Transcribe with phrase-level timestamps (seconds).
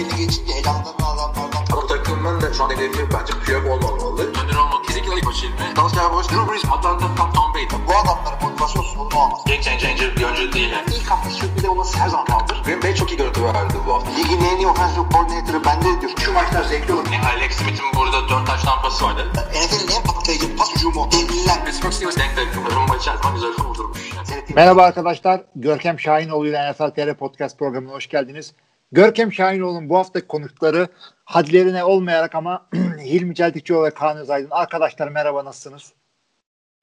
[0.00, 1.64] belli geçince elanlarını alanlardan.
[1.72, 4.22] Bu takımın da şu an hedefi bence Piyok olmamalı.
[4.22, 4.82] Önder olmalı.
[4.86, 5.76] Kesinlikle ilk maçı ilmi.
[5.76, 7.66] Dallas Cowboys, Drew Brees, Atlanta, Tom, Tom Brady.
[7.88, 9.40] Bu adamların motivasyon sorunu olmaz.
[9.46, 10.70] Game changer bir oyuncu değil.
[10.70, 10.84] Yani.
[10.96, 12.62] İlk hafta sürpriz olması her zaman kaldır.
[12.64, 14.10] Green Bay çok iyi görüntü verdi bu hafta.
[14.10, 16.12] Ligin en iyi offensive coordinator'ı bende diyor.
[16.24, 17.06] Şu maçlar zevkli olur.
[17.12, 19.26] Yani Alex Smith'in burada 4 taş tampası vardı.
[19.34, 21.08] NFL'in en patlayıcı pas hücumu.
[21.12, 21.64] Devliler.
[21.64, 22.76] Pittsburgh Steelers denk takım.
[22.76, 24.12] Rumba içerisinde güzel kurdurmuş.
[24.16, 24.44] Yani.
[24.54, 25.40] Merhaba arkadaşlar.
[25.56, 28.54] Görkem Şahinoğlu ile NFL TR Podcast programına hoş geldiniz.
[28.92, 30.88] Görkem Şahinoğlu'nun bu haftaki konukları
[31.24, 32.66] hadlerine olmayarak ama
[33.04, 34.48] Hilmi Çeltikçioğlu ve Kaan Özaydın.
[34.50, 35.92] Arkadaşlar merhaba nasılsınız?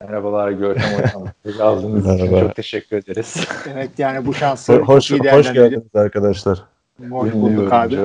[0.02, 1.27] Merhabalar Görkem Hocam.
[1.67, 2.39] Aldığınız için Merhaba.
[2.48, 3.48] çok teşekkür ederiz.
[3.73, 6.63] Evet yani bu şansı Hoş, iyi hoş geldiniz arkadaşlar.
[7.09, 7.95] Hoş bulduk abi.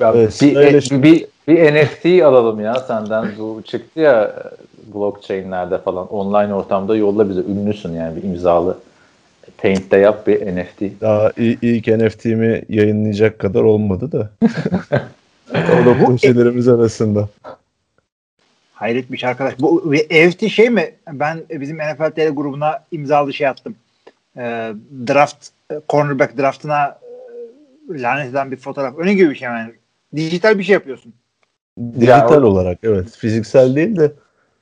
[0.00, 3.28] Evet, bir, e, şey- bir, bir NFT alalım ya senden.
[3.38, 6.08] Bu çıktı ya e, blockchain'lerde falan.
[6.08, 7.40] Online ortamda yolla bize.
[7.40, 8.78] Ünlüsün yani bir imzalı.
[9.62, 11.00] Paint'te yap bir NFT.
[11.00, 14.30] Daha ilk NFT'mi yayınlayacak kadar olmadı da.
[15.50, 17.28] o da projelerimiz arasında.
[18.74, 19.54] Hayret bir şey arkadaş.
[19.60, 20.94] Bu EFT şey mi?
[21.12, 23.74] Ben bizim NFL grubuna imzalı şey attım.
[24.36, 24.72] Ee,
[25.06, 26.98] draft, e, cornerback draftına
[27.94, 28.98] e, lanet eden bir fotoğraf.
[28.98, 29.72] Öyle gibi bir şey yani.
[30.16, 31.14] Dijital bir şey yapıyorsun.
[32.00, 33.10] Dijital o- olarak evet.
[33.16, 34.12] Fiziksel değil de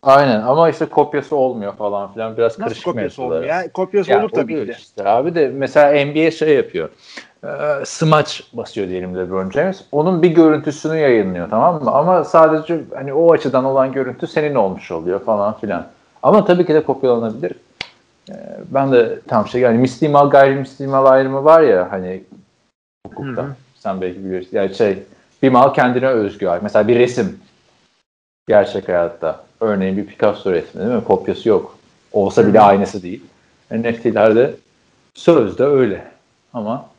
[0.02, 2.36] Aynen ama işte kopyası olmuyor falan filan.
[2.36, 3.26] Biraz Nasıl karışık kopyası mevzular.
[3.26, 3.72] oluyor ya?
[3.72, 4.72] Kopyası Ya olur tabii ki de.
[4.72, 6.88] Işte abi de mesela NBA şey yapıyor.
[7.44, 7.48] Ee,
[7.84, 9.84] smaç basıyor diyelim LeBron James.
[9.92, 11.90] Onun bir görüntüsünü yayınlıyor tamam mı?
[11.90, 15.86] Ama sadece hani o açıdan olan görüntü senin olmuş oluyor falan filan.
[16.22, 17.52] Ama tabii ki de kopyalanabilir.
[18.30, 18.34] Ee,
[18.70, 22.24] ben de tam şey yani mislimal gayrimislimal ayrımı var ya hani
[23.06, 23.42] hukukta.
[23.42, 23.54] Hı hı.
[23.78, 24.50] Sen belki biliyorsun.
[24.52, 24.98] Yani şey
[25.42, 26.50] bir mal kendine özgü.
[26.62, 27.40] Mesela bir resim
[28.48, 29.49] gerçek hayatta.
[29.60, 31.04] Örneğin bir Picasso resmi değil mi?
[31.04, 31.78] Kopyası yok.
[32.12, 33.22] Olsa bile aynısı değil.
[33.70, 34.54] NFT'lerde
[35.14, 36.04] sözde öyle.
[36.52, 36.90] Ama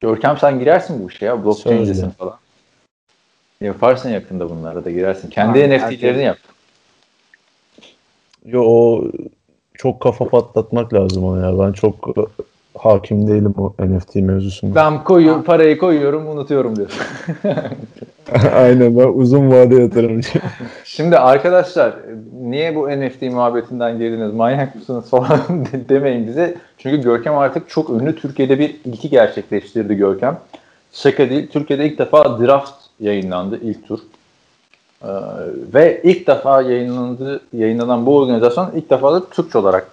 [0.00, 1.44] Görkem sen girersin bu işe ya.
[1.44, 2.38] Blockchain'desin falan.
[3.60, 5.30] Yaparsın yakında bunlara da girersin.
[5.30, 6.38] Kendi Aynen, NFT'lerini yap.
[8.44, 9.04] yo o
[9.74, 11.58] çok kafa patlatmak lazım ona ya.
[11.58, 12.16] Ben çok
[12.78, 14.74] hakim değilim o NFT mevzusuna.
[14.74, 17.02] Ben koyuyorum, parayı koyuyorum, unutuyorum diyorsun.
[18.54, 20.28] Aynen ben uzun vade yatırımcı.
[20.84, 21.94] Şimdi arkadaşlar
[22.42, 25.40] niye bu NFT muhabbetinden girdiniz manyak mısınız falan
[25.72, 26.54] de- demeyin bize.
[26.78, 28.16] Çünkü Görkem artık çok ünlü.
[28.16, 30.38] Türkiye'de bir ilki gerçekleştirdi Görkem.
[30.92, 31.48] Şaka değil.
[31.50, 33.98] Türkiye'de ilk defa draft yayınlandı ilk tur.
[35.02, 35.08] Ee,
[35.74, 39.86] ve ilk defa yayınlandı, yayınlanan bu organizasyon ilk defa da Türkçe olarak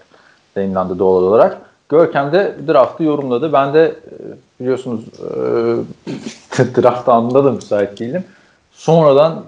[0.55, 1.57] yayınlandı doğal olarak.
[1.91, 3.53] Görkem de draftı yorumladı.
[3.53, 4.13] Ben de e,
[4.59, 8.23] biliyorsunuz e, draft anında da müsait değildim.
[8.71, 9.43] Sonradan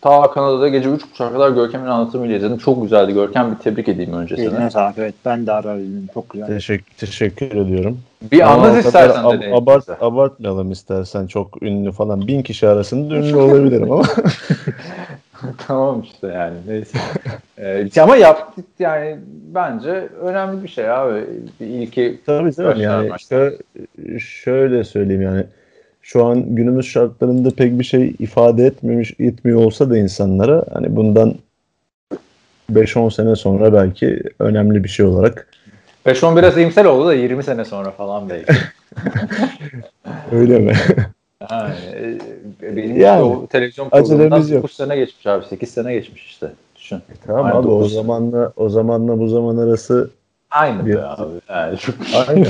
[0.00, 2.58] ta Kanada'da gece 3.30'a kadar Görkem'in anlatımıyla izledim.
[2.58, 3.50] Çok güzeldi Görkem.
[3.50, 4.46] Bir tebrik edeyim öncesine.
[4.46, 5.14] Eline sağlık evet.
[5.24, 6.08] Ben de ara izledim.
[6.14, 6.46] Çok güzel.
[6.46, 7.98] Teşekkür, teşekkür ediyorum.
[8.32, 9.54] Bir Ama anlat istersen ab- de.
[9.54, 12.26] abart, abartmayalım istersen çok ünlü falan.
[12.26, 14.04] Bin kişi arasında ünlü olabilirim ama.
[15.66, 16.98] tamam işte yani neyse.
[17.58, 19.18] Ee, ama yaptık yani
[19.54, 19.90] bence
[20.22, 21.24] önemli bir şey abi.
[21.60, 25.44] Bir ilki Tabii tabii yani şö- şöyle söyleyeyim yani
[26.02, 31.34] şu an günümüz şartlarında pek bir şey ifade etmemiş etmiyor olsa da insanlara hani bundan
[32.72, 35.48] 5-10 sene sonra belki önemli bir şey olarak
[36.06, 38.52] 5-10 biraz iyimser oldu da 20 sene sonra falan belki.
[40.32, 40.74] öyle mi?
[41.50, 41.74] Yani,
[42.62, 44.62] e, benim Yani, işte o televizyon programından yok.
[44.62, 45.44] 9 sene geçmiş abi.
[45.46, 46.52] 8 sene geçmiş işte.
[46.76, 46.98] Düşün.
[47.26, 50.10] tamam Aynen abi o zamanla o zamanla bu zaman arası
[50.52, 51.32] Aynı Bir- abi.
[51.48, 51.94] Yani çok...
[52.28, 52.46] aynı.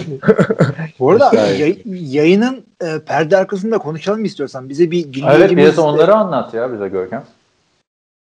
[0.99, 4.69] Bu arada yay- yayının e, perde arkasında konuşalım istiyorsan.
[4.69, 5.57] Bize bir evet dinleyicimiz...
[5.65, 7.25] biraz onları anlat ya bize Görkem.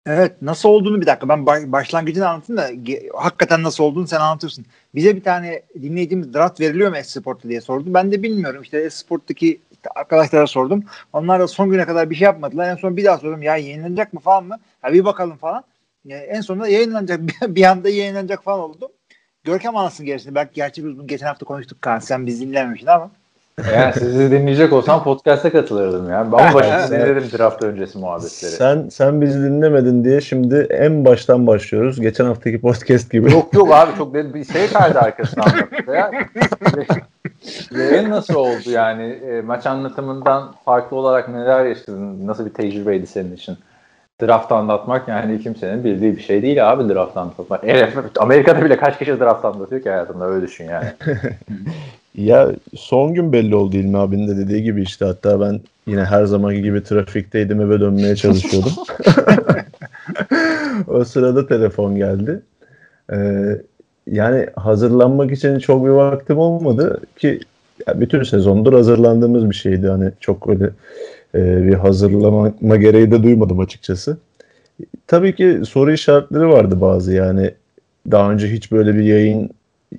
[0.07, 2.69] Evet nasıl olduğunu bir dakika ben ba- başlangıcını anlatayım da
[3.15, 4.65] hakikaten nasıl olduğunu sen anlatıyorsun.
[4.95, 7.85] Bize bir tane dinleyicimiz draft veriliyor mu Esport'ta diye sordu.
[7.87, 9.61] Ben de bilmiyorum işte Esport'taki
[9.95, 10.85] arkadaşlara sordum.
[11.13, 12.69] Onlar da son güne kadar bir şey yapmadılar.
[12.71, 14.57] En son bir daha sordum ya yayınlanacak mı falan mı?
[14.83, 15.65] Ha bir bakalım falan.
[16.05, 18.93] Ya en sonunda yayınlanacak bir- anda yayınlanacak falan oldu.
[19.45, 20.35] Görkem anlasın gerisini.
[20.35, 21.99] Belki gerçi biz bunu geçen hafta konuştuk Kaan.
[21.99, 23.11] Sen biz dinlememişsin ama.
[23.75, 26.21] Yani sizi dinleyecek olsam podcast'a katılırdım ya.
[26.21, 28.53] Ama başında dinledim draft öncesi muhabbetleri.
[28.53, 32.01] sen sen bizi dinlemedin diye şimdi en baştan başlıyoruz.
[32.01, 33.33] Geçen haftaki podcast gibi.
[33.33, 36.11] Yok yok abi çok bir şey kaydı arkasına anlattı ya.
[37.71, 39.03] Yayın nasıl oldu yani?
[39.03, 42.27] E, maç anlatımından farklı olarak neler yaşadın?
[42.27, 43.57] Nasıl bir tecrübeydi senin için?
[44.23, 47.61] Draft anlatmak yani kimsenin bildiği bir şey değil abi draft anlatmak.
[47.65, 50.87] Evet, Amerika'da bile kaç kişi draft anlatıyor ki hayatında öyle düşün yani.
[52.15, 56.25] Ya son gün belli oldu İlmi abinin de dediği gibi işte hatta ben yine her
[56.25, 58.73] zamanki gibi trafikteydim eve dönmeye çalışıyordum.
[60.89, 62.43] o sırada telefon geldi.
[63.13, 63.17] Ee,
[64.07, 67.41] yani hazırlanmak için çok bir vaktim olmadı ki
[67.87, 69.89] ya bütün sezondur hazırlandığımız bir şeydi.
[69.89, 70.71] Hani çok öyle
[71.35, 74.17] e, bir hazırlama gereği de duymadım açıkçası.
[75.07, 77.51] Tabii ki soru işaretleri vardı bazı yani
[78.11, 79.51] daha önce hiç böyle bir yayın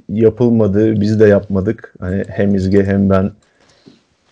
[0.10, 1.94] yapılmadı, biz de yapmadık.
[2.00, 3.32] Hani hem İzge hem ben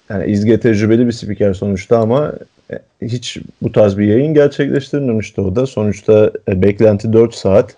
[0.10, 2.34] yani İzge tecrübeli bir spiker sonuçta ama
[2.72, 5.66] e, hiç bu tarz bir yayın gerçekleştirmemişti o da.
[5.66, 7.76] Sonuçta e, beklenti 4 saat.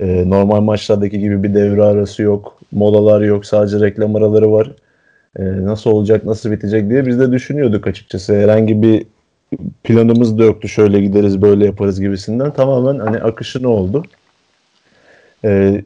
[0.00, 2.58] E, normal maçlardaki gibi bir devre arası yok.
[2.72, 3.46] Molalar yok.
[3.46, 4.72] Sadece reklam araları var.
[5.38, 8.34] nasıl olacak, nasıl bitecek diye biz de düşünüyorduk açıkçası.
[8.34, 9.06] Herhangi bir
[9.84, 10.68] planımız da yoktu.
[10.68, 12.52] Şöyle gideriz, böyle yaparız gibisinden.
[12.52, 14.04] Tamamen hani akışını oldu.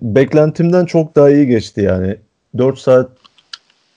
[0.03, 2.17] beklentimden çok daha iyi geçti yani.
[2.59, 3.11] 4 saat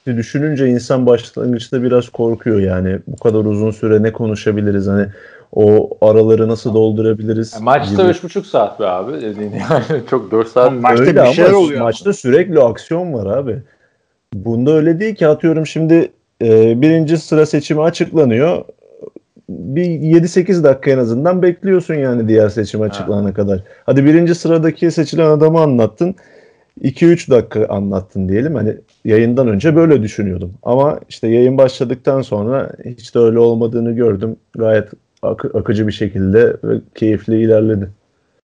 [0.05, 5.07] düşününce insan başlangıçta biraz korkuyor yani bu kadar uzun süre ne konuşabiliriz hani
[5.51, 7.53] o araları nasıl doldurabiliriz?
[7.53, 10.73] Yani maçta üç buçuk saat be abi dediğin yani çok dört saat.
[10.73, 11.81] Maçta öyle bir şeyler oluyor.
[11.81, 13.57] Maçta sürekli aksiyon var abi.
[14.33, 16.11] Bunda öyle değil ki atıyorum şimdi
[16.43, 18.65] e, birinci sıra seçimi açıklanıyor.
[19.49, 23.33] Bir 7-8 dakika en azından bekliyorsun yani diğer seçim açıklanana ha.
[23.33, 23.63] kadar.
[23.85, 26.15] Hadi birinci sıradaki seçilen adamı anlattın.
[26.81, 28.55] 2-3 dakika anlattın diyelim.
[28.55, 30.53] Hani yayından önce böyle düşünüyordum.
[30.63, 34.35] Ama işte yayın başladıktan sonra hiç de öyle olmadığını gördüm.
[34.57, 34.89] Gayet
[35.23, 37.89] ak- akıcı bir şekilde ve keyifli ilerledi.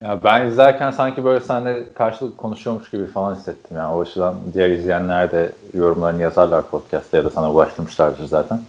[0.03, 3.77] Ya ben izlerken sanki böyle seninle karşılıklı konuşuyormuş gibi falan hissettim.
[3.77, 8.61] Yani o açıdan diğer izleyenler de yorumlarını yazarlar podcast'ta ya da sana ulaştırmışlardır zaten.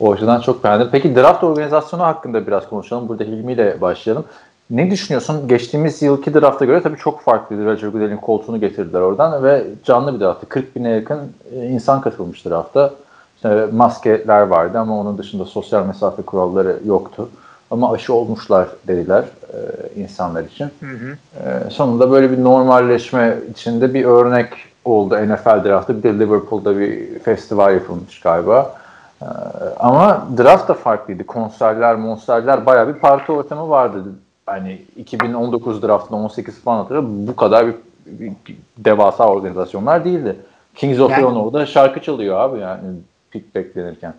[0.00, 0.88] O açıdan çok beğendim.
[0.92, 3.08] Peki draft organizasyonu hakkında biraz konuşalım.
[3.08, 4.24] Burada Hilmi ile başlayalım.
[4.70, 5.48] Ne düşünüyorsun?
[5.48, 7.64] Geçtiğimiz yılki drafta göre tabii çok farklıydı.
[7.64, 10.48] Roger Goodell'in koltuğunu getirdiler oradan ve canlı bir drafttı.
[10.48, 11.18] 40 bine yakın
[11.54, 12.90] e, insan katılmış drafta.
[13.40, 17.28] İşte maskeler vardı ama onun dışında sosyal mesafe kuralları yoktu.
[17.70, 19.58] Ama aşı olmuşlar dediler e,
[20.00, 20.64] insanlar için.
[20.80, 21.16] Hı hı.
[21.44, 24.48] E, sonunda böyle bir normalleşme içinde bir örnek
[24.84, 25.98] oldu NFL draftı.
[25.98, 28.74] Bir de Liverpool'da bir festival yapılmış galiba.
[29.22, 29.26] E,
[29.78, 31.26] ama draft da farklıydı.
[31.26, 34.04] Konserler, monsterler bayağı bir parti ortamı vardı
[34.46, 37.74] hani 2019 draftında 18 falan hatırlıyorum bu kadar bir,
[38.06, 40.36] bir, bir devasa organizasyonlar değildi.
[40.74, 42.80] Kings of yani, Leonor'da şarkı çalıyor abi yani
[43.30, 44.14] pik beklenirken.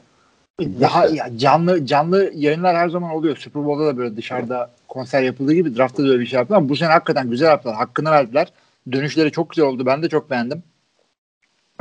[0.59, 3.37] Daha ya canlı canlı yayınlar her zaman oluyor.
[3.37, 6.69] Super Bowl'da da böyle dışarıda konser yapıldığı gibi draftta da öyle bir şey yaptılar.
[6.69, 7.75] Bu sene hakikaten güzel yaptılar.
[7.75, 8.47] Hakkını verdiler.
[8.91, 9.85] Dönüşleri çok güzel oldu.
[9.85, 10.63] Ben de çok beğendim.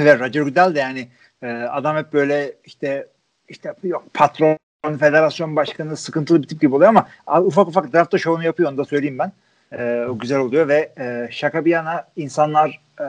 [0.01, 1.09] Ve Roger Goodell de yani
[1.43, 3.07] e, adam hep böyle işte
[3.49, 4.59] işte yok patron
[4.99, 7.07] federasyon başkanı sıkıntılı bir tip gibi oluyor ama
[7.41, 9.33] ufak ufak draftta şovunu yapıyor onu da söyleyeyim ben.
[9.73, 13.07] Ee, o güzel oluyor ve e, şaka bir yana insanlar e,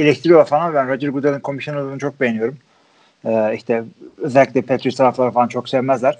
[0.00, 0.74] eleştiriyorlar falan.
[0.74, 2.58] Ben Roger Goodell'in komisyonerliğini çok beğeniyorum.
[3.24, 3.84] E, işte
[4.18, 6.18] özellikle Patriots tarafları falan çok sevmezler.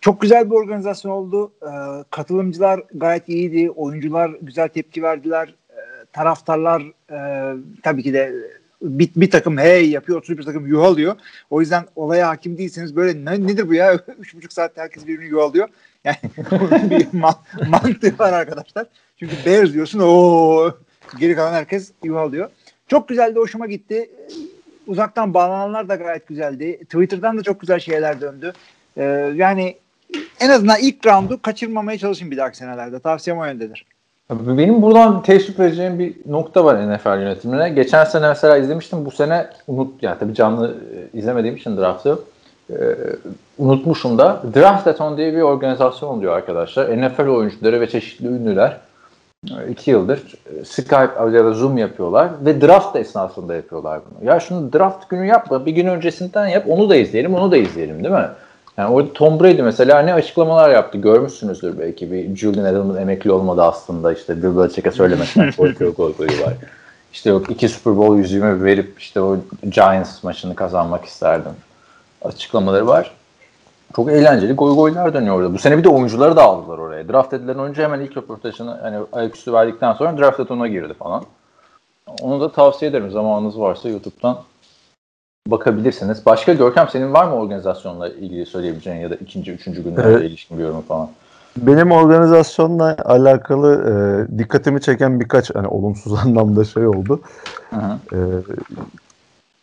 [0.00, 1.52] Çok güzel bir organizasyon oldu.
[1.62, 1.70] E,
[2.10, 3.70] katılımcılar gayet iyiydi.
[3.70, 5.54] Oyuncular güzel tepki verdiler.
[5.70, 5.80] E,
[6.12, 7.18] taraftarlar e,
[7.82, 8.34] tabii ki de
[8.82, 11.16] bir, bir takım hey yapıyor, 31 takım yuvalıyor.
[11.50, 13.94] O yüzden olaya hakim değilseniz böyle ne, nedir bu ya?
[14.18, 15.68] Üç buçuk saatte herkes birbirini yuvalıyor.
[16.04, 16.16] Yani
[16.90, 18.86] bir ma- mantığı var arkadaşlar.
[19.16, 20.70] Çünkü Bears diyorsun o
[21.18, 22.50] geri kalan herkes yuvalıyor.
[22.86, 24.10] Çok güzeldi, hoşuma gitti.
[24.90, 26.78] Uzaktan bağlananlar da gayet güzeldi.
[26.84, 28.52] Twitter'dan da çok güzel şeyler döndü.
[28.96, 29.76] Ee, yani
[30.40, 32.98] en azından ilk roundu kaçırmamaya çalışın bir dahaki senelerde.
[32.98, 33.86] Tavsiyem o yöndedir.
[34.30, 37.70] Benim buradan teşvik vereceğim bir nokta var NFL yönetimine.
[37.70, 39.04] Geçen sene mesela izlemiştim.
[39.04, 40.76] Bu sene unut yani tabii canlı
[41.14, 42.18] e, izlemediğim için draftı
[42.70, 42.76] e,
[43.58, 44.42] unutmuşum da.
[44.54, 46.98] Draftathon diye bir organizasyon oluyor arkadaşlar.
[46.98, 48.76] NFL oyuncuları ve çeşitli ünlüler e,
[49.70, 50.18] iki yıldır
[50.60, 54.28] e, Skype ya da Zoom yapıyorlar ve draft esnasında yapıyorlar bunu.
[54.28, 58.04] Ya şunu draft günü yapma, bir gün öncesinden yap, onu da izleyelim, onu da izleyelim
[58.04, 58.28] değil mi?
[58.76, 63.62] Yani orada Tom Brady mesela ne açıklamalar yaptı görmüşsünüzdür belki bir Julian Edelman emekli olmadı
[63.62, 66.54] aslında işte Bill Belichick'e söylemekten korkuyor korkuyu var.
[67.12, 69.36] İşte yok iki Super Bowl yüzüğümü verip işte o
[69.70, 71.52] Giants maçını kazanmak isterdim.
[72.22, 73.10] Açıklamaları var.
[73.96, 75.54] Çok eğlenceli goy goylar dönüyor orada.
[75.54, 77.08] Bu sene bir de oyuncuları da aldılar oraya.
[77.08, 81.24] Draft edilen oyuncu hemen ilk röportajını hani ayaküstü verdikten sonra draft etona girdi falan.
[82.22, 84.38] Onu da tavsiye ederim zamanınız varsa YouTube'dan
[85.46, 86.26] bakabilirsiniz.
[86.26, 90.30] Başka Görkem senin var mı organizasyonla ilgili söyleyebileceğin ya da ikinci, üçüncü günlerde evet.
[90.30, 91.08] ilişkin bir yorum falan?
[91.56, 97.20] Benim organizasyonla alakalı e, dikkatimi çeken birkaç hani olumsuz anlamda şey oldu.
[97.70, 98.16] Hı hı.
[98.16, 98.18] E,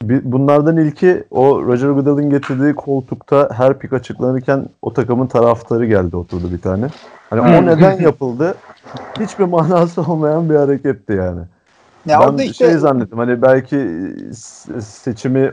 [0.03, 6.51] bunlardan ilki o Roger Goodell'in getirdiği koltukta her pik açıklanırken o takımın taraftarı geldi oturdu
[6.51, 6.87] bir tane.
[7.29, 8.55] Hani o neden yapıldı?
[9.19, 11.41] Hiçbir manası olmayan bir hareketti yani.
[12.05, 12.53] Ya ben işte...
[12.53, 13.87] şey zannettim hani belki
[14.81, 15.51] seçimi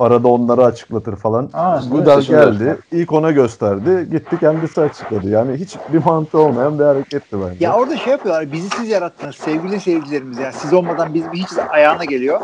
[0.00, 1.50] arada onları açıklatır falan.
[1.52, 2.58] Aa, Goodell geldi.
[2.58, 2.76] Göster.
[2.92, 4.08] ilk ona gösterdi.
[4.10, 5.30] Gitti kendisi açıkladı.
[5.30, 7.64] Yani hiç bir mantığı olmayan bir hareketti bence.
[7.64, 8.52] Ya orada şey yapıyorlar.
[8.52, 10.38] Bizi siz yarattınız sevgili seyircilerimiz.
[10.38, 12.40] Yani siz olmadan biz hiç ayağına geliyor.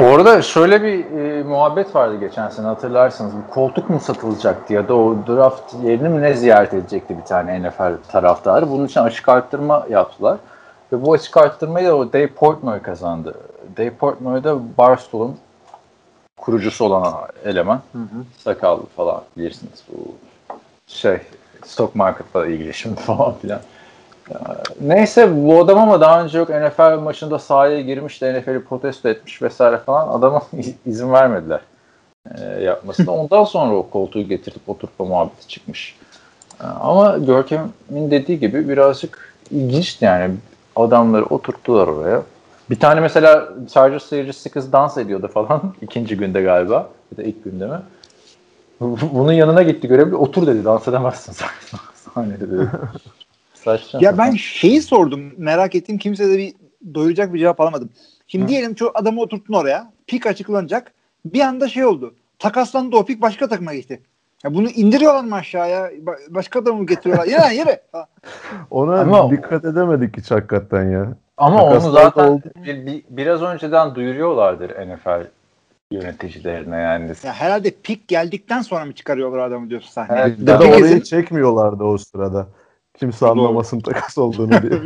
[0.00, 3.32] Orada şöyle bir e, muhabbet vardı geçen sene hatırlarsınız.
[3.36, 7.62] Bir koltuk mu satılacaktı ya da o draft yerini mi ne ziyaret edecekti bir tane
[7.62, 8.70] NFL taraftarı.
[8.70, 10.38] Bunun için açık arttırma yaptılar.
[10.92, 13.34] Ve bu açık arttırmayı da o Dave Portnoy kazandı.
[13.76, 15.36] Dave Portnoy da Barstool'un
[16.36, 17.80] kurucusu olan eleman.
[17.92, 18.24] Hı hı.
[18.38, 19.84] Sakallı falan bilirsiniz.
[19.88, 20.14] Bu
[20.86, 21.18] şey
[21.64, 23.60] stock marketla ilgili şimdi falan filan.
[24.80, 29.42] Neyse bu adam ama daha önce yok NFL maçında sahaya girmiş de NFL'i protesto etmiş
[29.42, 30.42] vesaire falan adama
[30.86, 31.60] izin vermediler
[32.38, 33.10] e, yapmasına.
[33.10, 35.96] Ondan sonra o koltuğu getirip oturtma muhabbeti çıkmış.
[36.60, 40.34] E, ama Görkem'in dediği gibi birazcık ilginçti yani.
[40.76, 42.22] Adamları oturttular oraya.
[42.70, 46.88] Bir tane mesela Chargers seyircisi kız dans ediyordu falan ikinci günde galiba.
[47.12, 47.78] Bir de ilk günde mi?
[49.12, 51.32] Bunun yanına gitti görevli otur dedi dans edemezsin
[52.14, 52.68] sahnede dedi.
[53.64, 56.54] Saçma ya ben şeyi sordum merak ettim kimse de bir
[56.94, 57.90] doyuracak bir cevap alamadım.
[58.26, 58.48] Şimdi Hı.
[58.48, 60.92] diyelim şu adamı oturttun oraya pik açıklanacak
[61.24, 64.00] bir anda şey oldu takaslandı o pik başka takıma gitti.
[64.44, 65.90] Ya bunu indiriyorlar mı aşağıya?
[66.28, 67.26] Başka adamı getiriyorlar.
[67.26, 67.82] Yere yere.
[68.70, 71.16] Ona Ama dikkat edemedik hiç hakikaten ya.
[71.36, 72.42] Ama Takaslar onu zaten oldu.
[72.56, 75.26] bir, bir, biraz önceden duyuruyorlardır NFL
[75.90, 77.12] yöneticilerine yani.
[77.24, 80.22] Ya herhalde pik geldikten sonra mı çıkarıyorlar adamı diyorsun sahneye?
[80.22, 82.46] Evet, ya da orayı çekmiyorlardı o sırada.
[83.00, 84.72] Kimse anlamasın takas olduğunu diye.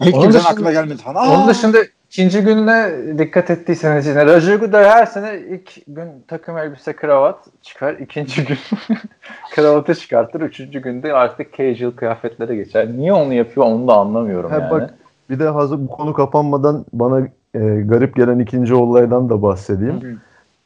[0.00, 1.14] Hiç kimsenin aklına gelmedi falan.
[1.14, 1.34] Aa!
[1.34, 1.78] Onun dışında
[2.10, 7.94] ikinci gününe dikkat ettiyseniz yine Roger Goodell her sene ilk gün takım elbise kravat çıkar.
[7.94, 8.58] ikinci gün
[9.54, 10.40] kravatı çıkartır.
[10.40, 12.88] Üçüncü günde artık casual kıyafetlere geçer.
[12.92, 14.70] Niye onu yapıyor onu da anlamıyorum ha, yani.
[14.70, 14.94] Bak
[15.30, 17.20] bir de hazır bu konu kapanmadan bana
[17.54, 20.02] e, garip gelen ikinci olaydan da bahsedeyim.
[20.02, 20.16] Hı.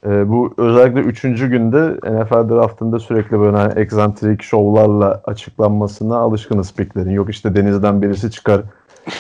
[0.06, 7.10] E, bu özellikle üçüncü günde NFL draftında sürekli böyle hani egzantrik şovlarla açıklanmasına alışkınız piklerin.
[7.10, 8.62] Yok işte denizden birisi çıkar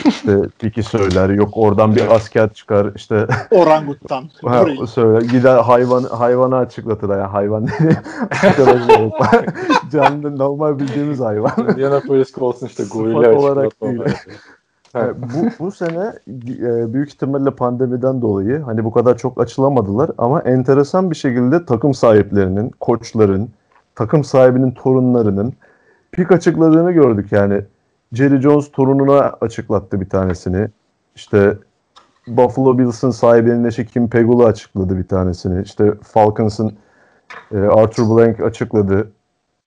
[0.06, 1.28] işte piki söyler.
[1.28, 3.26] Yok oradan bir asker çıkar işte.
[3.50, 4.30] Oranguttan.
[4.44, 5.20] ha, söyler.
[5.20, 7.10] Gider hayvan hayvanı açıklatır.
[7.10, 7.68] Yani hayvan
[9.92, 11.52] Canlı normal bildiğimiz hayvan.
[11.70, 14.02] Indianapolis Colts'un işte gorili olarak değil.
[14.94, 20.40] Yani bu, bu sene e, büyük ihtimalle pandemiden dolayı hani bu kadar çok açılamadılar ama
[20.40, 23.50] enteresan bir şekilde takım sahiplerinin, koçların,
[23.94, 25.52] takım sahibinin torunlarının
[26.12, 27.62] pik açıkladığını gördük yani.
[28.12, 30.68] Jerry Jones torununa açıklattı bir tanesini.
[31.16, 31.58] İşte
[32.26, 35.62] Buffalo Bills'ın sahibinin eşi Kim Pegula açıkladı bir tanesini.
[35.62, 36.72] İşte Falcons'ın
[37.54, 39.12] e, Arthur Blank açıkladı.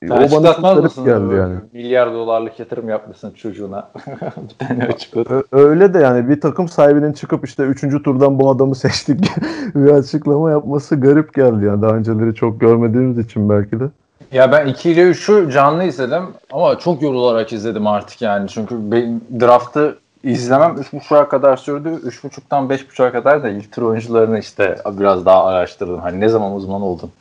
[0.04, 1.06] Sen o bana mısın?
[1.06, 1.56] Geldi yani.
[1.74, 3.90] Milyar dolarlık yatırım yapmışsın çocuğuna.
[4.20, 5.44] bir tane açıkladı.
[5.52, 7.82] Öyle de yani bir takım sahibinin çıkıp işte 3.
[7.82, 9.20] turdan bu adamı seçtik
[9.76, 11.82] bir açıklama yapması garip geldi yani.
[11.82, 13.84] Daha önceleri çok görmediğimiz için belki de.
[14.32, 18.50] Ya ben 2 ile 3'ü canlı izledim ama çok yorularak izledim artık yani.
[18.50, 21.90] Çünkü benim draftı izlemem 3.5'a kadar sürdü.
[21.90, 26.00] 3.5'tan 5.5'a kadar da ilk tur oyuncularını işte biraz daha araştırdım.
[26.00, 27.12] Hani ne zaman uzman oldun?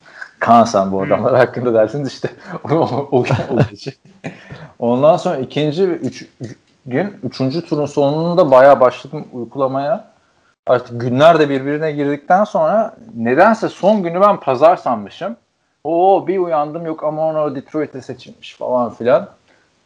[0.45, 1.39] Kaan sen bu adamlar hmm.
[1.39, 2.31] hakkında dersiniz işte
[2.73, 2.77] o,
[3.13, 3.25] o, o,
[4.79, 6.27] Ondan sonra ikinci ve üç,
[6.87, 10.05] gün üçüncü turun sonunda bayağı başladım uykulamaya.
[10.67, 15.37] Artık günler de birbirine girdikten sonra nedense son günü ben pazar sanmışım.
[15.85, 19.29] O bir uyandım yok ama onu Detroit'e seçilmiş falan filan.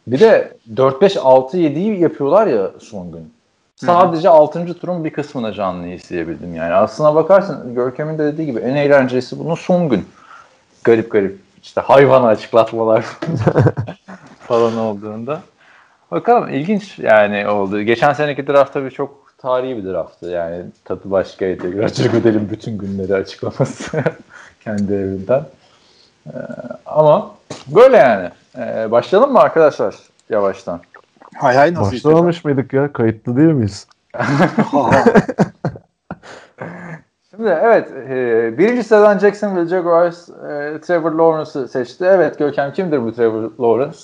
[0.07, 3.33] Bir de 4-5-6-7'yi yapıyorlar ya son gün.
[3.75, 4.73] Sadece 6.
[4.73, 6.73] turun bir kısmına canlı izleyebildim yani.
[6.73, 10.05] Aslına bakarsın Görkem'in de dediği gibi en eğlencelisi bunun son gün
[10.89, 13.05] garip garip işte hayvan açıklatmalar
[14.39, 15.41] falan olduğunda.
[16.11, 17.81] Bakalım ilginç yani oldu.
[17.81, 20.25] Geçen seneki draft tabii çok tarihi bir drafttı.
[20.25, 21.83] Yani tadı başkaydı.
[21.83, 24.03] Roger Goodell'in bütün günleri açıklaması
[24.63, 25.43] kendi evinden.
[26.27, 26.31] Ee,
[26.85, 27.31] ama
[27.67, 28.29] böyle yani.
[28.57, 29.95] Ee, başlayalım mı arkadaşlar
[30.29, 30.81] yavaştan?
[31.35, 32.93] Hay hay nasıl Başlamamış mıydık ya?
[32.93, 33.87] Kayıtlı değil miyiz?
[37.39, 42.05] Şimdi evet e, birinci sıradan Jacksonville Jaguars e, Trevor Lawrence'ı seçti.
[42.05, 43.97] Evet Görkem kimdir bu Trevor Lawrence?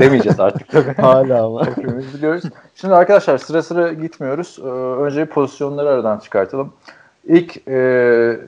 [0.00, 0.98] Demeyeceğiz artık.
[0.98, 1.66] Hala ama.
[1.66, 2.42] Hepimiz biliyoruz.
[2.74, 4.58] Şimdi arkadaşlar sıra sıra gitmiyoruz.
[4.62, 4.68] Ee,
[5.02, 6.72] önce pozisyonları aradan çıkartalım.
[7.24, 7.72] İlk e,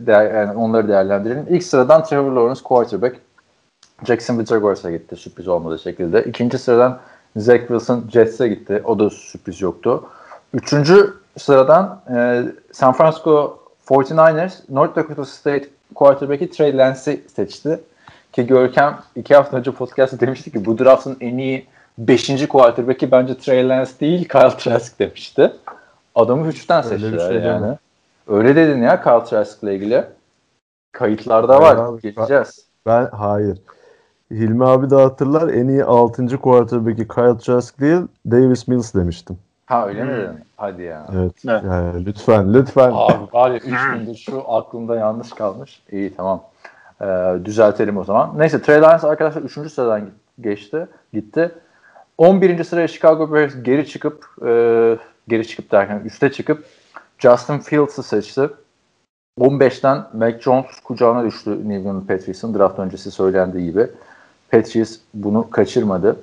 [0.01, 1.47] değer, yani onları değerlendirelim.
[1.49, 3.17] İlk sıradan Trevor Lawrence quarterback.
[4.05, 6.25] Jacksonville Jaguars'a gitti sürpriz olmadığı şekilde.
[6.25, 6.99] İkinci sıradan
[7.37, 8.83] Zach Wilson Jets'e gitti.
[8.85, 10.05] O da sürpriz yoktu.
[10.55, 12.43] Üçüncü sıradan e,
[12.73, 13.60] San Francisco
[13.91, 17.81] 49ers North Dakota State quarterback'i Trey Lance'i seçti.
[18.33, 21.67] Ki Görkem iki hafta önce podcast'ta demişti ki bu draft'ın en iyi
[21.99, 22.49] 5.
[22.49, 25.53] quarterback'i bence Trey Lance değil Kyle Trask demişti.
[26.15, 27.67] Adamı 3'ten seçtiler şey yani.
[27.67, 27.79] Mi?
[28.29, 30.05] Öyle dedin ya Kyle Trask'la ilgili.
[30.93, 31.77] Kayıtlarda hayır var.
[31.77, 32.65] Abi, Geçeceğiz.
[32.87, 33.59] Ben, ben hayır.
[34.31, 36.39] Hilmi abi de hatırlar en iyi 6.
[36.39, 39.39] quarterback'i Kyle Trask değil Davis Mills demiştim.
[39.71, 40.17] Ha öyle mi Hmm.
[40.19, 40.45] dedin?
[40.57, 41.07] Hadi ya.
[41.15, 41.33] Evet.
[41.49, 41.63] Evet.
[41.65, 42.91] Yani lütfen lütfen.
[42.95, 45.83] Abi var ya 3 gündür şu aklımda yanlış kalmış.
[45.93, 46.43] İyi tamam.
[47.03, 48.39] Ee, düzeltelim o zaman.
[48.39, 49.53] Neyse Trey Lance arkadaşlar 3.
[49.73, 50.03] sıradan
[50.41, 50.87] geçti.
[51.13, 51.51] Gitti.
[52.19, 52.65] 11.
[52.65, 54.53] sıraya Chicago Bears geri çıkıp e,
[55.29, 56.65] geri çıkıp derken üste çıkıp
[57.19, 58.49] Justin Fields'ı seçti.
[59.41, 63.87] 15'ten Mac Jones kucağına düştü New England Patriots'ın draft öncesi söylendiği gibi.
[64.53, 66.17] Patriots bunu kaçırmadı.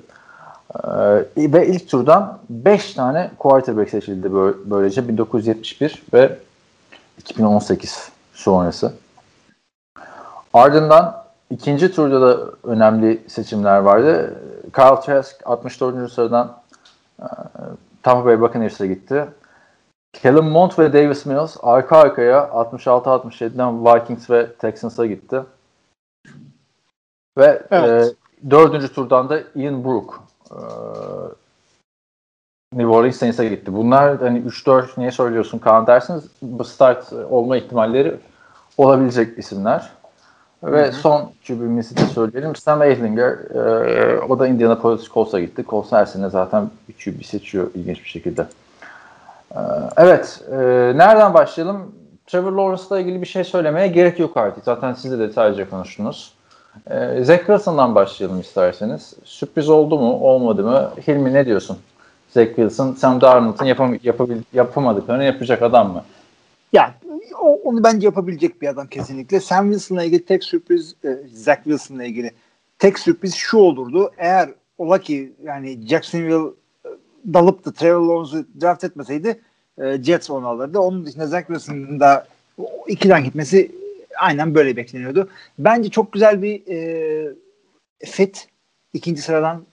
[0.76, 0.90] Ee,
[1.38, 6.40] ve ilk turdan 5 tane quarterback seçildi bö- böylece 1971 ve
[7.18, 8.94] 2018 sonrası.
[10.54, 14.36] Ardından ikinci turda da önemli seçimler vardı.
[14.74, 16.12] Kyle Trask 64.
[16.12, 16.58] sıradan
[17.20, 17.26] e,
[18.04, 19.26] Tampa Bay Buccaneers'a gitti.
[20.14, 25.44] Kellen Mond ve Davis Mills arka arkaya 66-67'den Vikings ve Texans'a gitti.
[27.38, 28.14] Ve Evet.
[28.44, 30.60] e, dördüncü turdan da Ian Brook e,
[32.74, 33.74] New Orleans Saints'e gitti.
[33.74, 38.16] Bunlar hani 3-4 niye söylüyorsun Kaan dersiniz bu start olma ihtimalleri
[38.78, 39.90] olabilecek isimler.
[40.64, 42.56] Ve son cübimizi de söyleyelim.
[42.56, 45.66] Sam Ehlinger e, o da Indianapolis Colts'a gitti.
[45.68, 48.48] Colts her sene zaten bir QB seçiyor ilginç bir şekilde.
[49.52, 49.60] E,
[49.98, 50.42] evet.
[50.52, 50.58] E,
[50.96, 51.96] nereden başlayalım?
[52.28, 54.64] Trevor Lawrence'la ilgili bir şey söylemeye gerek yok artık.
[54.64, 56.34] Zaten siz de detaylıca konuştunuz.
[56.90, 59.14] E, Zach Wilson'dan başlayalım isterseniz.
[59.24, 60.92] Sürpriz oldu mu, olmadı mı?
[61.08, 61.78] Hilmi ne diyorsun?
[62.30, 66.04] Zach Wilson, Sam Darnold'un yapam yapabil yapamadıklarını yapacak adam mı?
[66.74, 66.96] Ya
[67.42, 69.40] o, onu bence yapabilecek bir adam kesinlikle.
[69.40, 72.32] Sam Wilson'la ilgili tek sürpriz e, Zach Wilson'la ilgili
[72.80, 74.12] tek sürpriz şu olurdu.
[74.18, 76.52] Eğer ola ki yani Jacksonville
[76.86, 76.90] e,
[77.34, 79.42] dalıp da Trevor Lawrence'ı draft etmeseydi
[79.78, 80.80] e, Jets onu alırdı.
[80.80, 82.28] Onun dışında Zach Wilson'ın da
[82.88, 83.72] ikiden gitmesi
[84.18, 85.30] aynen böyle bekleniyordu.
[85.60, 87.36] Bence çok güzel bir e,
[88.06, 88.48] fit.
[88.94, 89.66] İkinci sıradan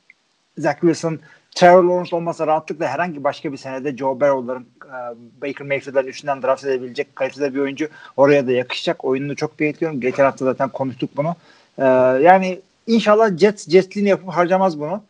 [0.59, 1.21] Zach Wilson
[1.55, 4.99] Trevor Lawrence olmasa rahatlıkla herhangi başka bir senede Joe Burrow'ların e,
[5.43, 9.05] Baker Mayfield'ların üstünden draft edebilecek kalitede bir oyuncu oraya da yakışacak.
[9.05, 10.01] Oyununu çok beğeniyorum.
[10.01, 11.37] Geçen hafta zaten konuştuk bunu.
[11.79, 11.85] E,
[12.23, 15.03] yani inşallah Jets Jets'liğini yapıp harcamaz bunu.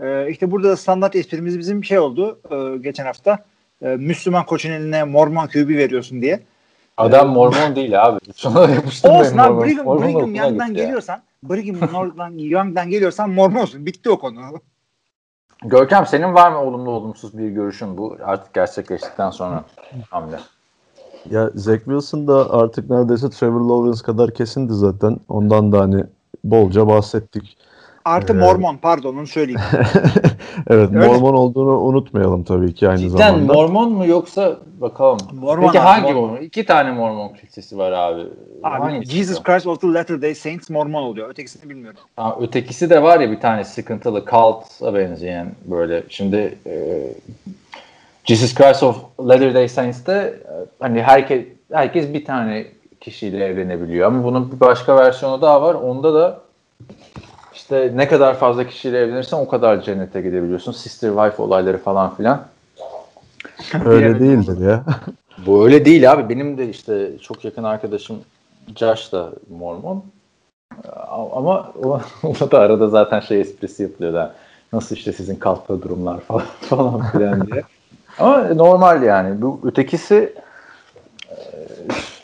[0.00, 3.44] E, işte burada da standart esprimiz bizim şey oldu e, geçen hafta.
[3.82, 6.40] E, Müslüman koçun eline Mormon QB veriyorsun diye.
[6.96, 8.18] Adam Mormon değil abi.
[8.36, 9.64] Şuna yapıştırmayın Olsun abi Mormon.
[9.64, 13.86] Brigham, Mormon Brigham Young'dan geliyorsan Brigham Young'dan, Young'dan geliyorsan Mormonsun.
[13.86, 14.40] Bitti o konu.
[15.64, 19.64] Görkem senin var mı olumlu olumsuz bir görüşün bu artık gerçekleştikten sonra
[20.10, 20.36] hamle?
[21.30, 25.16] Ya Zach Wilson da artık neredeyse Trevor Lawrence kadar kesindi zaten.
[25.28, 26.04] Ondan da hani
[26.44, 27.58] bolca bahsettik.
[28.06, 28.42] Artı Evet.
[28.42, 29.60] Mormon pardon onu söyleyeyim.
[30.70, 31.06] Evet Öyle.
[31.06, 33.52] Mormon olduğunu unutmayalım tabii ki aynı Cidden zamanda.
[33.52, 35.18] Mormon mu yoksa bakalım.
[35.32, 36.22] Mormon Peki abi, hangi Mormon.
[36.30, 36.42] Mormon?
[36.42, 38.20] İki tane Mormon kilisesi var abi.
[38.62, 39.42] Abi Hangisi Jesus?
[39.42, 41.30] Christ of the Latter-day Saints Mormon oluyor.
[41.30, 42.00] Ötekisini bilmiyorum.
[42.16, 46.02] Ha, ötekisi de var ya bir tane sıkıntılı cult'a benzeyen böyle.
[46.08, 47.02] Şimdi e,
[48.24, 52.66] Jesus Christ of Latter-day Saints'te e, hani herkes herkes bir tane
[53.00, 55.74] kişiyle evlenebiliyor ama bunun bir başka versiyonu daha var.
[55.74, 56.40] Onda da
[57.66, 60.72] işte ne kadar fazla kişiyle evlenirsen o kadar cennete gidebiliyorsun.
[60.72, 62.42] Sister wife olayları falan filan.
[63.84, 64.84] Öyle değildir ya.
[65.46, 66.28] Bu öyle değil abi.
[66.28, 68.16] Benim de işte çok yakın arkadaşım
[68.76, 70.04] Josh da Mormon.
[71.10, 74.34] Ama o, o da arada zaten şey esprisi yapılıyor da
[74.72, 77.62] nasıl işte sizin kalkta durumlar falan falan filan diye.
[78.18, 79.42] Ama normal yani.
[79.42, 80.34] Bu ötekisi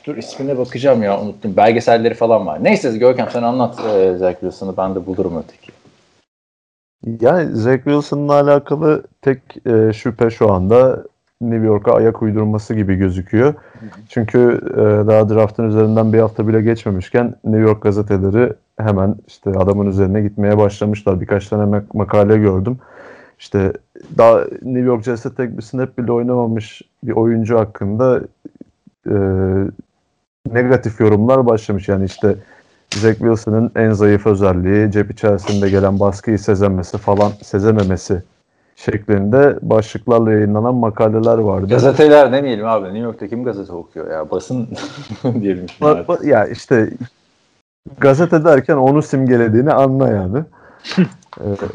[0.06, 1.56] dur ismine bakacağım ya unuttum.
[1.56, 2.64] Belgeselleri falan var.
[2.64, 5.72] Neyse Görkem sen anlat e, Zach Wilson'ı ben de bulurum öteki.
[7.20, 11.04] Yani Zach Wilson'la alakalı tek e, şüphe şu anda
[11.40, 13.54] New York'a ayak uydurması gibi gözüküyor.
[14.08, 19.86] Çünkü e, daha draftın üzerinden bir hafta bile geçmemişken New York gazeteleri hemen işte adamın
[19.86, 21.20] üzerine gitmeye başlamışlar.
[21.20, 22.78] Birkaç tane mak- makale gördüm.
[23.38, 23.72] İşte
[24.18, 28.20] daha New York Jets'te tek bir snap bile oynamamış bir oyuncu hakkında
[29.06, 29.14] e,
[30.52, 31.88] negatif yorumlar başlamış.
[31.88, 32.36] Yani işte
[32.94, 38.22] Zach Wilson'ın en zayıf özelliği cep içerisinde gelen baskıyı sezemesi falan sezememesi
[38.76, 41.66] şeklinde başlıklarla yayınlanan makaleler vardı.
[41.68, 42.84] Gazeteler demeyelim abi.
[42.84, 44.30] New York'ta kim gazete okuyor ya?
[44.30, 44.68] Basın
[45.40, 45.66] diyelim.
[45.80, 46.90] Ba- ba- ya işte
[47.98, 50.38] gazete derken onu simgelediğini anla yani.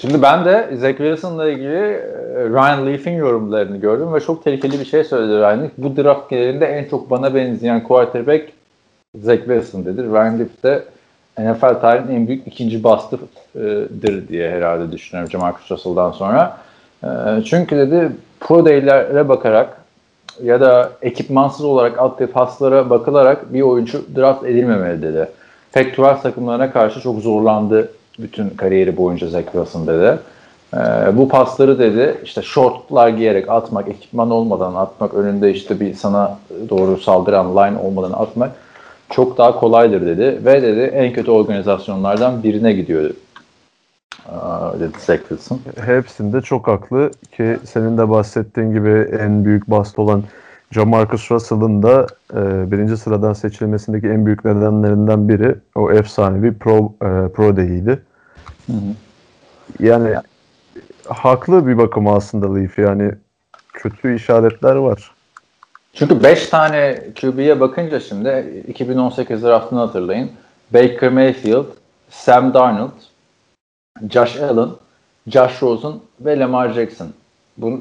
[0.00, 4.84] Şimdi ben de Zach Wilson'la ilgili e, Ryan Leaf'in yorumlarını gördüm ve çok tehlikeli bir
[4.84, 5.70] şey söyledi Ryan Leaf.
[5.78, 8.52] Bu draft genelinde en çok bana benzeyen quarterback
[9.14, 10.02] Zach Wilson dedi.
[10.02, 10.84] Ryan Leaf de
[11.38, 16.58] NFL tarihinin en büyük ikinci bastıdır diye herhalde düşünüyorum Jamarcus Russell'dan sonra.
[17.04, 17.08] E,
[17.44, 19.76] Çünkü dedi pro day'lere bakarak
[20.42, 25.28] ya da ekipmansız olarak attığı paslara bakılarak bir oyuncu draft edilmemeli dedi.
[25.72, 30.18] Fact takımlarına karşı çok zorlandı bütün kariyeri boyunca Zach Wilson dedi.
[30.74, 30.78] Ee,
[31.16, 36.96] bu pasları dedi işte shortlar giyerek atmak, ekipman olmadan atmak, önünde işte bir sana doğru
[36.96, 38.50] saldıran line olmadan atmak
[39.10, 40.44] çok daha kolaydır dedi.
[40.44, 43.10] Ve dedi en kötü organizasyonlardan birine gidiyor
[44.28, 45.60] Aa, dedi Zach Wilson.
[45.86, 50.22] Hepsinde çok haklı ki senin de bahsettiğin gibi en büyük bast olan
[50.70, 57.28] Jamarcus Russell'ın da e, birinci sıradan seçilmesindeki en büyük nedenlerinden biri o efsanevi Pro, e,
[57.28, 58.02] Pro Day'iydi.
[59.80, 60.14] Yani
[61.08, 63.12] haklı bir bakım aslında Leaf yani
[63.72, 65.10] kötü işaretler var.
[65.94, 70.30] Çünkü 5 tane QB'ye bakınca şimdi 2018 draftını hatırlayın.
[70.74, 71.64] Baker Mayfield,
[72.10, 72.90] Sam Darnold,
[74.10, 74.68] Josh Allen,
[75.26, 77.08] Josh Rosen ve Lamar Jackson.
[77.56, 77.80] Bu,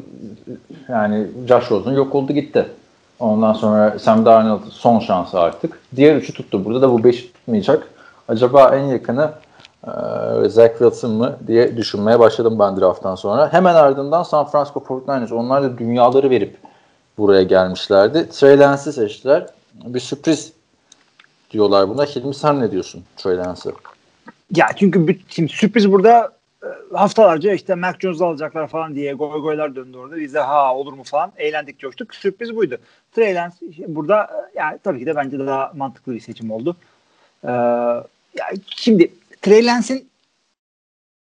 [0.90, 2.66] yani Josh Rosen yok oldu gitti.
[3.20, 5.80] Ondan sonra Sam Darnold son şansı artık.
[5.96, 6.66] Diğer üçü tuttu.
[6.66, 7.88] Burada da bu beş tutmayacak.
[8.28, 9.32] Acaba en yakını
[9.88, 13.54] e, Zach Wilson mı diye düşünmeye başladım ben drafttan sonra.
[13.54, 15.34] Hemen ardından San Francisco 49ers.
[15.34, 16.58] Onlar da dünyaları verip
[17.18, 18.30] buraya gelmişlerdi.
[18.30, 19.46] Trey Lance'i seçtiler.
[19.74, 20.54] Bir sürpriz
[21.52, 22.06] diyorlar buna.
[22.06, 23.74] Hilmi sen ne diyorsun Trey Lance'ı?
[24.56, 26.32] Ya çünkü bir, şimdi sürpriz burada
[26.64, 30.18] e, haftalarca işte Mac Jones'u alacaklar falan diye goy goylar döndü orada.
[30.18, 32.16] Biz de ha olur mu falan eğlendik coştuk.
[32.16, 32.78] Sürpriz buydu.
[33.12, 33.56] Trey Lance
[33.88, 36.76] burada e, yani tabii ki de bence daha mantıklı bir seçim oldu.
[37.44, 37.52] Ee,
[38.38, 39.12] ya şimdi
[39.48, 40.10] Trey Lance'in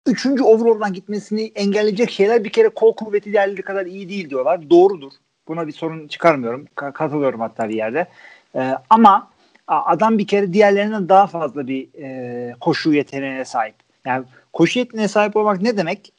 [0.08, 4.70] üçüncü overall'dan gitmesini engelleyecek şeyler bir kere kol kuvveti diğerleri kadar iyi değil diyorlar.
[4.70, 5.12] Doğrudur.
[5.48, 6.66] Buna bir sorun çıkarmıyorum.
[6.76, 8.08] K- katılıyorum hatta bir yerde.
[8.56, 9.32] Ee, ama
[9.68, 13.76] adam bir kere diğerlerinden daha fazla bir e, koşu yeteneğine sahip.
[14.06, 16.14] Yani koşu yeteneğine sahip olmak ne demek?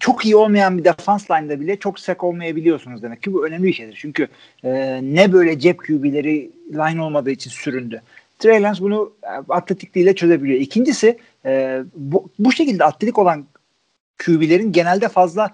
[0.00, 3.72] Çok iyi olmayan bir defans line'da bile çok sek olmayabiliyorsunuz demek ki bu önemli bir
[3.72, 3.98] şeydir.
[4.00, 4.28] Çünkü
[4.64, 8.02] e, ne böyle cep QB'leri line olmadığı için süründü.
[8.38, 10.60] Trey Lance bunu e, atletikliğiyle çözebiliyor.
[10.60, 13.46] İkincisi e, bu, bu şekilde atletik olan
[14.24, 15.50] QB'lerin genelde fazla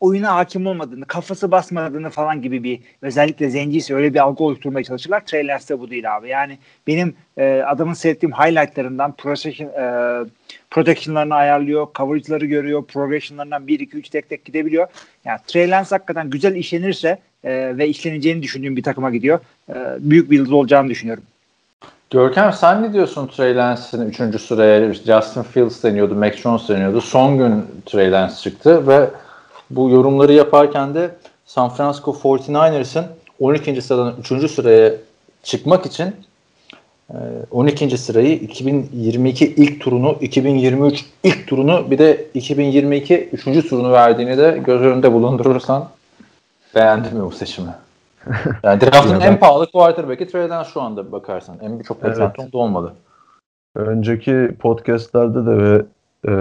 [0.00, 5.26] oyuna hakim olmadığını, kafası basmadığını falan gibi bir özellikle zenciyse öyle bir algı oluşturmaya çalışırlar.
[5.26, 6.28] Trey Lance'de bu değil abi.
[6.28, 10.24] Yani benim e, adamın seyrettiğim highlightlarından protection, e,
[10.70, 14.86] protection'larını ayarlıyor, coverage'ları görüyor, progression'larından 1 2 3 tek tek gidebiliyor.
[15.24, 19.40] Yani Trey Lance hakikaten güzel işlenirse e, ve işleneceğini düşündüğüm bir takıma gidiyor.
[19.68, 21.24] E, büyük bir yıldız olacağını düşünüyorum.
[22.10, 24.40] Görkem sen ne diyorsun Trey Lance'in 3.
[24.40, 27.00] sıraya Justin Fields deniyordu, Mac Jones deniyordu.
[27.00, 29.10] Son gün Trey Lance çıktı ve
[29.70, 31.10] bu yorumları yaparken de
[31.46, 33.04] San Francisco 49ers'ın
[33.40, 33.82] 12.
[33.82, 34.50] sıradan 3.
[34.50, 34.92] sıraya
[35.42, 36.14] çıkmak için
[37.50, 37.98] 12.
[37.98, 43.68] sırayı 2022 ilk turunu, 2023 ilk turunu bir de 2022 3.
[43.68, 45.88] turunu verdiğini de göz önünde bulundurursan
[46.74, 47.85] beğendim mi bu seçimi?
[48.62, 51.58] Yani draftın en pahalı quarterback'i Trey Lance şu anda bakarsan.
[51.62, 52.54] En çok beklentim evet.
[52.54, 52.92] olmadı.
[53.76, 55.82] Önceki podcastlerde de ve
[56.28, 56.32] e,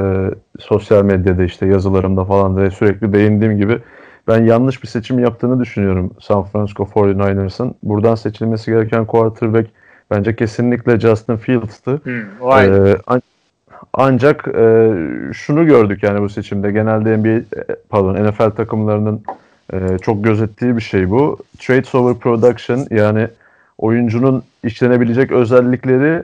[0.59, 3.81] sosyal medyada işte yazılarımda falan da sürekli değindiğim gibi
[4.27, 7.73] ben yanlış bir seçim yaptığını düşünüyorum San Francisco 49ers'ın.
[7.83, 9.69] Buradan seçilmesi gereken quarterback
[10.11, 11.99] bence kesinlikle Justin Fields'tı.
[12.03, 13.21] Hmm, ee, an-
[13.93, 14.91] ancak e,
[15.33, 16.71] şunu gördük yani bu seçimde.
[16.71, 17.57] Genelde NBA
[17.89, 19.23] pardon NFL takımlarının
[19.73, 21.37] e, çok gözettiği bir şey bu.
[21.59, 23.27] Trades over production yani
[23.77, 26.23] oyuncunun işlenebilecek özellikleri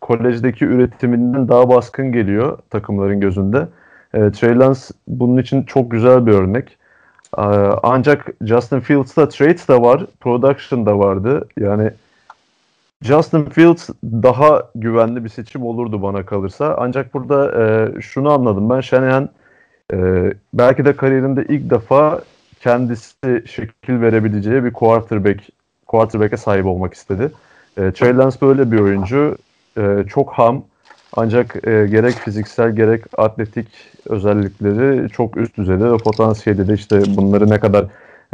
[0.00, 3.68] kolejdeki üretiminden daha baskın geliyor takımların gözünde.
[4.14, 6.76] E, Trey Lance bunun için çok güzel bir örnek.
[7.38, 7.42] E,
[7.82, 11.48] ancak Justin Fields'ta trades da var, production da vardı.
[11.58, 11.90] Yani
[13.02, 16.76] Justin Fields daha güvenli bir seçim olurdu bana kalırsa.
[16.78, 18.80] Ancak burada e, şunu anladım ben.
[18.80, 19.28] Shanahan
[19.92, 19.96] e,
[20.54, 22.20] belki de kariyerinde ilk defa
[22.62, 25.40] kendisi şekil verebileceği bir quarterback
[25.86, 27.32] quarterback'e sahip olmak istedi.
[27.76, 29.36] E, Trey Lance böyle bir oyuncu
[29.76, 30.64] e, çok ham
[31.16, 33.68] ancak e, gerek fiziksel gerek atletik
[34.08, 37.86] özellikleri çok üst düzeyde ve potansiyeli de işte bunları ne kadar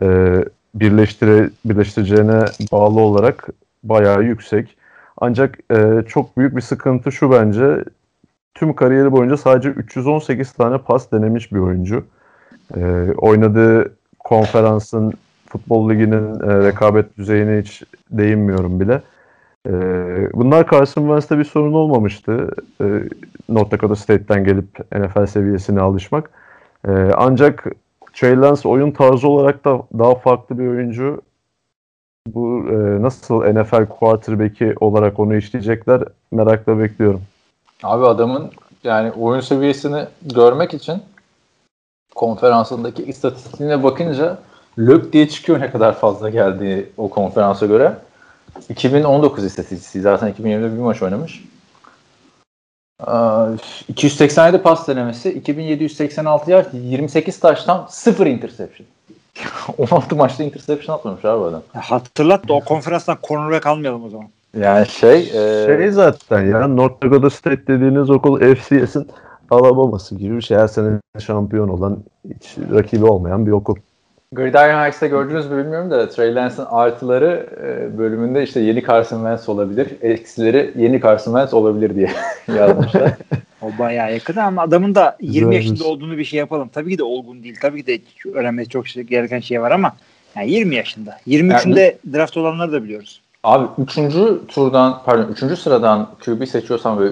[0.03, 0.38] e,
[0.75, 3.49] birleştire, birleştireceğine bağlı olarak
[3.83, 4.77] bayağı yüksek.
[5.21, 7.85] Ancak e, çok büyük bir sıkıntı şu bence
[8.55, 12.05] tüm kariyeri boyunca sadece 318 tane pas denemiş bir oyuncu.
[12.77, 12.81] E,
[13.17, 13.98] oynadığı
[14.29, 15.12] konferansın
[15.47, 19.03] futbol liginin e, rekabet düzeyine hiç değinmiyorum bile.
[19.67, 19.73] Ee,
[20.35, 22.51] bunlar Carson Wentz'te bir sorun olmamıştı.
[22.81, 22.85] Ee,
[23.49, 26.31] North Dakota State'ten gelip NFL seviyesine alışmak.
[26.88, 27.67] Ee, ancak
[28.12, 31.23] Trey Lance oyun tarzı olarak da daha farklı bir oyuncu.
[32.29, 37.23] Bu e, nasıl NFL quarterback'i olarak onu işleyecekler merakla bekliyorum.
[37.83, 38.51] Abi adamın
[38.85, 41.03] yani oyun seviyesini görmek için
[42.19, 44.39] konferansındaki istatistiğine bakınca
[44.79, 47.93] lök diye çıkıyor ne kadar fazla geldiği o konferansa göre.
[48.69, 51.45] 2019 istatistiği zaten 2020'de bir maç oynamış.
[53.89, 58.87] 287 pas denemesi, 2786 yard, 28 taştan 0 interception.
[59.79, 61.63] 16 maçta interception atmamış abi adam.
[61.75, 64.27] Hatırlat da o konferanstan cornerback almayalım o zaman.
[64.57, 69.09] Yani şey, e, Şey zaten ya North Dakota State dediğiniz okul FCS'in
[69.51, 70.57] Alabama'sı gibi bir şey.
[70.59, 71.99] Her sene şampiyon olan,
[72.35, 73.77] hiç rakibi olmayan bir okul.
[74.33, 79.49] Gridiron Heights'ta gördünüz mü bilmiyorum da Trey Lance'ın artıları e, bölümünde işte yeni Carson Wentz
[79.49, 82.11] olabilir, eksileri yeni Carson Wentz olabilir diye
[82.59, 83.13] yazmışlar.
[83.63, 85.57] O bayağı yakın ama adamın da 20 Güzelmiş.
[85.57, 86.69] yaşında olduğunu bir şey yapalım.
[86.73, 87.57] Tabii ki de olgun değil.
[87.63, 88.01] Tabii ki de
[88.35, 89.93] öğrenmesi çok şey, gereken şey var ama
[90.37, 91.19] yani 20 yaşında.
[91.27, 93.21] 23'ünde draft olanları da biliyoruz.
[93.45, 93.95] Abi 3.
[94.49, 95.59] turdan pardon 3.
[95.59, 97.09] sıradan QB seçiyorsan ve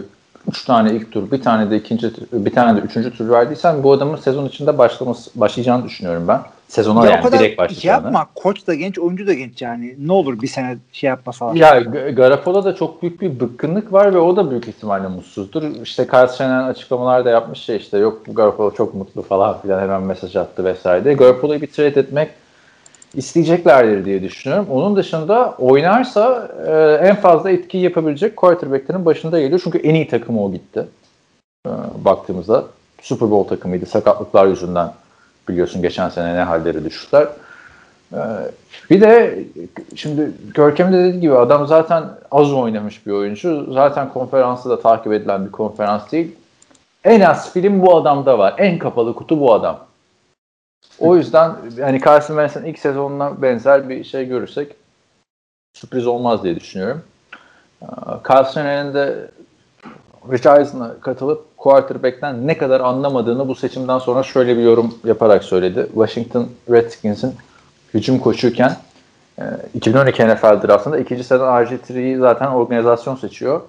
[0.48, 3.92] 3 tane ilk tur, bir tane de ikinci bir tane de üçüncü tur verdiysen bu
[3.92, 6.40] adamın sezon içinde başlaması başlayacağını düşünüyorum ben.
[6.68, 8.04] Sezona Ya yani kadar direkt şey başlayacağını.
[8.04, 8.26] yapma.
[8.34, 9.94] Koç da genç, oyuncu da genç yani.
[9.98, 11.54] Ne olur bir sene şey yapmasalar.
[11.54, 15.62] Ya G- Garoppolo'da çok büyük bir bıkkınlık var ve o da büyük ihtimalle mutsuzdur.
[15.82, 19.80] İşte Kyle Shanahan açıklamalar da yapmış şey işte yok bu Garoppolo çok mutlu falan filan
[19.80, 21.14] hemen mesaj attı vesaire.
[21.14, 22.30] Garoppolo'yu bir trade etmek
[23.14, 24.66] isteyeceklerdir diye düşünüyorum.
[24.70, 29.60] Onun dışında oynarsa e, en fazla etkiyi yapabilecek quarterbacklerin başında geliyor.
[29.64, 30.86] Çünkü en iyi takımı o gitti.
[31.66, 31.70] E,
[32.04, 32.64] baktığımızda
[33.02, 33.86] Super Bowl takımıydı.
[33.86, 34.92] Sakatlıklar yüzünden
[35.48, 37.26] biliyorsun geçen sene ne halleri düştüler.
[38.12, 38.20] E,
[38.90, 39.44] bir de
[39.94, 43.72] şimdi Görkem de dediği gibi adam zaten az oynamış bir oyuncu.
[43.72, 46.36] Zaten konferansı da takip edilen bir konferans değil.
[47.04, 48.54] En az film bu adamda var.
[48.58, 49.78] En kapalı kutu bu adam.
[50.98, 54.76] O yüzden hani Carson Wentz'in ilk sezonuna benzer bir şey görürsek
[55.74, 57.02] sürpriz olmaz diye düşünüyorum.
[57.82, 57.86] Ee,
[58.28, 59.30] Carson de
[60.32, 65.86] Rich Eisen'a katılıp quarterback'ten ne kadar anlamadığını bu seçimden sonra şöyle bir yorum yaparak söyledi.
[65.94, 67.34] Washington Redskins'in
[67.94, 68.76] hücum koçuyken
[69.38, 69.42] e,
[69.74, 73.60] 2012 NFL draftında ikinci sıradan RG3'yi zaten organizasyon seçiyor.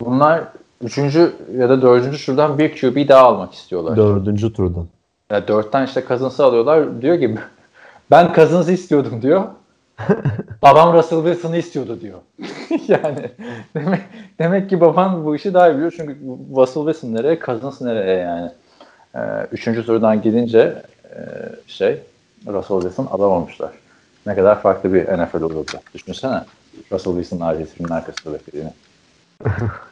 [0.00, 0.44] Bunlar
[0.82, 3.96] üçüncü ya da dördüncü turdan bir QB daha almak istiyorlar.
[3.96, 4.86] Dördüncü turdan.
[5.32, 7.02] Ya dörtten işte Cousins'ı alıyorlar.
[7.02, 7.38] Diyor ki
[8.10, 9.44] ben Cousins'ı istiyordum diyor.
[10.62, 12.18] Babam Russell Wilson'ı istiyordu diyor.
[12.88, 13.30] yani
[13.74, 14.00] demek,
[14.38, 15.94] demek ki baban bu işi daha iyi biliyor.
[15.96, 16.16] Çünkü
[16.56, 18.50] Russell Wilson nereye, Cousins nereye yani.
[19.14, 21.18] Ee, üçüncü turdan gidince e,
[21.66, 22.00] şey
[22.46, 23.70] Russell Wilson alamamışlar.
[24.26, 25.72] Ne kadar farklı bir NFL olurdu.
[25.94, 26.40] Düşünsene
[26.92, 28.72] Russell Wilson'ın RG3'nin arkasında beklediğini.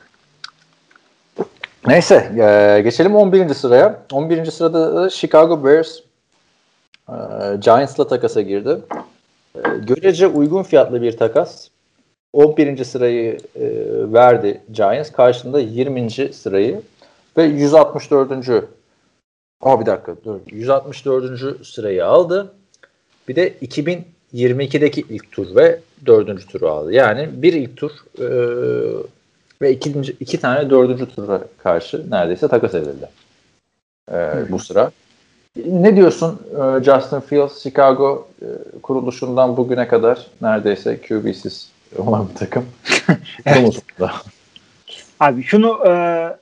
[1.86, 3.54] Neyse e, geçelim 11.
[3.54, 4.02] sıraya.
[4.12, 4.44] 11.
[4.44, 5.98] sırada da Chicago Bears
[7.08, 7.14] e,
[7.60, 8.78] Giants'la takasa girdi.
[9.54, 11.68] E, görece uygun fiyatlı bir takas.
[12.32, 12.84] 11.
[12.84, 13.68] sırayı e,
[14.12, 15.12] verdi Giants.
[15.12, 16.10] Karşında 20.
[16.10, 16.82] sırayı
[17.36, 18.30] ve 164.
[19.60, 20.40] Aa bir dakika dur.
[20.50, 21.66] 164.
[21.66, 22.52] sırayı aldı.
[23.28, 26.92] Bir de 2022'deki ilk tur ve dördüncü turu aldı.
[26.92, 28.26] Yani bir ilk tur e,
[29.62, 33.08] ve ikinci, iki tane dördüncü tura karşı neredeyse takas edildi
[34.12, 34.16] e,
[34.50, 34.90] bu sıra.
[35.66, 38.46] Ne diyorsun e, Justin Fields Chicago e,
[38.82, 42.66] kuruluşundan bugüne kadar neredeyse QB'siz olan bir takım.
[43.54, 44.12] Konusunda.
[45.20, 45.90] Abi şunu e,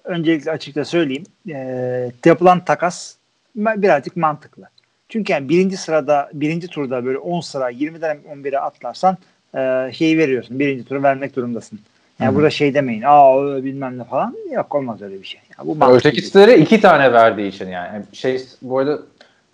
[0.04, 1.24] öncelikle açıkça söyleyeyim.
[1.48, 3.14] E, yapılan takas
[3.56, 4.68] birazcık mantıklı.
[5.08, 9.16] Çünkü yani birinci sırada, birinci turda böyle 10 sıra 20'den 11'e atlarsan
[9.54, 10.58] e, şeyi veriyorsun.
[10.58, 11.80] Birinci turu vermek durumdasın.
[12.20, 13.02] Yani burada şey demeyin.
[13.06, 14.36] Aa bilmem ne falan.
[14.50, 15.40] Yok olmaz öyle bir şey.
[15.58, 15.94] Ya, bu.
[15.94, 18.02] Ötekileri iki tane verdiği için yani.
[18.12, 18.98] Şey bu arada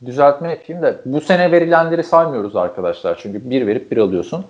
[0.04, 3.18] düzeltme yapayım da bu sene verilenleri saymıyoruz arkadaşlar.
[3.22, 4.44] Çünkü bir verip bir alıyorsun.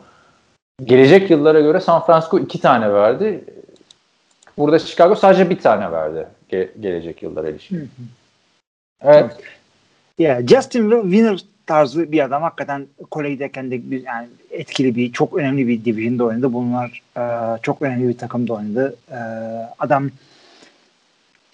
[0.84, 3.44] Gelecek yıllara göre San Francisco iki tane verdi.
[4.58, 7.90] Burada Chicago sadece bir tane verdi ge- gelecek yıllara ilişkin.
[9.02, 9.36] Evet.
[10.18, 15.68] Ya Justin Winner tarzı bir adam hakikaten kolejdeyken de bir, yani etkili bir çok önemli
[15.68, 16.52] bir division'da oynadı.
[16.52, 17.22] Bunlar e,
[17.62, 18.96] çok önemli bir takımda oynadı.
[19.10, 19.18] E,
[19.78, 20.10] adam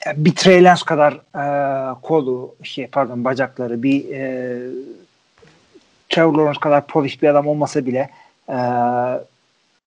[0.07, 4.59] e, bir Trey Lance kadar e, kolu şey pardon bacakları bir e,
[6.09, 8.11] Trevor Lawrence kadar polish bir adam olmasa bile
[8.49, 8.57] e,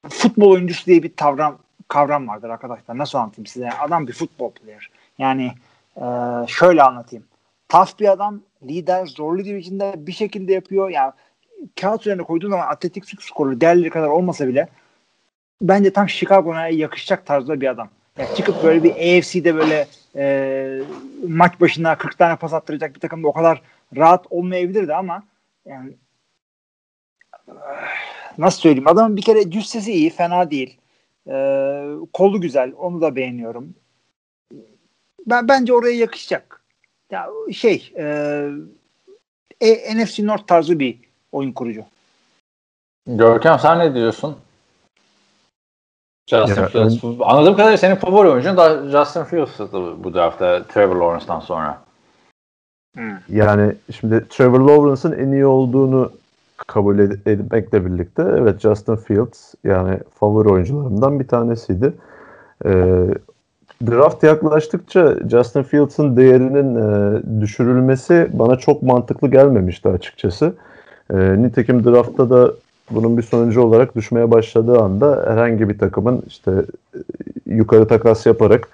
[0.10, 1.58] futbol oyuncusu diye bir tavram
[1.88, 2.98] kavram vardır arkadaşlar.
[2.98, 3.70] Nasıl anlatayım size?
[3.72, 4.90] Adam bir futbol player.
[5.18, 5.52] Yani
[5.98, 6.06] e,
[6.48, 7.26] şöyle anlatayım.
[7.70, 10.90] Tough bir adam, lider, zorlu division'da bir şekilde yapıyor.
[10.90, 11.12] Yani
[11.82, 14.68] kağıt üzerine koyduğun zaman atletik skoru değerleri kadar olmasa bile
[15.62, 17.90] bence tam Chicago'ya yakışacak tarzda bir adam.
[18.18, 20.82] Yani çıkıp böyle bir AFC'de böyle e,
[21.28, 23.62] maç başına 40 tane pas attıracak bir takımda o kadar
[23.96, 25.24] rahat olmayabilirdi ama
[25.66, 25.94] yani
[28.38, 30.78] nasıl söyleyeyim adamın bir kere cüssesi iyi fena değil.
[31.28, 31.36] E,
[32.14, 33.76] kolu güzel onu da beğeniyorum.
[35.28, 36.63] Ben bence oraya yakışacak.
[37.14, 38.06] Ya şey e,
[39.62, 41.00] e, NFC North tarzı bir
[41.32, 41.84] oyun kurucu.
[43.08, 44.36] Görkem sen ne diyorsun?
[46.30, 47.04] Justin Ya, Fields.
[47.22, 49.72] Anladığım kadarıyla senin favori oyuncun da Justin Fields'tı
[50.04, 51.82] bu draftta Trevor Lawrence'dan sonra.
[53.30, 56.12] Yani şimdi Trevor Lawrence'ın en iyi olduğunu
[56.68, 61.94] kabul ed- etmekle birlikte evet Justin Fields yani favori oyuncularımdan bir tanesiydi.
[62.66, 62.96] Ee,
[63.88, 70.54] draft yaklaştıkça Justin Fields'ın değerinin e, düşürülmesi bana çok mantıklı gelmemişti açıkçası.
[71.14, 72.52] E, nitekim draftta da
[72.92, 76.52] bunun bir sonucu olarak düşmeye başladığı anda herhangi bir takımın işte
[76.96, 76.98] e,
[77.46, 78.70] yukarı takas yaparak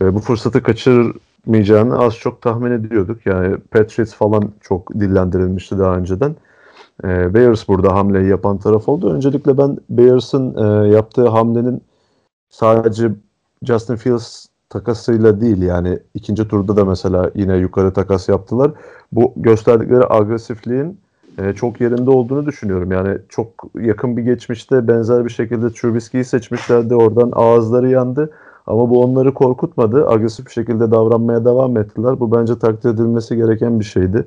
[0.00, 3.26] e, bu fırsatı kaçırmayacağını az çok tahmin ediyorduk.
[3.26, 6.36] Yani Patriots falan çok dillendirilmişti daha önceden.
[7.04, 9.12] E, Bears burada hamleyi yapan taraf oldu.
[9.12, 11.82] Öncelikle ben Bears'ın e, yaptığı hamlenin
[12.50, 13.10] sadece
[13.64, 18.70] Justin Fields takasıyla değil yani ikinci turda da mesela yine yukarı takas yaptılar.
[19.12, 21.00] Bu gösterdikleri agresifliğin
[21.38, 22.92] e, çok yerinde olduğunu düşünüyorum.
[22.92, 23.48] Yani çok
[23.80, 26.94] yakın bir geçmişte benzer bir şekilde Trubisky'yi seçmişlerdi.
[26.94, 28.30] Oradan ağızları yandı.
[28.66, 30.08] Ama bu onları korkutmadı.
[30.08, 32.20] Agresif bir şekilde davranmaya devam ettiler.
[32.20, 34.26] Bu bence takdir edilmesi gereken bir şeydi.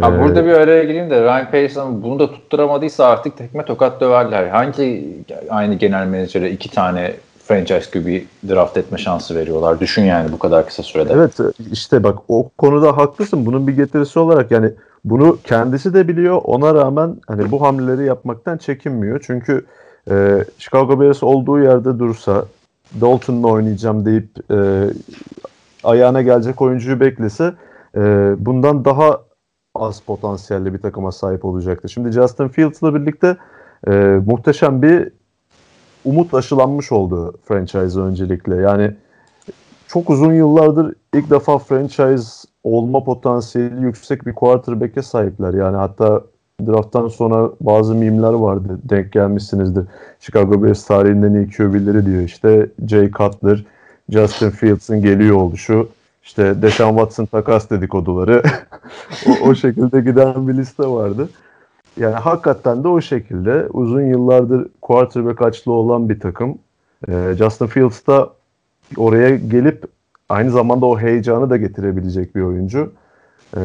[0.00, 4.00] Ha, Ee, burada bir araya gireyim de Ryan Pace'ın bunu da tutturamadıysa artık tekme tokat
[4.00, 4.48] döverler.
[4.48, 5.16] Hangi
[5.50, 7.14] aynı genel menajere iki tane
[7.50, 9.80] franchise QB draft etme şansı veriyorlar?
[9.80, 11.12] Düşün yani bu kadar kısa sürede.
[11.12, 11.32] Evet
[11.72, 13.46] işte bak o konuda haklısın.
[13.46, 14.70] Bunun bir getirisi olarak yani
[15.04, 16.40] bunu kendisi de biliyor.
[16.44, 19.24] Ona rağmen hani bu hamleleri yapmaktan çekinmiyor.
[19.26, 19.64] Çünkü
[20.10, 22.44] e, Chicago Bears olduğu yerde dursa
[23.00, 24.86] Dalton'la oynayacağım deyip e,
[25.84, 27.54] ayağına gelecek oyuncuyu beklese
[27.96, 28.00] e,
[28.38, 29.20] bundan daha
[29.74, 31.88] az potansiyelli bir takıma sahip olacaktı.
[31.88, 33.36] Şimdi Justin Fields'la birlikte
[33.88, 33.90] e,
[34.26, 35.19] muhteşem bir
[36.04, 38.56] umut aşılanmış oldu franchise öncelikle.
[38.56, 38.90] Yani
[39.88, 45.54] çok uzun yıllardır ilk defa franchise olma potansiyeli yüksek bir quarterback'e sahipler.
[45.54, 46.22] Yani hatta
[46.66, 48.78] drafttan sonra bazı mimler vardı.
[48.84, 49.84] Denk gelmişsinizdir.
[50.20, 52.22] Chicago Bears tarihinin en iyi QB'leri diyor.
[52.22, 53.64] İşte Jay Cutler,
[54.08, 55.88] Justin Fields'ın geliyor oluşu,
[56.22, 58.42] işte Deshaun Watson takas dedikoduları.
[59.26, 61.28] o, o şekilde giden bir liste vardı.
[61.96, 66.58] Yani hakikaten de o şekilde uzun yıllardır quarterback açlığı olan bir takım.
[67.08, 68.30] Ee, Justin Fields da
[68.96, 69.84] oraya gelip
[70.28, 72.92] aynı zamanda o heyecanı da getirebilecek bir oyuncu.
[73.56, 73.60] Ee,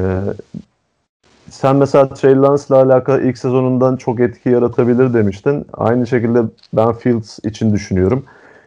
[1.50, 5.66] sen mesela Trey Lance'la alakalı ilk sezonundan çok etki yaratabilir demiştin.
[5.74, 6.42] Aynı şekilde
[6.74, 8.24] ben Fields için düşünüyorum.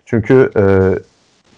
[0.06, 0.64] Çünkü e,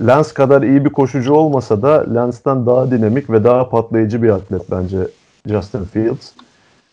[0.07, 4.71] Lance kadar iyi bir koşucu olmasa da Lance'dan daha dinamik ve daha patlayıcı bir atlet
[4.71, 4.99] bence
[5.47, 6.33] Justin Fields.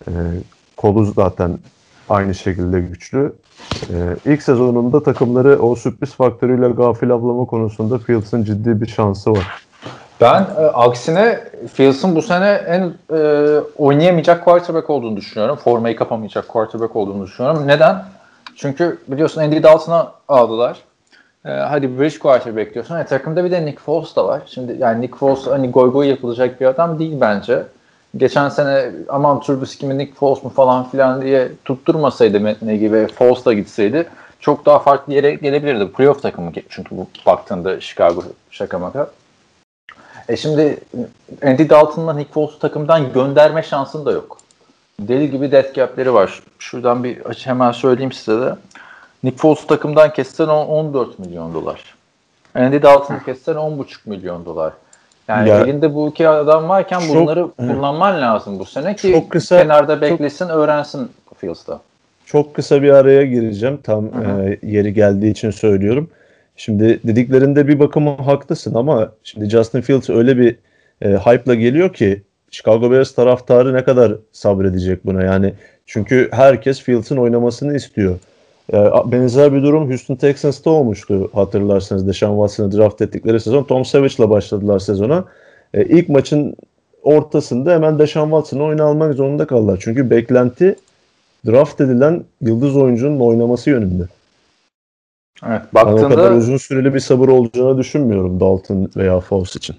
[0.07, 0.11] E,
[0.77, 1.59] kolu zaten
[2.09, 3.33] aynı şekilde güçlü.
[3.93, 9.67] Ee, ilk sezonunda takımları o sürpriz faktörüyle gafil avlama konusunda Fields'ın ciddi bir şansı var.
[10.21, 11.39] Ben e, aksine
[11.73, 15.55] Fields'ın bu sene en e, oynayamayacak quarterback olduğunu düşünüyorum.
[15.55, 17.67] Formayı kapamayacak quarterback olduğunu düşünüyorum.
[17.67, 18.03] Neden?
[18.55, 20.77] Çünkü biliyorsun Andy Dalton'a aldılar.
[21.45, 22.95] E, hadi bridge quarterback diyorsun.
[22.95, 24.41] E, takımda bir de Nick Foles da var.
[24.45, 27.63] Şimdi yani Nick Foles hani goy goy yapılacak bir adam değil bence.
[28.17, 33.45] Geçen sene aman Trubisky mi Nick Foles mu falan filan diye tutturmasaydı Metne gibi Foles
[33.45, 35.91] da gitseydi çok daha farklı yere gelebilirdi.
[35.91, 39.11] Playoff takımı çünkü bu baktığında Chicago şaka maka.
[40.29, 40.79] E şimdi
[41.43, 44.37] Andy Dalton'la Nick Foles'u takımdan gönderme şansın da yok.
[44.99, 46.43] Deli gibi death cap'leri var.
[46.59, 48.55] Şuradan bir hemen söyleyeyim size de.
[49.23, 51.95] Nick Foles'u takımdan kessen 14 milyon dolar.
[52.55, 54.73] Andy Dalton'u kessen 10,5 milyon dolar.
[55.27, 59.29] Yani Ya, elinde bu iki adam varken çok- bunları kullanman lazım bu sene ki Çok
[59.31, 61.81] kısa- kenarda beklesin, öğrensin Fields'da.
[62.25, 63.79] Çok kısa bir araya gireceğim.
[63.83, 64.43] Tam Hı hı.
[64.49, 66.09] e, yeri geldiği için söylüyorum.
[66.55, 70.55] Şimdi dediklerinde bir bakıma haklısın ama şimdi Justin Fields öyle bir
[71.01, 75.53] e, hype'la geliyor ki Chicago Bears taraftarı ne kadar sabredecek buna yani.
[75.85, 78.19] Çünkü herkes Fields'ın oynamasını istiyor.
[79.05, 82.07] Benzer bir durum Houston Texans'ta olmuştu hatırlarsanız.
[82.07, 85.25] Deshaun Watson'ı draft ettikleri sezon Tom Savage'la başladılar sezona.
[85.73, 86.55] E, ilk maçın
[87.03, 89.79] ortasında hemen Deshaun Watson'ı oyuna almak zorunda kaldılar.
[89.81, 90.75] Çünkü beklenti
[91.45, 94.03] draft edilen yıldız oyuncunun oynaması yönünde.
[95.47, 99.75] Evet, Ben o kadar baktığında uzun süreli bir sabır olacağını düşünmüyorum Dalton veya Foles için.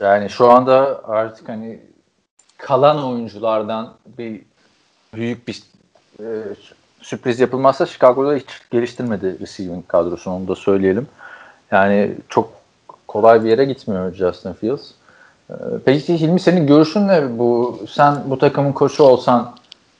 [0.00, 1.80] Yani şu anda artık hani
[2.58, 4.42] kalan oyunculardan bir
[5.14, 5.62] büyük bir
[6.20, 6.24] e,
[7.00, 11.06] sürpriz yapılmazsa Chicago'da hiç geliştirmedi receiving kadrosunu onu da söyleyelim.
[11.70, 12.50] Yani çok
[13.06, 14.90] kolay bir yere gitmiyor Justin Fields.
[15.50, 17.38] E, peki Hilmi senin görüşün ne?
[17.38, 19.54] Bu sen bu takımın koçu olsan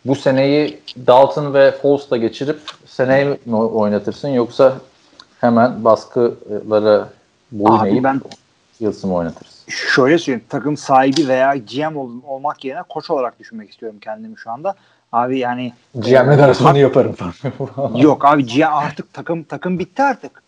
[0.05, 4.73] bu seneyi Dalton ve Foles'la geçirip seneyi mi oynatırsın yoksa
[5.41, 7.09] hemen baskılara
[7.53, 8.21] boyun eğip ben
[8.79, 9.59] Fields'ı mı oynatırsın?
[9.69, 14.51] şöyle söyleyeyim takım sahibi veya GM ol- olmak yerine koç olarak düşünmek istiyorum kendimi şu
[14.51, 14.75] anda.
[15.13, 17.95] Abi yani GM'le arasını yaparım falan.
[17.97, 20.43] yok abi GM artık takım takım bitti artık.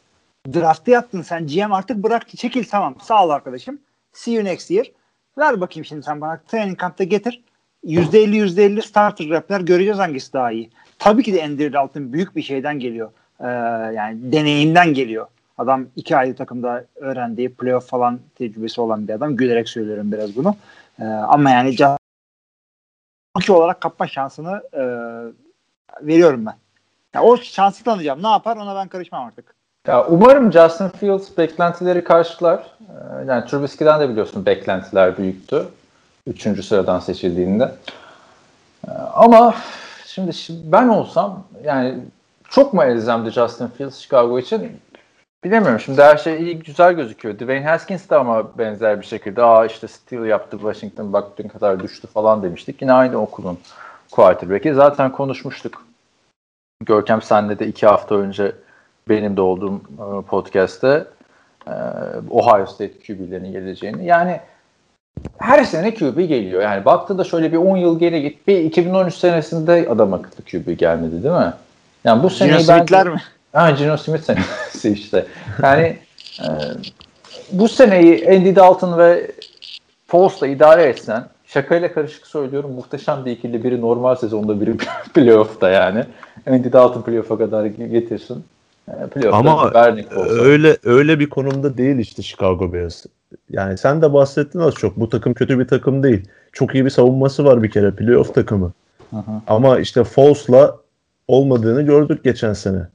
[0.54, 3.78] Draft'ı yaptın sen GM artık bırak çekil tamam sağ ol arkadaşım.
[4.12, 4.86] See you next year.
[5.38, 7.42] Ver bakayım şimdi sen bana training camp'ta getir.
[7.84, 10.70] %50 %50 starter rapler göreceğiz hangisi daha iyi.
[10.98, 13.10] Tabii ki de Andrew Dalton büyük bir şeyden geliyor.
[13.40, 13.46] Ee,
[13.94, 15.26] yani deneyimden geliyor.
[15.58, 19.36] Adam iki ayrı takımda öğrendiği playoff falan tecrübesi olan bir adam.
[19.36, 20.56] Gülerek söylüyorum biraz bunu.
[21.00, 21.76] Ee, ama yani
[23.36, 24.82] rookie olarak kapma şansını e,
[26.06, 26.54] veriyorum ben.
[27.14, 28.22] Yani o şansı tanıyacağım.
[28.22, 29.54] Ne yapar ona ben karışmam artık.
[29.86, 32.66] Ya umarım Justin Fields beklentileri karşılar.
[32.80, 35.68] Ee, Yani Trubisky'den de biliyorsun beklentiler büyüktü.
[36.26, 37.72] Üçüncü sıradan seçildiğinde.
[38.88, 39.54] Ee, Ama
[40.06, 40.32] şimdi
[40.64, 41.98] ben olsam yani
[42.48, 44.80] çok mu elzemdi Justin Fields Chicago için?
[45.44, 45.80] Bilemiyorum.
[45.80, 47.34] Şimdi her şey iyi güzel gözüküyor.
[47.34, 51.82] Dwayne Haskins de ama benzer bir şekilde aa işte steal yaptı Washington bak dün kadar
[51.82, 52.82] düştü falan demiştik.
[52.82, 53.58] Yine aynı okulun
[54.10, 54.74] quarterback'i.
[54.74, 55.86] Zaten konuşmuştuk.
[56.84, 58.52] Görkem senle de iki hafta önce
[59.08, 61.04] benim de olduğum e, podcast'te
[61.66, 61.72] e,
[62.30, 64.04] Ohio State QB'lerinin geleceğini.
[64.04, 64.40] Yani
[65.38, 66.62] her sene QB geliyor.
[66.62, 68.48] Yani baktığında şöyle bir 10 yıl geri git.
[68.48, 71.52] Bir 2013 senesinde adam akıllı QB gelmedi değil mi?
[72.04, 73.08] Yani bu seneyi ben...
[73.08, 73.20] Mi?
[73.52, 75.26] Ha, Gino Smith senesi işte.
[75.62, 75.98] Yani
[76.42, 76.48] e,
[77.52, 79.30] bu seneyi Andy Dalton ve
[80.40, 84.76] da idare etsen şakayla karışık söylüyorum muhteşem bir ikili biri normal sezonda biri
[85.14, 86.04] playoff'ta yani.
[86.46, 88.44] Andy Dalton playoff'a kadar getirsin.
[88.88, 90.42] E, Playoff'ta Ama Foles'a.
[90.42, 93.04] öyle öyle bir konumda değil işte Chicago Bears.
[93.50, 94.96] Yani sen de bahsettin az çok.
[94.96, 96.28] Bu takım kötü bir takım değil.
[96.52, 98.72] Çok iyi bir savunması var bir kere playoff takımı.
[99.46, 100.76] Ama işte Foles'la
[101.28, 102.88] olmadığını gördük geçen sene.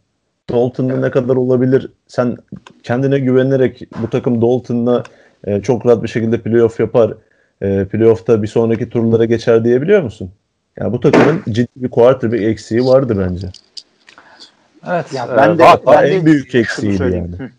[0.50, 1.92] Dalton'la ne kadar olabilir?
[2.08, 2.38] Sen
[2.84, 5.04] kendine güvenerek bu takım Dalton'la
[5.44, 7.14] e, çok rahat bir şekilde playoff yapar.
[7.62, 10.32] E, playoff'ta bir sonraki turlara geçer diyebiliyor musun?
[10.80, 13.48] Yani bu takımın ciddi bir quarterback eksiği vardı bence.
[14.88, 15.14] Evet.
[15.14, 17.38] Ya e, ben de, hatta ben en de büyük eksiğiydi söyleyeyim.
[17.40, 17.52] yani.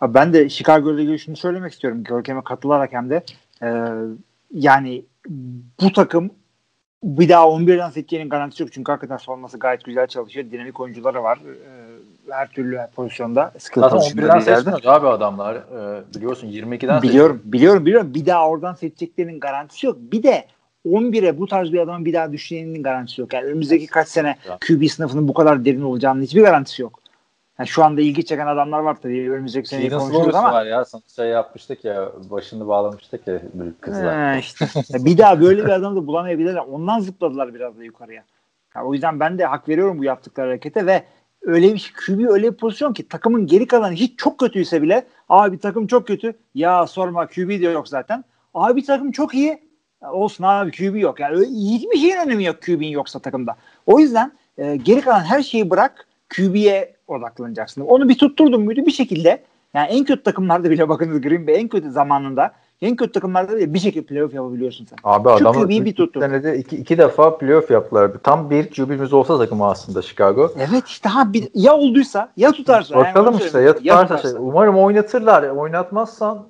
[0.00, 0.14] Hı.
[0.14, 2.04] Ben de Chicago ile ilgili şunu söylemek istiyorum.
[2.04, 3.22] Görkem'e katılarak hem de
[3.62, 3.68] e,
[4.54, 5.04] yani
[5.80, 6.30] bu takım
[7.04, 8.72] bir daha 11'den seçeceğinin garantisi yok.
[8.72, 10.50] Çünkü hakikaten savunması gayet güzel çalışıyor.
[10.50, 11.38] Dinamik oyuncuları var.
[11.38, 11.79] E,
[12.30, 13.52] her türlü pozisyonda.
[13.58, 14.54] Skill Zaten pozisyonda 11'den bir yerde.
[14.54, 15.54] seçmiyoruz abi adamlar.
[15.54, 18.14] E, biliyorsun 22'den Biliyorum, biliyorum, biliyorum.
[18.14, 19.96] Bir daha oradan seçeceklerinin garantisi yok.
[20.00, 20.44] Bir de
[20.86, 23.34] 11'e bu tarz bir adamın bir daha düşeceğinin garantisi yok.
[23.34, 24.36] Yani önümüzdeki kaç sene.
[24.68, 27.00] QB sınıfının bu kadar derin olacağının hiçbir garantisi yok.
[27.58, 29.30] Yani şu anda ilgi çeken adamlar var tabii.
[29.32, 30.84] Önümüzdeki sene Flores ama var ya.
[31.16, 32.08] Şey yapmıştık ya.
[32.30, 34.34] Başını bağlamıştık ya büyük kızla.
[34.34, 34.66] He, işte.
[35.04, 36.62] Bir daha böyle bir adamı da bulamayabilirler.
[36.70, 38.24] Ondan zıpladılar biraz da yukarıya.
[38.76, 41.02] Ya o yüzden ben de hak veriyorum bu yaptıkları harekete ve
[41.42, 45.58] öyle bir QB öyle bir pozisyon ki takımın geri kalanı hiç çok kötüyse bile abi
[45.58, 48.24] takım çok kötü ya sorma QB de yok zaten.
[48.54, 49.70] Abi takım çok iyi
[50.12, 51.20] olsun abi QB yok.
[51.20, 53.56] Yani hiçbir şeyin önemi yok QB'in yoksa takımda.
[53.86, 57.80] O yüzden e, geri kalan her şeyi bırak QB'ye odaklanacaksın.
[57.80, 59.42] Onu bir tutturdun muydu bir şekilde
[59.74, 63.74] yani en kötü takımlarda bile bakınız Green Bay en kötü zamanında en kötü takımlarda bile
[63.74, 64.96] bir şekilde playoff yapabiliyorsun sen.
[65.04, 66.20] Abi Şu adamı bir tuttu.
[66.20, 68.10] senede iki, iki defa playoff yaptılar.
[68.22, 70.52] Tam bir QB'miz olsa takım aslında Chicago.
[70.58, 72.94] Evet işte ha bir, ya olduysa ya tutarsa.
[72.94, 73.78] Yani Bakalım onu işte söyleyeyim.
[73.82, 74.38] ya tutarsa şey.
[74.40, 75.42] Umarım oynatırlar.
[75.42, 76.46] Oynatmazsan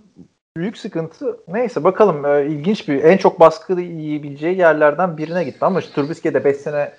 [0.56, 1.36] büyük sıkıntı.
[1.48, 6.44] Neyse bakalım e, ilginç bir en çok baskı yiyebileceği yerlerden birine gitti ama işte Trubisky'de
[6.44, 6.92] 5 sene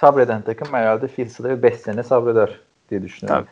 [0.00, 2.60] sabreden takım herhalde Fields'ı da 5 sene sabreder
[2.90, 3.46] diye düşünüyorum.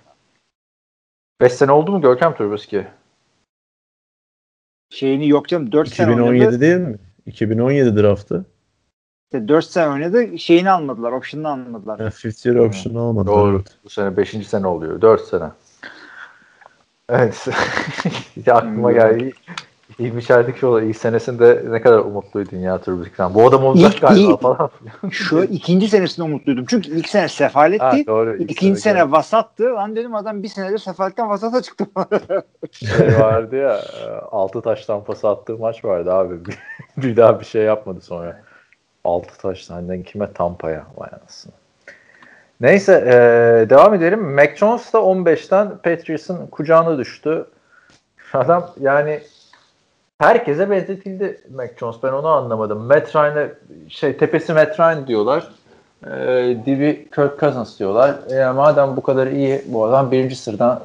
[1.40, 2.84] 5 sene oldu mu Görkem Trubisky?
[4.90, 6.60] Şeyini yok canım 4 sene 2017 oynadı.
[6.60, 6.98] değil mi?
[7.26, 8.44] 2017 draftı.
[9.24, 10.38] İşte 4 sene oynadı.
[10.38, 11.12] Şeyini almadılar.
[11.12, 11.98] Option'ını almadılar.
[11.98, 13.26] Yani fifth year option almadı.
[13.26, 13.56] Doğru.
[13.56, 13.76] Evet.
[13.84, 14.46] Bu sene 5.
[14.46, 15.00] sene oluyor.
[15.00, 15.44] 4 sene.
[17.08, 17.48] Evet.
[18.50, 19.32] Aklıma geldi.
[19.98, 23.34] İlmiş Erdikçioğlu ilk senesinde ne kadar umutluydun ya Trubisky'den.
[23.34, 24.70] Bu adam olacak İlk- galiba ilk- falan.
[25.10, 26.64] Şu ikinci senesinde umutluydum.
[26.68, 27.84] Çünkü ilk sene sefaletti.
[27.84, 28.36] ha, doğru.
[28.36, 29.64] İlk İkinci sene sene vasattı.
[29.74, 31.86] Lan dedim adam bir senede sefaletten vasata çıktı.
[32.72, 33.80] şey vardı ya
[34.30, 36.34] 6 taştan pas attığı maç vardı abi.
[36.96, 38.40] bir daha bir şey yapmadı sonra.
[39.04, 41.52] 6 taştan annen kime Tampa'ya vay anasını.
[42.60, 44.34] Neyse e, devam edelim.
[44.34, 47.46] Mac Jones da 15'ten Patriots'ın kucağına düştü.
[48.32, 49.20] Adam yani
[50.20, 51.96] herkese benzetildi Mac Jones.
[52.02, 52.78] Ben onu anlamadım.
[52.78, 53.52] Matt Ryan'e
[53.88, 55.48] şey tepesi Matt Ryan diyorlar.
[56.06, 58.14] E, dibi Kirk Cousins diyorlar.
[58.30, 60.80] E, madem bu kadar iyi bu adam birinci sıradan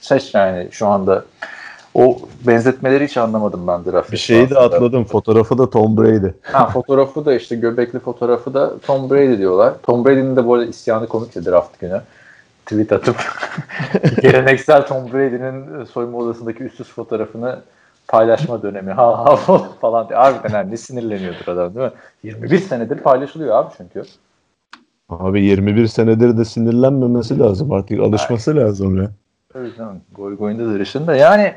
[0.00, 1.24] seç yani şu anda.
[1.94, 4.12] O benzetmeleri hiç anlamadım ben draft.
[4.12, 5.04] Bir şeyi de atladım.
[5.04, 6.28] Fotoğrafı da Tom Brady.
[6.42, 9.74] Ha, fotoğrafı da işte göbekli fotoğrafı da Tom Brady diyorlar.
[9.82, 12.00] Tom Brady'nin de bu arada isyanı komikti draft günü.
[12.66, 13.16] Tweet atıp
[14.22, 17.58] geleneksel Tom Brady'nin soyunma odasındaki üstsüz fotoğrafını
[18.08, 19.36] paylaşma dönemi ha ha
[19.80, 20.18] falan diye.
[20.18, 21.92] Harbiden yani ne sinirleniyordur adam değil mi?
[22.22, 24.02] 21 senedir paylaşılıyor abi çünkü.
[25.08, 29.10] Abi 21 senedir de sinirlenmemesi lazım artık alışması lazım ya.
[29.52, 30.00] Tabii canım.
[30.12, 31.16] Goy goyundadır dışında.
[31.16, 31.54] Yani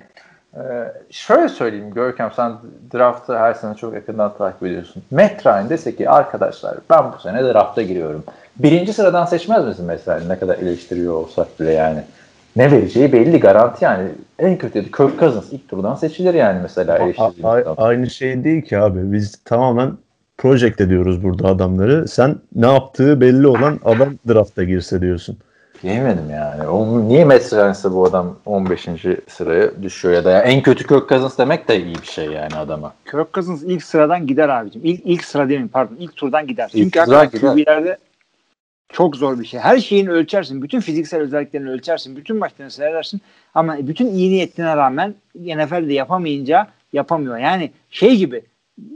[0.55, 0.61] e,
[1.09, 2.53] şöyle söyleyeyim Görkem sen
[2.93, 5.03] draftı her sene çok yakından takip ediyorsun.
[5.11, 8.23] Matt Ryan dese ki arkadaşlar ben bu sene drafta giriyorum.
[8.59, 12.03] Birinci sıradan seçmez misin mesela ne kadar eleştiriyor olsak bile yani.
[12.55, 14.09] Ne vereceği belli garanti yani.
[14.39, 16.99] En kötü Kirk Cousins ilk turdan seçilir yani mesela
[17.43, 19.11] A- a- aynı şey değil ki abi.
[19.13, 19.91] Biz tamamen
[20.37, 22.07] project ediyoruz burada adamları.
[22.07, 25.37] Sen ne yaptığı belli olan adam drafta girse diyorsun.
[25.83, 26.67] Diyemedim yani.
[26.67, 28.87] O, niye Ryan'sa bu adam 15.
[29.27, 32.55] sıraya düşüyor ya da ya en kötü Kirk Cousins demek de iyi bir şey yani
[32.55, 32.93] adama.
[33.11, 34.81] Kirk Cousins ilk sıradan gider abicim.
[34.85, 35.67] İlk, ilk sıra değil mi?
[35.67, 35.95] Pardon.
[35.99, 36.71] ilk turdan gider.
[36.73, 37.75] İlk Çünkü sıra hakikaten gider.
[37.75, 37.97] QB'lerde
[38.91, 39.59] çok zor bir şey.
[39.59, 40.61] Her şeyini ölçersin.
[40.61, 42.15] Bütün fiziksel özelliklerini ölçersin.
[42.15, 43.21] Bütün maçlarını seyredersin.
[43.53, 47.37] Ama bütün iyi niyetine rağmen NFL'de yapamayınca yapamıyor.
[47.37, 48.41] Yani şey gibi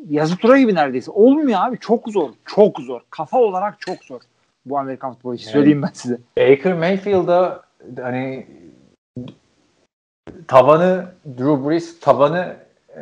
[0.09, 1.11] yazı tura gibi neredeyse.
[1.11, 1.77] Olmuyor abi.
[1.79, 2.29] Çok zor.
[2.45, 3.01] Çok zor.
[3.09, 4.21] Kafa olarak çok zor.
[4.65, 5.45] Bu Amerikan futbolu için.
[5.45, 6.17] Yani- Söyleyeyim ben size.
[6.37, 7.63] Baker Mayfield'a
[8.01, 8.47] hani
[10.47, 12.55] tavanı Drew Brees tavanı
[12.97, 13.01] e,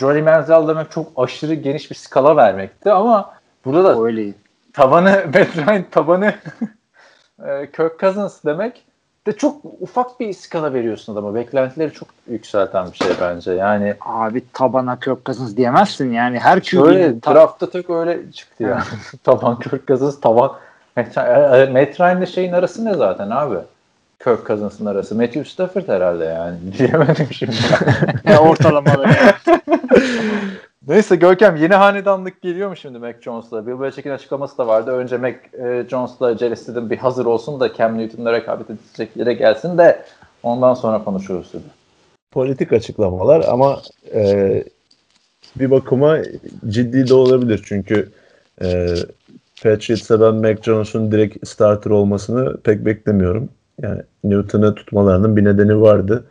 [0.00, 4.32] Johnny Manziel demek çok aşırı geniş bir skala vermekti ama burada da Öyle.
[4.72, 6.34] Tavanı Matt Ryan tabanı
[7.46, 8.84] e, Kirk Cousins demek
[9.26, 11.34] de çok ufak bir skala veriyorsun adama.
[11.34, 13.52] Beklentileri çok yükselten bir şey bence.
[13.52, 16.38] Yani Abi tabana Kirk Cousins diyemezsin yani.
[16.38, 18.82] Her şöyle QB'nin ta- draftta tek öyle çıktı yani.
[19.24, 20.52] taban Kirk Cousins tavan
[20.96, 23.56] Matt Ryan- Matt Ryan'le şeyin arası ne zaten abi?
[24.24, 25.14] Kirk Cousins'ın arası.
[25.14, 26.56] Matthew Stafford herhalde yani.
[26.78, 27.56] Diyemedim şimdi.
[28.40, 29.12] ortalamaları.
[30.88, 33.66] Neyse Görkem yeni hanedanlık geliyor mu şimdi Mac Jones'la?
[33.66, 34.90] Bill Belichick'in açıklaması da vardı.
[34.90, 39.78] Önce Mac e, Jones'la Jerry bir hazır olsun da Cam Newton'la rekabet edecek yere gelsin
[39.78, 40.02] de
[40.42, 41.62] ondan sonra konuşuruz dedi.
[42.30, 43.82] Politik açıklamalar ama
[44.14, 44.64] e,
[45.56, 46.18] bir bakıma
[46.68, 47.62] ciddi de olabilir.
[47.66, 48.08] Çünkü
[48.62, 48.94] e,
[49.62, 53.48] Patriots'a ben Mac Jones'un direkt starter olmasını pek beklemiyorum.
[53.82, 56.24] Yani Newton'ı tutmalarının bir nedeni vardı.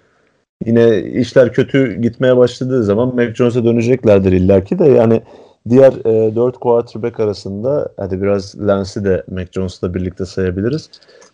[0.66, 5.22] Yine işler kötü gitmeye başladığı zaman Mac Jones'a döneceklerdir illaki de yani
[5.70, 10.90] diğer e, 4 quarterback arasında hadi biraz Lens'i de Mac Jones'la birlikte sayabiliriz.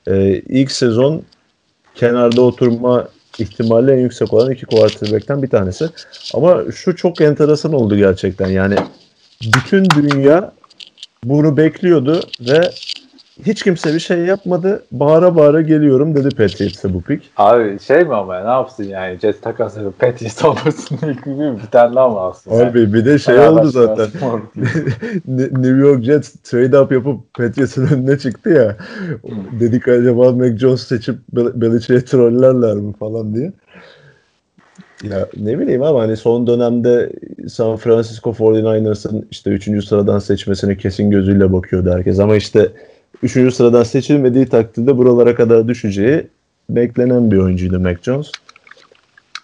[0.07, 1.23] E, ilk sezon
[1.95, 3.07] kenarda oturma
[3.39, 5.85] ihtimali en yüksek olan iki quarterback'ten bir tanesi.
[6.33, 8.49] Ama şu çok enteresan oldu gerçekten.
[8.49, 8.75] Yani
[9.41, 10.51] bütün dünya
[11.23, 12.61] bunu bekliyordu ve
[13.45, 14.83] hiç kimse bir şey yapmadı.
[14.91, 17.25] Bağıra bağıra geliyorum dedi Patriots'a bu pick.
[17.37, 19.19] Abi şey mi ama ya, ne yapsın yani?
[19.19, 22.51] Jets takas yapıp Patriots olmasın ilk gibi bir tane daha mı alsın?
[22.51, 22.63] yani?
[22.63, 24.07] Abi bir de şey Fenerbahçe oldu zaten.
[25.27, 28.77] New York Jets trade up yapıp Patriots'ın önüne çıktı ya.
[29.59, 33.51] Dedik acaba Mac Jones seçip Bel- Belichick'e trollerler mi falan diye.
[35.03, 37.11] Ya ne bileyim ama hani son dönemde
[37.47, 39.85] San Francisco 49ers'ın işte 3.
[39.85, 42.19] sıradan seçmesine kesin gözüyle bakıyordu herkes.
[42.19, 42.71] Ama işte
[43.23, 43.53] 3.
[43.55, 46.27] sıradan seçilmediği takdirde buralara kadar düşeceği
[46.69, 48.31] beklenen bir oyuncuydu Mac Jones.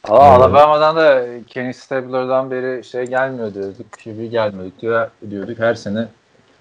[0.07, 3.91] Aa, Alabama'dan da Kenny Stabler'dan beri şey gelmiyor diyorduk.
[4.03, 6.07] QB gelmiyor diyor, diyorduk her sene.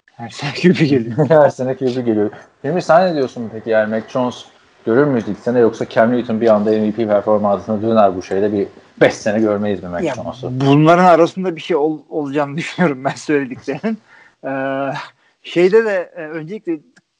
[0.06, 1.16] Her şey gibi geliyor.
[1.28, 2.30] her sene QB geliyor.
[2.64, 4.44] Emir sen ne diyorsun peki yani Mac Jones
[4.86, 8.66] görür müyüz ilk sene yoksa Cam Newton bir anda MVP performansına döner bu şeyde bir
[9.00, 10.50] 5 sene görmeyiz mi Mac Ya, Jones'u?
[10.52, 13.98] bunların arasında bir şey ol- olacağını düşünüyorum ben söylediklerinin.
[14.44, 14.92] Ee,
[15.42, 16.78] şeyde de e, öncelikle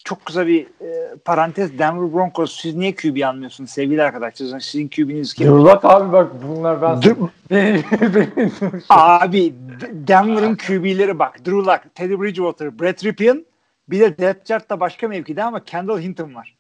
[0.09, 4.61] çok kısa bir e, parantez Denver Broncos siz niye QB almıyorsunuz sevgili arkadaşlar?
[4.61, 5.47] Sizin QB'niz kim?
[5.47, 7.29] Yurlak abi bak bunlar ben Dur-
[8.89, 9.55] Abi
[9.93, 11.39] Denver'ın QB'leri bak.
[11.39, 13.47] Drew Luck, Teddy Bridgewater, Brett Ripien
[13.89, 16.57] bir de depth chart'ta başka mevkide ama Kendall Hinton var.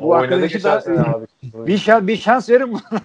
[0.00, 1.26] Bu oynadı arkadaşı da abi.
[1.42, 3.00] bir, şans, bir şans verin buna.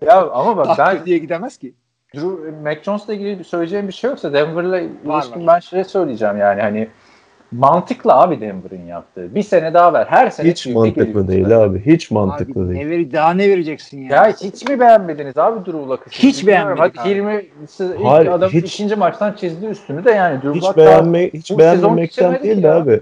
[0.06, 1.74] ya ama bak ben diye gidemez ki.
[2.14, 6.62] Drew, Mac Jones'la ilgili bir söyleyeceğim bir şey yoksa Denver'la ilişkin ben şey söyleyeceğim yani
[6.62, 6.88] hani
[7.52, 9.34] mantıklı abi Denver'ın yaptığı.
[9.34, 10.06] Bir sene daha ver.
[10.06, 11.86] Her sene Hiç mantıklı değil abi.
[11.86, 12.84] Hiç mantıklı Abi, değil.
[12.84, 14.16] ne veri, daha ne vereceksin ya?
[14.16, 16.10] Ya hiç mi beğenmediniz abi Drew Luck'ı?
[16.10, 17.08] Hiç beğenmedik Hadi abi.
[17.08, 21.30] Hilmi siz ilk Hayır, adam hiç- ikinci maçtan çizdi üstünü de yani Drew Hiç beğenme
[21.30, 23.00] hiç beğenmemekten değil de abi.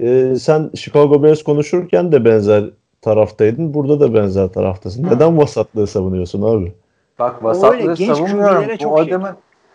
[0.00, 2.64] Ee, sen Chicago Bears konuşurken de benzer
[3.02, 3.74] taraftaydın.
[3.74, 5.06] Burada da benzer taraftasın.
[5.06, 6.72] Neden vasatlığı savunuyorsun abi?
[7.18, 8.64] Bak öyle, vasatlığı genç savunmuyorum.
[8.74, 9.18] Bu çok şey.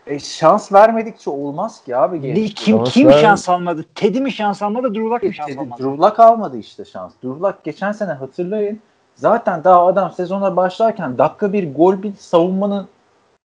[0.07, 2.37] E, şans vermedikçe olmaz ki abi genç.
[2.37, 3.85] Ne, kim Şans kim ver- şans almadı?
[3.95, 4.95] Teddy mi şans almadı?
[4.95, 5.83] Drew Luck mı şans Dedi, almadı?
[5.83, 7.11] Drew Luck almadı işte şans.
[7.23, 8.79] Drew Luck geçen sene hatırlayın.
[9.15, 12.87] Zaten daha adam sezona başlarken dakika bir gol bir savunmanın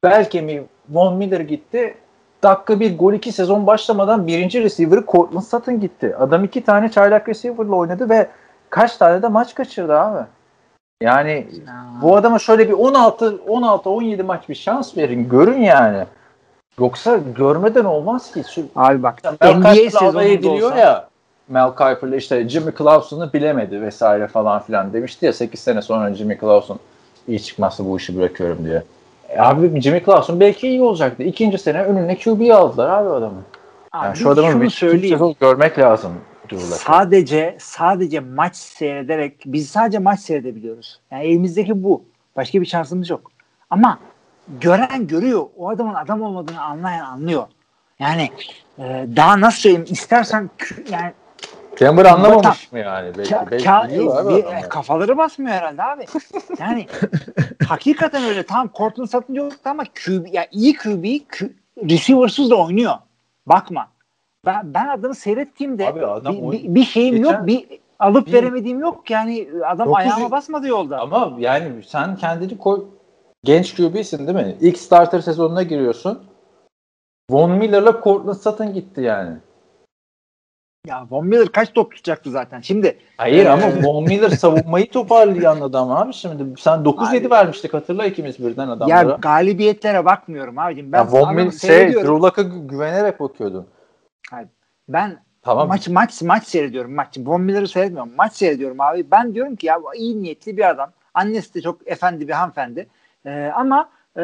[0.05, 1.95] bel kemiği Von Miller gitti.
[2.43, 6.17] Dakika bir gol iki sezon başlamadan birinci receiver'ı Cortland Sutton gitti.
[6.17, 8.29] Adam iki tane çaylak receiver'la oynadı ve
[8.71, 10.27] kaç tane de maç kaçırdı abi.
[11.03, 11.47] Yani
[12.03, 15.29] bu adama şöyle bir 16 16 17 maç bir şans verin.
[15.29, 16.05] Görün yani.
[16.81, 18.43] Yoksa görmeden olmaz ki.
[18.55, 21.09] Şu Abi bak Mel NBA sezonunda ediliyor olsa ya.
[21.49, 26.39] Mel Kiper'la işte Jimmy Clausen'ı bilemedi vesaire falan filan demişti ya 8 sene sonra Jimmy
[26.41, 26.77] Clausen
[27.29, 28.83] iyi çıkmazsa bu işi bırakıyorum diye.
[29.29, 31.23] E abi Jimmy Clausen belki iyi olacaktı.
[31.23, 33.43] İkinci sene önüne QB'yi aldılar abi adamı.
[33.93, 35.35] Abi Yani şu adamın şunu bir söyleyeyim.
[35.41, 36.13] görmek lazım.
[36.49, 36.67] Durulak.
[36.79, 41.01] Sadece sadece maç seyrederek biz sadece maç seyredebiliyoruz.
[41.11, 42.03] Yani elimizdeki bu.
[42.37, 43.31] Başka bir şansımız yok.
[43.71, 43.99] Ama
[44.61, 45.47] gören görüyor.
[45.57, 47.47] O adamın adam olmadığını anlayan anlıyor.
[47.99, 48.31] Yani
[48.79, 50.51] e, daha nasıl söyleyeyim istersen
[50.91, 51.13] yani
[51.81, 53.11] Denver anlamamış mı yani?
[53.19, 54.69] Belki, ka- belki ka- biliyor abi bir- adamlar.
[54.69, 56.05] kafaları basmıyor herhalde abi.
[56.59, 56.87] Yani
[57.69, 58.43] hakikaten öyle.
[58.43, 61.53] Tamam Cortland Sutton yoktu ama QB, ya iyi QB Q-
[61.91, 62.95] receiver'sız da oynuyor.
[63.47, 63.89] Bakma.
[64.47, 67.47] Ben, ben adamı seyrettiğimde Abi adam bir, bir, bir şeyim Geçen- yok.
[67.47, 67.67] Bir
[67.99, 69.11] alıp Bir- veremediğim yok.
[69.11, 71.01] Yani adam Dokuz ayağıma yıl- basmadı yolda.
[71.01, 72.85] Ama yani sen kendini koy
[73.47, 74.57] genç QB'sin değil mi?
[74.61, 76.23] İlk starter sezonuna giriyorsun.
[77.31, 79.37] Von Miller'la Cortland Sutton gitti yani.
[80.87, 82.61] Ya Von Miller kaç top tutacaktı zaten.
[82.61, 86.61] Şimdi Hayır Ee, ama Von Miller savunmayı toparlayan adam abi şimdi.
[86.61, 89.11] Sen 9-7 Abi- vermiştik hatırla ikimiz birden adamlara.
[89.11, 90.93] ya galibiyetlere bakmıyorum abicim.
[90.93, 91.93] Ben Ya Von Miller şey.
[91.93, 93.67] Drew Luck'a güvenerek bakıyordun.
[94.89, 95.69] Ben Tamam.
[95.69, 97.19] maç maç maç seyrediyorum maç.
[97.19, 98.13] Von Miller'ı seyretmiyorum.
[98.17, 99.11] Maç seyrediyorum abi.
[99.11, 100.91] Ben diyorum ki ya iyi niyetli bir adam.
[101.15, 102.87] Annesi de çok efendi bir hanımefendi.
[103.27, 104.23] Ee, ama e,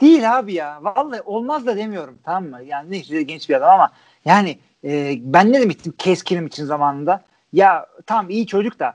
[0.00, 0.78] değil abi ya.
[0.82, 2.62] Vallahi olmaz da demiyorum tamam mı?
[2.62, 3.90] Yani neyse genç bir adam ama
[4.24, 7.20] yani e, ben ne demiştim Keskin'im için zamanında?
[7.52, 8.94] Ya tam iyi çocuk da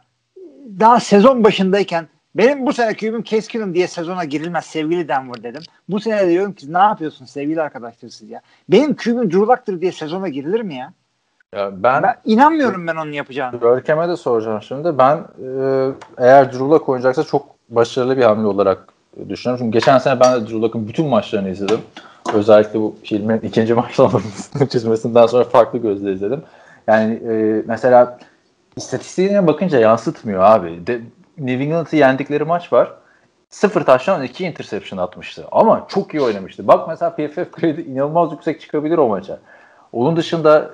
[0.80, 5.62] daha sezon başındayken benim bu sene kübüm Keskin'im diye sezona girilmez sevgili Denver dedim.
[5.90, 8.42] Bu sene de diyorum ki ne yapıyorsun sevgili arkadaşlar siz ya?
[8.70, 10.94] Benim kübüm Drew diye sezona girilir mi ya?
[11.56, 13.60] Ya ben, Ben inanmıyorum ben onun yapacağını.
[13.60, 14.98] Görkem'e de soracağım şimdi.
[14.98, 18.88] Ben e, eğer Drew Luck oynayacaksa çok başarılı bir hamle olarak
[19.30, 19.66] düşünüyorum.
[19.66, 21.80] Çünkü geçen sene ben de Drew Luck'ın bütün maçlarını izledim.
[22.34, 26.42] Özellikle bu filmin ikinci maçlamasını çizmesinden sonra farklı gözle izledim.
[26.88, 28.20] Yani e, mesela
[28.76, 30.88] istatistiğine bakınca yansıtmıyor abi.
[30.88, 31.02] De,
[31.38, 32.92] New England'ı yendikleri maç var.
[33.50, 35.46] Sıfır taştan iki interception atmıştı.
[35.52, 36.68] Ama çok iyi oynamıştı.
[36.68, 39.40] Bak mesela PFF grade inanılmaz yüksek çıkabilir o maça.
[39.94, 40.70] Onun dışında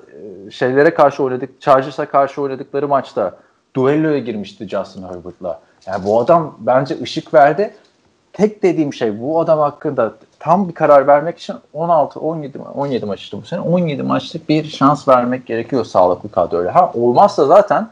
[0.46, 3.38] e, şeylere karşı oynadık, Chargers'a karşı oynadıkları maçta
[3.76, 5.60] duelloya girmişti Justin Herbert'la.
[5.86, 7.74] Yani bu adam bence ışık verdi.
[8.32, 13.06] Tek dediğim şey bu adam hakkında tam bir karar vermek için 16 17 ma- 17
[13.06, 16.74] maç işte bu sene 17 maçlık bir şans vermek gerekiyor sağlıklı kadroyla.
[16.74, 17.88] Ha olmazsa zaten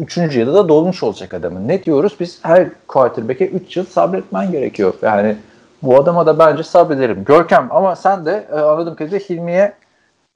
[0.00, 0.16] 3.
[0.16, 1.68] yılı da dolmuş olacak adamın.
[1.68, 2.16] Ne diyoruz?
[2.20, 4.94] Biz her quarterback'e 3 yıl sabretmen gerekiyor.
[5.02, 5.36] Yani
[5.82, 7.24] bu adama da bence sabrederim.
[7.24, 9.72] Görkem ama sen de e, anladığım kadarıyla Hilmi'ye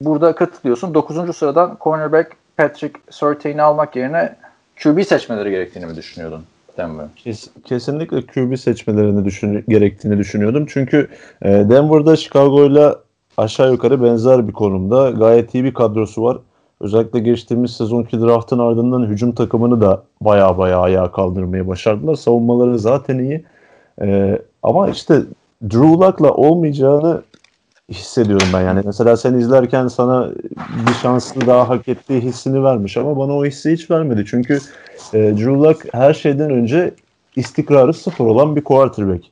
[0.01, 0.93] burada katılıyorsun.
[0.93, 1.37] 9.
[1.37, 4.35] sıradan cornerback Patrick Surtain'i almak yerine
[4.83, 6.45] QB seçmeleri gerektiğini mi düşünüyordun
[6.79, 7.05] Denver?
[7.15, 10.65] Kes- kesinlikle QB seçmelerini düşün gerektiğini düşünüyordum.
[10.69, 11.07] Çünkü
[11.41, 12.95] e, Denver'da Chicago'yla
[13.37, 15.09] aşağı yukarı benzer bir konumda.
[15.11, 16.37] Gayet iyi bir kadrosu var.
[16.81, 22.15] Özellikle geçtiğimiz sezonki draftın ardından hücum takımını da baya baya ayağa kaldırmayı başardılar.
[22.15, 23.45] Savunmaları zaten iyi.
[24.01, 25.21] E, ama işte
[25.63, 27.21] Drew Luck'la olmayacağını
[27.89, 28.61] hissediyorum ben.
[28.61, 30.29] Yani mesela sen izlerken sana
[30.87, 34.25] bir şansını daha hak ettiği hissini vermiş ama bana o hissi hiç vermedi.
[34.27, 34.59] Çünkü
[35.13, 36.93] e, Drew Luck her şeyden önce
[37.35, 39.23] istikrarı sıfır olan bir quarterback.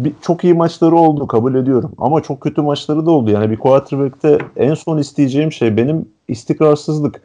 [0.00, 3.30] Bir, çok iyi maçları oldu kabul ediyorum ama çok kötü maçları da oldu.
[3.30, 7.20] Yani bir quarterback'te en son isteyeceğim şey benim istikrarsızlık.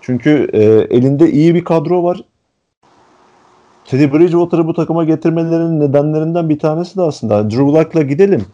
[0.00, 0.62] Çünkü e,
[0.96, 2.24] elinde iyi bir kadro var.
[3.84, 8.46] Teddy Bridgewater'ı bu takıma getirmelerinin nedenlerinden bir tanesi de aslında Drew Luck'la gidelim.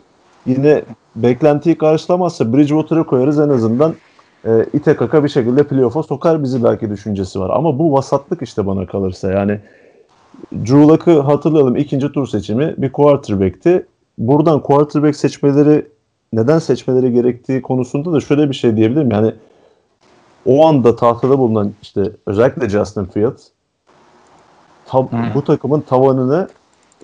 [0.46, 0.82] Yine
[1.16, 3.94] beklentiyi karşılamazsa Bridgewater'ı koyarız en azından
[4.44, 7.50] e, ite kaka bir şekilde playoff'a sokar bizi belki düşüncesi var.
[7.50, 9.32] Ama bu vasatlık işte bana kalırsa.
[9.32, 9.60] Yani
[10.52, 13.86] Drew Luck'ı hatırlayalım ikinci tur seçimi bir quarterback'ti.
[14.18, 15.86] Buradan quarterback seçmeleri
[16.32, 19.10] neden seçmeleri gerektiği konusunda da şöyle bir şey diyebilirim.
[19.10, 19.32] Yani
[20.46, 23.48] o anda tahtada bulunan işte özellikle Justin Fields
[24.88, 26.48] tab- bu takımın tavanını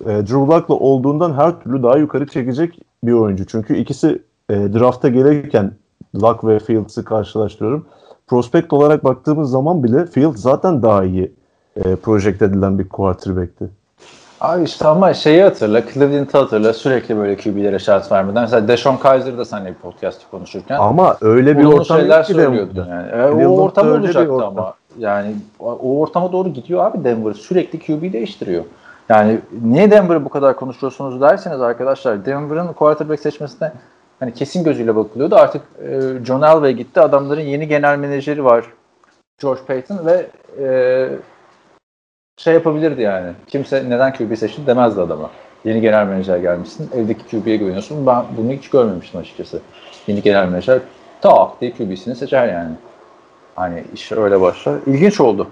[0.01, 3.45] e, Drew Luck'la olduğundan her türlü daha yukarı çekecek bir oyuncu.
[3.45, 5.71] Çünkü ikisi e, drafta gelirken
[6.15, 7.85] Luck ve Fields'ı karşılaştırıyorum.
[8.27, 11.31] Prospekt olarak baktığımız zaman bile Fields zaten daha iyi
[11.75, 13.69] e, projekte edilen bir quarterback'ti.
[14.41, 18.41] Abi işte ama şeyi hatırla, Cleveland'ı hatırla sürekli böyle QB'lere şans vermeden.
[18.41, 20.77] Mesela Deshaun Kaiser da seninle bir podcast'ı konuşurken.
[20.79, 23.17] Ama öyle bir ortam şeyler yok ki söylüyordu Denver'da.
[23.17, 23.41] yani.
[23.41, 24.57] E, o ortam olacaktı ortam.
[24.57, 24.73] ama.
[24.97, 27.33] Yani o ortama doğru gidiyor abi Denver.
[27.33, 28.63] Sürekli QB değiştiriyor.
[29.09, 33.71] Yani niye Denver'ı bu kadar konuşuyorsunuz derseniz arkadaşlar Denver'ın quarterback seçmesine
[34.19, 35.35] hani kesin gözüyle bakılıyordu.
[35.35, 37.01] Artık e, John Elway gitti.
[37.01, 38.65] Adamların yeni genel menajeri var.
[39.41, 40.27] George Payton ve
[40.59, 41.09] e,
[42.37, 43.31] şey yapabilirdi yani.
[43.47, 45.29] Kimse neden QB seçtin demezdi adama.
[45.65, 46.89] Yeni genel menajer gelmişsin.
[46.95, 48.07] Evdeki QB'ye güveniyorsun.
[48.07, 49.61] Ben bunu hiç görmemiştim açıkçası.
[50.07, 50.79] Yeni genel menajer
[51.21, 52.71] tak diye QB'sini seçer yani.
[53.55, 54.75] Hani iş öyle başlar.
[54.85, 55.47] İlginç oldu.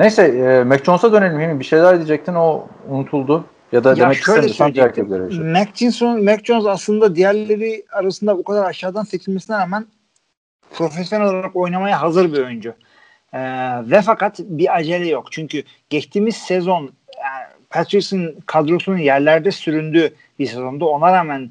[0.00, 1.60] Neyse e, Mac Jones'a dönelim.
[1.60, 3.44] Bir şeyler diyecektin o unutuldu.
[3.72, 5.08] Ya da Ya demek şöyle söyleyecektim.
[5.08, 5.52] geçelim.
[5.52, 9.86] Mac Jones, Mac Jones aslında diğerleri arasında bu kadar aşağıdan seçilmesine rağmen
[10.74, 12.74] profesyonel olarak oynamaya hazır bir oyuncu.
[13.32, 13.40] Ee,
[13.82, 15.32] ve fakat bir acele yok.
[15.32, 16.82] Çünkü geçtiğimiz sezon
[17.18, 21.50] yani Patriots'ın kadrosunun yerlerde süründüğü bir sezonda ona rağmen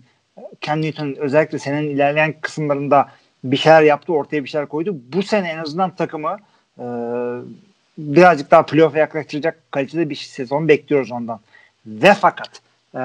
[0.61, 3.07] Cam Newton özellikle senin ilerleyen kısımlarında
[3.43, 4.95] bir şeyler yaptı, ortaya bir şeyler koydu.
[5.13, 6.37] Bu sene en azından takımı
[6.79, 6.85] e,
[7.99, 11.39] birazcık daha playoff'a yaklaştıracak kalitede bir sezon bekliyoruz ondan.
[11.85, 12.61] Ve fakat
[12.95, 12.99] e,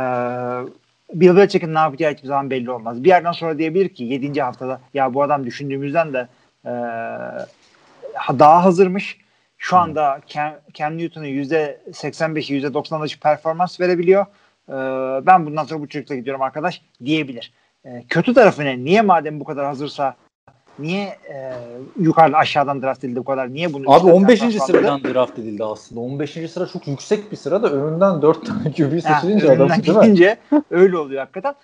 [1.15, 3.05] Bill Belichick'in ne yapacağı hiçbir zaman belli olmaz.
[3.05, 4.43] Bir yerden sonra diyebilir ki 7.
[4.43, 6.29] haftada ya bu adam düşündüğümüzden de
[6.65, 6.73] e,
[8.39, 9.19] daha hazırmış.
[9.59, 14.27] Şu anda Cam, Cam Newton'un %85'i %90'lık performans verebiliyor.
[14.69, 14.75] E,
[15.27, 17.53] ben bundan sonra bu çocukla gidiyorum arkadaş diyebilir.
[17.85, 18.85] E, kötü tarafı ne?
[18.85, 20.17] Niye madem bu kadar hazırsa
[20.79, 21.53] niye e,
[22.01, 23.55] yukarıdan aşağıdan draft edildi bu kadar?
[23.55, 24.41] Niye bunu Abi üstten 15.
[24.41, 24.67] draft aldı?
[24.67, 26.01] sıradan draft edildi aslında.
[26.01, 26.51] 15.
[26.51, 30.37] sıra çok yüksek bir sıra da önünden 4 tane QB seçilince adam değil gidince
[30.71, 31.55] öyle oluyor hakikaten.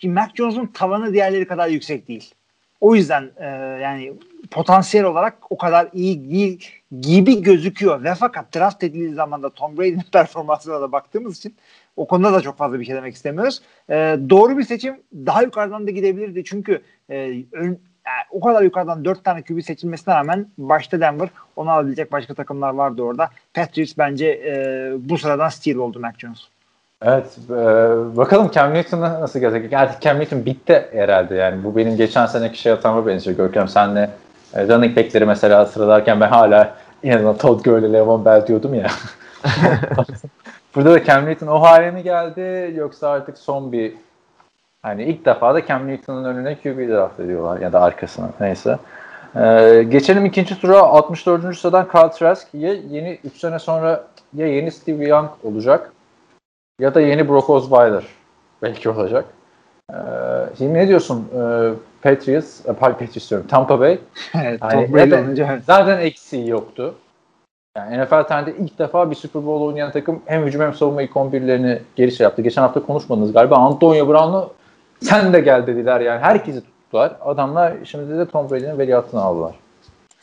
[0.00, 2.34] Şimdi Mac Jones'un tavanı diğerleri kadar yüksek değil.
[2.80, 3.46] O yüzden e,
[3.82, 4.12] yani
[4.50, 8.04] potansiyel olarak o kadar iyi değil gibi gözüküyor.
[8.04, 11.54] Ve fakat draft edildiği zaman da Tom Brady'nin performansına da baktığımız için
[11.96, 13.62] o konuda da çok fazla bir şey demek istemiyoruz.
[13.90, 13.94] E,
[14.30, 16.44] doğru bir seçim daha yukarıdan da gidebilirdi.
[16.44, 17.78] Çünkü e, ön,
[18.12, 22.74] yani o kadar yukarıdan dört tane QB seçilmesine rağmen başta Denver onu alabilecek başka takımlar
[22.74, 23.28] vardı orada.
[23.54, 26.38] Patriots bence e, bu sıradan steal oldu Mac Jones.
[27.02, 27.38] Evet.
[27.50, 27.54] e,
[28.16, 29.72] bakalım Cam Newton'a nasıl gelecek?
[29.72, 31.64] Artık Cam Newton bitti herhalde yani.
[31.64, 33.68] Bu benim geçen seneki şey hatama benziyor Görkem.
[33.68, 34.10] Senle
[34.54, 38.86] e, running back'leri mesela sıralarken ben hala inanılmaz Todd Gurley, Le'Veon Bell diyordum ya.
[40.74, 43.92] Burada da Cam Newton o hale mi geldi yoksa artık son bir
[44.82, 48.78] hani ilk defa da Cam Newton'un önüne QB draft ediyorlar ya da arkasına neyse.
[49.36, 51.56] Ee, geçelim ikinci tura 64.
[51.58, 54.04] sıradan Carl Trask ya yeni 3 sene sonra
[54.34, 55.92] ya yeni Steve Young olacak
[56.80, 58.04] ya da yeni Brock Osweiler
[58.62, 59.24] belki olacak.
[59.90, 59.96] Ee,
[60.58, 61.28] şimdi ne diyorsun?
[61.34, 61.70] Ee,
[62.02, 63.46] Patriots, e, Patriots diyorum.
[63.46, 63.98] Tampa Bay.
[64.42, 65.60] Evet, Hani Tom Brady olunca.
[65.66, 66.94] Zaten eksiği yoktu.
[67.76, 71.10] Yani NFL tarihinde ilk defa bir Super Bowl oynayan takım hem hücum hem savunma ilk
[71.10, 72.42] 11'lerini geri şey yaptı.
[72.42, 73.56] Geçen hafta konuşmadınız galiba.
[73.56, 74.50] Antonio Brown'u
[75.02, 76.20] sen de gel dediler yani.
[76.20, 77.16] Herkesi tuttular.
[77.20, 79.54] Adamlar şimdi de Tom Brady'nin veliahtını aldılar.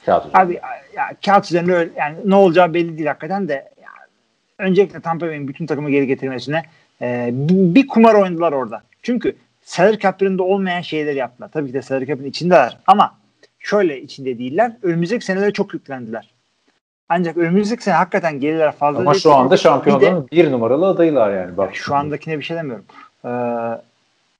[0.06, 0.38] Kağıt üzerinde.
[0.42, 0.60] Abi
[0.96, 3.90] ya, kağıt üzerinde öyle, yani ne olacağı belli değil hakikaten de ya,
[4.58, 6.64] öncelikle Tampa Bay'in bütün takımı geri getirmesine
[7.02, 8.82] e, bir, kumar oynadılar orada.
[9.04, 11.50] Çünkü salary cap'lerinde olmayan şeyler yaptılar.
[11.54, 13.16] Tabii ki de salary cap'in içindeler ama
[13.60, 14.72] şöyle içinde değiller.
[14.84, 16.34] Önümüzdeki senelere çok yüklendiler.
[17.10, 19.00] Ancak önümüzdeki sene hakikaten gelirler fazla.
[19.00, 21.58] Ama şu anda Bir de- şampiyonluğun bir numaralı adaylar yani.
[21.58, 21.76] Bak.
[21.76, 22.86] şu andakine bir şey demiyorum.
[23.26, 23.30] Ee,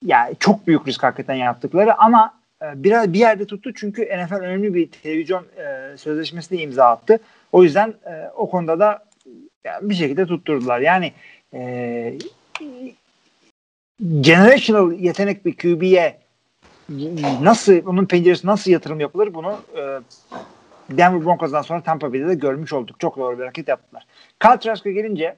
[0.06, 4.74] yani çok büyük risk hakikaten yaptıkları ama e, biraz bir yerde tuttu çünkü NFL önemli
[4.74, 7.20] bir televizyon e, sözleşmesine imza attı.
[7.52, 9.06] O yüzden e, o konuda da
[9.64, 10.80] yani bir şekilde tutturdular.
[10.80, 11.14] Yani
[11.54, 12.18] e,
[14.22, 16.18] generational yetenek bir QB'ye
[17.42, 19.82] nasıl onun penceresi nasıl yatırım yapılır bunu e,
[20.98, 23.00] Denver Broncos'dan sonra Tampa Bay'de de görmüş olduk.
[23.00, 24.06] Çok doğru bir hareket yaptılar.
[24.40, 25.36] Kyle Trask'a gelince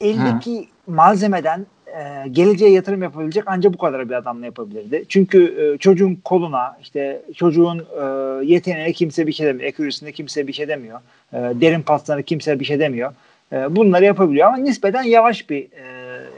[0.00, 5.04] eldeki malzemeden e, geleceğe yatırım yapabilecek ancak bu kadar bir adamla yapabilirdi.
[5.08, 8.04] Çünkü e, çocuğun koluna işte çocuğun e,
[8.44, 9.72] yeteneğine kimse bir şey demiyor.
[9.72, 11.00] Accuracy'sine kimse bir şey demiyor.
[11.32, 13.12] E, derin paslarına kimse bir şey demiyor.
[13.52, 15.86] E, bunları yapabiliyor ama nispeten yavaş bir e,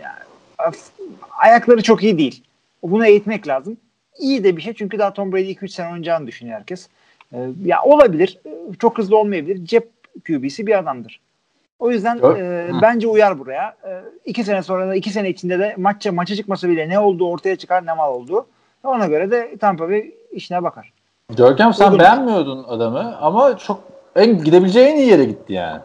[0.03, 0.75] yani,
[1.31, 2.43] ayakları çok iyi değil.
[2.83, 3.77] Bunu eğitmek lazım.
[4.19, 6.89] İyi de bir şey çünkü daha Tom Brady 2-3 sene oynayacağını düşünüyor herkes.
[7.33, 8.39] E, ya olabilir.
[8.47, 9.65] E, Çok hızlı olmayabilir.
[9.65, 9.89] Cep
[10.27, 11.21] QB'si bir adamdır.
[11.79, 12.39] O yüzden Yok.
[12.39, 13.77] e, bence uyar buraya.
[13.85, 17.31] E, iki sene sonra da iki sene içinde de maça maça çıkmasa bile ne olduğu
[17.31, 18.47] ortaya çıkar ne mal olduğu.
[18.85, 20.93] Ona göre de Tampa Bay işine bakar.
[21.37, 21.99] Görkem sen Olur.
[21.99, 23.81] beğenmiyordun adamı ama çok
[24.17, 25.81] en gidebileceği en iyi yere gitti yani.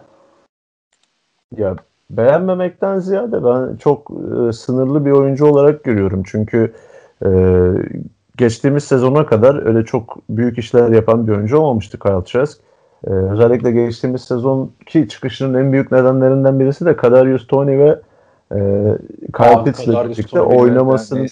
[1.58, 1.76] Ya
[2.10, 6.24] beğenmemekten ziyade ben çok e, sınırlı bir oyuncu olarak görüyorum.
[6.26, 6.74] Çünkü
[7.26, 7.30] e,
[8.38, 12.62] geçtiğimiz sezona kadar öyle çok büyük işler yapan bir oyuncu olmamıştı Kyle Trask.
[13.08, 18.00] E, özellikle geçtiğimiz sezon ki çıkışının en büyük nedenlerinden birisi de Kadarius Tony ve
[18.52, 18.58] e,
[19.38, 21.28] Kyle Pitts'le birlikte oynamasının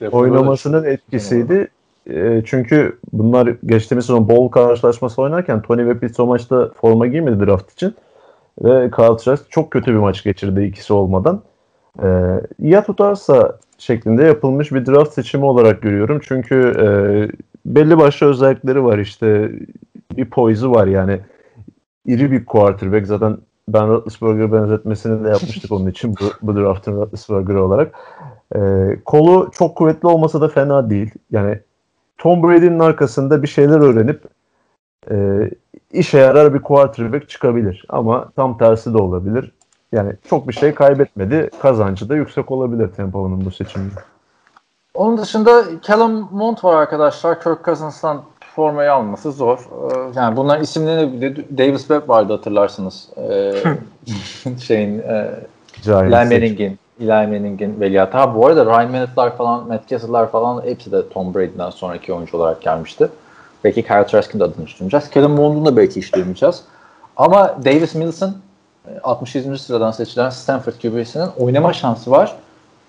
[0.12, 1.68] oynamasının etkisiydi.
[2.10, 7.46] E, çünkü bunlar geçtiğimiz sezon bol karşılaşması oynarken Tony ve Pitts o maçta forma giymedi
[7.46, 7.94] draft için.
[8.62, 11.42] Ve Kyle Trask çok kötü bir maç geçirdi ikisi olmadan.
[12.02, 12.08] E,
[12.58, 16.20] ya tutarsa şeklinde yapılmış bir draft seçimi olarak görüyorum.
[16.22, 16.88] Çünkü e,
[17.66, 19.50] belli başlı özellikleri var işte.
[20.16, 21.20] Bir poise'u var yani.
[22.06, 23.06] İri bir quarterback.
[23.06, 23.38] Zaten
[23.68, 27.94] Ben Roethlisberger benzetmesini de yapmıştık onun için bu, bu draftın Roethlisberger olarak.
[28.54, 28.60] E,
[29.04, 31.10] kolu çok kuvvetli olmasa da fena değil.
[31.30, 31.58] Yani
[32.18, 34.22] Tom Brady'nin arkasında bir şeyler öğrenip
[35.10, 35.50] e,
[35.92, 37.84] işe yarar bir quarterback çıkabilir.
[37.88, 39.52] Ama tam tersi de olabilir.
[39.92, 41.50] Yani çok bir şey kaybetmedi.
[41.62, 43.94] Kazancı da yüksek olabilir Tampa'nın bu seçimde.
[44.94, 47.40] Onun dışında Callum Mont var arkadaşlar.
[47.40, 48.22] Kirk Cousins'tan
[48.56, 49.58] formayı alması zor.
[49.58, 53.08] Ee, Yani bunların isimlerini de Davis Webb vardı hatırlarsınız.
[53.16, 53.52] Ee,
[54.66, 55.30] şeyin e,
[55.86, 58.18] Eli Manning'in Eli Manning'in veliahtı.
[58.18, 62.36] Ha bu arada Ryan Mannett'lar falan, Matt Castle'lar falan hepsi de Tom Brady'den sonraki oyuncu
[62.36, 63.08] olarak gelmişti.
[63.64, 65.10] Belki Kyle Trask'in de adını duymayacağız.
[65.14, 66.62] Callum Mont'un da belki duymayacağız.
[67.16, 68.36] Ama Davis Milson
[68.88, 69.58] e, 67.
[69.58, 72.36] sıradan seçilen Stanford QB'sinin oynama şansı var.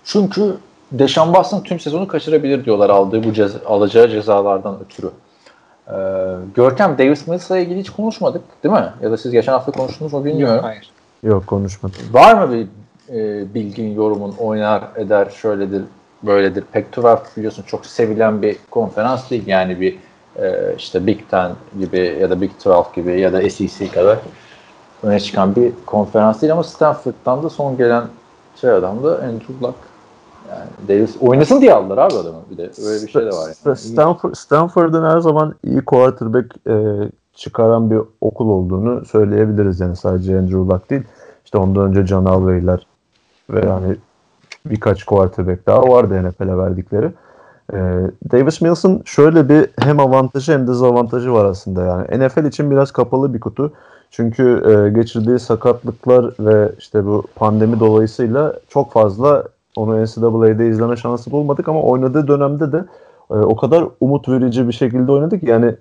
[0.04, 0.56] Çünkü
[0.92, 5.10] Deshaun Watson tüm sezonu kaçırabilir diyorlar aldığı bu ceza, alacağı cezalardan ötürü.
[5.88, 5.92] Ee,
[6.54, 8.92] Görkem Davis Mills'la ilgili hiç konuşmadık değil mi?
[9.02, 10.60] Ya da siz geçen hafta konuştunuz mu bilmiyorum.
[10.62, 10.90] Hayır.
[11.22, 12.00] Yok konuşmadım.
[12.12, 12.66] Var mı bir
[13.14, 15.82] e, bilgin, yorumun, oynar eder, şöyledir,
[16.22, 16.64] böyledir?
[16.74, 19.46] Pac-12 biliyorsun çok sevilen bir konferans değil.
[19.46, 19.98] Yani bir
[20.36, 24.18] e, işte Big Ten gibi ya da Big 12 gibi ya da SEC kadar
[25.02, 28.04] öne çıkan bir konferans değil ama Stanford'dan da son gelen
[28.60, 29.91] şey adam da Andrew Luck.
[30.50, 32.38] Yani Davis oynasın diye aldılar abi adamı.
[32.50, 33.52] Bir de öyle bir şey de var.
[33.66, 33.76] Yani.
[33.76, 36.74] Stanford, Stanford'ın her zaman iyi quarterback e,
[37.34, 41.02] çıkaran bir okul olduğunu söyleyebiliriz yani sadece Andrew Luck değil.
[41.44, 42.86] İşte ondan önce John Elway'ler
[43.50, 43.96] ve yani
[44.66, 47.10] birkaç quarterback daha vardı NFL'e verdikleri.
[47.72, 47.78] E,
[48.32, 52.26] Davis Mills'ın şöyle bir hem avantajı hem dezavantajı var aslında yani.
[52.26, 53.72] NFL için biraz kapalı bir kutu.
[54.10, 59.44] Çünkü e, geçirdiği sakatlıklar ve işte bu pandemi dolayısıyla çok fazla
[59.76, 62.84] onu NCAA'de izleme şansı bulmadık ama oynadığı dönemde de
[63.30, 65.74] e, o kadar umut verici bir şekilde oynadı ki yani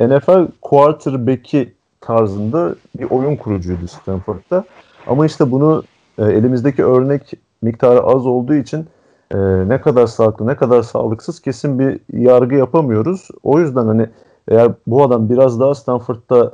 [0.00, 4.64] NFL quarterback'i tarzında bir oyun kurucuydu Stanford'da.
[5.06, 5.82] Ama işte bunu
[6.18, 7.32] e, elimizdeki örnek
[7.62, 8.86] miktarı az olduğu için
[9.30, 9.38] e,
[9.68, 13.28] ne kadar sağlıklı ne kadar sağlıksız kesin bir yargı yapamıyoruz.
[13.42, 14.06] O yüzden hani
[14.48, 16.52] eğer bu adam biraz daha Stanford'da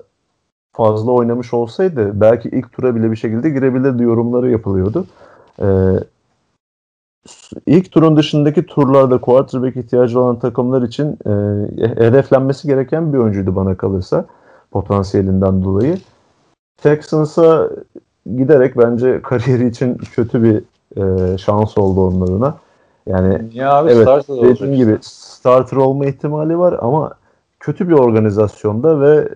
[0.72, 5.06] fazla oynamış olsaydı belki ilk tura bile bir şekilde girebilirdi yorumları yapılıyordu.
[5.62, 5.66] E,
[7.66, 11.30] ilk turun dışındaki turlarda quarterback ihtiyacı olan takımlar için e,
[12.04, 14.24] hedeflenmesi gereken bir oyuncuydu bana kalırsa
[14.70, 15.96] potansiyelinden dolayı.
[16.82, 17.70] Texans'a
[18.36, 20.62] giderek bence kariyeri için kötü bir
[20.96, 22.54] e, şans oldu onun adına.
[23.06, 24.54] Yani Ya abi evet starter olacak.
[24.56, 27.12] dediğim gibi starter olma ihtimali var ama
[27.60, 29.28] kötü bir organizasyonda ve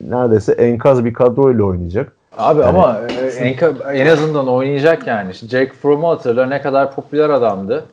[0.00, 2.12] neredeyse enkaz bir kadroyla oynayacak.
[2.36, 3.56] Abi Yani- ama e, en,
[3.94, 5.30] en azından oynayacak yani.
[5.30, 7.84] İşte Jake Fromm'u hatırla ne kadar popüler adamdı.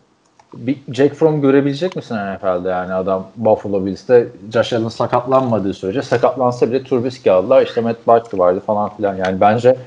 [0.53, 6.69] Bir Jake Fromm görebilecek misin NFL'de yani adam Buffalo Bills'te Josh Allen sakatlanmadığı sürece sakatlansa
[6.69, 9.77] bile Trubisky aldılar işte Matt Barkley vardı falan filan yani bence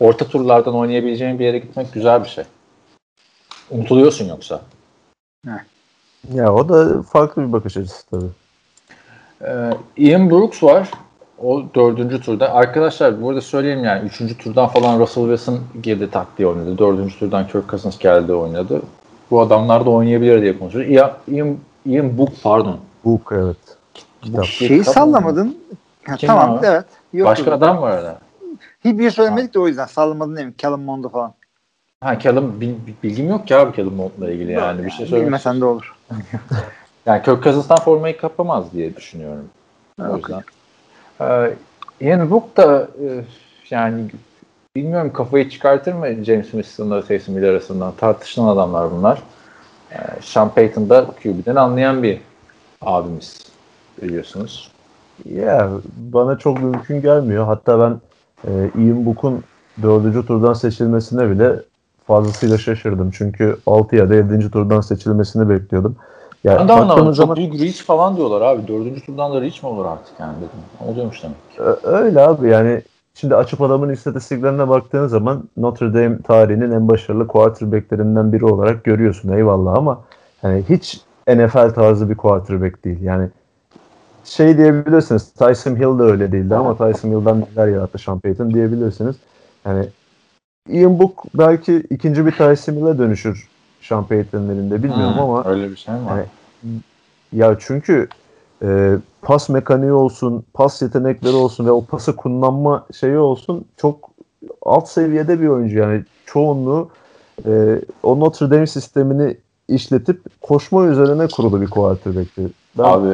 [0.00, 2.44] orta turlardan oynayabileceğin bir yere gitmek güzel bir şey.
[3.70, 4.60] Unutuluyorsun yoksa.
[6.34, 8.30] Ya o da farklı bir bakış açısı tabii.
[9.42, 10.90] Ee, Ian Brooks var.
[11.42, 12.54] O dördüncü turda.
[12.54, 16.78] Arkadaşlar bu arada söyleyeyim yani üçüncü turdan falan Russell Wilson girdi taktiği oynadı.
[16.78, 18.82] Dördüncü turdan Kirk Cousins geldi oynadı.
[19.30, 20.92] Bu adamlar da oynayabilir diye konuşuyoruz.
[20.92, 21.56] Ian, Ian,
[21.86, 22.78] Ian Book pardon.
[23.04, 23.56] Book evet.
[24.22, 24.44] Kitap.
[24.44, 25.58] Şeyi sallamadın.
[26.06, 26.66] Ha, tamam abi?
[26.66, 26.84] evet.
[27.12, 27.58] Yok, Başka yok.
[27.58, 28.18] adam var orada.
[28.84, 30.54] Hiçbir şey söylemedik de o yüzden sallamadın değil mi?
[30.58, 31.32] Callum Mondo falan.
[32.00, 35.60] Ha Callum bil- bilgim yok ki abi Callum Mont'la ilgili yani bir şey söylemek Bilmesen
[35.60, 35.94] de olur.
[37.06, 39.44] Yani Kirk Cousins'tan formayı kapamaz diye düşünüyorum.
[40.00, 40.38] Ha, O yüzden.
[40.38, 40.42] Ee,
[42.00, 43.24] Ian Book da e,
[43.70, 44.10] yani
[44.76, 49.22] bilmiyorum kafayı çıkartır mı James Winston'la Taysom Hill arasından tartışılan adamlar bunlar.
[49.92, 52.20] Ee, Sean Payton da QB'den anlayan bir
[52.80, 53.42] abimiz
[54.02, 54.70] biliyorsunuz.
[55.24, 57.46] Ya bana çok mümkün gelmiyor.
[57.46, 58.00] Hatta ben
[58.50, 59.44] e, Ian Book'un
[59.82, 61.52] dördüncü turdan seçilmesine bile
[62.06, 63.10] fazlasıyla şaşırdım.
[63.10, 64.50] Çünkü 6 ya da 7.
[64.50, 65.96] turdan seçilmesini bekliyordum.
[66.46, 66.88] Ya Ben de anlamadım.
[66.90, 68.68] baktığımız Çok zaman büyük reach falan diyorlar abi.
[68.68, 70.90] Dördüncü turdan da reach mi olur artık yani dedim.
[70.90, 71.36] Oluyormuş demek.
[71.58, 72.82] Ö- öyle abi yani
[73.14, 79.32] şimdi açıp adamın istatistiklerine baktığın zaman Notre Dame tarihinin en başarılı quarterbacklerinden biri olarak görüyorsun
[79.32, 79.98] eyvallah ama
[80.42, 83.02] hani hiç NFL tarzı bir quarterback değil.
[83.02, 83.28] Yani
[84.24, 89.16] şey diyebilirsiniz Tyson Hill de öyle değildi ama Tyson Hill'dan neler yarattı Sean Payton diyebilirsiniz.
[89.66, 89.86] Yani
[90.68, 93.48] Ian Book belki ikinci bir Tyson Hill'e dönüşür
[93.82, 96.18] Sean Payton'ın elinde bilmiyorum Hmm, ama öyle bir şey mi var?
[96.18, 96.26] Yani
[97.32, 98.08] ya çünkü
[98.62, 104.10] e, pas mekaniği olsun, pas yetenekleri olsun ve o pası kullanma şeyi olsun çok
[104.62, 106.88] alt seviyede bir oyuncu yani çoğunluğu
[107.46, 109.36] e, o Notre Dame sistemini
[109.68, 112.42] işletip koşma üzerine kurulu bir quarterback'ti.
[112.78, 113.08] Ben Abi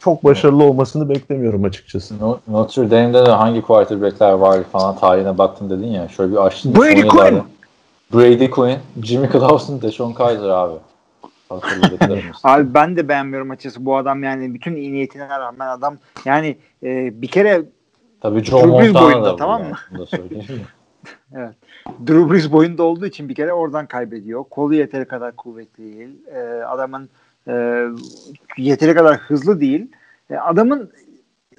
[0.00, 2.18] çok başarılı olmasını beklemiyorum açıkçası.
[2.20, 6.08] No- Notre Dame'de de hangi quarterback'ler var falan tarihine baktın dedin ya.
[6.08, 6.74] Şöyle bir açtın.
[6.74, 7.42] Brady Quinn.
[8.14, 10.74] Brady Quinn, Jimmy Clausen, Deshaun Kaiser abi.
[12.44, 17.22] Abi ben de beğenmiyorum açıkçası bu adam yani bütün iyi niyetine rağmen adam yani e,
[17.22, 17.62] bir kere
[18.20, 20.06] Tabii Joe Drew Brees boyunda, tamam yani, mı?
[20.06, 20.66] Söyleyeyim mi?
[22.06, 24.44] Drew Brees boyunda olduğu için bir kere oradan kaybediyor.
[24.44, 26.26] Kolu yeteri kadar kuvvetli değil.
[26.34, 27.08] E, adamın
[27.48, 27.84] e,
[28.56, 29.86] yeteri kadar hızlı değil.
[30.30, 30.92] E, adamın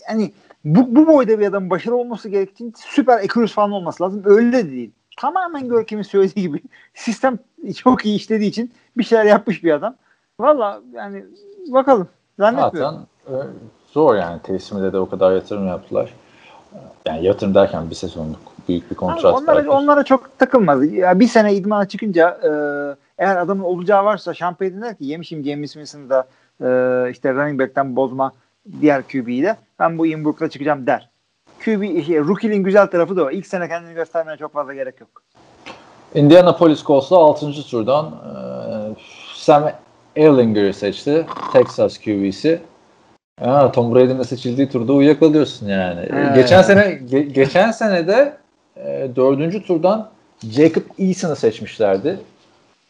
[0.10, 0.32] yani
[0.66, 4.22] bu, bu boyda bir adamın başarılı olması gerektiği süper accuracy falan olması lazım.
[4.26, 4.92] Öyle de değil.
[5.18, 6.62] Tamamen Görkem'in söylediği gibi
[6.94, 7.39] sistem
[7.78, 9.96] çok iyi işlediği için bir şeyler yapmış bir adam.
[10.39, 11.26] Valla yani
[11.68, 12.08] bakalım.
[12.39, 13.08] Zannetmiyorum.
[13.28, 13.48] Zaten e,
[13.92, 16.14] zor yani teslimde de o kadar yatırım yaptılar.
[17.06, 19.74] Yani yatırım derken bir sezonluk büyük bir Abi kontrat onlara, verdiler.
[19.74, 20.94] onlara çok takılmaz.
[20.94, 22.52] Ya bir sene idmana çıkınca e,
[23.18, 26.28] eğer adamın olacağı varsa şampiyon der ki yemişim James Winston'ı da
[26.62, 28.32] e, işte running back'ten bozma
[28.82, 31.10] diğer QB'yi de ben bu Inbrook'la çıkacağım der.
[31.60, 33.32] QB, şey, rookie'nin güzel tarafı da o.
[33.32, 35.10] İlk sene kendini göstermeye çok fazla gerek yok.
[36.16, 37.51] Indianapolis Colts'la 6.
[37.70, 38.34] turdan e,
[39.36, 39.72] Sam
[40.16, 41.26] Ehlinger'ı seçti.
[41.53, 42.62] Texas QB'si.
[43.39, 45.99] Ha, Tom Brady'nin seçildiği turda uyuyakalıyorsun yani.
[46.01, 46.36] He.
[46.36, 48.38] Geçen sene ge- geçen sene de
[48.78, 50.09] e, dördüncü turdan
[50.49, 52.20] Jacob Eason'ı seçmişlerdi.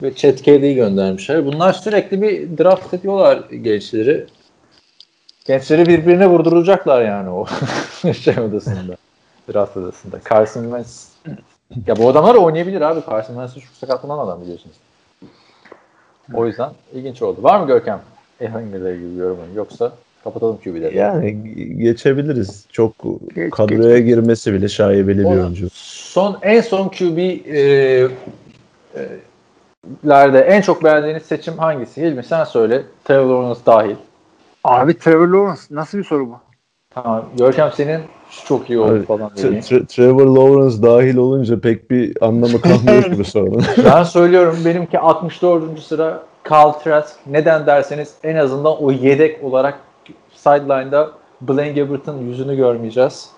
[0.01, 1.45] Ve Chet Kelly'yi göndermişler.
[1.45, 4.25] Bunlar sürekli bir draft ediyorlar gençleri.
[5.45, 7.45] Gençleri birbirine vurduracaklar yani o
[8.13, 8.95] şey odasında.
[9.53, 10.19] Draft odasında.
[10.29, 11.07] Carson Wentz
[11.87, 13.01] ya bu adamlar oynayabilir abi.
[13.09, 14.75] Carson Wentz çok sakatlanan adam biliyorsunuz.
[16.33, 17.43] O yüzden ilginç oldu.
[17.43, 18.01] Var mı Görkem?
[18.41, 19.91] Ehlinger'le ilgili bir yorumun yoksa
[20.23, 20.97] kapatalım QB'leri.
[20.97, 21.43] Yani
[21.77, 22.65] geçebiliriz.
[22.71, 22.93] Çok
[23.35, 25.67] Geç, kadroya girmesi bile şaibeli bir oyuncu.
[25.73, 27.59] Son en son QB e,
[28.95, 29.09] e,
[30.07, 32.01] lerde en çok beğendiğiniz seçim hangisi?
[32.01, 32.83] Hilmi sen söyle.
[33.05, 33.95] Trevor Lawrence dahil.
[34.63, 36.39] Abi Trevor Lawrence nasıl bir soru bu?
[36.89, 37.25] Tamam.
[37.37, 38.01] Görkem senin
[38.45, 39.61] çok iyi oldu Abi, falan dediğin.
[39.61, 43.63] Tre- Trevor Lawrence dahil olunca pek bir anlamı kalmıyor bu sorunun.
[43.85, 45.79] Ben söylüyorum benimki 64.
[45.79, 47.15] sıra Carl Trask.
[47.27, 49.79] Neden derseniz en azından o yedek olarak
[50.35, 51.11] sideline'da
[51.41, 53.29] Blaine Gabbert'ın yüzünü görmeyeceğiz.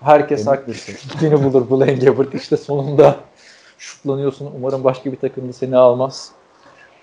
[0.00, 0.94] Herkes haklısın.
[1.02, 2.34] Gittiğini bulur Blaine Gabbert.
[2.34, 3.16] İşte sonunda
[3.78, 4.50] şutlanıyorsun.
[4.56, 6.32] Umarım başka bir takım da seni almaz.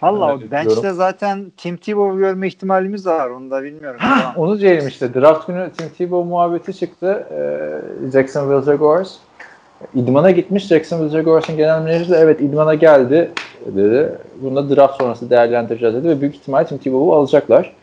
[0.01, 3.29] Valla o bench'te zaten Tim Tebow görme ihtimalimiz var.
[3.29, 3.99] Onu da bilmiyorum.
[4.01, 4.33] Tamam.
[4.35, 5.13] Onu diyelim işte.
[5.13, 7.27] Draft günü Tim Tebow muhabbeti çıktı.
[7.31, 9.15] Ee, Jacksonville Jaguars.
[9.95, 10.67] İdman'a gitmiş.
[10.67, 13.31] Jacksonville Jaguars'ın genel menajeri de evet idmana geldi
[13.65, 14.13] dedi.
[14.41, 17.73] Bunu da draft sonrası değerlendireceğiz dedi ve büyük ihtimal Tim Tebow'u alacaklar.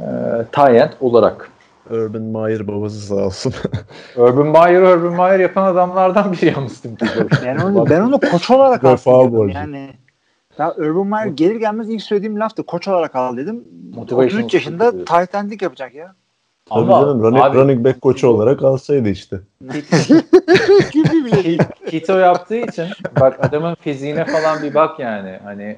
[0.00, 0.04] Ee,
[0.52, 1.50] tie end olarak.
[1.90, 3.54] Urban Meyer babası sağ olsun.
[4.16, 7.46] Urban Meyer, Urban Meyer yapan adamlardan biri yalnız Tim Tebow.
[7.46, 9.54] Ben onu, ben onu koç olarak borcu.
[9.54, 9.90] Yani
[10.58, 12.62] ya Urban Meyer gelir gelmez ilk söylediğim laftı.
[12.62, 13.64] Koç olarak al dedim.
[13.94, 16.14] Motivational 33 yaşında tight endlik yapacak ya.
[16.66, 19.40] Tabii Ama canım running, abi- running back koçu olarak alsaydı işte.
[20.92, 21.62] Gibi bile değil.
[21.90, 22.86] Keto yaptığı için
[23.20, 25.38] bak adamın fiziğine falan bir bak yani.
[25.44, 25.76] Hani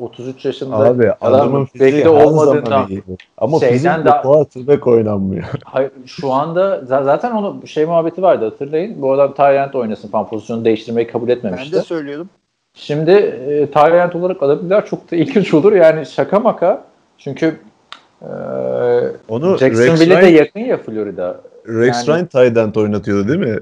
[0.00, 3.02] 33 yaşında Abi adamın belki her de zaman olmadığından iyi.
[3.38, 5.44] Ama Şeyden fizikle daha- quarterback oynanmıyor.
[5.64, 9.02] Hayır, şu anda za- zaten onu şey muhabbeti vardı hatırlayın.
[9.02, 11.72] Bu adam Tyrant oynasın falan pozisyonu değiştirmeyi kabul Ben etmemişti.
[11.76, 12.28] de söylüyordum.
[12.80, 15.72] Şimdi e, Tyrant olarak alabilirler çok da ilginç olur.
[15.72, 16.84] Yani şaka maka.
[17.18, 17.56] Çünkü
[18.22, 18.26] e,
[19.28, 21.40] Onu Rex Jacksonville'e de Ryan, yakın ya Florida.
[21.68, 23.58] Rex yani- Ryan end oynatıyordu değil mi?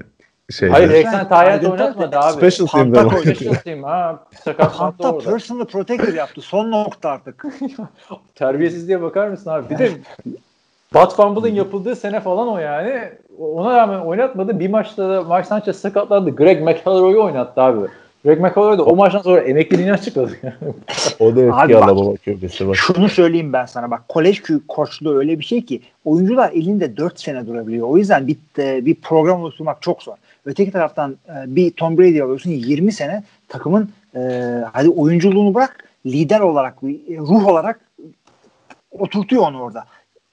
[0.51, 0.73] Şeyde.
[0.73, 2.33] Hayır Ryan Rex'ten Tyrant oynatmadı abi.
[2.33, 3.35] Special team'den oynadı.
[3.35, 4.23] Special team ha.
[4.57, 5.29] Hatta orada.
[5.29, 6.41] personal protector yaptı.
[6.41, 7.45] Son nokta artık.
[8.35, 9.69] Terbiyesizliğe bakar mısın abi?
[9.69, 9.89] Bir de
[10.93, 13.09] Bat Fumble'ın yapıldığı sene falan o yani.
[13.39, 14.59] Ona rağmen oynatmadı.
[14.59, 16.35] Bir maçta da Mike Sanchez sakatlandı.
[16.35, 17.87] Greg McElroy'u oynattı abi.
[18.23, 20.31] Greg McElroy da o maçtan sonra emekliliğini açıkladı.
[21.19, 22.75] O da Abi eski bak- Alabama köpesi var.
[22.75, 27.47] Şunu söyleyeyim ben sana bak kolej koçluğu öyle bir şey ki oyuncular elinde 4 sene
[27.47, 27.87] durabiliyor.
[27.87, 30.15] O yüzden bir, e, bir program oluşturmak çok zor.
[30.45, 34.19] Öteki taraftan e, bir Tom Brady alıyorsun 20 sene takımın e,
[34.73, 36.83] hadi oyunculuğunu bırak lider olarak
[37.17, 37.79] ruh olarak
[38.91, 39.83] oturtuyor onu orada.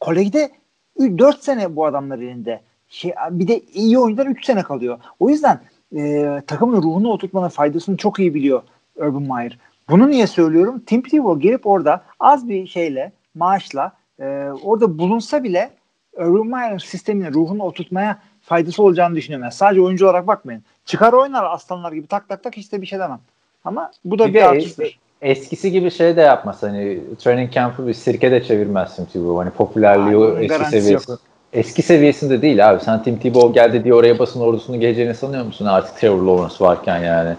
[0.00, 0.50] Kolejde
[0.98, 2.60] 4 sene bu adamlar elinde.
[2.88, 4.98] Şey, bir de iyi oyuncular 3 sene kalıyor.
[5.20, 5.60] O yüzden
[5.96, 8.62] e, takımın ruhunu oturtmanın faydasını çok iyi biliyor
[8.96, 9.58] Urban Meyer.
[9.90, 10.82] Bunu niye söylüyorum?
[10.86, 14.24] Tim Tebow gelip orada az bir şeyle, maaşla e,
[14.62, 15.70] orada bulunsa bile
[16.16, 19.42] Urban Meyer'ın sistemine, ruhunu oturtmaya faydası olacağını düşünüyorum.
[19.42, 20.62] Yani sadece oyuncu olarak bakmayın.
[20.84, 23.20] Çıkar oynar aslanlar gibi tak tak tak işte bir şey demem.
[23.64, 24.98] Ama bu da Bir bir, de artıdır.
[25.22, 26.62] Eskisi gibi şey de yapmaz.
[26.62, 29.36] Hani training camp'ı bir sirke de çevirmezsin Tebow.
[29.36, 31.10] Hani popülerliği Aynen, o eski seviyesi.
[31.10, 31.20] yok.
[31.52, 32.84] Eski seviyesinde değil abi.
[32.84, 36.98] Sen Tim Tebow geldi diye oraya basın ordusunu geleceğini sanıyor musun artık Trevor Lawrence varken
[36.98, 37.36] yani?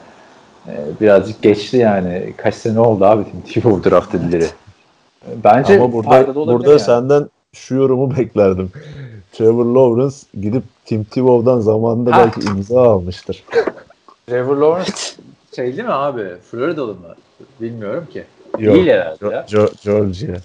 [0.68, 2.34] Ee, birazcık geçti yani.
[2.38, 4.48] Kaç sene oldu abi Tim Tebow draft edilleri.
[5.44, 6.80] Bence Ama burada burada yani.
[6.80, 8.72] senden şu yorumu beklerdim.
[9.32, 12.18] Trevor Lawrence gidip Tim Tebow'dan zamanında Ha.
[12.36, 13.44] belki imza almıştır.
[14.28, 14.92] Trevor Lawrence
[15.56, 16.24] şey değil mi abi?
[16.52, 17.16] Floridalı mı?
[17.62, 18.24] Bilmiyorum ki.
[18.60, 18.76] Yok.
[18.76, 19.46] Değil herhalde
[19.84, 20.36] Georgia.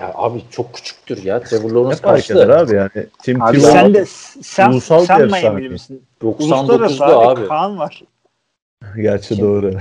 [0.00, 0.12] Ya.
[0.14, 1.40] Abi çok küçüktür ya.
[1.42, 2.56] Trevor Ne Lawrence eder kaçtı?
[2.58, 3.06] abi yani.
[3.22, 4.04] Tim Abi Tebow sen de
[4.42, 6.02] sen, ulusal sen Miami'li misin?
[6.22, 7.40] 99'da Uluslararası abi.
[7.40, 7.48] abi.
[7.48, 8.02] Kaan var.
[8.96, 9.44] gerçi Kim?
[9.46, 9.72] doğru.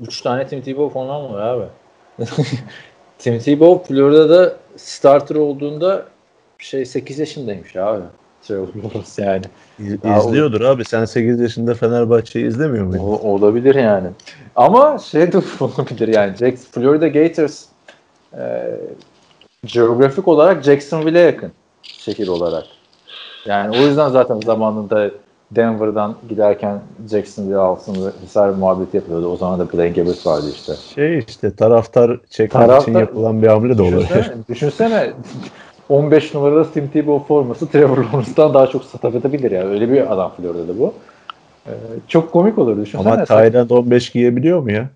[0.00, 1.64] 3 tane Tim Tebow falan var abi.
[3.18, 6.04] Tim Tebow Florida'da starter olduğunda
[6.58, 8.02] şey 8 yaşındaymış abi.
[8.42, 9.42] Trevor Lawrence yani.
[9.78, 10.84] İz- İzliyordur abi.
[10.84, 13.04] Sen 8 yaşında Fenerbahçe'yi izlemiyor muydun?
[13.04, 14.08] O, olabilir yani.
[14.56, 16.36] Ama şey de olabilir yani.
[16.36, 17.64] Jackson, Florida Gators
[18.38, 18.70] e,
[19.66, 21.52] geografik olarak Jacksonville'e yakın
[21.82, 22.64] şehir olarak.
[23.46, 25.10] Yani o yüzden zaten zamanında
[25.50, 26.80] Denver'dan giderken
[27.10, 29.26] Jacksonville altında hisar muhabbeti yapıyordu.
[29.26, 30.72] O zaman da Blaine Gabbert vardı işte.
[30.94, 34.08] Şey işte taraftar çekmek Taraftar- için yapılan bir hamle de olabilir.
[34.08, 35.12] Düşünsene, düşünsene
[35.88, 39.68] 15 numarada Tim Tebow forması Trevor Lawrence'dan daha çok satabilir yani.
[39.68, 40.94] Öyle bir adam Florida'da bu.
[41.66, 41.72] E,
[42.08, 43.12] çok komik olur düşünsene.
[43.12, 44.88] Ama Tayland 15 giyebiliyor mu ya?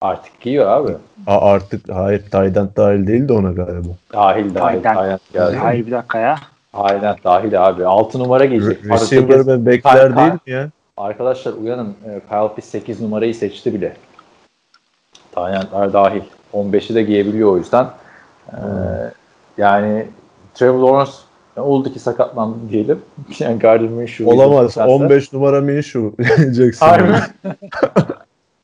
[0.00, 0.92] Artık giyiyor abi.
[1.26, 3.88] A- artık hayır Tayland dahil değil de ona galiba.
[4.12, 4.82] Dahil dahil.
[4.82, 5.20] Tayland.
[5.60, 6.36] Hayır bir dakika ya.
[6.74, 7.86] Aynen dahil abi.
[7.86, 8.84] 6 numara giyecek.
[8.84, 10.68] Re- receiver ve backler Kay- değil mi ya?
[10.96, 11.88] Arkadaşlar uyanın.
[11.88, 13.96] E, Kyle Pitts 8 numarayı seçti bile.
[15.32, 16.22] Taylandlar dahil.
[16.52, 17.86] 15'i de giyebiliyor o yüzden.
[18.52, 18.56] Ee,
[19.58, 20.06] yani
[20.54, 21.12] Trevor Lawrence
[21.56, 23.00] oldu ki sakatlandı diyelim.
[23.38, 24.24] Yani Gardner Minshew.
[24.34, 24.76] Olamaz.
[24.76, 26.86] Derse- 15 numara Minshew Jackson.
[26.86, 27.12] Harbi?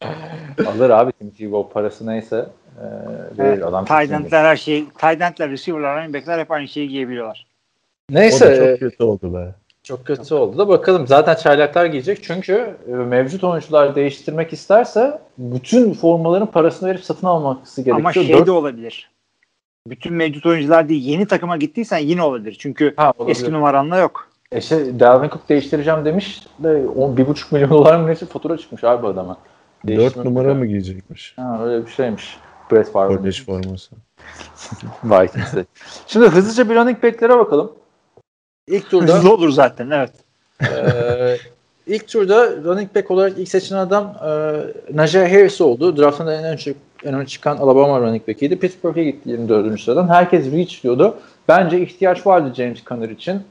[0.66, 2.46] Alır abi Tim Tebow parası neyse
[2.80, 2.84] e,
[3.38, 3.84] verir adam.
[3.84, 7.46] Tight her şey, tight receiver'lar, running back'ler hep aynı şeyi giyebiliyorlar.
[8.12, 8.46] O Neyse.
[8.46, 9.54] da e, çok kötü oldu be.
[9.82, 11.06] Çok kötü oldu da bakalım.
[11.06, 17.80] Zaten çaylaklar giyecek çünkü e, mevcut oyuncular değiştirmek isterse bütün formaların parasını verip satın alması
[17.82, 17.98] gerekiyor.
[17.98, 19.10] Ama şey Dört- de olabilir.
[19.86, 21.04] Bütün mevcut oyuncular değil.
[21.04, 22.56] Yeni takıma gittiysen yine olabilir.
[22.58, 23.36] Çünkü Ha, olabilir.
[23.36, 24.28] eski numaranla yok.
[24.52, 28.56] E şey, Dalvin Cook değiştireceğim demiş de on- bir buçuk milyon dolar mı neyse fatura
[28.58, 29.36] çıkmış abi adama.
[29.88, 31.32] 4 Değiştirmek numara mı giyecekmiş?
[31.36, 32.36] Ha, öyle bir şeymiş.
[32.72, 33.16] Brett Favre.
[33.16, 33.94] Kolej forması.
[35.04, 35.64] Vikings'te.
[36.06, 37.72] Şimdi hızlıca bir running back'lere bakalım.
[38.68, 40.12] İlk turda Hızlı olur zaten evet.
[40.62, 41.36] Ee,
[41.86, 44.30] ilk turda running back olarak ilk seçilen adam e,
[44.94, 45.96] Najee Harris oldu.
[45.96, 46.58] Draft'ın en ön,
[47.04, 48.58] en ön çıkan Alabama running back'iydi.
[48.58, 49.80] Pittsburgh'e gitti 24.
[49.80, 50.08] sıradan.
[50.08, 51.18] Herkes reach diyordu.
[51.48, 53.42] Bence ihtiyaç vardı James Conner için.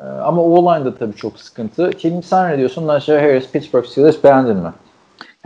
[0.00, 1.90] Ee, ama O-line'da tabii çok sıkıntı.
[1.90, 2.86] Kim sen ne diyorsun?
[2.86, 4.72] Najee Harris, Pittsburgh Steelers beğendin mi?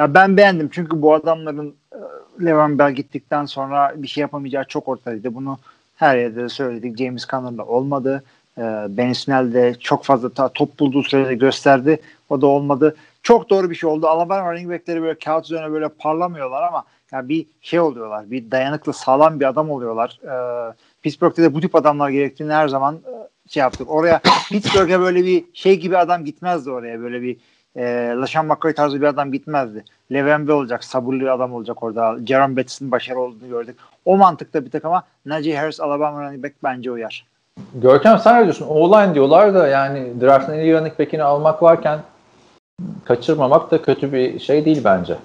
[0.01, 1.99] Ya ben beğendim çünkü bu adamların e,
[2.45, 5.35] Levan Bell gittikten sonra bir şey yapamayacağı çok ortadaydı.
[5.35, 5.59] Bunu
[5.97, 6.99] her yerde de söyledik.
[6.99, 8.25] James Conner'la olmadı.
[8.59, 12.01] E, Ben Snell de çok fazla ta- top bulduğu sürede gösterdi.
[12.31, 12.97] O da olmadı.
[13.23, 14.07] Çok doğru bir şey oldu.
[14.07, 18.31] Alabama running back'leri böyle kağıt üzerine böyle parlamıyorlar ama yani bir şey oluyorlar.
[18.31, 20.21] Bir dayanıklı sağlam bir adam oluyorlar.
[20.25, 20.35] E,
[21.03, 23.91] Pittsburgh'te de bu tip adamlar gerektiğini her zaman e, şey yaptık.
[23.91, 24.21] Oraya
[24.51, 27.01] Pittsburgh'e böyle bir şey gibi adam gitmezdi oraya.
[27.01, 27.37] Böyle bir
[27.77, 27.83] e,
[28.17, 29.85] LaShawn McCoy tarzı bir adam gitmezdi.
[30.13, 32.17] Levan Bell olacak, sabırlı bir adam olacak orada.
[32.27, 33.77] Jerome Bettis'in başarılı olduğunu gördük.
[34.05, 37.27] O mantıkta bir tek ama Najee Harris Alabama running back bence uyar.
[37.75, 38.67] Görkem sen ne diyorsun?
[38.69, 42.01] O-line diyorlar da yani draft'ın en iyi running back'ini almak varken
[43.05, 45.17] kaçırmamak da kötü bir şey değil bence.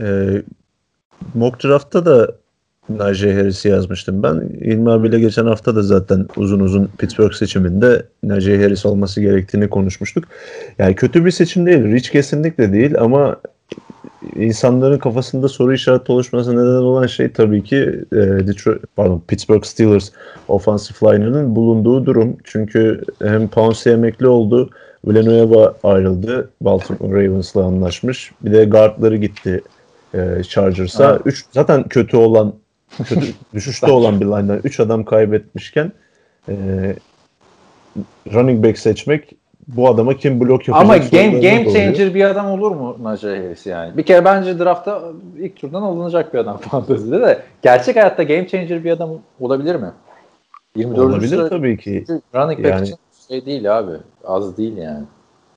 [0.00, 0.42] Ee,
[1.34, 2.28] mock draft'ta da
[2.88, 4.48] Najee Harris'i yazmıştım ben.
[4.60, 10.24] İlmi abiyle geçen hafta da zaten uzun uzun Pittsburgh seçiminde Najee Harris olması gerektiğini konuşmuştuk.
[10.78, 11.84] Yani kötü bir seçim değil.
[11.84, 13.36] Rich kesinlikle değil ama
[14.36, 17.76] insanların kafasında soru işareti oluşmasına neden olan şey tabii ki
[18.12, 20.10] e, Detroit, pardon, Pittsburgh Steelers
[20.48, 22.36] offensive line'ının bulunduğu durum.
[22.44, 24.70] Çünkü hem Pouncey emekli oldu,
[25.06, 28.32] Villanueva ayrıldı, Baltimore Ravens'la anlaşmış.
[28.44, 29.62] Bir de guardları gitti
[30.14, 31.20] e, Chargers'a.
[31.24, 32.52] Üç, zaten kötü olan,
[33.04, 35.92] kötü, düşüşte olan bir line'dan 3 adam kaybetmişken
[36.48, 36.54] e,
[38.32, 39.32] running back seçmek
[39.68, 43.66] bu adama kim blok yapacak Ama game, game changer bir adam olur mu Najee Harris
[43.66, 43.96] yani?
[43.96, 45.02] Bir kere bence draftta
[45.38, 47.42] ilk turdan alınacak bir adam fantezide de.
[47.62, 49.10] Gerçek hayatta game changer bir adam
[49.40, 49.90] olabilir mi?
[50.76, 50.98] 24.
[51.10, 52.04] Olabilir sıra- tabii ki.
[52.34, 52.96] Running back Yani- için
[53.28, 53.92] şey değil abi.
[54.24, 55.04] Az değil yani.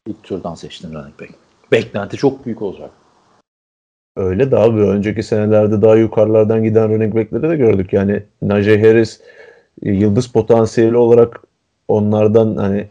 [0.08, 1.32] İlk turdan seçtin running back.
[1.72, 2.90] Beklenti çok büyük olacak.
[4.16, 7.94] Öyle de abi önceki senelerde daha yukarılardan giden running back'leri de gördük.
[7.94, 9.22] Yani Najee Harris
[9.84, 11.42] e, yıldız potansiyeli olarak
[11.88, 12.88] onlardan hani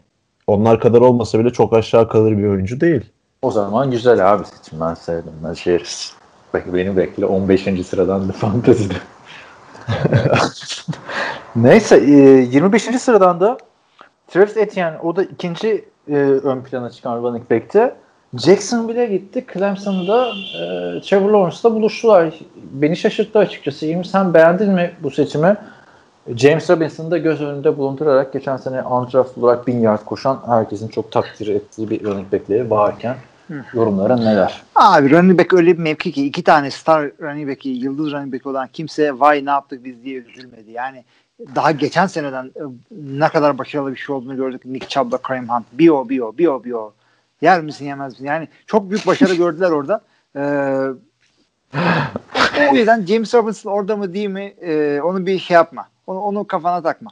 [0.47, 3.03] onlar kadar olmasa bile çok aşağı kalır bir oyuncu değil.
[3.43, 4.81] O zaman güzel abi seçim.
[4.81, 5.33] Ben sevdim.
[5.43, 6.13] Najee Harris.
[6.55, 7.87] Bak beni bekle 15.
[7.87, 8.95] sıradan da fantezide.
[11.57, 12.11] Neyse e,
[12.53, 12.83] 25.
[12.83, 13.59] sıradan da
[14.29, 17.95] Travis Etienne o da ikinci e, ön plana çıkan running back'ti.
[18.37, 19.47] Jacksonville'e gitti.
[19.55, 22.35] Clemson'da e, Trevor Lawrence'la buluştular.
[22.73, 23.87] Beni şaşırttı açıkçası.
[23.87, 25.57] İlmi sen beğendin mi bu seçimi?
[26.37, 31.13] James Robinson'ı da göz önünde bulundurarak geçen sene undraft olarak bin yard koşan herkesin çok
[31.13, 33.17] takdir ettiği bir running back'leri varken
[33.75, 34.63] Yorumların neler?
[34.75, 38.47] Abi running back öyle bir mevki ki iki tane star running back'i, yıldız running back
[38.47, 40.71] olan kimse vay ne yaptık biz diye üzülmedi.
[40.71, 41.05] Yani
[41.55, 44.65] daha geçen seneden e, ne kadar başarılı bir şey olduğunu gördük.
[44.65, 45.67] Nick Chubb'la Kareem Hunt.
[45.73, 46.93] Bir o, bir o, bir o, bir o.
[47.41, 48.25] Yer misin yemez misin?
[48.25, 50.01] Yani çok büyük başarı gördüler orada.
[50.37, 50.41] Ee,
[52.73, 55.89] o yüzden James Robinson orada mı değil mi e, onu bir şey yapma.
[56.07, 57.11] Onu, onu kafana takma.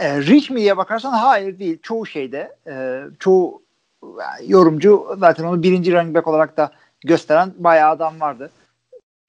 [0.00, 1.78] E, rich mi diye bakarsan hayır değil.
[1.82, 3.62] Çoğu şeyde e, çoğu
[4.46, 8.50] yorumcu zaten onu birinci running back olarak da gösteren bayağı adam vardı.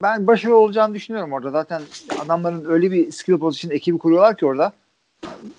[0.01, 1.49] Ben başarılı olacağını düşünüyorum orada.
[1.49, 1.81] Zaten
[2.25, 4.73] adamların öyle bir skill position ekibi kuruyorlar ki orada.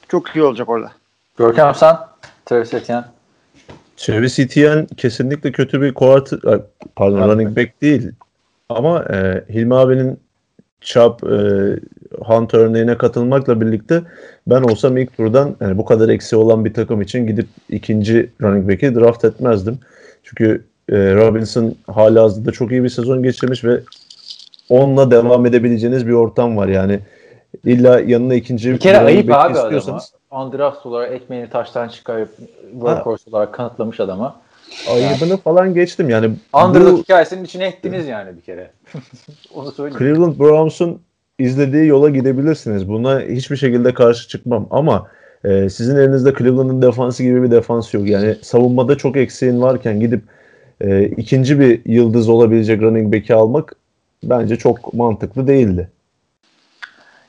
[0.08, 0.92] Çok iyi olacak orada.
[1.36, 1.96] Görkem sen
[2.46, 3.04] Travis Etienne.
[3.96, 6.38] Travis Etienne kesinlikle kötü bir quarter,
[6.96, 7.28] pardon Evet.
[7.28, 8.10] running back değil.
[8.68, 10.18] Ama e, Hilmi abinin
[10.80, 11.36] Chubb, e,
[12.24, 14.02] Hunt örneğine katılmakla birlikte
[14.46, 18.70] ben olsam ilk turdan yani bu kadar eksi olan bir takım için gidip ikinci running
[18.70, 19.78] back'i draft etmezdim.
[20.22, 23.80] Çünkü e, Robinson hala hazırda çok iyi bir sezon geçirmiş ve
[24.68, 27.00] onunla devam edebileceğiniz bir ortam var yani.
[27.64, 30.00] İlla yanına ikinci Bir kere running ayıp back abi adama.
[30.34, 32.36] Undraft olarak ekmeğini taştan çıkarıp
[32.72, 34.40] workhorse olarak kanıtlamış adama.
[34.90, 36.10] ayıbını falan geçtim.
[36.10, 38.70] Yani Underdog bu hikayesinin içine ettiniz yani bir kere.
[39.54, 39.98] Onu söyleyeyim.
[39.98, 41.00] Cleveland Browns'un
[41.38, 42.88] izlediği yola gidebilirsiniz.
[42.88, 45.08] Buna hiçbir şekilde karşı çıkmam ama
[45.44, 48.08] e, sizin elinizde Cleveland'ın defansı gibi bir defans yok.
[48.08, 50.22] Yani savunmada çok eksiğin varken gidip
[50.80, 53.72] e, ikinci bir yıldız olabilecek running back'i almak
[54.24, 55.90] bence çok mantıklı değildi.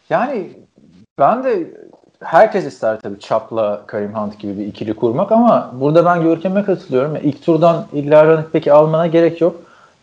[0.10, 0.50] Yani
[1.20, 1.68] ben de
[2.24, 7.18] herkes ister tabii Chap'la Karim Hunt gibi bir ikili kurmak ama burada ben Görkem'e katılıyorum.
[7.24, 9.56] İlk turdan illa running back'i almana gerek yok.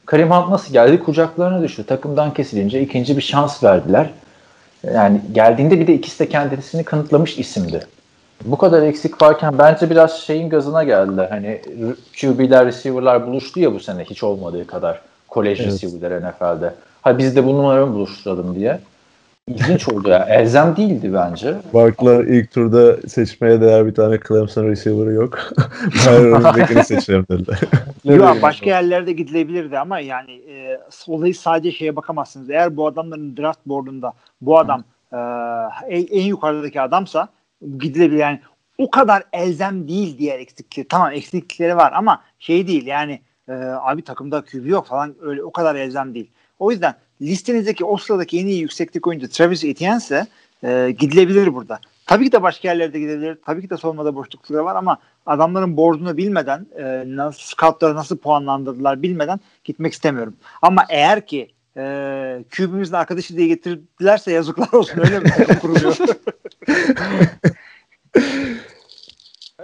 [0.07, 1.03] Karim Hunt nasıl geldi?
[1.03, 1.87] Kucaklarına düştü.
[1.87, 4.11] Takımdan kesilince ikinci bir şans verdiler.
[4.95, 7.87] Yani geldiğinde bir de ikisi de kendisini kanıtlamış isimdi.
[8.45, 11.29] Bu kadar eksik varken bence biraz şeyin gazına geldiler.
[11.31, 11.61] Hani
[12.21, 15.01] QB'ler, receiver'lar buluştu ya bu sene hiç olmadığı kadar.
[15.29, 15.73] Kolej Evet.
[15.73, 16.75] receiver'lar NFL'de.
[17.03, 18.81] Ha biz de bu numaramı buluşturalım diye.
[19.49, 20.27] İlginç oldu ya.
[20.29, 21.55] Elzem değildi bence.
[21.75, 25.39] Bark'la ilk turda seçmeye değer bir tane Clemson receiver'ı yok.
[26.07, 27.61] Bari running back'ini seçelim dediler.
[28.05, 32.51] Yok başka yerlerde gidilebilirdi ama yani e, olayı sadece şeye bakamazsınız.
[32.51, 35.17] Eğer bu adamların draft board'unda bu adam e,
[35.89, 37.29] en, en yukarıdaki adamsa
[37.79, 38.19] gidilebilir.
[38.19, 38.41] Yani
[38.79, 40.89] o kadar elzem değil diğer eksiklikleri.
[40.89, 45.53] Tamam eksiklikleri var ama şey değil yani e, abi takımda QB yok falan öyle o
[45.53, 46.31] kadar elzem değil.
[46.59, 50.27] O yüzden listenizdeki o sıradaki en iyi yükseklik oyuncu Travis Etienne ise
[50.65, 51.81] e, gidilebilir burada.
[52.07, 53.39] Tabii ki de başka yerlerde gidebilir.
[53.47, 59.03] Tabii ki de savunmada boşlukları var ama adamların board'unu bilmeden e, nasıl scoutları nasıl puanlandırdılar
[59.03, 60.35] bilmeden gitmek istemiyorum.
[60.63, 65.31] Ama eğer ki e, QB'mizin arkadaşı diye getirdilerse yazıklar olsun öyle mi
[65.61, 65.97] kuruluyor?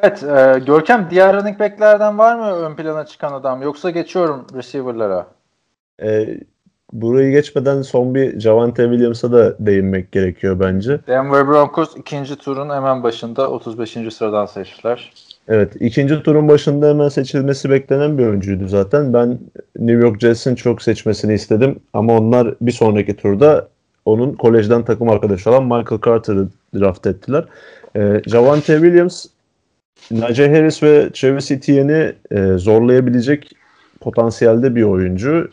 [0.02, 3.62] Evet, e, Görkem diğer running back'lerden var mı ön plana çıkan adam?
[3.62, 5.26] Yoksa geçiyorum receiver'lara.
[6.02, 6.26] E,
[6.92, 11.00] burayı geçmeden son bir Javante Williams'a da değinmek gerekiyor bence.
[11.06, 13.90] Denver Broncos ikinci turun hemen başında 35.
[13.90, 15.12] sıradan seçtiler.
[15.48, 19.12] Evet, ikinci turun başında hemen seçilmesi beklenen bir oyuncuydu zaten.
[19.12, 19.38] Ben
[19.78, 23.68] New York Jets'in çok seçmesini istedim ama onlar bir sonraki turda
[24.04, 27.44] onun kolejden takım arkadaşı olan Michael Carter'ı draft ettiler.
[27.96, 29.26] Ee, Javante Williams,
[30.10, 33.50] Najee Harris ve Travis Etienne'i e, zorlayabilecek
[34.00, 35.50] potansiyelde bir oyuncu.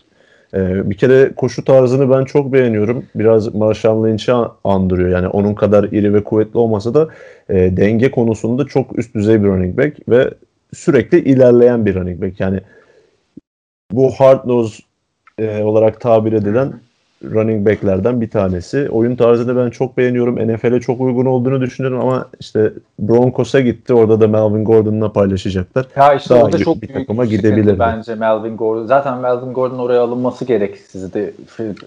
[0.54, 3.06] Ee, bir kere koşu tarzını ben çok beğeniyorum.
[3.16, 5.10] Biraz Marshawn Lynch'i andırıyor.
[5.10, 7.08] Yani onun kadar iri ve kuvvetli olmasa da
[7.50, 10.30] e, denge konusunda çok üst düzey bir running back ve
[10.74, 12.40] sürekli ilerleyen bir running back.
[12.40, 12.60] Yani
[13.92, 14.84] bu hard nose
[15.40, 16.74] e, olarak tabir edilen
[17.24, 18.90] running back'lerden bir tanesi.
[18.90, 20.36] Oyun tarzını ben çok beğeniyorum.
[20.36, 23.94] NFL'e çok uygun olduğunu düşünüyorum ama işte Broncos'a gitti.
[23.94, 25.86] Orada da Melvin Gordon'la paylaşacaklar.
[25.96, 27.80] Ya işte Daha orada çok bir büyük takıma sıkıntı gidebilirdi.
[27.80, 28.86] Bence Melvin Gordon.
[28.86, 31.34] Zaten Melvin Gordon oraya alınması gereksizdi.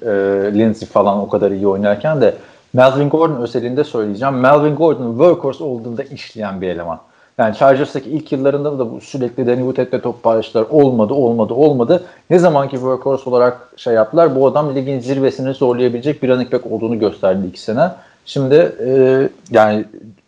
[0.02, 0.08] E,
[0.54, 2.34] Lindsay falan o kadar iyi oynarken de
[2.72, 4.34] Melvin Gordon özelinde söyleyeceğim.
[4.34, 6.98] Melvin Gordon workhorse olduğunda işleyen bir eleman.
[7.38, 10.66] Yani Chargers'taki ilk yıllarında da bu sürekli Danny Woodhead'le top paylaştılar.
[10.70, 12.04] Olmadı, olmadı, olmadı.
[12.30, 16.98] Ne zamanki workhorse olarak şey yaptılar, bu adam ligin zirvesini zorlayabilecek bir running back olduğunu
[16.98, 17.90] gösterdi iki sene.
[18.24, 18.54] Şimdi
[18.86, 19.84] e, yani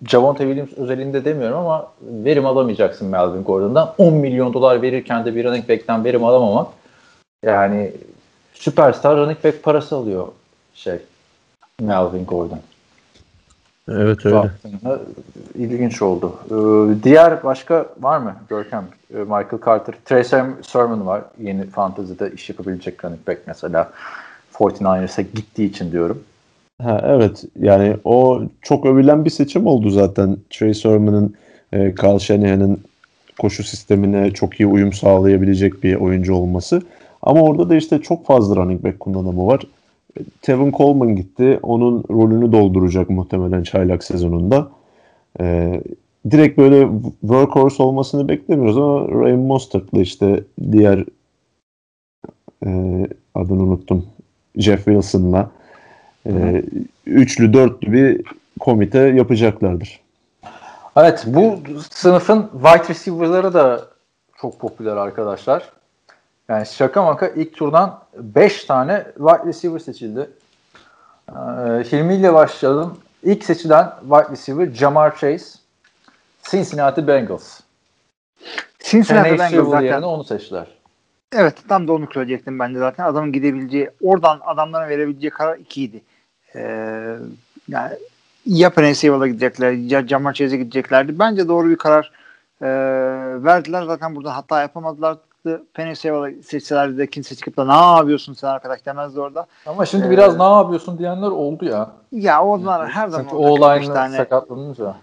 [0.08, 3.94] Javonte Williams özelinde demiyorum ama verim alamayacaksın Melvin Gordon'dan.
[3.98, 6.66] 10 milyon dolar verirken de bir running back'ten verim alamamak
[7.44, 7.92] yani
[8.54, 10.28] süperstar running back parası alıyor
[10.74, 10.98] şey
[11.80, 12.60] Melvin Gordon.
[13.88, 14.36] Evet öyle.
[14.36, 15.00] Baktığında
[15.54, 16.34] ilginç oldu.
[16.50, 18.84] Ee, diğer başka var mı Görkem?
[19.14, 19.94] Ee, Michael Carter.
[20.04, 21.22] Trey Serm- Sermon var.
[21.40, 23.90] Yeni fantezide iş yapabilecek running back mesela.
[24.54, 26.22] 49ers'a gittiği için diyorum.
[26.82, 30.36] Ha, evet yani o çok övülen bir seçim oldu zaten.
[30.50, 31.34] Trey Sermon'ın
[31.72, 32.80] e, Carl Shanahan'ın
[33.38, 36.82] koşu sistemine çok iyi uyum sağlayabilecek bir oyuncu olması.
[37.22, 39.60] Ama orada da işte çok fazla running back kullanımı var.
[40.42, 41.58] Tevin Coleman gitti.
[41.62, 44.68] Onun rolünü dolduracak muhtemelen çaylak sezonunda.
[45.40, 45.82] Ee,
[46.30, 46.88] direkt böyle
[47.20, 51.04] workhorse olmasını beklemiyoruz ama Ryan Mostert'la işte diğer
[52.66, 52.70] e,
[53.34, 54.06] adını unuttum.
[54.56, 55.50] Jeff Wilson'la
[56.26, 56.62] e,
[57.06, 58.22] üçlü dörtlü bir
[58.60, 60.00] komite yapacaklardır.
[60.96, 61.58] Evet bu
[61.90, 63.84] sınıfın wide receiver'ları da
[64.36, 65.72] çok popüler arkadaşlar.
[66.48, 70.30] Yani şaka maka ilk turdan 5 tane wide receiver seçildi.
[71.28, 71.32] Ee,
[71.92, 72.98] Hilmi ile başlayalım.
[73.22, 75.58] İlk seçilen wide receiver Jamar Chase.
[76.50, 77.60] Cincinnati Bengals.
[78.78, 79.86] Cincinnati Bengals Bengals zaten.
[79.86, 80.66] yerine onu seçtiler.
[81.32, 83.04] Evet tam da onu söyleyecektim ben de zaten.
[83.04, 86.02] Adamın gidebileceği, oradan adamlara verebileceği karar ikiydi.
[86.54, 87.16] Ee,
[87.68, 87.92] yani
[88.46, 91.18] ya Pennsylvania'ya gidecekler ya Jamar Chase'e gideceklerdi.
[91.18, 92.12] Bence doğru bir karar
[92.62, 92.68] e,
[93.44, 93.82] verdiler.
[93.82, 95.16] Zaten burada hata yapamadılar.
[95.74, 99.46] Pennsylvania seçselerdi de kimse çıkıp da ne yapıyorsun sen arkadaş demezdi orada.
[99.66, 101.90] Ama şimdi Ee, biraz ne yapıyorsun diyenler oldu ya.
[102.12, 104.94] Ya onlar her zaman Çünkü o Üç beş tane, sakatlanınca.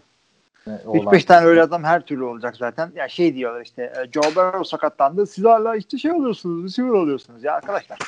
[0.67, 2.91] 3-5 tane öyle adam her türlü olacak zaten.
[2.95, 5.27] Ya şey diyorlar işte e, Joe Burrow sakatlandı.
[5.27, 7.99] Siz hala işte şey oluyorsunuz, receiver oluyorsunuz ya arkadaşlar.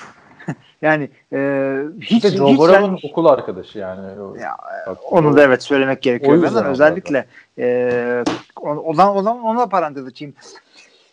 [0.81, 4.07] yani e, hiç, İşte Joe Burrow'un ben- okul arkadaşı yani.
[4.41, 4.57] Ya,
[4.87, 6.33] Bak, Onu da evet söylemek gerekiyor.
[6.33, 7.25] O yüzden özellikle
[7.57, 8.23] e,
[8.61, 10.33] ona, ona, ona parantez açayım.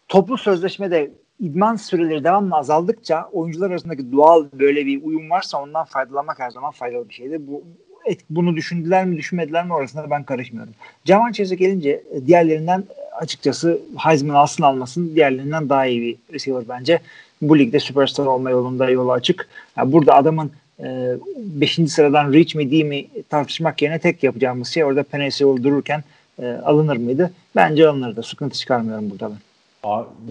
[0.09, 1.11] Toplu sözleşmede
[1.41, 6.71] idman süreleri devamlı azaldıkça oyuncular arasındaki doğal böyle bir uyum varsa ondan faydalanmak her zaman
[6.71, 7.47] faydalı bir şeydir.
[7.47, 7.63] Bu
[8.07, 10.73] et, bunu düşündüler mi düşünmediler mi orasında ben karışmıyorum.
[11.05, 16.63] Jamal Chase gelince e, diğerlerinden e, açıkçası Heisman alsın almasın diğerlerinden daha iyi bir receiver
[16.69, 17.01] bence.
[17.43, 19.49] Bu ligde süperstar olma yolunda yolu açık.
[19.77, 21.81] Yani burada adamın 5.
[21.89, 26.05] sıradan reach mi değil mi tartışmak yerine tek yapacağımız şey orada Peneseol dururken
[26.43, 27.33] e, alınır mıydı?
[27.57, 28.23] Bence alınırdı.
[28.23, 29.46] Sıkıntı çıkarmıyorum burada ben.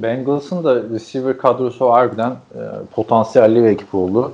[0.01, 2.61] Bengals'ın da receiver kadrosu harbiden e,
[2.91, 4.33] potansiyelli bir ekip oldu.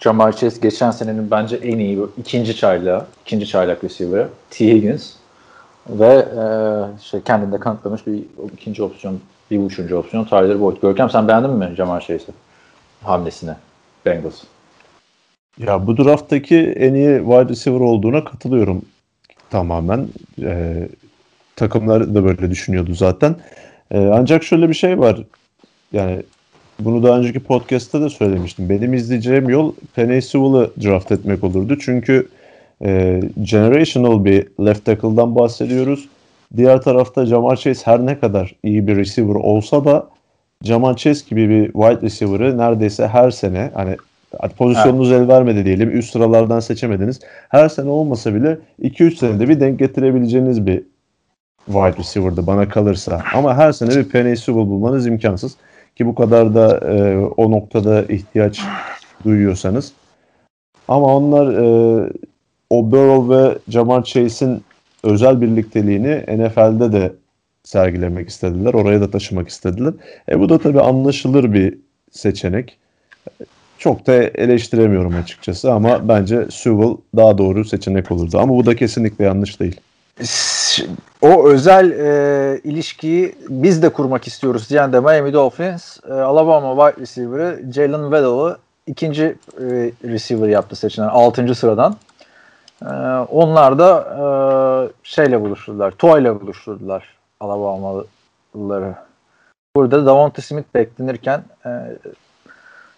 [0.00, 4.66] Jamar Chase geçen senenin bence en iyi ikinci çaylağı, ikinci çaylak receiver'ı T.
[4.66, 5.12] Higgins
[5.88, 6.44] ve e,
[7.02, 8.22] şey kendinde kanıtlamış bir
[8.54, 9.20] ikinci opsiyon,
[9.50, 10.76] bir üçüncü opsiyon Tyler Boyd.
[10.82, 12.34] Görkem sen beğendin mi Jamar Chase'i?
[13.02, 13.52] Hamlesini
[14.06, 14.42] Bengals.
[15.58, 18.82] Ya bu drafttaki en iyi wide receiver olduğuna katılıyorum
[19.50, 20.08] tamamen.
[20.42, 20.88] Ee,
[21.56, 23.36] takımlar da böyle düşünüyordu zaten.
[23.92, 25.22] Ee, ancak şöyle bir şey var.
[25.92, 26.22] Yani
[26.80, 28.68] bunu daha önceki podcast'ta da söylemiştim.
[28.68, 31.78] Benim izleyeceğim yol Penny Sewell'ı draft etmek olurdu.
[31.80, 32.28] Çünkü
[32.84, 36.08] e, generational bir left tackle'dan bahsediyoruz.
[36.56, 40.08] Diğer tarafta Jamar Chase her ne kadar iyi bir receiver olsa da
[40.62, 43.96] Jamar Chase gibi bir wide receiver'ı neredeyse her sene hani
[44.58, 45.98] pozisyonunuz el vermedi diyelim.
[45.98, 47.20] Üst sıralardan seçemediniz.
[47.48, 50.82] Her sene olmasa bile 2-3 senede bir denk getirebileceğiniz bir
[51.66, 53.22] wide receiver'dı bana kalırsa.
[53.34, 55.56] Ama her sene bir Penny Sewell bulmanız imkansız.
[55.96, 58.60] Ki bu kadar da e, o noktada ihtiyaç
[59.24, 59.92] duyuyorsanız.
[60.88, 62.12] Ama onlar e,
[62.70, 64.64] o Burrow ve Jamar Chase'in
[65.02, 67.12] özel birlikteliğini NFL'de de
[67.64, 68.74] sergilemek istediler.
[68.74, 69.94] Oraya da taşımak istediler.
[70.28, 71.78] E bu da tabii anlaşılır bir
[72.10, 72.78] seçenek.
[73.78, 78.38] Çok da eleştiremiyorum açıkçası ama bence Sewell daha doğru seçenek olurdu.
[78.38, 79.80] Ama bu da kesinlikle yanlış değil.
[81.22, 87.02] O özel e, ilişkiyi biz de kurmak istiyoruz diyen de Miami Dolphins e, Alabama wide
[87.02, 89.24] receiver'ı Jalen Waddell'ı ikinci
[89.58, 89.64] e,
[90.04, 91.54] receiver yaptı seçilen 6.
[91.54, 91.96] sıradan.
[92.82, 92.86] E,
[93.30, 94.24] onlar da e,
[95.02, 95.90] şeyle buluşturdular.
[95.90, 98.94] Toy'la buluşturdular Alabamalıları.
[99.76, 101.70] Burada Davante Smith beklenirken e,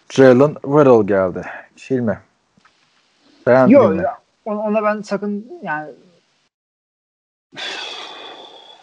[0.09, 1.45] Jalen Waddell geldi.
[1.89, 2.19] Hilmi.
[3.47, 4.03] Beğendin Yok mi?
[4.45, 5.91] ona ben sakın yani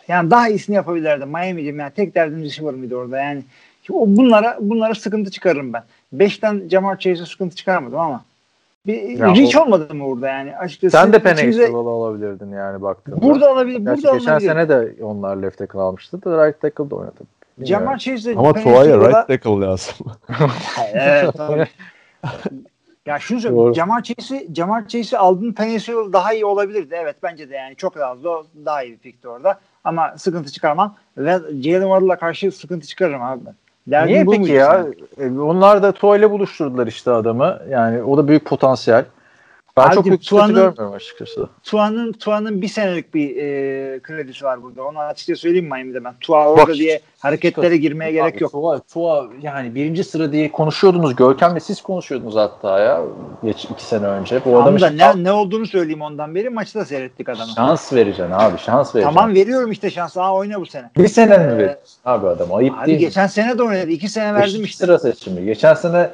[0.08, 1.28] yani daha iyisini yapabilirdim.
[1.28, 3.42] Miami'cim yani tek derdim receiver mıydı orada yani.
[3.82, 5.82] Şimdi o bunlara bunlara sıkıntı çıkarırım ben.
[6.12, 8.24] Beşten Jamar Chase'e sıkıntı çıkarmadım ama
[8.86, 10.96] bir Ya reach o- olmadı mı orada yani açıkçası.
[10.96, 13.22] Sen de Penny alabilirdin yani baktığında.
[13.22, 13.78] Burada olabilir.
[13.78, 14.48] Gerçi Burada geçen olabilir.
[14.48, 17.20] sene de onlar left tackle almıştı da right tackle da oynadı.
[17.62, 19.94] Jamar Chase'de Ama Tua'ya right tackle lazım.
[20.94, 21.66] Evet tabii.
[23.06, 23.74] ya şunu söyleyeyim.
[23.74, 26.94] Jamar Chase'i Jamar Chase'i aldın Sewell daha iyi olabilirdi.
[26.98, 29.58] Evet bence de yani çok az da daha iyi bir pikti orada.
[29.84, 30.96] Ama sıkıntı çıkarmam.
[31.16, 31.30] Ve
[31.62, 33.54] Jalen Waddle'la karşı sıkıntı çıkarırım abi ben.
[33.86, 34.86] Derdim Niye peki ya?
[35.16, 35.36] senin?
[35.36, 37.58] E, Onlar da Tua ile buluşturdular işte adamı.
[37.70, 39.04] Yani o da büyük potansiyel.
[39.76, 41.48] Ben Abi, çok büyük Tuan'ın- görmüyorum açıkçası.
[41.62, 44.82] Tua'nın Tua'nın bir senelik bir e, kredisi var burada.
[44.84, 46.14] Onu açıkça söyleyeyim Miami'de ben.
[46.20, 48.52] Tua orada Bak- diye hareketlere girmeye gerek yok.
[48.52, 51.16] Tua, Tua yani birinci sıra diye konuşuyordunuz.
[51.16, 53.00] Görkem'le siz konuşuyordunuz hatta ya.
[53.44, 54.40] Geç iki sene önce.
[54.44, 56.50] Bu da şans, ne, ne olduğunu söyleyeyim ondan beri.
[56.50, 57.52] Maçı da seyrettik adamı.
[57.56, 58.58] şans vereceksin abi.
[58.58, 59.16] Şans vereceksin.
[59.16, 60.22] Tamam veriyorum işte şansı.
[60.22, 60.90] Aa oyna bu sene.
[60.96, 62.54] Bir sene mi Ee, abi adam?
[62.54, 63.04] Ayıp Abi değil mi?
[63.04, 63.90] geçen sene de oynadı.
[63.90, 64.84] İki sene verdim Beşinci işte.
[64.86, 65.44] sıra seçimi.
[65.44, 66.10] Geçen sene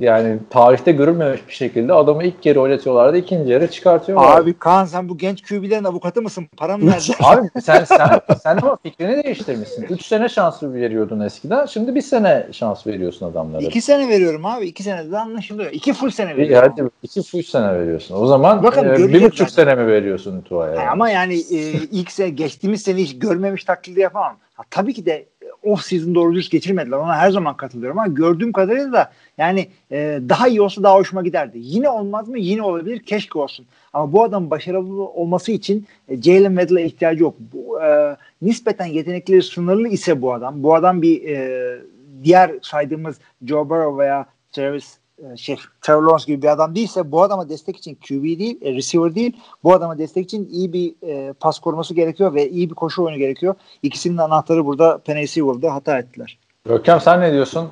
[0.00, 3.16] yani tarihte görülmemiş bir şekilde adamı ilk kere oynatıyorlardı.
[3.16, 4.40] ikinci yere çıkartıyorlar.
[4.40, 6.46] Abi Kaan sen bu genç QB'lerin avukatı mısın?
[6.56, 7.14] Para mı verdin?
[7.22, 9.82] Abi sen sen sen ama fikrini değiştirmişsin.
[9.82, 11.66] 3 sene şans veriyordun eskiden.
[11.66, 13.62] Şimdi bir sene şans veriyorsun adamlara.
[13.62, 14.66] İki sene veriyorum abi.
[14.66, 15.70] İki senede de anlaşılıyor.
[15.72, 16.72] İki full sene veriyorum.
[16.76, 18.14] hadi iki üç sene veriyorsun.
[18.22, 19.64] O zaman Bakın e, bir buçuk zaten.
[19.72, 20.76] sene mi veriyorsun Tua'ya?
[20.86, 24.36] Ha, Ama yani e, ilk sene geçtiğimiz sene hiç görmemiş taklidi yapamam.
[24.54, 25.26] Ha, tabii ki de
[25.62, 26.96] off season doğru düz geçirmediler.
[26.96, 31.22] Ona her zaman katılıyorum ama gördüğüm kadarıyla da yani e, daha iyi olsa daha hoşuma
[31.22, 31.58] giderdi.
[31.60, 32.38] Yine olmaz mı?
[32.38, 33.02] Yine olabilir.
[33.02, 33.66] Keşke olsun.
[33.92, 37.34] Ama bu adam başarılı olması için e, Jalen Waddle'a ihtiyacı yok.
[37.38, 40.62] Bu, e, nispeten yetenekleri sınırlı ise bu adam.
[40.62, 41.78] Bu adam bir e,
[42.24, 47.22] diğer saydığımız Joe Burrow veya Travis e, şey, Trevor Lawrence gibi bir adam değilse bu
[47.22, 49.36] adama destek için QB değil, e, receiver değil.
[49.64, 53.18] Bu adama destek için iyi bir e, pas koruması gerekiyor ve iyi bir koşu oyunu
[53.18, 53.54] gerekiyor.
[53.82, 56.38] İkisinin anahtarı burada Penny Sewell'da hata ettiler.
[56.64, 57.70] Görkem sen ne diyorsun?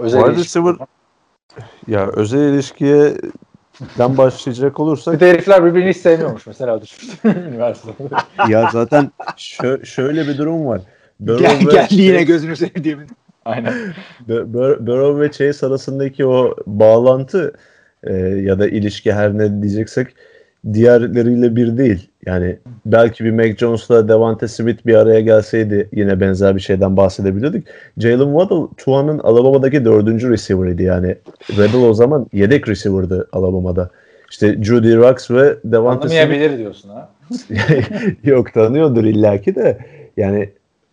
[0.00, 0.58] Özel Wide ilişki.
[0.58, 0.76] receiver
[1.86, 3.14] ya özel ilişkiye
[3.98, 6.80] den başlayacak olursak Bir de herifler birbirini hiç sevmiyormuş mesela.
[7.24, 8.14] Üniversitede.
[8.48, 10.80] ya zaten şö- şöyle bir durum var.
[11.20, 13.06] Burrow Gel, ve geldi yine Chase- gözünü sevdiğimin.
[13.44, 13.72] Aynen.
[14.28, 17.52] Bur- Bur- Burrow ve Chase arasındaki o bağlantı
[18.04, 20.08] e, ya da ilişki her ne diyeceksek
[20.72, 22.08] diğerleriyle bir değil.
[22.26, 27.66] Yani belki bir Mac Jones'la Devante Smith bir araya gelseydi yine benzer bir şeyden bahsedebilirdik.
[27.98, 31.16] Jalen Waddle Tua'nın Alabama'daki dördüncü receiver'ıydı yani.
[31.46, 33.90] Waddle o zaman yedek receiver'dı Alabama'da.
[34.30, 37.10] İşte Judy Rux ve Devante Smith Anlamayabilir diyorsun ha.
[38.24, 39.78] Yok tanıyordur illaki de
[40.16, 40.50] yani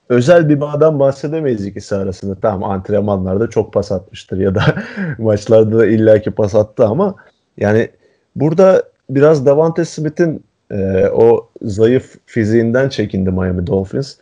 [0.09, 2.35] özel bir bağdan bahsedemeyiz ikisi arasında.
[2.41, 4.61] Tamam antrenmanlarda çok pas atmıştır ya da
[5.17, 7.15] maçlarda da illaki pas attı ama
[7.57, 7.89] yani
[8.35, 14.15] burada biraz Davante Smith'in e, o zayıf fiziğinden çekindi Miami Dolphins.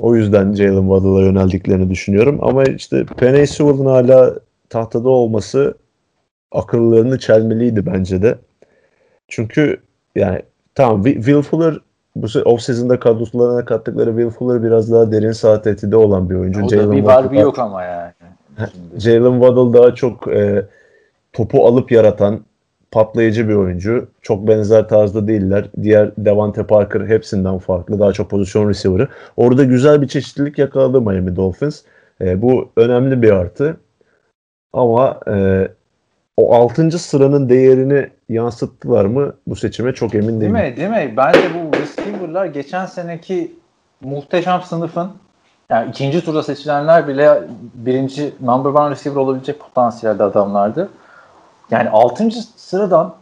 [0.00, 2.38] O yüzden Jalen Waddle'a yöneldiklerini düşünüyorum.
[2.42, 4.34] Ama işte Penny Sewell'ın hala
[4.70, 5.74] tahtada olması
[6.52, 8.38] akıllarını çelmeliydi bence de.
[9.28, 9.76] Çünkü
[10.16, 10.42] yani
[10.74, 11.80] tamam Wi- Will Fuller
[12.16, 16.60] bu se- off-season'da kadrolarına kattıkları Will Fuller biraz daha derin saat tehdidi olan bir oyuncu.
[16.64, 18.12] O da Jalen var bir Waddle- yok ama yani.
[18.98, 20.66] Jalen Waddle daha çok e,
[21.32, 22.40] topu alıp yaratan
[22.90, 24.08] patlayıcı bir oyuncu.
[24.22, 25.64] Çok benzer tarzda değiller.
[25.82, 27.98] Diğer Devante Parker hepsinden farklı.
[27.98, 29.08] Daha çok pozisyon receiver'ı.
[29.36, 31.82] Orada güzel bir çeşitlilik yakaladı Miami Dolphins.
[32.20, 33.76] E, bu önemli bir artı.
[34.72, 35.68] Ama e,
[36.36, 36.98] o 6.
[36.98, 40.52] sıranın değerini yansıttılar mı bu seçime çok emin Değil değilim.
[40.52, 40.76] mi?
[40.76, 41.14] Değil mi?
[41.16, 43.52] Bence bu receiver'lar geçen seneki
[44.00, 45.10] muhteşem sınıfın
[45.70, 47.42] yani ikinci turda seçilenler bile
[47.74, 50.88] birinci number one receiver olabilecek potansiyelde adamlardı.
[51.70, 53.14] Yani altıncı sıradan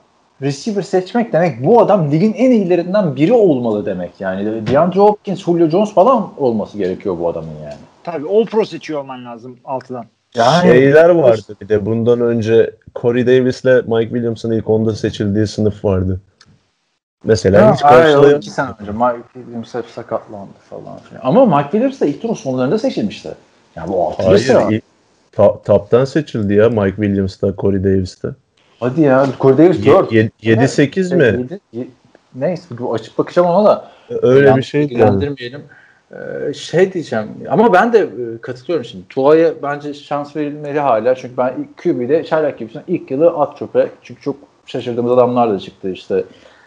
[0.43, 4.11] receiver seçmek demek bu adam ligin en iyilerinden biri olmalı demek.
[4.21, 7.79] Yani DeAndre Hopkins, Julio Jones falan olması gerekiyor bu adamın yani.
[8.05, 10.05] Tabii All Pro seçiyor olman lazım altıdan.
[10.35, 15.85] Yani Şeyler vardı bir de bundan önce Corey Davis'le Mike Williams'ın ilk onda seçildiği sınıf
[15.85, 16.21] vardı.
[17.25, 20.99] Mesela hiç Hayır, o karşılayam iki sene önce Mike Williams hep sakatlandı falan.
[21.09, 21.21] filan.
[21.23, 23.29] Ama Mike Williams da ilk turun sonlarında seçilmişti.
[23.77, 24.71] Yani bu altıncı sıra.
[25.37, 28.29] Ta- taptan seçildi ya Mike Williams'ta, Corey Davis'te.
[28.81, 30.13] Hadi ya Corey Davis 4.
[30.13, 31.49] 7-8 mi?
[32.35, 33.91] Neyse bu açıp bakacağım ona da.
[34.23, 34.85] Öyle bir yani.
[34.85, 35.63] ilgilendirmeyelim.
[36.13, 39.09] Ee, şey diyeceğim ama ben de e, katılıyorum şimdi.
[39.09, 41.15] Tua'ya bence şans verilmeli hala.
[41.15, 43.89] Çünkü ben ilk QB'de Sherlock Gibson ilk yılı at çöpe.
[44.03, 44.37] Çünkü çok
[44.67, 46.25] şaşırdığımız adamlar da çıktı işte.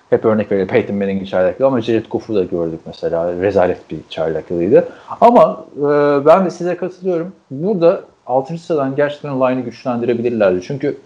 [0.09, 3.33] Hep örnek verelim Peyton Manning'in Sherlock yılı ama Jared Goff'u da gördük mesela.
[3.41, 4.87] Rezalet bir Sherlock yılıydı.
[5.21, 5.81] Ama e,
[6.25, 7.33] ben de size katılıyorum.
[7.51, 8.57] Burada 6.
[8.57, 10.61] sıradan gerçekten line'ı güçlendirebilirlerdi.
[10.67, 10.97] Çünkü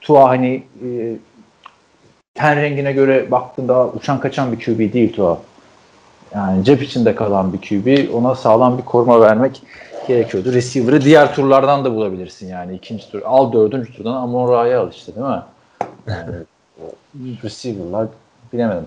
[0.00, 1.16] Tua hani e,
[2.34, 5.38] ten rengine göre baktığında uçan kaçan bir QB değil Tua.
[6.34, 8.14] Yani cep içinde kalan bir QB.
[8.14, 9.62] Ona sağlam bir koruma vermek
[10.08, 10.52] gerekiyordu.
[10.52, 12.74] Receiver'ı diğer turlardan da bulabilirsin yani.
[12.74, 13.22] ikinci tur.
[13.24, 15.42] Al dördüncü turdan Amon Ra'ya al işte değil mi?
[16.06, 16.36] Yani,
[17.44, 18.06] receiver'lar
[18.52, 18.86] bilemedim.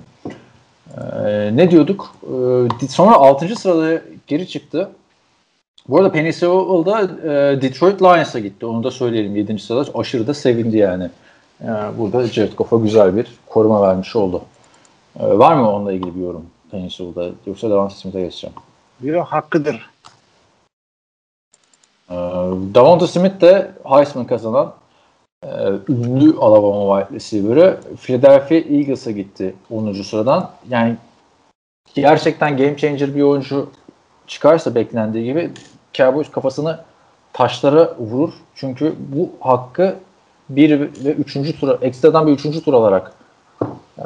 [0.98, 2.16] Ee, ne diyorduk?
[2.84, 3.56] Ee, sonra 6.
[3.56, 4.90] sırada geri çıktı.
[5.90, 8.66] Bu arada Penny Sewell da e, Detroit Lions'a gitti.
[8.66, 9.60] Onu da söyleyelim 7.
[9.60, 10.00] sırada.
[10.00, 11.10] Aşırı da sevindi yani.
[11.66, 14.42] Yani burada Jared Goff'a güzel bir koruma vermiş oldu.
[15.20, 17.30] Ee, var mı onunla ilgili bir yorum Penny Sewell'da?
[17.46, 18.56] Yoksa Davante Smith'e geçeceğim.
[19.00, 19.90] Biri hakkıdır.
[22.10, 22.16] Ee,
[22.74, 24.74] Davante Smith de Heisman kazanan
[25.44, 25.50] e,
[25.90, 29.94] ünlü Alabama wide receiver'ı Philadelphia Eagles'a gitti 10.
[29.94, 30.52] sıradan.
[30.70, 30.96] Yani
[31.94, 33.70] gerçekten game changer bir oyuncu
[34.28, 35.52] çıkarsa beklendiği gibi
[35.98, 36.80] Cowboys kafasını
[37.34, 38.34] taşlara vurur.
[38.56, 39.96] Çünkü bu hakkı
[40.50, 43.12] bir ve üçüncü tura, ekstradan bir üçüncü tur alarak
[43.98, 44.06] e,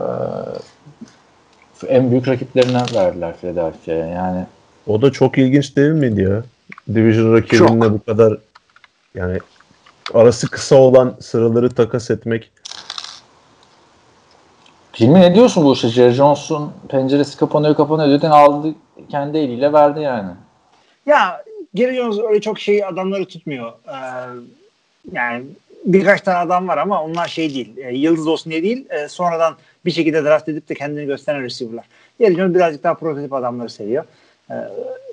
[1.87, 4.05] en büyük rakiplerinden verdiler Philadelphia'ya.
[4.05, 4.45] Yani
[4.87, 6.43] O da çok ilginç değil miydi ya?
[6.95, 8.37] Division rakibinle bu kadar
[9.15, 9.39] yani
[10.13, 12.51] arası kısa olan sıraları takas etmek.
[14.99, 15.87] Hilmi ne diyorsun bu işte?
[15.87, 18.73] Jerry Jones'un penceresi kapanıyor kapanıyor dedin aldı
[19.09, 20.31] kendi eliyle verdi yani.
[21.05, 21.43] Ya
[21.73, 23.71] Geri Jones öyle çok şey adamları tutmuyor.
[23.87, 23.95] Ee,
[25.11, 25.43] yani
[25.85, 27.77] birkaç tane adam var ama onlar şey değil.
[27.77, 28.85] E, yıldız olsun diye değil.
[28.89, 31.85] E, sonradan bir şekilde draft edip de kendini gösteren receiver'lar.
[32.19, 34.05] Geri Jones birazcık daha prototip adamları seviyor.
[34.49, 34.55] E,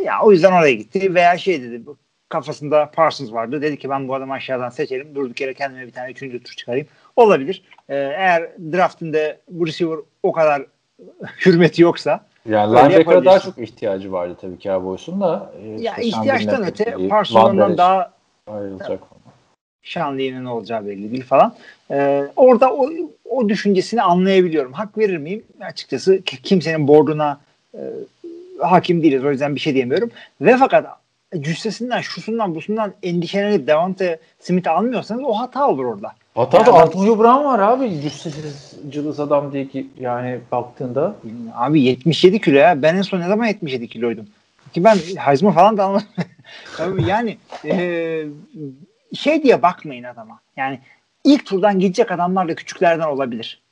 [0.05, 1.83] ya o yüzden oraya gitti veya şey dedi
[2.29, 3.63] kafasında Parsons vardı.
[3.63, 5.15] Dedi ki ben bu adamı aşağıdan seçelim.
[5.15, 6.87] Durduk yere kendime bir tane üçüncü tur çıkarayım.
[7.17, 7.63] Olabilir.
[7.89, 10.67] Ee, eğer draftinde bu receiver o kadar
[11.47, 15.53] hürmeti yoksa Yani linebacker'a daha çok ihtiyacı vardı tabii Cowboys'un da.
[15.63, 18.13] E, ya işte ihtiyaçtan öte Payton, Parsons Van ondan Der daha
[18.47, 19.01] ayrılacak.
[20.45, 21.55] Ne olacağı belli değil falan.
[21.91, 22.89] Ee, orada o,
[23.25, 24.73] o düşüncesini anlayabiliyorum.
[24.73, 25.45] Hak verir miyim?
[25.61, 27.41] Açıkçası ki- kimsenin boarduna
[27.75, 27.81] e,
[28.61, 29.25] hakim değiliz.
[29.25, 30.11] O yüzden bir şey diyemiyorum.
[30.41, 30.87] Ve fakat
[31.41, 36.13] cüssesinden, şusundan, busundan endişelenip Devante Smith'i almıyorsanız o hata olur orada.
[36.39, 38.01] Hatta da Antonio Brown var abi.
[38.01, 41.17] Cüssesiz cılız adam diye ki yani baktığında.
[41.55, 42.83] Abi 77 kilo ya.
[42.83, 44.27] Ben en son ne zaman 77 kiloydum?
[44.73, 46.03] Ki ben Heisman falan da.
[46.77, 48.25] Tabii yani e,
[49.15, 50.41] şey diye bakmayın adama.
[50.57, 50.81] Yani
[51.25, 53.63] ilk turdan gidecek adamlar da küçüklerden olabilir.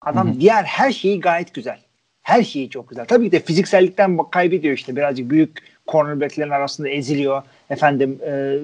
[0.00, 0.40] Adam Hı hı.
[0.40, 1.78] diğer her şeyi gayet güzel.
[2.22, 3.04] Her şeyi çok güzel.
[3.06, 4.96] Tabii ki de fiziksellikten kaybediyor işte.
[4.96, 7.42] Birazcık büyük cornerbacklerin arasında eziliyor.
[7.70, 8.56] Efendim e,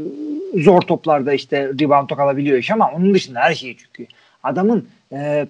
[0.62, 4.06] zor toplarda işte rebound alabiliyor iş ama onun dışında her şeyi çünkü.
[4.42, 5.46] Adamın e,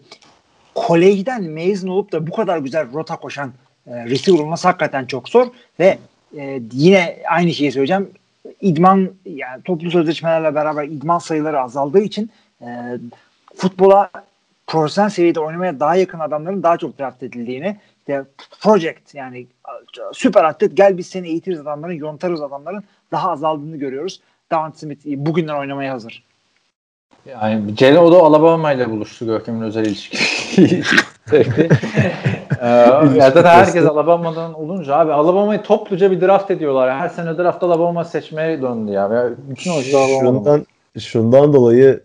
[0.74, 3.52] kolejden mezun olup da bu kadar güzel rota koşan
[3.86, 5.46] e, receiver olması hakikaten çok zor
[5.80, 5.98] ve
[6.36, 8.10] e, yine aynı şeyi söyleyeceğim.
[8.60, 12.30] İdman yani toplu sözleşmelerle beraber idman sayıları azaldığı için
[12.60, 12.66] e,
[13.56, 14.10] futbola
[14.66, 18.24] profesyonel seviyede oynamaya daha yakın adamların daha çok draft edildiğini işte
[18.60, 19.46] project yani
[20.12, 24.20] süper atlet gel biz seni eğitiriz adamların yontarız adamların daha azaldığını görüyoruz.
[24.50, 26.24] Davante Smith bugünden oynamaya hazır.
[27.26, 30.82] Yani Jalen o da Alabama ile buluştu Görkem'in özel ilişkisi.
[32.62, 36.98] Ee, zaten herkes Alabama'dan olunca abi Alabama'yı topluca bir draft ediyorlar.
[36.98, 39.08] Her sene draft Alabama seçmeye döndü ya.
[39.08, 40.56] ya bütün oyuncular Alabama'dan.
[40.56, 40.66] Şundan,
[41.00, 42.00] şundan dolayı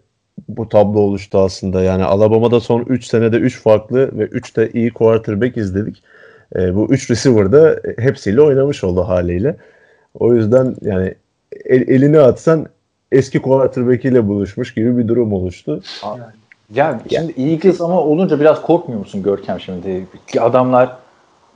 [0.49, 1.81] bu tablo oluştu aslında.
[1.81, 6.03] Yani Alabama'da son 3 senede 3 farklı ve 3 de iyi quarterback izledik.
[6.55, 9.55] E, bu 3 receiver da hepsiyle oynamış oldu haliyle.
[10.19, 11.13] O yüzden yani
[11.65, 12.65] el- elini atsan
[13.11, 15.81] eski quarterback ile buluşmuş gibi bir durum oluştu.
[16.73, 20.07] Ya şimdi Eagles ama olunca biraz korkmuyor musun Görkem şimdi?
[20.39, 20.95] Adamlar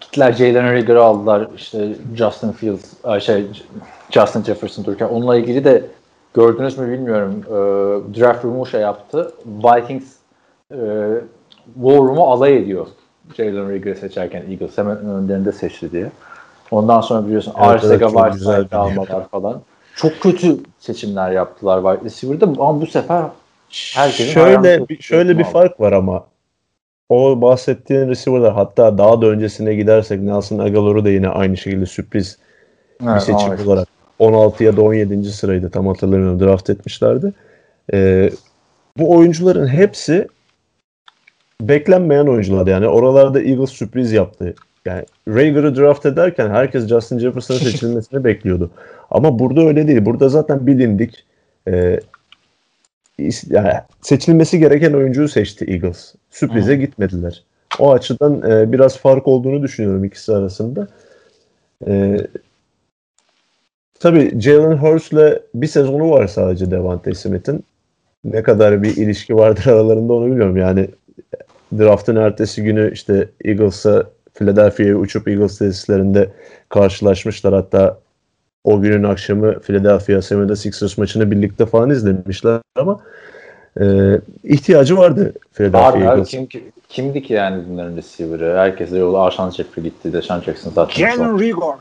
[0.02, 1.48] gittiler Jalen Rigger'ı aldılar.
[1.56, 2.94] işte Justin Fields,
[3.26, 3.45] şey
[4.12, 5.08] Justin Jefferson dururken.
[5.08, 5.84] Onunla ilgili de
[6.34, 7.44] gördünüz mü bilmiyorum.
[7.48, 9.32] E, draft room'u şey yaptı.
[9.45, 10.03] Vikings
[10.72, 10.78] e,
[11.74, 12.88] War Room'u alay ediyor.
[13.38, 16.12] Jalen Rigger'ı seçerken Eagles hemen önlerinde seçti diye.
[16.72, 19.62] Ondan sonra biliyorsun Evet, Arcega evet, bir- almalar falan.
[19.95, 23.26] Çok kötü seçimler yaptılar wide receiver'da ama bu sefer
[23.95, 25.53] Herkesin şöyle bir, şöyle bir aldı.
[25.53, 26.26] fark var ama
[27.10, 32.38] o bahsettiğin receiver'lar hatta daha da öncesine gidersek Nelson Aguilar'ı da yine aynı şekilde sürpriz
[33.02, 33.68] bir Evet, seçim evet.
[33.68, 33.88] olarak
[34.22, 35.31] 16 ya da 17.
[35.31, 37.34] sıraydı tam hatırlamıyorum draft etmişlerdi.
[37.93, 38.30] Ee,
[38.98, 40.27] bu oyuncuların hepsi
[41.61, 44.56] beklenmeyen oyuncular yani oralarda Eagles sürpriz yaptı.
[44.85, 48.72] Yani Rager'ı draft ederken herkes Justin Jefferson'ın seçilmesini bekliyordu.
[49.11, 50.06] Ama burada öyle değil.
[50.06, 51.26] Burada zaten bilindik.
[53.19, 56.15] İs- yani seçilmesi gereken oyuncuyu seçti Eagles.
[56.30, 57.43] Sürprize gitmediler.
[57.80, 60.88] O açıdan e, biraz fark olduğunu düşünüyorum ikisi arasında.
[61.88, 62.18] E,
[64.02, 67.64] tabii Jalen Hurts'le bir sezonu var sadece Devante Smith'in.
[68.23, 70.57] Ne kadar bir ilişki vardır aralarında onu bilmiyorum.
[70.57, 70.88] Yani
[71.78, 74.03] draftın ertesi günü işte Eagles'a
[74.34, 76.30] Philadelphia'ya uçup Eagles tesislerinde
[76.69, 77.53] karşılaşmışlar.
[77.53, 77.99] Hatta
[78.64, 82.99] o günün akşamı Philadelphia 76ers maçını birlikte falan izlemişler ama
[83.82, 83.86] e,
[84.44, 86.45] ihtiyacı vardı Philadelphia Abi, abi Eagles'ın.
[86.45, 88.57] kim, kimdi ki yani bunların receiver'ı?
[88.57, 90.14] Herkes de yolu Arşan Jeffrey gitti.
[90.14, 90.95] Deshaun Jackson zaten.
[90.95, 91.73] Jalen Rigor.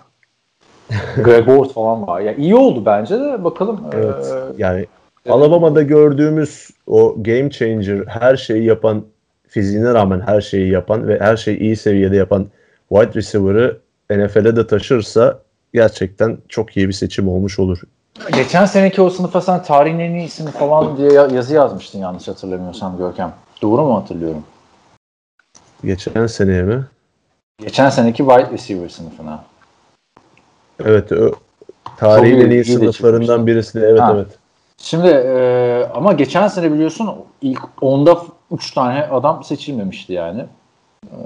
[1.24, 2.20] Greg Ward falan var.
[2.20, 3.80] Ya iyi oldu bence de bakalım.
[3.92, 4.14] Evet.
[4.16, 4.86] Ee, Yani
[5.28, 9.04] Alabama'da gördüğümüz o game changer her şeyi yapan
[9.48, 12.46] fiziğine rağmen her şeyi yapan ve her şeyi iyi seviyede yapan
[12.88, 13.78] wide receiver'ı
[14.10, 15.38] NFL'e de taşırsa
[15.74, 17.80] gerçekten çok iyi bir seçim olmuş olur.
[18.34, 22.98] Geçen seneki o sınıfa sen tarihin en iyisini falan diye ya- yazı yazmıştın yanlış hatırlamıyorsam
[22.98, 23.32] Görkem.
[23.62, 24.44] Doğru mu hatırlıyorum?
[25.84, 26.84] Geçen seneye mi?
[27.58, 29.44] Geçen seneki wide receiver sınıfına.
[30.84, 31.12] Evet.
[31.12, 31.30] O,
[31.96, 33.46] tarihin en iyi sınıflarından çıkmıştı.
[33.46, 33.86] birisi de.
[33.86, 34.12] Evet Ha.
[34.14, 34.26] evet.
[34.78, 37.10] Şimdi e, ama geçen sene biliyorsun
[37.42, 38.18] ilk 10'da
[38.52, 40.44] 3 tane adam seçilmemişti yani.
[41.04, 41.16] E,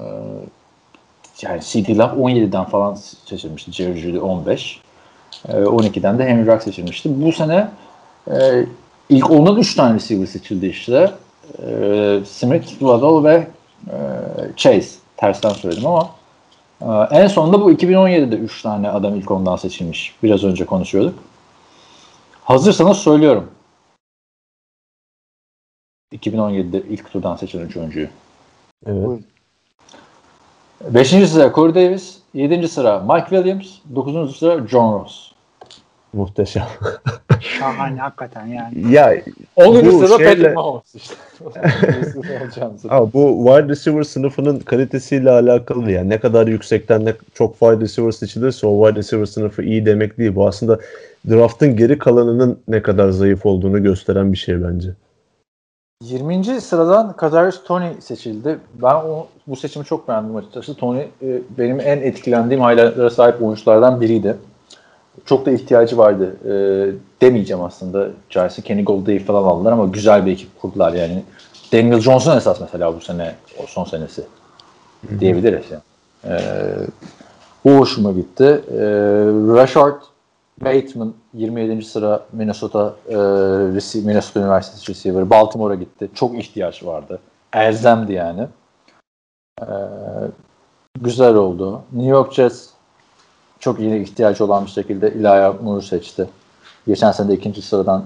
[1.43, 2.94] yani CD Lamb 17'den falan
[3.26, 3.72] seçilmişti.
[3.72, 4.81] Jerry Judy 15.
[5.48, 7.22] E, 12'den de Henry Ruggs seçilmişti.
[7.24, 7.68] Bu sene
[8.31, 8.64] e,
[9.09, 11.10] ilk 10'dan 3 tane receiver seçildi işte.
[11.62, 13.47] E, Smith, Waddle ve
[13.86, 13.97] e,
[14.56, 14.89] Chase.
[15.16, 16.10] Tersten söyledim ama
[16.80, 20.14] e, en sonunda bu 2017'de 3 tane adam ilk 10'dan seçilmiş.
[20.22, 21.18] Biraz önce konuşuyorduk.
[22.44, 23.51] Hazırsanız söylüyorum.
[26.12, 28.09] 2017'de ilk turdan seçilen üç oyuncuyu.
[28.86, 29.20] evet.
[30.90, 31.09] 5.
[31.09, 32.68] sıra Corey Davis, 7.
[32.68, 34.36] sıra Mike Williams, 9.
[34.36, 35.34] sıra John Ross.
[36.14, 36.66] Muhteşem.
[37.40, 38.92] Şahane hakikaten yani.
[38.92, 39.14] ya
[39.56, 39.86] 10.
[39.86, 41.14] Bu sırada şeyle- Patrick Mahomes işte.
[42.88, 48.10] Ama bu wide receiver sınıfının kalitesiyle alakalı yani ne kadar yüksekten ne çok wide receiver
[48.10, 50.34] seçilirse o wide receiver sınıfı iyi demek değil.
[50.34, 50.78] Bu aslında
[51.30, 54.88] draftın geri kalanının ne kadar zayıf olduğunu gösteren bir şey bence.
[56.02, 56.60] 20.
[56.60, 58.58] sıradan Kadarius Tony seçildi.
[58.82, 60.74] Ben o, bu seçimi çok beğendim açıkçası.
[60.74, 61.08] Tony e,
[61.58, 64.36] benim en etkilendiğim highlightlara sahip oyunculardan biriydi.
[65.24, 66.36] Çok da ihtiyacı vardı.
[66.44, 66.52] E,
[67.20, 68.08] demeyeceğim aslında.
[68.30, 71.22] Giants'ı Kenny Golladay falan aldılar ama güzel bir ekip kurdular yani.
[71.72, 74.22] Daniel Johnson esas mesela bu sene o son senesi
[75.20, 75.82] diyebiliriz yani.
[76.24, 76.42] E,
[77.64, 78.44] bu hoşuma gitti.
[78.70, 78.80] E,
[79.56, 80.02] Rashard
[80.60, 81.82] Bateman 27.
[81.84, 83.16] sıra Minnesota e,
[84.04, 86.10] Minnesota Üniversitesi receiver Baltimore'a gitti.
[86.14, 87.18] Çok ihtiyaç vardı.
[87.52, 88.46] Elzemdi yani.
[89.60, 89.68] E,
[91.00, 91.82] güzel oldu.
[91.92, 92.73] New York Jets
[93.64, 96.28] çok iyi ihtiyaç olan bir şekilde Ilaya Moore'u seçti.
[96.86, 98.04] Geçen sene de ikinci sıradan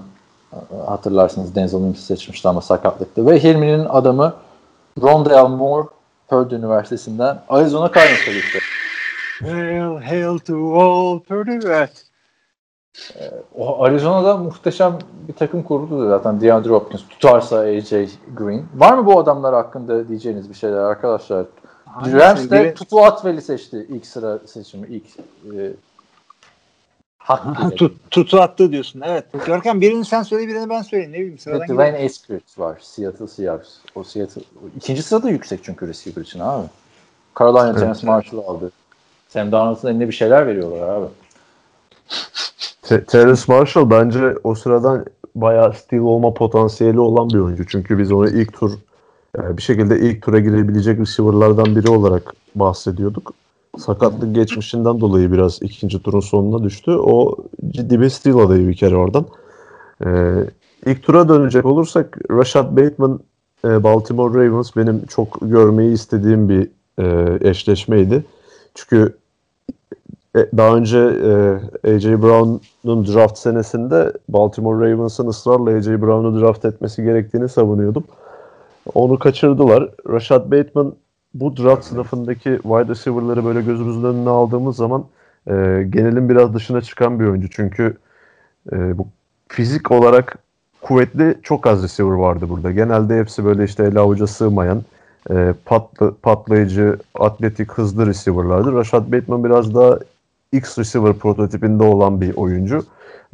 [0.53, 0.57] e,
[0.87, 3.27] hatırlarsınız Denzel Mims seçmişti ama sakatlıktı.
[3.27, 4.33] Ve Hilmi'nin adamı
[5.01, 5.87] Rondale Moore
[6.27, 8.59] Purdue Üniversitesi'nden Arizona Cardinals'a gitti.
[9.41, 11.59] Hail, hail to all Purdue.
[11.65, 12.05] Evet.
[13.55, 17.89] O Arizona'da muhteşem bir takım kurdu zaten DeAndre Hopkins tutarsa AJ
[18.37, 18.63] Green.
[18.75, 21.45] Var mı bu adamlar hakkında diyeceğiniz bir şeyler arkadaşlar?
[21.93, 25.05] Hangi Rams de Tutu Atwell'i seçti ilk sıra seçimi ilk
[25.45, 25.73] e.
[27.75, 29.01] Tut, tutu attı diyorsun.
[29.05, 29.25] Evet.
[29.45, 31.11] Görkem birini sen söyle birini ben söyleyeyim.
[31.11, 31.79] Ne bileyim sıradan Ve gidelim.
[31.79, 32.77] Dwayne Eskridge var.
[32.81, 33.69] Seattle Seahawks.
[33.95, 34.41] O Seattle
[34.77, 36.67] ikinci sırada yüksek çünkü receiver için abi.
[37.39, 37.79] Carolina Evet.
[37.79, 38.71] Terrence Marshall aldı.
[39.29, 41.07] Sam Darnold'un eline bir şeyler veriyorlar abi.
[43.07, 45.05] Terrence Marshall bence o sıradan
[45.35, 47.67] bayağı steal olma potansiyeli olan bir oyuncu.
[47.67, 48.79] Çünkü biz onu ilk tur
[49.37, 53.33] bir şekilde ilk tura girebilecek receiver'lardan biri olarak bahsediyorduk.
[53.77, 56.91] Sakatlık geçmişinden dolayı biraz ikinci turun sonuna düştü.
[56.91, 57.35] O
[57.69, 59.25] ciddi bir steal adayı bir kere oradan.
[60.05, 60.33] Ee,
[60.85, 63.19] ilk tura dönecek olursak Rashad Bateman
[63.65, 66.67] e, Baltimore Ravens benim çok görmeyi istediğim bir
[66.99, 68.23] e, eşleşmeydi.
[68.75, 69.17] Çünkü
[70.35, 70.97] e, daha önce
[71.83, 78.03] e, AJ Brown'un draft senesinde Baltimore Ravens'ın ısrarla AJ Brown'u draft etmesi gerektiğini savunuyordum.
[78.93, 79.89] Onu kaçırdılar.
[80.09, 80.93] Rashad Bateman
[81.33, 85.05] bu draft sınıfındaki wide receiver'ları böyle gözümüzün önüne aldığımız zaman
[85.47, 85.53] e,
[85.89, 87.49] genelin biraz dışına çıkan bir oyuncu.
[87.49, 87.97] Çünkü
[88.71, 89.07] e, bu
[89.47, 90.37] fizik olarak
[90.81, 92.71] kuvvetli çok az receiver vardı burada.
[92.71, 94.83] Genelde hepsi böyle işte ele avuca sığmayan
[95.31, 98.73] e, patlı, patlayıcı, atletik, hızlı receiver'lardı.
[98.73, 99.99] Rashad Bateman biraz daha
[100.51, 102.83] X receiver prototipinde olan bir oyuncu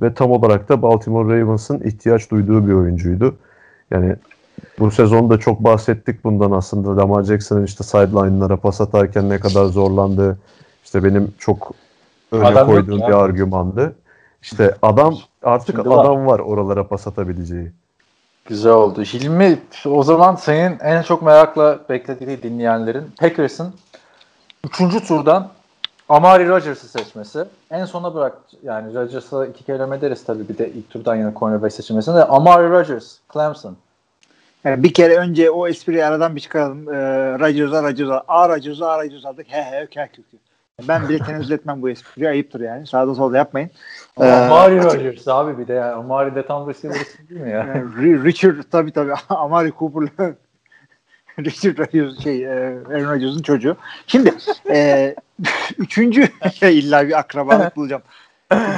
[0.02, 3.36] ve tam olarak da Baltimore Ravens'ın ihtiyaç duyduğu bir oyuncuydu.
[3.91, 4.15] Yani
[4.80, 6.98] bu sezonda çok bahsettik bundan aslında.
[6.98, 10.38] Lamar Jackson'ın işte sideline'lara pas atarken ne kadar zorlandığı
[10.84, 11.72] işte benim çok
[12.32, 13.96] öne Adam koyduğum bir argümandı.
[14.42, 16.06] İşte adam artık Şimdi var.
[16.06, 17.72] adam var oralara pas atabileceği.
[18.46, 19.02] Güzel oldu.
[19.02, 23.74] Hilmi o zaman senin en çok merakla beklediği dinleyenlerin Packers'ın
[24.82, 25.08] 3.
[25.08, 25.50] turdan
[26.10, 27.46] Amari Rodgers'ı seçmesi.
[27.72, 31.74] En sona bırak yani Rodgers'a iki kelime deriz tabii bir de ilk turdan yana cornerback
[31.74, 33.76] seçilmesine de Amari Rodgers, Clemson.
[34.66, 36.94] Yani bir kere önce o espriyi aradan bir çıkaralım.
[36.94, 38.24] Ee, Rodgers'a Rodgers'a.
[38.28, 39.46] A Rodgers'a Rodgers aldık.
[39.50, 40.26] He he kek kek.
[40.88, 42.30] Ben bile tenezzül etmem bu espriyi.
[42.30, 42.88] Ayıptır yani.
[42.88, 43.70] Sağda solda yapmayın.
[44.22, 47.58] Ee, Amari Rodgers abi bir de yani Amari de tam receiver ismi değil mi ya?
[47.58, 49.14] Yani Ri- Richard tabii tabii.
[49.30, 50.34] Amari Cooper'la
[51.40, 53.78] Richard Rodgers şey e, Aaron Rodgers'ın çocuğu.
[54.08, 54.34] Şimdi
[54.70, 55.16] e,
[55.78, 56.28] üçüncü
[56.62, 58.02] illa bir akrabalık bulacağım.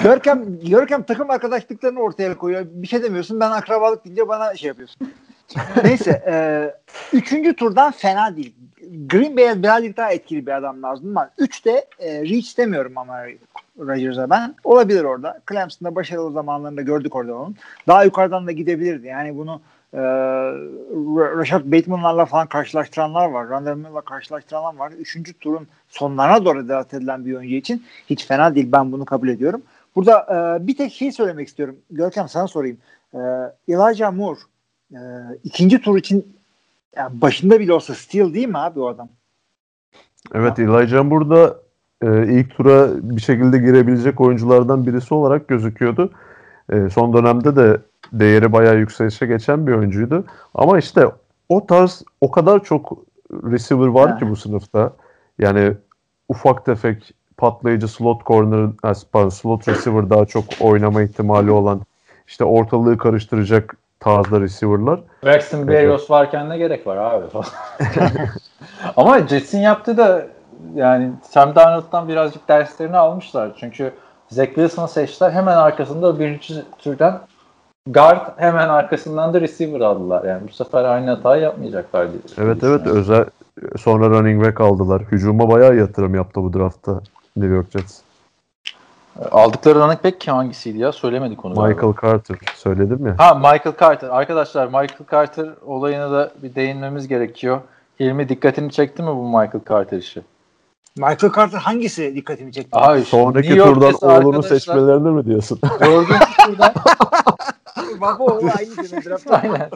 [0.03, 2.65] Görkem, Görkem takım arkadaşlıklarını ortaya koyuyor.
[2.69, 3.39] Bir şey demiyorsun.
[3.39, 5.11] Ben akrabalık deyince bana şey yapıyorsun.
[5.83, 6.23] Neyse.
[6.27, 6.35] E,
[7.13, 8.55] üçüncü turdan fena değil.
[9.09, 11.15] Green Bay'e birazcık daha etkili bir adam lazım.
[11.15, 13.17] Ben 3'te e, reach demiyorum ama
[13.79, 14.55] Rodgers'a ben.
[14.63, 15.39] Olabilir orada.
[15.49, 17.55] Clemson'da başarılı zamanlarında gördük orada onun.
[17.87, 19.07] Daha yukarıdan da gidebilirdi.
[19.07, 19.61] Yani bunu
[19.93, 19.99] e,
[21.37, 23.49] Rashad Bateman'larla falan karşılaştıranlar var.
[23.49, 24.91] Randall Mill'la karşılaştıranlar var.
[24.91, 28.71] Üçüncü turun sonlarına doğru draft edilen bir oyuncu için hiç fena değil.
[28.71, 29.61] Ben bunu kabul ediyorum.
[29.95, 30.19] Burada
[30.61, 31.75] e, bir tek şey söylemek istiyorum.
[31.91, 32.77] Görkem sana sorayım.
[33.13, 33.19] E,
[33.67, 34.39] Elijah Moore
[34.91, 34.99] e,
[35.43, 36.37] ikinci tur için
[36.95, 39.09] yani başında bile olsa steal değil mi abi o adam?
[40.33, 41.57] Evet Elijah burada
[42.01, 46.11] e, ilk tura bir şekilde girebilecek oyunculardan birisi olarak gözüküyordu.
[46.71, 47.81] E, son dönemde de
[48.13, 50.25] değeri bayağı yükselişe geçen bir oyuncuydu.
[50.53, 51.07] Ama işte
[51.49, 52.97] o tarz o kadar çok
[53.31, 54.17] receiver var ha.
[54.17, 54.93] ki bu sınıfta.
[55.39, 55.73] Yani
[56.29, 58.69] ufak tefek patlayıcı slot corner,
[59.11, 61.81] pardon, slot receiver daha çok oynama ihtimali olan
[62.27, 64.99] işte ortalığı karıştıracak tarzda receiver'lar.
[65.23, 66.09] Braxton Berrios evet.
[66.09, 67.25] varken ne gerek var abi
[68.97, 70.27] Ama Jets'in yaptığı da
[70.75, 73.51] yani Sam Darnold'dan birazcık derslerini almışlar.
[73.59, 73.91] Çünkü
[74.29, 75.31] Zach Wilson'ı seçtiler.
[75.31, 77.19] Hemen arkasında birinci türden
[77.87, 80.23] guard hemen arkasından da receiver aldılar.
[80.23, 82.21] Yani bu sefer aynı hatayı yapmayacaklar diye.
[82.37, 83.25] Evet evet özel
[83.77, 85.01] sonra running back aldılar.
[85.01, 87.01] Hücuma bayağı yatırım yaptı bu draftta
[87.35, 88.06] New York Jets.
[89.31, 90.91] Aldıkları running back hangisiydi ya?
[90.91, 91.53] Söylemedik onu.
[91.53, 92.01] Michael galiba.
[92.01, 92.37] Carter.
[92.55, 93.15] Söyledim ya.
[93.17, 94.09] Ha Michael Carter.
[94.09, 97.61] Arkadaşlar Michael Carter olayına da bir değinmemiz gerekiyor.
[97.99, 100.21] Hilmi dikkatini çekti mi bu Michael Carter işi?
[100.97, 102.69] Michael Carter hangisi dikkatimi çekti?
[102.71, 105.59] Abi, Sonraki turdan oğlunu seçmelerini mi diyorsun?
[105.79, 106.73] Dördüncü turdan
[108.01, 109.69] Baba o aynı Aynen.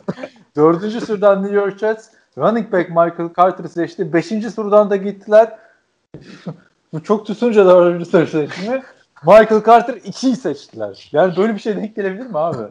[0.55, 4.13] Dördüncü turdan New York Jets running back Michael Carter'ı seçti.
[4.13, 5.57] Beşinci turdan da gittiler.
[6.93, 8.83] Bu çok tutunca dördüncü tur seçimi.
[9.25, 11.09] Michael Carter 2'yi seçtiler.
[11.11, 12.63] Yani böyle bir şey denk gelebilir mi abi?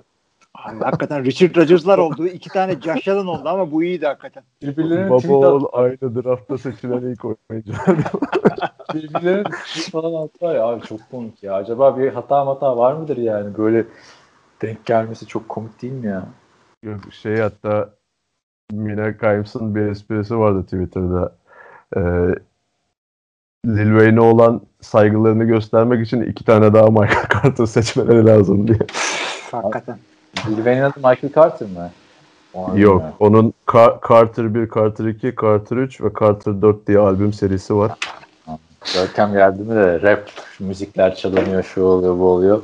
[0.54, 2.26] Abi hakikaten Richard Rodgers'lar oldu.
[2.26, 4.42] iki tane Josh Allen oldu ama bu iyiydi hakikaten.
[4.62, 7.72] Birbirlerinin Baba oğul aynı draftta seçilen ilk oyuncu.
[8.94, 9.50] Birbirlerinin
[9.92, 11.54] falan attılar ya abi çok komik ya.
[11.54, 13.84] Acaba bir hata hata var mıdır yani böyle
[14.62, 16.28] denk gelmesi çok komik değil mi ya?
[16.82, 17.90] Yok şey hatta
[18.72, 21.36] Mina Kimes'ın bir esprisi vardı Twitter'da.
[21.96, 22.34] Ee,
[23.66, 28.78] Lil Wayne'e olan saygılarını göstermek için iki tane daha Michael Carter seçmeleri lazım diye.
[29.50, 29.98] Hakikaten.
[30.48, 31.90] Lil Wayne'in adı Michael Carter mı?
[32.74, 33.02] Yok.
[33.02, 33.10] Mi?
[33.20, 37.92] Onun Ka- Carter 1, Carter 2, Carter 3 ve Carter 4 diye albüm serisi var.
[38.94, 40.30] Görkem geldi mi de rap
[40.60, 42.62] müzikler çalınıyor, şu oluyor, bu oluyor.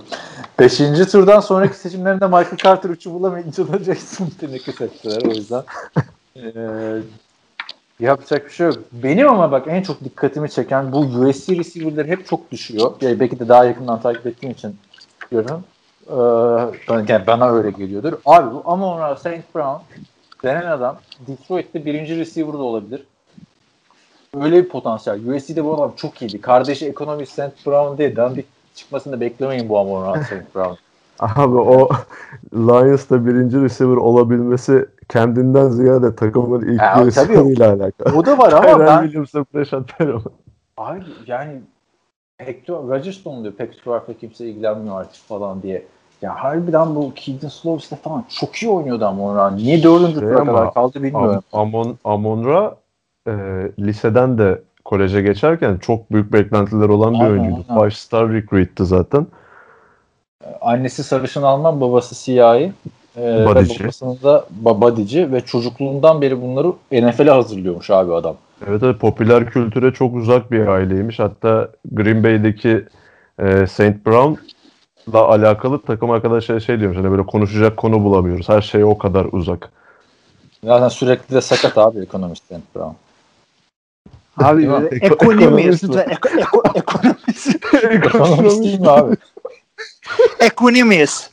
[0.59, 5.63] Beşinci turdan sonraki seçimlerinde Michael Carter 3'ü bulamayınca da Jason Tinnick'i seçtiler o yüzden.
[6.37, 6.43] Ee,
[8.01, 8.77] Yapacak bir şey yok.
[8.93, 12.93] Benim ama bak en çok dikkatimi çeken bu USC receiver'ları hep çok düşüyor.
[13.01, 14.77] Yani belki de daha yakından takip ettiğim için
[15.31, 15.65] görüyorum.
[16.09, 18.13] Ee, yani bana öyle geliyordur.
[18.27, 19.55] Abi bu Amon St.
[19.55, 19.83] Brown
[20.43, 20.99] denen adam
[21.29, 23.03] Detroit'te birinci receiver da olabilir.
[24.41, 25.29] Öyle bir potansiyel.
[25.29, 26.41] USC'de bu adam çok iyiydi.
[26.41, 27.67] Kardeşi ekonomist St.
[27.67, 30.55] Brown diye dandik çıkmasını da beklemeyin bu Amon St.
[30.55, 30.86] Brown.
[31.19, 31.89] Abi o
[32.55, 38.19] Lions'ta birinci receiver olabilmesi kendinden ziyade takımın ilk ya, receiver'ıyla alakalı.
[38.19, 39.03] O da var ama ben...
[39.03, 39.45] Williams'a
[39.83, 40.23] Perro.
[40.77, 41.61] Abi yani
[42.39, 43.55] Hector Rodgers da diyor.
[43.55, 45.87] Pek tuhafla kimse ilgilenmiyor artık falan diye.
[46.23, 49.51] Ya harbiden bu Keaton Slovis'te falan çok iyi oynuyordu Amonra.
[49.51, 51.43] Niye dördüncü tura kadar kaldı bilmiyorum.
[51.53, 52.77] Amon, Amonra
[53.29, 53.33] e,
[53.79, 57.65] liseden de koleje geçerken çok büyük beklentiler olan bir oyuncuydu.
[57.69, 59.27] Five star recruit'ti zaten.
[60.61, 62.73] Annesi sarışın Alman, babası siyahi.
[63.17, 63.85] Ee, Badici.
[63.85, 68.37] babasının da Badici ve çocukluğundan beri bunları NFL'e hazırlıyormuş abi adam.
[68.69, 71.19] Evet, evet popüler kültüre çok uzak bir aileymiş.
[71.19, 72.85] Hatta Green Bay'deki
[73.39, 74.07] e, St.
[74.07, 76.99] Brown'la alakalı takım arkadaşları şey diyormuş.
[76.99, 78.49] Hani böyle konuşacak konu bulamıyoruz.
[78.49, 79.71] Her şey o kadar uzak.
[80.65, 82.75] Zaten sürekli de sakat abi ekonomist St.
[82.75, 82.95] Brown.
[84.37, 84.93] Abi ekonomist.
[84.93, 85.85] ekonomist.
[87.91, 89.17] ekonomist değil mi abi?
[90.41, 91.31] Ekonomist.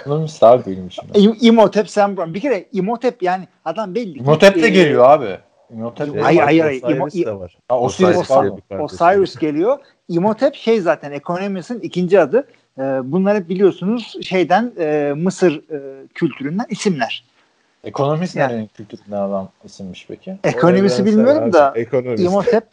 [0.00, 1.04] Ekonomist abi benim işim.
[1.40, 4.18] İmotep sen Bir kere İmotep yani adam belli.
[4.18, 5.38] İmotep de geliyor abi.
[5.72, 7.00] İmotep hayır hayır hayır.
[7.00, 7.58] Osiris de var.
[7.68, 9.78] Ha, Osiris, Osiris, Osiris geliyor.
[10.08, 12.46] İmotep şey zaten ekonomisinin ikinci adı.
[12.78, 17.24] Ee, bunlar hep biliyorsunuz şeyden e, Mısır e, kültüründen isimler.
[17.84, 18.52] Ekonomist yani.
[18.52, 20.38] nerenin kültüründen adam isimmiş peki?
[20.44, 22.24] Ekonomisi bilmiyorum da ekonomist.
[22.24, 22.64] İmotep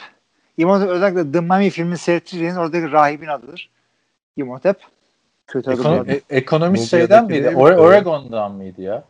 [0.58, 3.70] İmotep özellikle The Mummy filmini seyrettiğiniz oradaki rahibin adıdır.
[4.38, 4.78] İmotep.
[5.48, 7.48] Kötü Ekon- e- ekonomist şeyden miydi?
[7.48, 9.04] Or- Oregon'dan mıydı ya?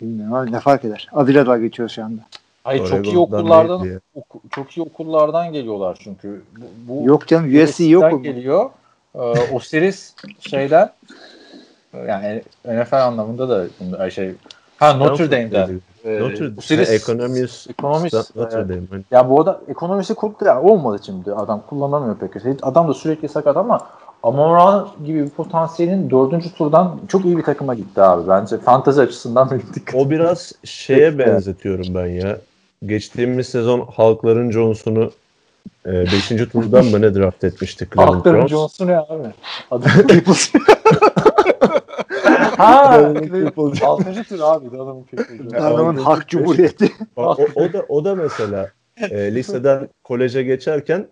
[0.00, 1.08] Bilmiyorum ne fark eder.
[1.12, 2.20] Adıyla da geçiyor şu anda.
[2.64, 6.42] Hayır çok iyi okullardan oku, çok iyi okullardan geliyorlar çünkü.
[6.56, 8.22] Bu, bu yok canım USC yok mu?
[8.22, 8.70] geliyor.
[9.14, 9.18] Ee,
[9.52, 10.92] Osiris şeyden
[12.08, 14.34] yani NFL anlamında da şey
[14.76, 19.02] ha Notre Dame'den e, Notre, bu seri ekonomist, ekonomist Notre e, Dame.
[19.10, 22.30] Ya bu adam ekonomisi kurdu yani olmadı şimdi adam kullanamıyor pek.
[22.62, 23.86] Adam da sürekli sakat ama
[24.24, 28.28] Amon gibi bir potansiyelin dördüncü turdan çok iyi bir takıma gitti abi.
[28.28, 29.94] Bence fantezi açısından dikkat.
[29.94, 32.38] O biraz şeye benzetiyorum ben ya.
[32.86, 35.10] Geçtiğimiz sezon Halkların Jones'unu
[35.86, 36.28] 5.
[36.28, 38.46] turdan mı ne draft etmiştik Halkların?
[38.46, 39.28] Jones'u ne abi?
[39.70, 39.90] Adam
[42.56, 43.12] ha,
[43.82, 45.56] altıncı tur abi adamın peki.
[45.56, 46.92] Adamın hak cumhuriyeti.
[47.16, 48.70] Bak, o, o da o da mesela
[49.10, 51.06] e, liseden koleje geçerken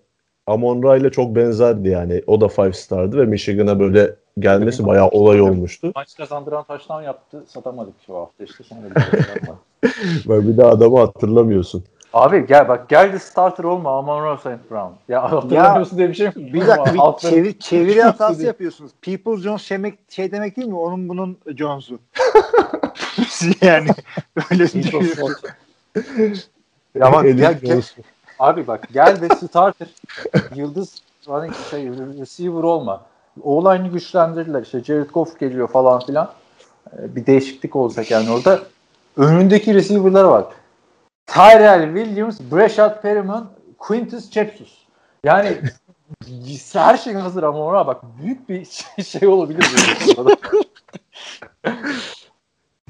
[0.47, 2.23] Amon Ra ile çok benzerdi yani.
[2.27, 5.93] O da five star'dı ve Michigan'a böyle gelmesi bayağı olay olmuştu.
[5.95, 7.45] Maç kazandıran taştan yaptı.
[7.49, 8.65] Satamadık şu hafta işte.
[8.65, 9.01] Sonra bir
[10.27, 11.85] şey bir de adamı hatırlamıyorsun.
[12.13, 14.71] Abi gel bak geldi starter olma Amon Ra St.
[14.71, 14.93] Brown.
[15.09, 16.35] Ya hatırlamıyorsun diye bir şey mi?
[16.37, 18.93] Bir dakika bir Altları- çevir, çeviri hatası yapıyorsunuz.
[19.03, 19.79] People Jones şey,
[20.09, 20.77] şey demek değil mi?
[20.79, 21.99] Onun bunun Jones'u.
[23.63, 23.89] yani
[24.51, 25.35] öyle düşünüyorum.
[26.95, 27.27] ya bak
[27.65, 27.95] Jones.
[28.43, 29.89] Abi bak gel de starter
[30.55, 33.07] yıldız running şey receiver olma.
[33.43, 34.63] O-line'ı güçlendirdiler.
[34.63, 36.33] İşte Jared Goff geliyor falan filan.
[36.93, 38.61] Ee, Bir değişiklik olacak yani orada.
[39.17, 40.45] Önündeki receiver'lar var.
[41.27, 44.79] Tyrell Williams, Breshad Perriman, Quintus Chepsus.
[45.25, 45.57] Yani
[46.73, 49.65] her şey hazır ama ona bak büyük bir şey, şey olabilir.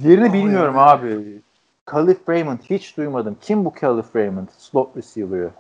[0.03, 1.43] Diğerini bilmiyorum abi.
[1.87, 3.37] Khalif Raymond hiç duymadım.
[3.41, 4.49] Kim bu Khalif Raymond?
[4.59, 5.51] Slot receiver'ı.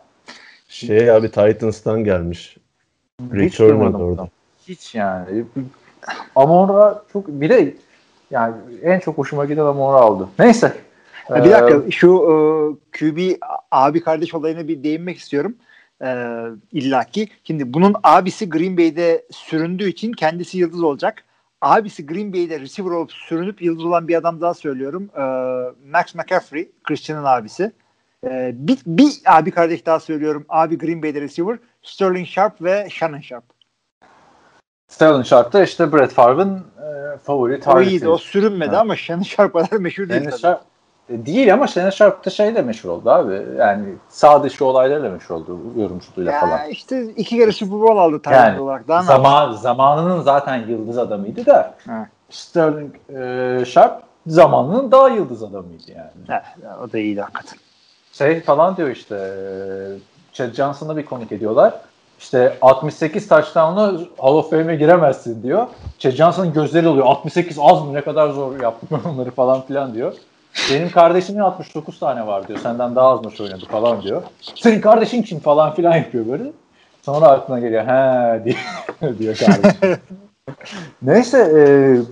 [0.68, 2.56] Şey abi Titans'tan gelmiş.
[3.20, 4.28] Hiç Returner duymadım orada.
[4.68, 5.44] Hiç yani.
[6.36, 7.74] Amora çok bir de
[8.30, 10.28] yani en çok hoşuma giden Amora aldı.
[10.38, 10.76] Neyse.
[11.30, 12.34] Bir Ee, dakika şu e,
[12.98, 13.18] QB
[13.70, 15.56] abi kardeş olayına bir değinmek istiyorum.
[16.04, 16.26] E,
[16.72, 17.28] illaki.
[17.44, 21.24] Şimdi bunun abisi Green Bay'de süründüğü için kendisi yıldız olacak.
[21.66, 25.10] Abisi Green Bay'de receiver olup sürünüp yıldız olan bir adam daha söylüyorum.
[25.16, 25.22] E,
[25.90, 27.72] Max McCaffrey, Christian'ın abisi.
[28.26, 30.46] E, bir, bir abi kardeş daha söylüyorum.
[30.48, 31.58] Abi Green Bay'de receiver.
[31.82, 33.44] Sterling Sharp ve Shannon Sharp.
[34.88, 37.90] Sterling Sharp'ta işte Brett Favre'ın e, favori O tarihçi.
[37.90, 38.08] iyiydi.
[38.08, 38.80] O sürünmedi Ha.
[38.80, 40.20] ama Shannon Sharp kadar meşhur değil.
[40.22, 40.36] Shannon.
[40.36, 40.60] Sharp
[41.26, 43.42] değil ama Shannon Sharp da şey de meşhur oldu abi.
[43.58, 46.68] Yani sağ dışı olaylarla meşhur oldu yorumculuğuyla Ya falan.
[46.68, 48.88] işte iki kere Super Bowl aldı tarih Yani olarak.
[48.88, 52.06] Daha Zaman, zamanının zaten yıldız adamıydı da Ha.
[52.30, 56.10] Sterling e, Sharp zamanının daha yıldız adamıydı yani.
[56.28, 56.42] Heh,
[56.84, 57.58] o da iyiydi hakikaten.
[58.12, 61.74] Şey falan diyor işte e, Chad Johnson'ı bir konuk ediyorlar.
[62.18, 65.66] İşte 68 touchdown'la Hall of Fame'e giremezsin diyor.
[65.98, 67.06] Chad Johnson'ın gözleri oluyor.
[67.06, 70.12] 68 az mı ne kadar zor yaptım onları falan filan diyor.
[70.70, 72.58] Benim kardeşimin 69 tane var diyor.
[72.58, 74.22] Senden daha az maç oynadı falan diyor.
[74.54, 76.52] Senin kardeşin kim falan filan yapıyor böyle.
[77.02, 78.56] Sonra aklına geliyor he diye
[79.18, 79.98] diyor kardeşim.
[81.02, 81.62] Neyse e,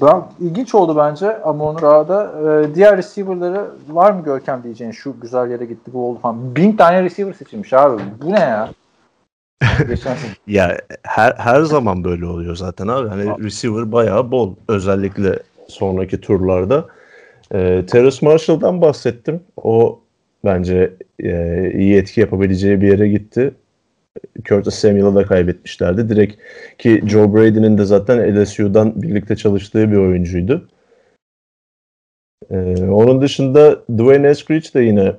[0.03, 2.33] ben, ilginç oldu bence Amon Ra'da.
[2.63, 6.57] E, diğer receiver'ları var mı Görkem diyeceğin şu güzel yere gitti bu oldu falan.
[6.57, 8.03] Bin tane receiver seçilmiş abi.
[8.23, 8.71] Bu ne ya?
[10.47, 13.09] Ya her her zaman böyle oluyor zaten abi.
[13.09, 15.39] Hani receiver bayağı bol özellikle
[15.69, 16.85] sonraki turlarda.
[17.55, 19.41] Ee, Terrace Marshall'dan bahsettim.
[19.57, 20.01] O
[20.45, 23.55] bence e, iyi etki yapabileceği bir yere gitti.
[24.45, 26.09] Curtis Samuel'ı da kaybetmişlerdi.
[26.09, 26.37] Direkt
[26.79, 30.69] ki Joe Brady'nin de zaten LSU'dan birlikte çalıştığı bir oyuncuydu.
[32.51, 35.13] Ee, onun dışında Dwayne Eskridge de yine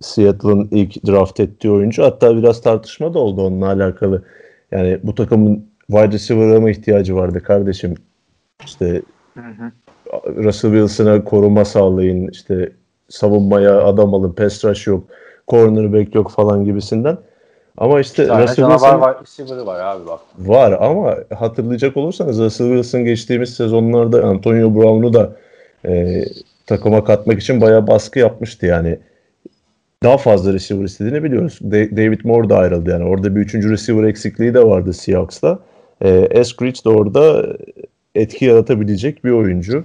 [0.00, 2.02] Seattle'ın ilk draft ettiği oyuncu.
[2.02, 4.24] Hatta biraz tartışma da oldu onunla alakalı.
[4.72, 7.94] Yani bu takımın wide receiver'a mı ihtiyacı vardı kardeşim?
[8.64, 9.02] İşte
[10.36, 12.28] Russell Wilson'a koruma sağlayın.
[12.28, 12.72] işte
[13.08, 14.32] savunmaya adam alın.
[14.32, 15.04] Pass rush yok.
[15.48, 17.16] Cornerback yok falan gibisinden.
[17.78, 20.20] Ama işte Bir tane Russell Wilson var, receiver'ı var abi bak.
[20.38, 25.32] var ama hatırlayacak olursanız Russell Wilson geçtiğimiz sezonlarda Antonio Brown'u da
[25.86, 26.24] e,
[26.66, 28.98] takıma katmak için bayağı baskı yapmıştı yani.
[30.02, 31.58] Daha fazla receiver istediğini biliyoruz.
[31.62, 33.04] Da- David Moore da ayrıldı yani.
[33.04, 35.58] Orada bir üçüncü receiver eksikliği de vardı Seahawks'ta.
[36.00, 37.46] E, Eskridge de orada
[38.14, 39.84] etki yaratabilecek bir oyuncu.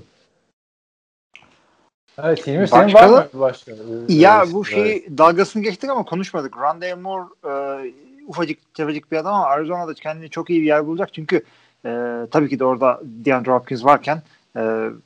[2.24, 3.72] Evet Hilmi senin Başka var mı başka?
[4.10, 6.58] Ya Evet, bu şeyi dalgasını geçtik ama konuşmadık.
[6.58, 7.52] Rondale Moore e,
[8.28, 11.14] ufacık tefecik bir adam ama Arizona'da kendini çok iyi bir yer bulacak.
[11.14, 11.44] Çünkü
[11.86, 11.90] e,
[12.32, 14.22] tabii ki de orada DeAndre Hopkins varken
[14.56, 14.62] e,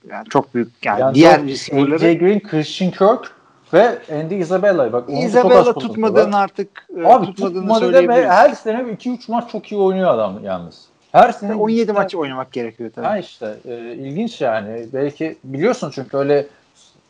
[0.09, 3.31] yani çok büyük yani, Yani diğer receiver'ları AJ Green, Christian Kirk
[3.73, 4.93] ve Andy Isabella.
[4.93, 9.81] Bak Isabella tutmadığını artık e, Abi tutmadığını tutmadı deme her sene 2-3 maç çok iyi
[9.81, 10.85] oynuyor adam yalnız.
[11.11, 13.05] Her sene 17 maç oynamak gerekiyor tabii.
[13.05, 14.85] Ha işte e, ilginç yani.
[14.93, 16.47] Belki biliyorsun çünkü öyle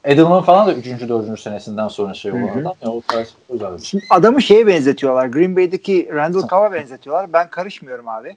[0.04, 0.86] Edelman falan da 3.
[0.86, 1.40] 4.
[1.40, 3.78] senesinden sonra şey olan adam ya o tarz özel.
[3.78, 5.28] Şimdi adamı şeye benzetiyorlar.
[5.28, 7.34] Green Bay'deki Randall Cobb'a benzetiyorlar.
[7.34, 8.36] Ben karışmıyorum abi.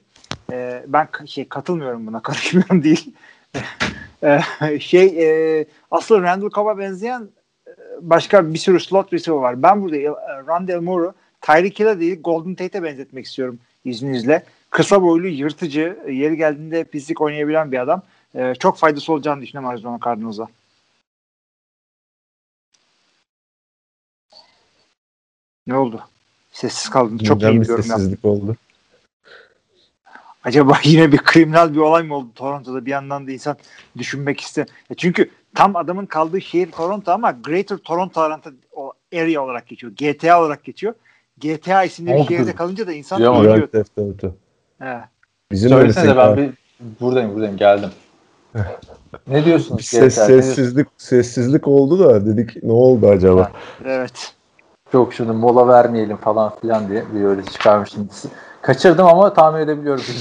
[0.51, 2.19] Ee, ben şey katılmıyorum buna.
[2.23, 3.13] Karışmıyorum değil.
[4.23, 4.39] Ee,
[4.79, 7.29] şey e, asıl Randall Cobb'a benzeyen
[7.67, 7.71] e,
[8.01, 9.63] başka bir sürü slot receiver var.
[9.63, 10.07] Ben burada e,
[10.47, 14.43] Rondell Moore'u Tyreek Hill'e değil Golden Tate'e benzetmek istiyorum izninizle.
[14.69, 18.01] Kısa boylu, yırtıcı, yeri geldiğinde pislik oynayabilen bir adam.
[18.35, 20.47] E, çok faydası olacağını düşünüyorum Arizona Cardinals'a.
[25.67, 26.01] Ne oldu?
[26.51, 27.17] Sessiz kaldın.
[27.17, 28.55] Çok Neden iyi bir sessizlik oldu.
[30.43, 32.85] Acaba yine bir kriminal bir olay mı oldu Toronto'da?
[32.85, 33.57] Bir yandan da insan
[33.97, 34.67] düşünmek ister.
[34.89, 38.21] Ya çünkü tam adamın kaldığı şehir Toronto ama Greater Toronto
[39.13, 39.93] area olarak geçiyor.
[39.97, 40.93] GTA olarak geçiyor.
[41.37, 43.31] GTA isimli bir şehirde kalınca da insan Ya.
[43.31, 44.35] Grand Theft Auto.
[44.79, 44.99] He.
[45.51, 46.53] Bizim öyle Söylesene de ben bir
[47.01, 47.89] buradayım buradayım geldim.
[49.27, 49.85] ne diyorsunuz?
[49.85, 50.23] ses, gençler?
[50.23, 50.55] Ne diyorsunuz?
[50.55, 53.51] sessizlik sessizlik oldu da dedik ne oldu acaba?
[53.85, 54.36] Evet.
[54.93, 58.09] Yok şunu mola vermeyelim falan filan diye bir öyle çıkarmıştım.
[58.61, 60.03] Kaçırdım ama tahmin edebiliyorum.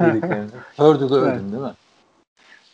[0.00, 0.24] Evet.
[0.78, 1.72] öldün değil mi?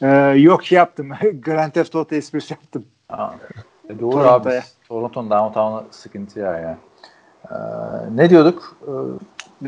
[0.03, 0.09] Ee,
[0.41, 1.09] yok şey yaptım.
[1.33, 2.85] Grand Theft Auto esprisi yaptım.
[3.09, 3.31] Aa,
[3.89, 4.59] e doğru Toronto'ya.
[4.59, 4.65] abi.
[4.89, 6.59] Toronto'nun downtown'u sıkıntı ya.
[6.59, 6.79] ya.
[7.51, 7.55] Ee,
[8.11, 8.77] ne diyorduk?
[8.83, 8.91] Ee,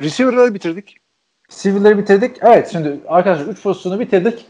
[0.01, 0.97] Receiver'ları bitirdik.
[1.49, 2.37] Civil'leri bitirdik.
[2.41, 4.47] Evet şimdi arkadaşlar 3 pozisyonu bitirdik.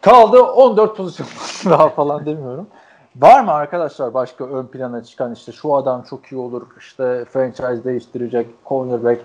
[0.00, 1.28] Kaldı 14 pozisyon
[1.64, 2.68] daha falan demiyorum.
[3.16, 7.84] Var mı arkadaşlar başka ön plana çıkan işte şu adam çok iyi olur işte franchise
[7.84, 9.20] değiştirecek cornerback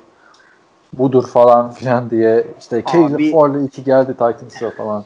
[0.94, 5.06] budur falan filan diye işte Caleb Farley iki geldi Titans'a falan.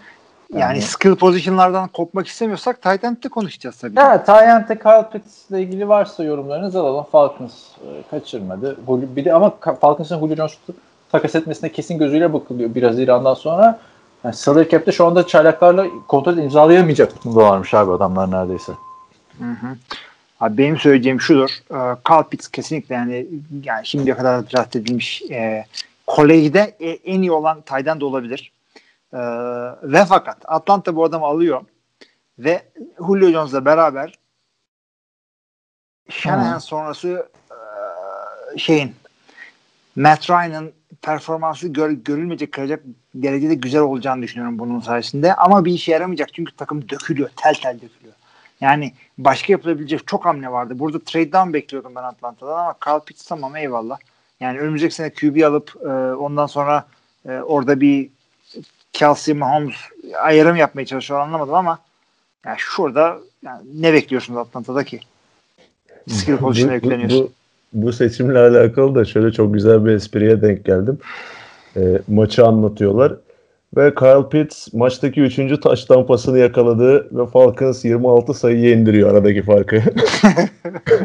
[0.54, 4.00] Yani, Yani- skill position'lardan kopmak istemiyorsak tight end'de konuşacağız tabii.
[4.08, 7.06] Evet, Tyent'e Kyle Pitts ile ilgili varsa yorumlarınız alalım.
[7.12, 8.78] Falcons e, kaçırmadı.
[8.88, 10.74] Bir de ama Falcons'ın Julio Jones'u
[11.12, 13.80] takas etmesine kesin gözüyle bakılıyor biraz İran'dan sonra.
[14.24, 18.74] Yani salary cap'te şu anda çaylaklarla kontrat imzalayamayacak varmış abi adamlar neredeyse.
[19.40, 19.78] Hı hı.
[20.40, 21.50] Abi benim söyleyeceğim şudur.
[22.10, 23.28] Carl Pitts kesinlikle yani
[23.64, 25.66] yani şimdiye kadar draft edilmiş e,
[26.08, 28.52] kolejde e, en iyi olan taydan da olabilir.
[29.14, 29.20] E,
[29.84, 31.62] ve fakat Atlanta bu adamı alıyor
[32.40, 32.62] ve
[32.98, 34.14] Julio Jones'la beraber
[36.10, 38.96] Shanahan sonrası e, şeyin
[39.96, 40.72] Matt Ryan'ın
[41.02, 42.84] performansı gör, görülmeyecek kıracak
[43.16, 45.36] derecede güzel olacağını düşünüyorum bunun sayesinde.
[45.36, 47.30] Ama bir işe yaramayacak çünkü takım dökülüyor.
[47.36, 48.16] Tel tel dökülüyor.
[48.62, 50.80] Yani başka yapılabilecek çok hamle vardı.
[50.80, 53.98] Burada trade down bekliyordum ben Atlanta'dan ama Carl Pitts tamam eyvallah.
[54.40, 56.88] Yani önümüzdeki sene QB alıp e, ondan sonra
[57.26, 58.10] e, orada bir
[58.94, 59.76] Kelsey Mahomes
[60.18, 61.80] ayrım yapmaya çalışıyor anlamadım ama
[62.46, 65.00] yani şurada yani ne bekliyorsunuz Atlanta'da ki?
[66.10, 67.26] Skill pozisyona yükleniyorsun.
[67.26, 67.32] bu,
[67.74, 70.98] bu seçimle alakalı da şöyle çok güzel bir espriye denk geldim.
[71.78, 73.16] E, maçı anlatıyorlar.
[73.78, 75.60] Ve Kyle Pitts maçtaki 3.
[75.62, 79.76] taş tampasını yakaladı ve Falcons 26 sayıya indiriyor aradaki farkı.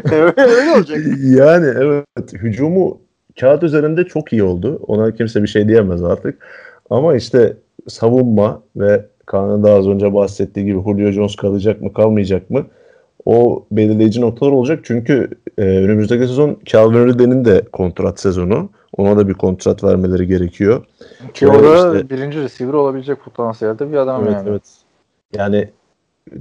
[0.37, 0.99] Öyle olacak.
[1.23, 3.01] yani evet hücumu
[3.39, 4.79] kağıt üzerinde çok iyi oldu.
[4.87, 6.47] Ona kimse bir şey diyemez artık.
[6.89, 7.53] Ama işte
[7.87, 12.65] savunma ve Kaan'ın da az önce bahsettiği gibi Julio Jones kalacak mı kalmayacak mı?
[13.25, 14.79] O belirleyici noktalar olacak.
[14.83, 18.69] Çünkü e, önümüzdeki sezon Calvin Ridley'nin de kontrat sezonu.
[18.97, 20.85] Ona da bir kontrat vermeleri gerekiyor.
[21.33, 24.49] Ki o da işte- birinci receiver olabilecek potansiyelde bir adam Evet yani.
[24.49, 24.63] evet.
[25.35, 25.69] Yani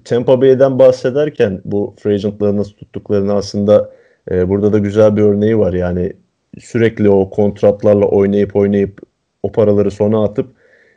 [0.04, 3.90] Tampa Bay'den bahsederken bu free agent'ları nasıl tuttuklarını aslında
[4.30, 5.72] e, burada da güzel bir örneği var.
[5.72, 6.12] Yani
[6.58, 9.00] sürekli o kontratlarla oynayıp oynayıp
[9.42, 10.46] o paraları sona atıp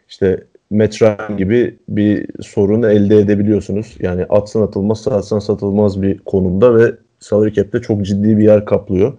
[0.09, 3.95] işte Matt Ryan gibi bir sorun elde edebiliyorsunuz.
[3.99, 9.13] Yani atsın atılmaz, atsan satılmaz bir konumda ve salary cap'te çok ciddi bir yer kaplıyor.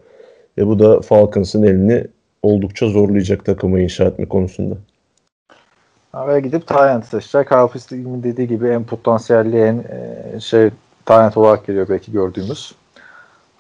[0.58, 2.04] Ve bu da Falcons'ın elini
[2.42, 4.74] oldukça zorlayacak takımı inşa etme konusunda.
[6.28, 7.48] Ve gidip Tyent seçecek.
[7.48, 10.70] Kyle Pitts'in dediği gibi en potansiyelli en e, şey
[11.06, 12.74] Tyent olarak geliyor belki gördüğümüz.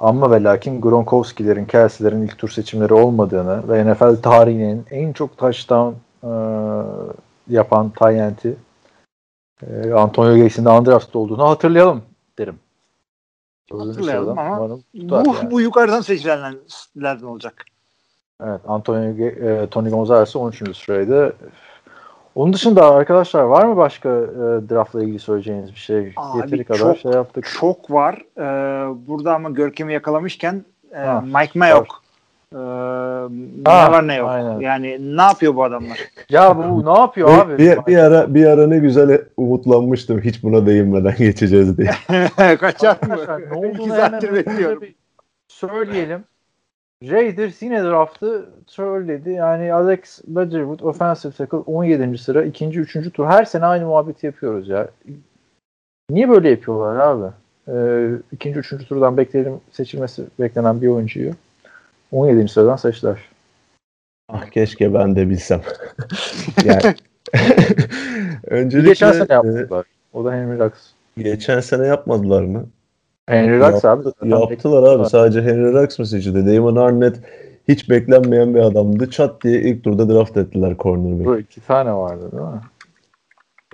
[0.00, 5.94] Ama ve lakin Gronkowski'lerin, Kelsey'lerin ilk tur seçimleri olmadığını ve NFL tarihinin en çok touchdown
[6.22, 6.30] e,
[7.48, 8.56] yapan Tyent'i
[9.66, 12.02] e, Antonio Gates'in de undrafted olduğunu hatırlayalım
[12.38, 12.58] derim.
[13.72, 15.50] Dördüncü Hatırlayalım ama umarım tutar Bu, yani.
[15.50, 17.64] bu yukarıdan seçilenlerden olacak.
[18.44, 20.76] Evet, Antonio e, Tony Gonzalez 13.
[20.76, 21.36] sıraydı.
[22.34, 26.12] Onun dışında arkadaşlar var mı başka e, draftla ilgili söyleyeceğiniz bir şey?
[26.16, 27.46] Abi Yeteri kadar çok- şey yaptık.
[27.60, 28.22] Çok var.
[28.38, 28.42] Ee,
[29.06, 32.02] burada ama Görkem'i yakalamışken e, Ha, Mike Mayock.
[32.54, 34.28] Ee, ne Ha, var ne yok.
[34.28, 34.60] aynen.
[34.60, 35.98] Yani ne yapıyor bu adamlar?
[36.30, 37.58] Ya bu ne yapıyor abi?
[37.58, 41.90] bir, bir ara bir ara ne güzel umutlanmıştım hiç buna değinmeden geçeceğiz diye.
[42.56, 43.16] Kaçar mı?
[43.50, 44.82] Ne olduğunu hemen bekliyorum.
[45.48, 46.24] söyleyelim.
[47.02, 49.30] Raiders yine draftı söyledi.
[49.30, 52.18] Yani Alex Leatherwood offensive tackle 17.
[52.18, 52.66] sıra, 2.
[52.66, 53.12] 3.
[53.12, 53.26] tur.
[53.26, 54.88] Her sene aynı muhabbeti yapıyoruz ya.
[56.10, 57.32] Niye böyle yapıyorlar abi?
[57.68, 61.32] Ee, ikinci, üçüncü turdan bekleyelim seçilmesi beklenen bir oyuncuyu
[62.12, 62.48] 17.
[62.48, 63.18] sıradan seçtiler.
[64.28, 65.60] Ah keşke ben de bilsem.
[66.64, 66.80] yani
[68.46, 69.86] öncelikle Geçen sene e, yaptılar.
[70.12, 70.72] O da Henry Rux.
[71.18, 72.66] geçen sene yapmadılar mı?
[73.26, 74.04] Henry Rux abi.
[74.04, 75.08] Yaptı- zaten yaptılar abi.
[75.08, 76.56] Sadece Henry Rux mı seçildi?
[76.56, 77.16] Damon Arnett
[77.68, 79.10] hiç beklenmeyen bir adamdı.
[79.10, 81.26] Çat diye ilk turda draft ettiler cornerback.
[81.26, 82.60] Bu iki tane vardı değil mi?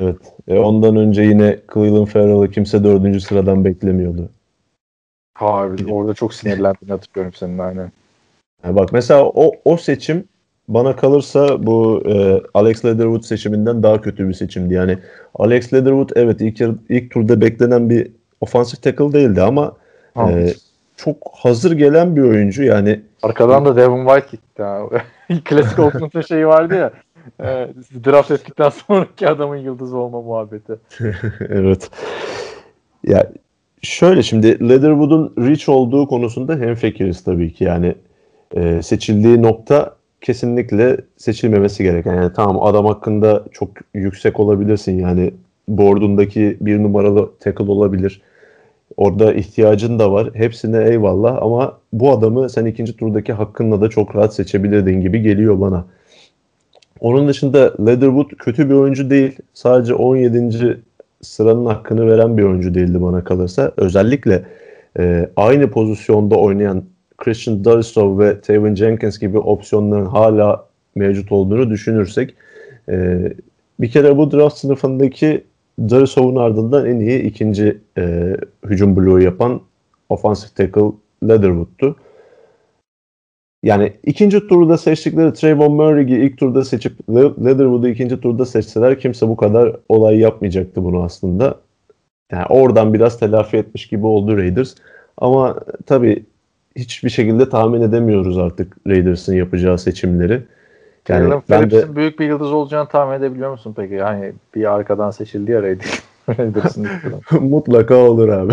[0.01, 0.17] Evet.
[0.49, 4.29] E ondan önce yine Cleveland Farrell'ı kimse dördüncü sıradan beklemiyordu.
[5.35, 7.93] Harbi orada çok sinirlendiğini hatırlıyorum senin aynen.
[8.65, 10.25] Yani bak mesela o, o seçim
[10.69, 14.75] bana kalırsa bu e, Alex Leatherwood seçiminden daha kötü bir seçimdi.
[14.75, 14.99] Yani
[15.35, 18.11] Alex Leatherwood evet ilk ilk turda beklenen bir
[18.41, 19.77] offensive tackle değildi ama
[20.19, 20.55] e,
[20.97, 22.63] çok hazır gelen bir oyuncu.
[22.63, 24.99] Yani Arkadan da Devin White gitti abi.
[25.45, 26.93] Klasik Oakland'ın şeyi vardı ya.
[27.41, 27.69] e,
[28.05, 30.73] draft ettikten sonraki adamın yıldız olma muhabbeti.
[31.41, 31.91] evet.
[33.05, 33.31] Ya
[33.83, 37.65] şöyle şimdi Leatherwood'un reach olduğu konusunda hemfikiriz tabii ki.
[37.65, 37.95] Yani
[38.57, 42.15] e, seçildiği nokta kesinlikle seçilmemesi gereken.
[42.15, 44.99] Yani tamam adam hakkında çok yüksek olabilirsin.
[44.99, 45.33] Yani
[45.69, 48.23] board'undaki bir numaralı tackle olabilir.
[48.97, 50.31] Orada ihtiyacın da var.
[50.35, 55.61] Hepsine eyvallah ama bu adamı sen ikinci turdaki hakkınla da çok rahat seçebilirdin gibi geliyor
[55.61, 55.85] bana.
[57.01, 59.39] Onun dışında Leatherwood kötü bir oyuncu değil.
[59.55, 60.81] Sadece 17.
[61.23, 63.73] sıranın hakkını veren bir oyuncu değildi bana kalırsa.
[63.77, 64.43] Özellikle
[64.99, 66.85] e, aynı pozisyonda oynayan
[67.25, 72.35] Christian Darrisaw ve Tavon Jenkins gibi opsiyonların hala mevcut olduğunu düşünürsek
[72.89, 73.33] e,
[73.81, 75.45] bir kere bu draft sınıfındaki
[75.79, 78.37] Darrisaw'un ardından en iyi ikinci e,
[78.67, 79.61] hücum bloğu yapan
[80.09, 80.93] offensive tackle
[81.29, 81.97] Leatherwood'tu.
[83.63, 89.29] Yani ikinci turda seçtikleri Trayvon Murray'i ilk turda seçip Le- Leatherwood'u ikinci turda seçseler kimse
[89.29, 91.61] bu kadar olay yapmayacaktı bunu aslında.
[92.33, 94.75] Yani oradan biraz telafi etmiş gibi oldu Raiders.
[95.17, 96.25] Ama tabii
[96.77, 100.43] hiçbir şekilde tahmin edemiyoruz artık Raiders'ın yapacağı seçimleri.
[101.09, 103.95] Yani Jalen ben de büyük bir yıldız olacağını tahmin edebiliyor musun peki?
[103.95, 106.01] Yani bir arkadan seçildi ya Raiders.
[106.39, 106.87] Raiders'ın
[107.41, 108.53] mutlaka olur abi.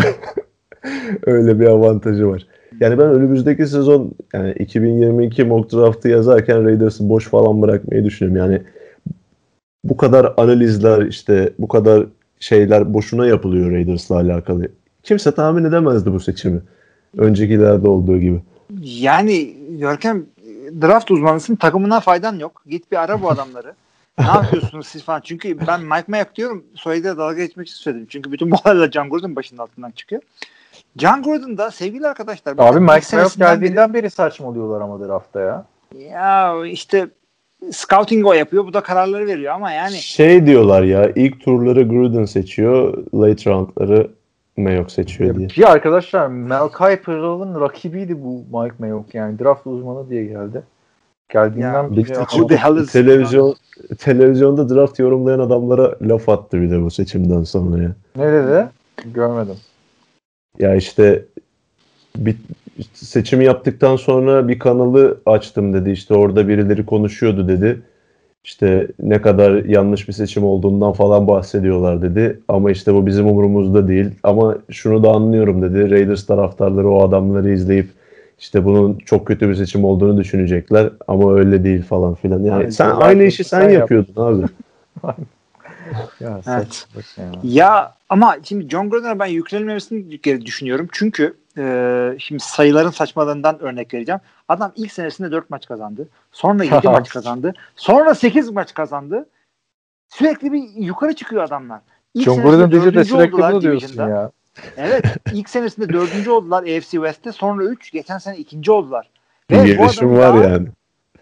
[1.26, 2.46] Öyle bir avantajı var.
[2.80, 8.42] Yani ben önümüzdeki sezon yani 2022 mock draft'ı yazarken Raiders'ı boş falan bırakmayı düşünüyorum.
[8.42, 8.62] Yani
[9.84, 12.06] bu kadar analizler işte bu kadar
[12.40, 14.68] şeyler boşuna yapılıyor Raiders'la alakalı.
[15.02, 16.60] Kimse tahmin edemezdi bu seçimi.
[17.18, 18.40] Öncekilerde olduğu gibi.
[18.82, 20.26] Yani Görkem
[20.82, 22.62] draft uzmanısın takımına faydan yok.
[22.66, 23.72] Git bir ara bu adamları.
[24.18, 25.20] ne yapıyorsunuz siz falan?
[25.24, 28.06] Çünkü ben Mike Mayock diyorum soyadıyla dalga geçmek için söyledim.
[28.10, 30.22] Çünkü bütün bu olaylar John Gordon başının altından çıkıyor.
[30.96, 32.52] John Gordon da sevgili arkadaşlar.
[32.58, 35.64] Abi Mike Mayock geldiğinden beri saçmalıyorlar ama draftta ya.
[35.94, 37.08] beri- Ya işte
[37.72, 38.66] scouting o yapıyor.
[38.66, 44.10] Bu da kararları veriyor ama yani Şey diyorlar ya ilk turları Gruden seçiyor, late roundları
[44.56, 45.48] Mayock seçiyor diye.
[45.48, 50.62] Ki arkadaşlar Melkai Pearl'ın rakibiydi bu Mike Mayock yani draft uzmanı diye geldi.
[51.32, 52.26] Geldiğinden beri bir- ama-
[52.92, 53.54] Televizyon
[53.98, 57.92] televizyonda draft yorumlayan adamlara laf attı bir de bu seçimden sonra ya.
[58.16, 58.68] ne dedi?
[59.14, 59.56] Görmedim.
[60.58, 61.24] Ya işte
[62.16, 62.36] bir
[62.94, 65.90] seçimi yaptıktan sonra bir kanalı açtım dedi.
[65.90, 67.82] İşte orada birileri konuşuyordu dedi.
[68.44, 72.40] İşte ne kadar yanlış bir seçim olduğundan falan bahsediyorlar dedi.
[72.48, 74.10] Ama işte bu bizim umurumuzda değil.
[74.22, 75.90] Ama şunu da anlıyorum dedi.
[75.90, 77.88] Raiders taraftarları o adamları izleyip
[78.38, 80.90] işte bunun çok kötü bir seçim olduğunu düşünecekler.
[81.08, 82.40] Ama öyle değil falan filan.
[82.40, 82.70] Yani Aynen.
[82.70, 83.80] sen aynı işi sen, sen yap.
[83.80, 84.46] yapıyordun abi.
[86.20, 86.86] Ya Evet.
[87.18, 87.24] ya.
[87.42, 90.88] Ya ama şimdi John Gordon'a ben yüklenilmemesini geri düşünüyorum.
[90.92, 94.20] Çünkü e, şimdi sayıların saçmalığından örnek vereceğim.
[94.52, 96.08] Adam ilk senesinde 4 maç kazandı.
[96.32, 97.54] Sonra 7 maç kazandı.
[97.76, 99.28] Sonra 8 maç kazandı.
[100.08, 101.80] Sürekli bir yukarı çıkıyor adamlar.
[102.14, 104.30] İlk John deyince de sürekli bunu diyorsun ya.
[104.76, 105.04] Evet.
[105.32, 107.32] ilk senesinde dördüncü oldular AFC West'te.
[107.32, 107.92] Sonra 3.
[107.92, 109.10] Geçen sene ikinci oldular.
[109.50, 110.68] Bu gelişim adamın var daha- yani.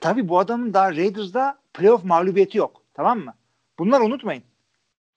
[0.01, 2.83] Tabii bu adamın daha Raiders'da playoff mağlubiyeti yok.
[2.95, 3.35] Tamam mı?
[3.79, 4.43] Bunları unutmayın.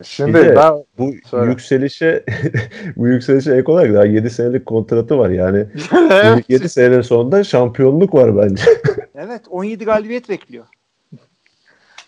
[0.04, 1.50] Şimdi Bir de- ben Bu Söyle.
[1.52, 2.24] yükselişe
[2.96, 5.66] bu yükselişe ek olarak daha 7 senelik kontratı var yani.
[6.50, 8.64] 7 sene sonunda şampiyonluk var bence.
[9.16, 10.66] Evet 17 galibiyet bekliyor.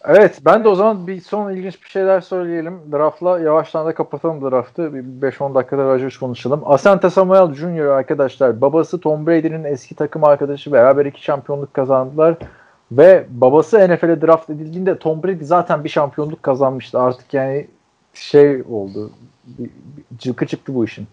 [0.07, 2.80] Evet ben de o zaman bir son ilginç bir şeyler söyleyelim.
[2.91, 4.93] Draft'la yavaştan da kapatalım draft'ı.
[4.93, 6.61] Bir 5-10 dakikada Rodgers konuşalım.
[6.65, 7.85] Asante Samuel Jr.
[7.85, 12.35] arkadaşlar babası Tom Brady'nin eski takım arkadaşı beraber iki şampiyonluk kazandılar.
[12.91, 16.99] Ve babası NFL'e draft edildiğinde Tom Brady zaten bir şampiyonluk kazanmıştı.
[16.99, 17.67] Artık yani
[18.20, 19.12] şey oldu.
[19.46, 21.08] Bir, bir cılkı çıktı bu işin.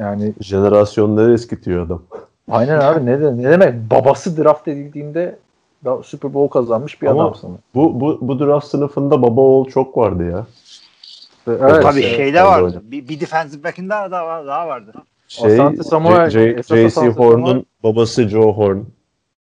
[0.00, 2.02] Yani Jenerasyonları eskitiyor adam.
[2.50, 5.38] aynen abi ne, de, ne demek babası draft edildiğinde
[5.84, 7.58] da Super Bowl kazanmış bir Ama- adamsın.
[7.74, 10.46] Bu, bu, bu draft sınıfında baba oğul çok vardı ya.
[11.48, 12.16] Evet, Tabii evet.
[12.16, 12.82] şeyde Orada vardı.
[12.84, 14.92] Bir, bir defensive back'in daha, daha, daha vardı.
[15.28, 17.06] Şey, Asante Samuel, J- J- esas J.C.
[17.08, 18.78] Horn'un Samuel- babası Joe Horn.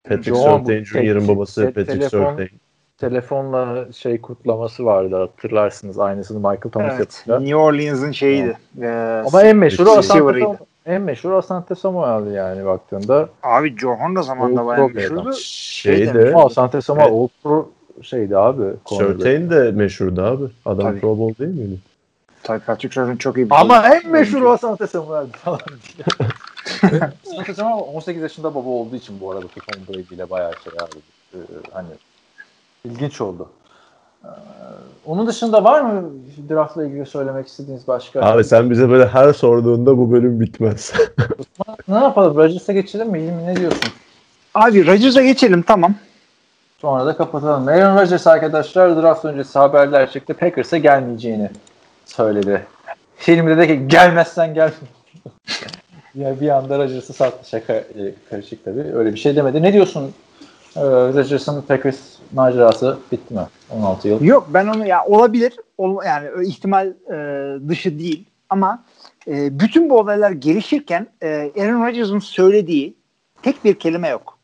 [0.04, 2.50] Patrick Surtain Jr.'ın babası Patrick Surtain.
[2.98, 6.00] Telefonla şey kutlaması vardı hatırlarsınız.
[6.00, 7.24] Aynısını Michael Thomas Evet.
[7.28, 7.40] yapınca.
[7.40, 8.58] New Orleans'ın şeyiydi.
[8.82, 10.46] Ee, Ama en meşhuru Asante.
[10.86, 13.30] En meşhur Asante Samuel'di yani baktığında.
[13.44, 15.34] Abi Joe Honda zamanında bayağı meşhurdu.
[15.34, 17.30] Şey demiş, de Ama Asante Samuel Evet.
[17.44, 17.70] Pro
[18.02, 18.64] şeydi abi.
[18.86, 20.44] Surtain de meşhurdu abi.
[20.66, 21.00] Adam Tabii.
[21.00, 21.80] Pro Bowl değil miydi?
[22.44, 25.60] Tabii Patrick Surtain çok iyi bir Ama en meşhur Asante Samuel falan.
[27.32, 31.00] Asante Samuel 18 yaşında baba olduğu için bu arada Tom Brady ile bayağı şey abi.
[31.34, 31.38] Ee,
[31.72, 31.88] hani
[32.88, 33.50] ilginç oldu.
[34.24, 34.28] Ee,
[35.06, 36.10] onun dışında var mı
[36.50, 38.22] draftla ilgili söylemek istediğiniz başka?
[38.22, 40.94] Abi sen bize böyle her sorduğunda bu bölüm bitmez.
[41.88, 42.36] ne yapalım?
[42.36, 43.20] Rodgers'a geçelim mi?
[43.20, 43.92] İlmi ne diyorsun?
[44.56, 45.96] Abi Rodgers'a geçelim tamam.
[46.82, 47.68] Sonra da kapatalım.
[47.68, 50.34] Aaron Rodgers arkadaşlar draft öncesi haberler çıktı.
[50.34, 51.50] Packers'a gelmeyeceğini
[52.06, 52.66] söyledi.
[53.18, 54.72] Filmde de ki gelmezsen gel.
[56.16, 57.50] ya bir anda Rodgers'ı sattı.
[57.50, 58.96] Şaka e, karışık tabii.
[58.96, 59.62] Öyle bir şey demedi.
[59.62, 60.14] Ne diyorsun?
[60.76, 61.98] Ee, Rodgers'ın Packers
[62.34, 63.48] macerası bitti mi?
[63.70, 64.24] 16 yıl.
[64.24, 65.54] Yok ben onu ya olabilir.
[65.78, 68.26] Ol, yani ihtimal e, dışı değil.
[68.50, 68.84] Ama
[69.28, 72.96] e, bütün bu olaylar gelişirken e, Aaron Rodgers'ın söylediği
[73.42, 74.38] tek bir kelime yok.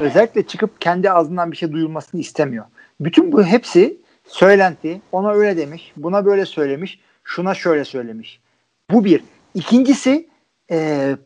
[0.00, 2.64] Özellikle çıkıp kendi ağzından bir şey duyulmasını istemiyor.
[3.00, 3.96] Bütün bu hepsi
[4.26, 5.00] söylenti.
[5.12, 8.40] Ona öyle demiş, buna böyle söylemiş, şuna şöyle söylemiş.
[8.90, 9.24] Bu bir.
[9.54, 10.28] İkincisi
[10.70, 11.16] e,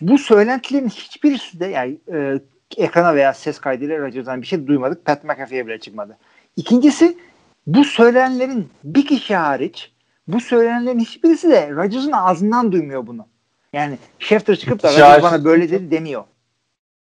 [0.00, 2.38] bu söylentilerin hiçbirisi de yani e,
[2.76, 5.04] ekrana veya ses kaydıyla Rodgers'dan bir şey duymadık.
[5.04, 6.16] Pat McAfee'ye bile çıkmadı.
[6.56, 7.18] İkincisi
[7.66, 9.92] bu söylenenlerin bir kişi hariç
[10.28, 13.26] bu söylenenlerin hiçbirisi de Rodgers'ın ağzından duymuyor bunu.
[13.72, 16.24] Yani Schefter çıkıp da Rodgers bana böyle dedi demiyor.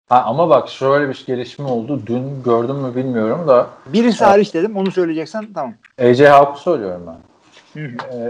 [0.10, 2.02] Ha, ama bak şöyle bir gelişme oldu.
[2.06, 5.74] Dün gördüm mü bilmiyorum da Birisi hariç dedim onu söyleyeceksen tamam.
[6.02, 7.18] AJ Hawk'u söylüyorum ben.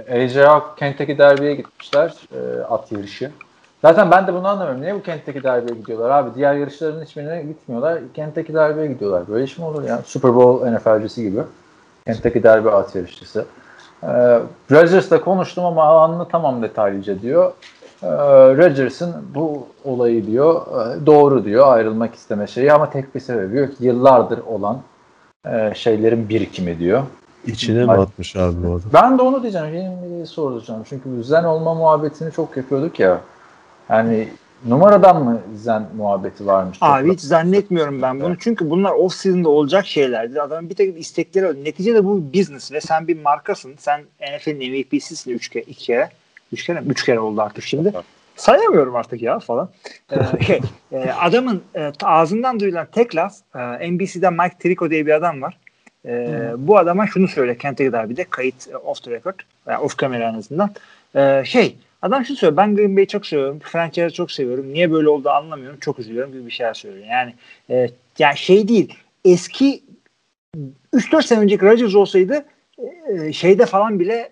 [0.07, 3.31] Ee, AJ Hawk Kentucky Derby'ye gitmişler e, at yarışı.
[3.81, 4.81] Zaten ben de bunu anlamıyorum.
[4.81, 6.29] Niye bu Kentucky Derby'ye gidiyorlar abi?
[6.35, 7.99] Diğer yarışların hiçbirine gitmiyorlar.
[8.13, 9.27] Kentucky Derby'ye gidiyorlar.
[9.27, 10.01] Böyle iş mi olur ya?
[10.05, 11.41] Super Bowl NFL'cisi gibi.
[12.05, 13.45] Kentucky Derby at yarışçısı.
[14.03, 14.39] Ee,
[14.71, 17.51] Rodgers'la konuştum ama anlatamam detaylıca diyor.
[18.03, 18.07] Ee,
[18.57, 23.69] Rodgers'ın bu olayı diyor e, doğru diyor ayrılmak isteme şeyi ama tek bir sebebi yok.
[23.79, 24.81] Yıllardır olan
[25.45, 27.03] e, şeylerin birikimi diyor.
[27.45, 28.81] İçine mi atmış abi bu adam?
[28.93, 29.67] Ben de onu diyeceğim.
[29.73, 30.83] Benim soracağım.
[30.89, 33.19] Çünkü bu zen olma muhabbetini çok yapıyorduk ya.
[33.89, 34.27] Yani
[34.65, 36.77] numaradan mı zen muhabbeti varmış?
[36.81, 38.38] Abi hiç zannetmiyorum ben bunu.
[38.39, 40.43] Çünkü bunlar off season'da olacak şeylerdir.
[40.43, 41.55] Adamın bir takım istekleri var.
[41.64, 43.76] Neticede bu business ve sen bir markasın.
[43.80, 46.09] Sen NFL'in MVP'sisin 3 kere, 2 kere.
[46.51, 46.88] 3 kere mi?
[46.89, 47.93] 3 kere oldu artık şimdi.
[48.35, 49.69] Sayamıyorum artık ya falan.
[50.11, 50.61] Ee, şey,
[50.91, 55.57] e, adamın e, ağzından duyulan tek laf e, NBC'de Mike Tirico diye bir adam var.
[56.05, 60.30] E, bu adama şunu söyle Kentucky Derby'de kayıt e, off the record veya off camera
[60.30, 60.69] en azından.
[61.15, 63.60] E, şey adam şunu söylüyor ben Green Bay'i çok seviyorum.
[63.60, 64.74] Franchise'ı çok seviyorum.
[64.74, 65.80] Niye böyle oldu anlamıyorum.
[65.80, 67.06] Çok üzülüyorum gibi bir şeyler söylüyor.
[67.06, 67.34] Yani
[67.69, 68.94] e, yani şey değil
[69.26, 69.84] eski
[70.94, 72.45] 3-4 sene önceki Rodgers olsaydı
[73.07, 74.32] e, şeyde falan bile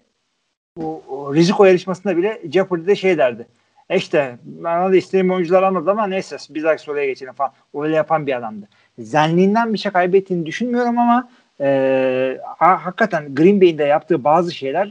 [0.77, 3.47] bu o Riziko yarışmasında bile Jeopardy'de şey derdi.
[3.89, 7.51] E işte bana da istediğim oyuncular anladı ama neyse bir dahaki soruya geçelim falan.
[7.75, 8.67] Öyle yapan bir adamdı.
[8.99, 11.29] Zenliğinden bir şey kaybettiğini düşünmüyorum ama
[11.59, 14.87] e, ha- hakikaten Green Bay'in de yaptığı bazı şeyler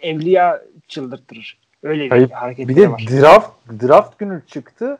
[0.00, 1.58] e, evliya çıldırtırır.
[1.82, 3.04] Öyle bir Hayır, hareketleri Bir de var.
[3.10, 3.50] draft
[3.82, 4.98] draft günü çıktı.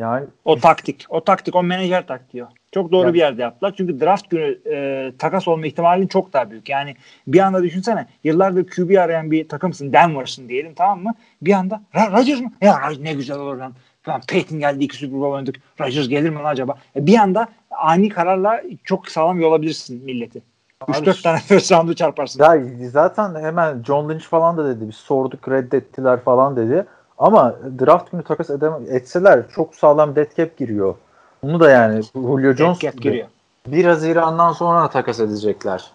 [0.00, 1.06] Yani O taktik.
[1.08, 1.54] O taktik.
[1.56, 2.44] O menajer taktiği.
[2.72, 3.74] Çok doğru Yani- bir yerde yaptılar.
[3.76, 6.68] Çünkü draft günü e, takas olma ihtimalin çok daha büyük.
[6.68, 9.92] Yani bir anda düşünsene yıllardır QB arayan bir takımsın.
[9.92, 11.14] Denver'sın diyelim tamam mı?
[11.42, 12.52] Bir anda "Ra- Rodgers mı?
[12.60, 13.72] Ya ne güzel olur lan.
[14.02, 15.56] Falan, Peyton geldi iki Super Bowl oynadık.
[15.80, 16.78] Rodgers gelir mi lan acaba?
[16.96, 20.42] E, bir anda ani kararla çok sağlam yolabilirsin milleti.
[20.82, 22.42] Abi 3-4 tane first round'u çarparsın.
[22.42, 24.88] ya zaten hemen John Lynch falan da dedi.
[24.88, 26.86] Biz sorduk reddettiler falan dedi.
[27.18, 30.94] Ama draft günü takas edemem, etseler çok sağlam dead cap giriyor.
[31.42, 33.02] Bunu da yani Julio Jones Cap gibi.
[33.02, 33.28] giriyor.
[33.66, 35.90] 1 Haziran'dan sonra takas edecekler.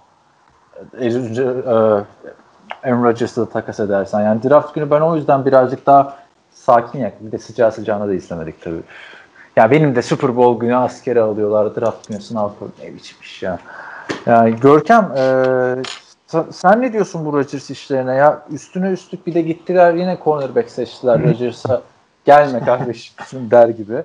[0.99, 1.11] E, e,
[2.84, 4.22] Aaron Rodgers'ı takas edersen.
[4.22, 6.18] Yani draft günü ben o yüzden birazcık daha
[6.51, 7.14] sakin yak.
[7.22, 8.81] Bir de sıcağı sıcağına da izlemedik tabii.
[9.55, 11.76] Ya benim de Super Bowl günü askere alıyorlar.
[11.76, 12.49] Draft günü sınav.
[12.84, 13.59] Ne biçim iş ya.
[14.25, 15.23] Yani Görkem e,
[16.51, 18.41] sen ne diyorsun bu Rodgers işlerine ya?
[18.51, 21.81] Üstüne üstlük bir de gittiler yine cornerback seçtiler Rodgers'a.
[22.25, 23.15] Gelme kardeşim
[23.51, 24.03] der gibi.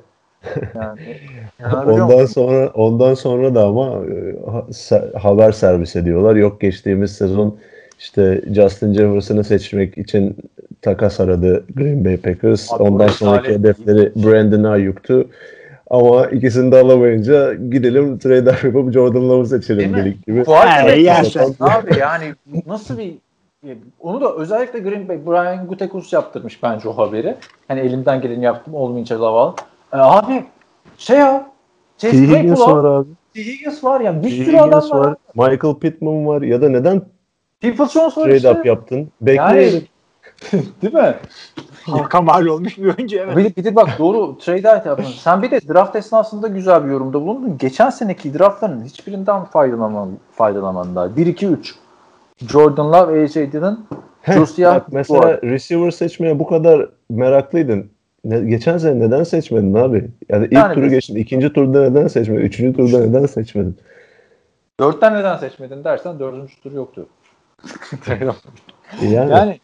[0.75, 1.01] Yani,
[1.61, 4.01] inanabiliyor Ondan sonra ondan sonra da ama
[4.93, 6.37] e, haber servis ediyorlar.
[6.37, 7.59] Yok geçtiğimiz sezon
[7.99, 10.37] işte Justin Jefferson'ı seçmek için
[10.83, 12.73] takas aradı Green Bay Packers.
[12.73, 15.29] Abi Ondan sonraki hedefleri Brandon Ayuk'tu.
[15.93, 19.97] Ama ikisini de alamayınca gidelim trade yapıp Jordan Love'ı seçelim Değil mi?
[19.97, 20.45] dedik gibi.
[20.45, 20.67] Fuar
[20.97, 22.35] Yani abi yani
[22.67, 23.15] nasıl bir
[24.01, 27.37] onu da özellikle Green Bay Brian Gutekunst yaptırmış bence o haberi.
[27.69, 29.53] Hani elimden geleni yaptım olmayınca Laval.
[29.93, 30.45] E, abi
[30.99, 31.51] şey ya.
[31.99, 33.09] Chase Higgins var abi.
[33.37, 34.23] Higgins var ya.
[34.23, 35.17] Bir sürü adam var.
[35.35, 35.51] var.
[35.51, 36.43] Michael Pittman var.
[36.43, 37.03] Ya da neden
[37.61, 38.51] People Jones var trade işte.
[38.51, 39.09] up yaptın?
[39.21, 39.83] Bekleyelim.
[40.83, 41.15] Değil mi?
[41.83, 43.37] Halka mal olmuş bir oyuncu evet.
[43.37, 45.05] Bir, bir de bak doğru trade yapın.
[45.05, 47.59] Sen bir de draft esnasında güzel bir yorumda bulundun.
[47.59, 51.09] Geçen seneki draftların hiçbirinden faydalanan, faydalanamanlar.
[51.09, 51.57] 1-2-3.
[52.49, 53.85] Jordan Love, AJ Dillon,
[54.35, 57.91] Josiah mesela receiver seçmeye bu kadar meraklıydın.
[58.25, 60.09] Ne, geçen sene neden seçmedin abi?
[60.29, 61.17] Yani ilk Yani turu biz- geçtin.
[61.17, 62.41] ikinci turda neden seçmedin?
[62.41, 63.77] Üçüncü turda neden seçmedin?
[64.81, 67.07] Dörtten neden seçmedin dersen dördüncü tur yoktu.
[69.03, 69.61] Yani, yani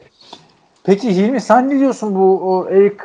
[0.84, 2.96] peki Hilmi sen ne diyorsun bu o Eric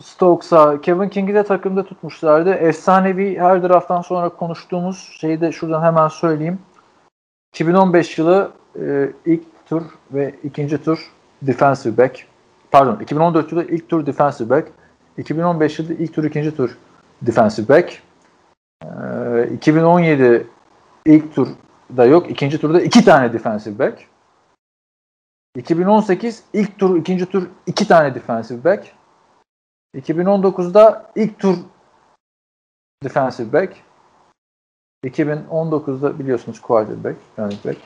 [0.00, 2.54] Stokes'a Kevin King'i de takımda tutmuşlardı.
[2.54, 6.58] Efsanevi her drafttan sonra konuştuğumuz şeyi de şuradan hemen söyleyeyim.
[7.54, 9.82] 2015 yılı e, ilk tur
[10.12, 11.10] ve ikinci tur
[11.42, 12.26] defensive back.
[12.70, 14.68] Pardon 2014 yılı ilk tur defensive back.
[15.18, 16.78] 2015 yılı ilk tur ikinci tur
[17.22, 18.02] defensive back.
[18.84, 20.46] E, 2017
[21.06, 22.30] ilk turda yok.
[22.30, 24.11] ikinci turda iki tane defensive back.
[25.56, 28.92] 2018 ilk tur, ikinci tur iki tane defensive back.
[29.96, 31.56] 2019'da ilk tur
[33.04, 33.76] defensive back.
[35.04, 37.78] 2019'da biliyorsunuz quarterback, running back.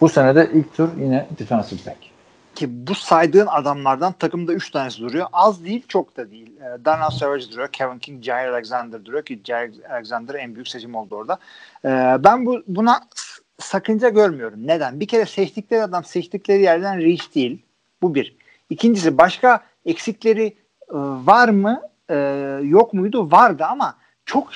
[0.00, 1.98] Bu sene de ilk tur yine defensive back.
[2.54, 5.26] Ki bu saydığın adamlardan takımda 3 tanesi duruyor.
[5.32, 6.56] Az değil çok da değil.
[6.60, 7.68] E, Darnell Savage duruyor.
[7.68, 11.38] Kevin King, Jair Alexander duruyor ki Jair Alexander en büyük seçim oldu orada.
[11.84, 11.88] E,
[12.24, 13.00] ben bu buna
[13.60, 14.66] sakınca görmüyorum.
[14.66, 15.00] Neden?
[15.00, 17.62] Bir kere seçtikleri adam seçtikleri yerden reach değil.
[18.02, 18.36] Bu bir.
[18.70, 20.54] İkincisi başka eksikleri e,
[21.26, 21.82] var mı?
[22.10, 22.16] E,
[22.62, 23.30] yok muydu?
[23.30, 24.48] Vardı ama çok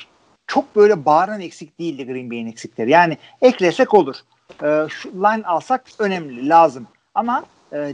[0.47, 2.91] çok böyle bağıran eksik değildi Green Bay'in eksikleri.
[2.91, 4.17] Yani eklesek olur.
[4.63, 6.87] E, şu line alsak önemli, lazım.
[7.15, 7.45] Ama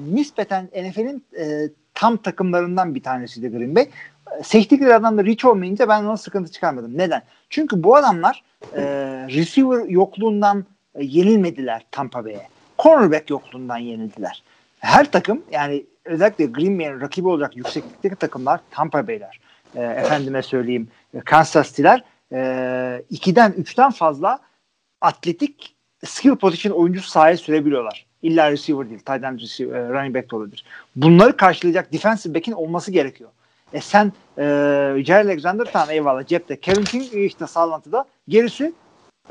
[0.01, 1.25] nispeten NFL'in
[1.95, 3.89] tam takımlarından bir tanesiydi Green Bay.
[4.43, 6.99] Seçtikleri adamda reach olmayınca ben ona sıkıntı çıkarmadım.
[6.99, 7.23] Neden?
[7.51, 8.43] Çünkü bu adamlar
[8.75, 8.83] e,
[9.29, 12.49] receiver yokluğundan e, yenilmediler Tampa Bay'e.
[12.79, 14.43] Cornerback yokluğundan yenildiler.
[14.79, 19.41] Her takım yani özellikle Green Bay'in rakibi olacak yükseklikteki takımlar Tampa Bay'ler.
[19.75, 24.39] E, efendime söyleyeyim e, Kansas City'ler e, ikiden üçten fazla
[25.01, 28.07] atletik skill position oyuncusu sahaya sürebiliyorlar.
[28.23, 30.65] İlla receiver değil, tight end receiver, e, running back de olabilir.
[30.97, 33.31] Bunları karşılayacak defensive back'in olması gerekiyor.
[33.73, 34.43] E sen e,
[35.05, 36.61] Jair Alexander tamam eyvallah cepte.
[36.61, 38.05] Kevin King işte sağlantıda.
[38.29, 38.73] Gerisi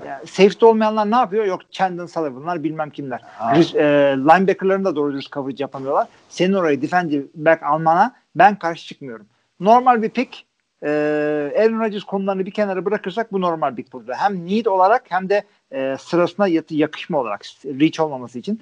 [0.08, 1.46] yani safety olmayanlar ne yapıyor?
[1.46, 3.22] Yok Chandon Sullivan'lar bilmem kimler.
[3.40, 6.08] Riz- E, linebacker'ların da doğru dürüst coverage yapamıyorlar.
[6.30, 9.26] Senin orayı defensive back almana ben karşı çıkmıyorum.
[9.60, 10.46] Normal bir pick
[10.84, 10.90] e,
[11.60, 14.14] Aaron Rodgers konularını bir kenara bırakırsak bu normal bir burada.
[14.16, 18.62] Hem need olarak hem de e, sırasına yatı, yakışma olarak reach olmaması için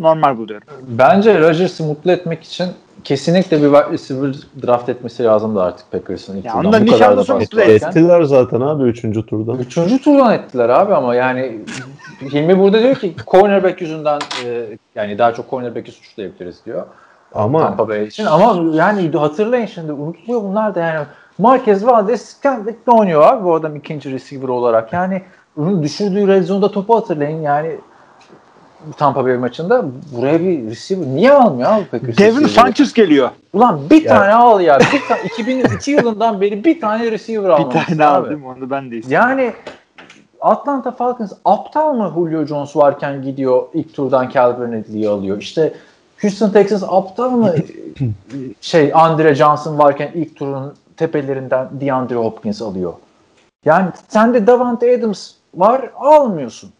[0.00, 0.68] normal buluyorum.
[0.88, 2.66] Bence Rodgers'ı mutlu etmek için
[3.04, 4.34] kesinlikle bir wide receiver
[4.66, 6.66] draft etmesi lazımdı artık Packers'ın ilk Ya turdan.
[6.66, 7.88] ondan Bu kadar da nişanlısı mutlu bahsederken.
[7.88, 9.52] ettiler zaten abi üçüncü turda.
[9.52, 11.58] Üçüncü turdan ettiler abi ama yani
[12.22, 16.86] Hilmi burada diyor ki cornerback yüzünden e, yani daha çok cornerback'i suçlayabiliriz diyor.
[17.34, 18.24] Ama Tampa Bay için.
[18.26, 21.06] Ama yani hatırlayın şimdi unutuluyor bunlar da yani
[21.38, 24.92] Marquez Valdez Stanley'de oynuyor abi bu adam ikinci receiver olarak.
[24.92, 25.22] Yani
[25.58, 27.76] onun düşürdüğü red zone'da topu hatırlayın yani
[28.96, 29.84] Tampa Bay maçında
[30.16, 32.46] buraya bir receiver niye almıyor abi Packers Devin?
[32.46, 33.30] Funches geliyor.
[33.52, 34.14] Ulan bir Ya.
[34.18, 34.78] tane al ya.
[34.80, 38.26] Bir ta- 2002 yılından beri bir tane receiver Bir almamışsın tane abi.
[38.26, 39.28] aldım onu ben de istiyorum.
[39.28, 39.52] Yani
[40.40, 45.38] Atlanta Falcons aptal mı Julio Jones varken gidiyor ilk turdan Calvin Ridley'i alıyor.
[45.40, 45.74] İşte
[46.22, 47.54] Houston Texans aptal mı
[48.60, 52.92] şey Andre Johnson varken ilk turun tepelerinden DeAndre Hopkins alıyor.
[53.64, 56.70] Yani sende Davante Adams var almıyorsun.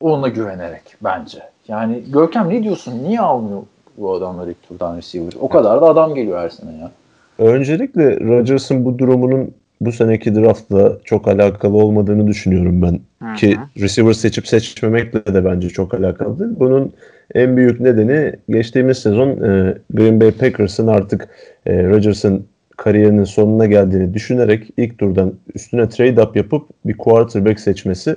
[0.00, 1.38] Ona güvenerek bence.
[1.68, 3.04] Yani Görkem ne diyorsun?
[3.04, 3.62] Niye almıyor
[3.96, 5.32] bu adamlar ilk turdan receiver?
[5.40, 6.90] O kadar da adam geliyor her sene ya.
[7.38, 13.00] öncelikle Rodgers'ın bu durumunun bu seneki draftla çok alakalı olmadığını düşünüyorum ben.
[13.26, 16.50] Hı Ki receiver seçip seçmemekle de bence çok alakalı değil.
[16.58, 16.92] Bunun
[17.34, 21.28] en büyük nedeni geçtiğimiz sezon e, Green Bay Packers'ın artık
[21.66, 22.46] e, Rodgers'ın
[22.76, 28.16] kariyerinin sonuna geldiğini düşünerek ilk turdan üstüne trade up yapıp bir quarterback seçmesi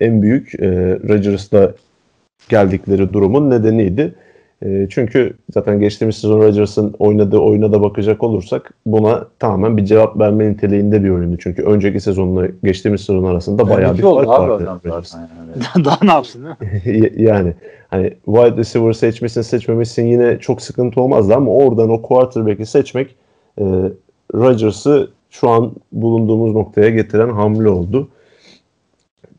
[0.00, 0.68] en büyük e,
[1.08, 1.72] Rodgers'la
[2.48, 4.14] geldikleri durumun nedeniydi.
[4.62, 10.18] E, çünkü zaten geçtiğimiz sezon Rodgers'ın oynadığı oyuna da bakacak olursak buna tamamen bir cevap
[10.18, 11.36] verme niteliğinde bir oyundu.
[11.40, 14.64] Çünkü önceki sezonla geçtiğimiz sezon arasında bayağı bir fark vardı.
[14.66, 15.04] yani.
[15.84, 16.56] Daha ne yapsın mi?
[17.16, 17.54] yani
[17.88, 23.16] hani wide receiver seçmişsin seçmemişsin yine çok sıkıntı olmazdı ama oradan o quarterback'i seçmek
[23.60, 23.64] e,
[24.34, 28.08] Rodgers'ı şu an bulunduğumuz noktaya getiren hamle oldu.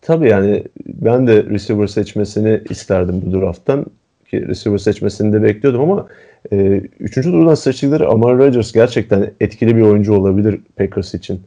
[0.02, 3.86] Tabii yani ben de receiver seçmesini isterdim bu drafttan
[4.30, 6.08] ki receiver seçmesini de bekliyordum ama
[6.52, 11.42] e, üçüncü turdan seçtikleri Amari Rodgers gerçekten etkili bir oyuncu olabilir Packers için.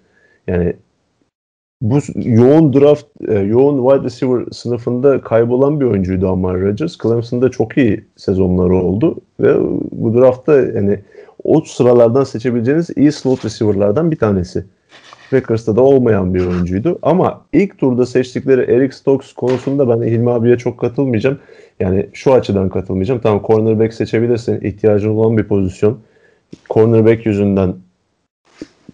[0.46, 0.74] Yani
[1.82, 6.98] bu yoğun draft, e, yoğun wide receiver sınıfında kaybolan bir oyuncuydu Amar Rodgers.
[7.02, 9.54] Clemson'da çok iyi sezonları oldu ve
[9.92, 11.00] bu draftta yani
[11.44, 14.64] o sıralardan seçebileceğiniz iyi slot receiver'lardan bir tanesi.
[15.30, 16.98] Packers'ta da olmayan bir oyuncuydu.
[17.02, 21.38] Ama ilk turda seçtikleri Eric Stokes konusunda ben Hilmi abiye çok katılmayacağım.
[21.80, 23.20] Yani şu açıdan katılmayacağım.
[23.20, 24.60] Tamam cornerback seçebilirsin.
[24.60, 25.98] ihtiyacın olan bir pozisyon.
[26.70, 27.74] Cornerback yüzünden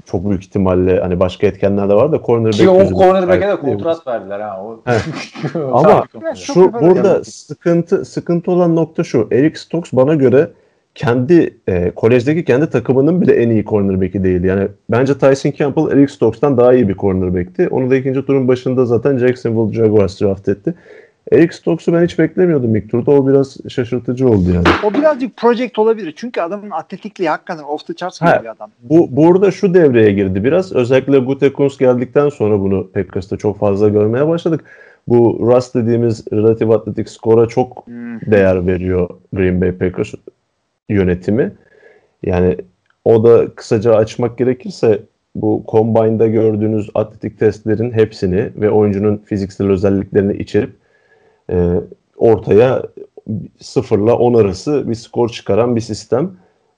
[0.07, 4.07] çok büyük ihtimalle hani başka etkenler de var da cornerback Ki o cornerback'e de kontrat
[4.07, 4.63] verdiler ha.
[4.63, 4.83] O...
[5.73, 6.05] Ama
[6.35, 9.29] şu burada sıkıntı sıkıntı olan nokta şu.
[9.33, 10.51] Eric Stokes bana göre
[10.97, 14.45] kendi e, kolejdeki kendi takımının bile en iyi cornerback'i değil.
[14.45, 17.69] Yani bence Tyson Campbell Eric Stokes'tan daha iyi bir cornerback'ti.
[17.69, 20.75] Onu da ikinci turun başında zaten Jacksonville Jaguars draft etti.
[21.33, 23.11] Eric Stokes'u ben hiç beklemiyordum ilk turda.
[23.11, 24.65] O biraz şaşırtıcı oldu yani.
[24.85, 26.15] O birazcık project olabilir.
[26.17, 28.41] Çünkü adamın atletikliği hakikaten off the charts Ha.
[28.43, 28.71] bir adam.
[28.83, 30.73] Bu burada şu devreye girdi biraz.
[30.73, 34.65] Özellikle Gutekunst geldikten sonra bunu Packers'ta çok fazla görmeye başladık.
[35.09, 38.21] Bu Rust dediğimiz relative atletik skora çok Hmm.
[38.21, 40.15] değer veriyor Green Bay Packers
[40.89, 41.53] yönetimi.
[42.23, 42.57] Yani
[43.05, 45.03] o da kısaca açmak gerekirse
[45.35, 50.73] bu Combine'da gördüğünüz atletik testlerin hepsini ve oyuncunun fiziksel özelliklerini içerip
[51.51, 51.81] e,
[52.17, 52.83] ortaya
[53.59, 56.31] 0 ile 10 arası bir skor çıkaran bir sistem.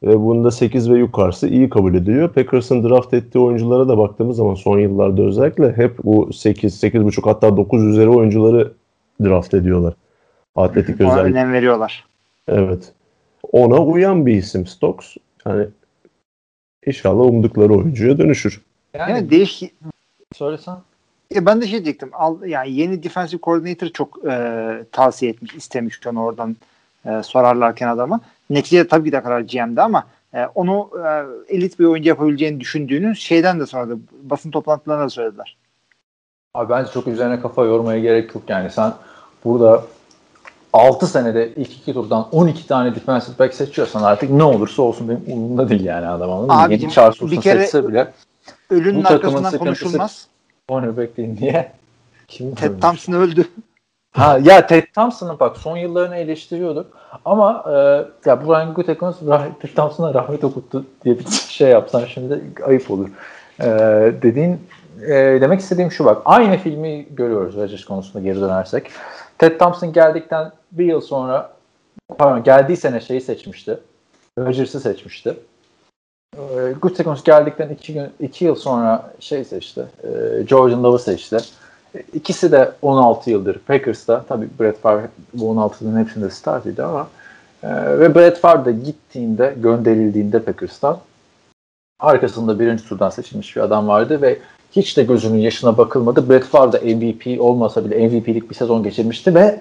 [0.03, 2.29] Ve bunda 8 ve yukarısı iyi kabul ediliyor.
[2.29, 7.57] Packers'ın draft ettiği oyunculara da baktığımız zaman son yıllarda özellikle hep bu 8, 8.5 hatta
[7.57, 8.73] 9 üzeri oyuncuları
[9.25, 9.95] draft ediyorlar.
[10.57, 11.33] Atletik özellik.
[11.33, 12.05] önem veriyorlar.
[12.49, 12.93] Evet.
[13.53, 15.17] Ona uyan bir isim Stokes.
[15.47, 15.67] Yani
[16.87, 18.63] inşallah umdukları oyuncuya dönüşür.
[18.95, 19.63] Yani, Yani değiş
[20.33, 20.77] söylesen.
[21.35, 22.11] E ben de şey diyecektim.
[22.13, 26.57] Al, yani yeni defensive coordinator çok e, tavsiye etmiş, istemiş onu oradan
[27.07, 28.21] e, sorarlarken adama.
[28.51, 33.17] Neticede tabii ki de karar GM'de ama e, onu e, elit bir oyuncu yapabileceğini düşündüğünü
[33.17, 35.57] şeyden de sonra basın toplantılarında da söylediler.
[36.55, 38.71] Abi bence çok üzerine kafa yormaya gerek yok yani.
[38.71, 38.93] Sen
[39.45, 39.85] burada
[40.73, 45.23] 6 senede ilk iki turdan 12 tane defensive back seçiyorsan artık ne olursa olsun benim
[45.27, 46.75] umurumda değil yani adam anladın mı?
[46.75, 48.13] Yeni Charles kere- seçse bile
[48.71, 50.27] Ölünün arkasından konuşulmaz.
[50.69, 51.73] cornerback değil niye?
[52.29, 52.81] Kim Ted ölmüş?
[52.81, 53.49] Thompson öldü.
[54.13, 56.87] Ha ya Ted Thompson'ın bak son yıllarını eleştiriyorduk
[57.25, 57.75] ama e,
[58.31, 59.21] ya Brian Gutekunst
[59.61, 63.09] Ted Thompson'a rahmet okuttu diye bir şey yapsan şimdi ayıp olur.
[63.61, 63.67] E,
[64.23, 64.61] dediğin
[65.07, 68.91] e, demek istediğim şu bak aynı filmi görüyoruz Rodgers konusunda geri dönersek.
[69.39, 71.53] Ted Thompson geldikten bir yıl sonra
[72.19, 73.79] pardon geldiği sene şeyi seçmişti.
[74.39, 75.37] Rodgers'ı seçmişti.
[76.37, 79.85] E, Gutekunst geldikten iki, gün, iki yıl sonra şey seçti.
[80.05, 80.09] E,
[80.47, 81.37] Jordan Love'ı seçti.
[82.13, 84.25] İkisi de 16 yıldır Packers'ta.
[84.29, 87.09] Tabii Brett Favre bu 16'nın hepsinde startıydı ama
[87.63, 90.99] e, ve Brett Favre de gittiğinde, gönderildiğinde Packers'tan
[92.01, 94.39] arkasında birinci turdan seçilmiş bir adam vardı ve
[94.73, 96.29] hiç de gözünün yaşına bakılmadı.
[96.31, 99.61] Brett Favre da MVP olmasa bile MVP'lik bir sezon geçirmişti ve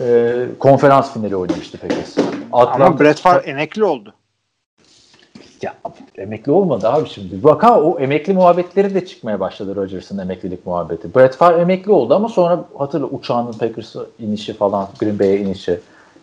[0.00, 2.18] e, konferans finali oynamıştı Packers.
[2.52, 4.14] Ama Atlanta- Brett Favre emekli oldu.
[5.62, 5.74] ya
[6.18, 7.44] emekli olmadı abi şimdi.
[7.44, 11.14] Bak ha o emekli muhabbetleri de çıkmaya başladı Rodgers'ın emeklilik muhabbeti.
[11.14, 15.80] Brett Favre emekli oldu ama sonra hatırla uçağının Packers'a inişi falan, Green Bay'e inişi.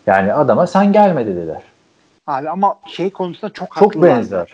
[0.08, 1.62] Yani adama sen gelme dediler.
[2.28, 4.10] Abi ama şey konusunda çok Çok haklılar.
[4.18, 4.48] benzer.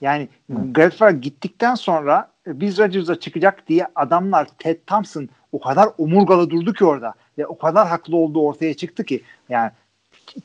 [0.00, 6.50] Yani Brett Favre gittikten sonra biz Rodgers'a çıkacak diye adamlar Ted Thompson o kadar omurgalı
[6.50, 9.70] durdu ki orada ve o kadar haklı olduğu ortaya çıktı ki yani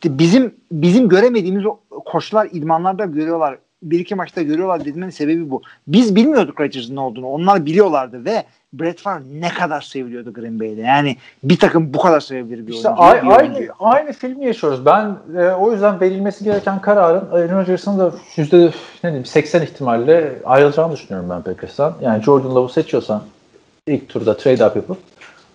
[0.05, 3.57] bizim bizim göremediğimiz o koçlar idmanlarda görüyorlar.
[3.83, 5.61] Bir iki maçta görüyorlar dediğimin sebebi bu.
[5.87, 7.27] Biz bilmiyorduk Rodgers'ın ne olduğunu.
[7.27, 8.43] Onlar biliyorlardı ve
[8.73, 10.81] Brett Favre ne kadar seviliyordu Green Bay'de.
[10.81, 13.03] Yani bir takım bu kadar sevebilir bir İşte oyuncu.
[13.25, 13.69] bir aynı, oyuncuyu.
[13.79, 14.85] aynı filmi yaşıyoruz.
[14.85, 18.71] Ben e, o yüzden verilmesi gereken kararın Aaron Rodgers'ın da yüzde ne
[19.03, 21.93] diyeyim, 80 ihtimalle ayrılacağını düşünüyorum ben Packers'tan.
[22.01, 23.21] Yani Jordan Love'u seçiyorsan
[23.87, 24.97] ilk turda trade up yapıp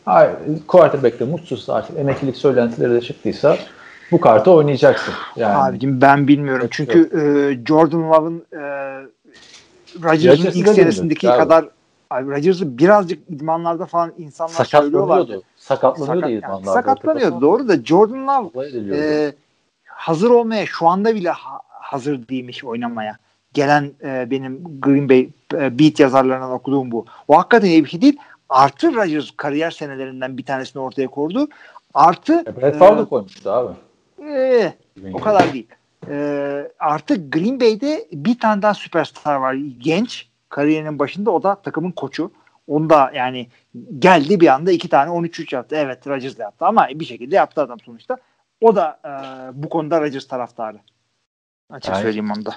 [0.07, 0.31] ay,
[0.69, 3.57] quarterback'le mutsuzsa artık emeklilik söylentileri de çıktıysa
[4.13, 5.15] bu kartı oynayacaksın.
[5.37, 6.69] Yani Abicim ben bilmiyorum.
[6.71, 7.23] Çünkü e,
[7.67, 8.63] Jordan Love'ın e,
[10.03, 11.69] Rodgers'ın Rodgers'ı ilk senesindeki bilmiyoruz, kadar
[12.13, 15.43] Rodgers'ı birazcık idmanlarda falan insanlar sakatlanıyordu.
[15.57, 16.73] Sakatlanıyordu Sakat, yani idmanlarda.
[16.73, 18.67] sakatlanıyordu doğru da Jordan Love
[18.97, 19.33] e,
[19.85, 23.17] hazır olmaya şu anda bile ha- hazır değilmiş oynamaya.
[23.53, 27.07] Gelen e, benim Green Bay e, beat yazarlarından okuduğum bu.
[27.29, 28.17] O hakikaten iyi bir şey değil.
[28.49, 31.49] Artı Rodgers kariyer senelerinden bir tanesini ortaya koydu.
[31.95, 33.73] Artı E, Brett Favre e, koymuştu abi.
[34.35, 34.73] E,
[35.13, 35.67] o kadar değil.
[36.11, 39.57] Ee, artık Green Bay'de bir tane daha süperstar var.
[39.79, 40.29] Genç.
[40.49, 42.33] Kariyerinin başında o da takımın koçu.
[42.69, 43.47] Onda yani
[43.99, 45.77] geldi bir anda iki tane 13-3 yaptı.
[45.79, 48.17] Evet Rodgers yaptı ama bir şekilde yaptı adam sonuçta.
[48.61, 49.11] O da e,
[49.63, 50.77] bu konuda Rodgers taraftarı.
[51.71, 52.55] Açık Yani- söyleyeyim onu da.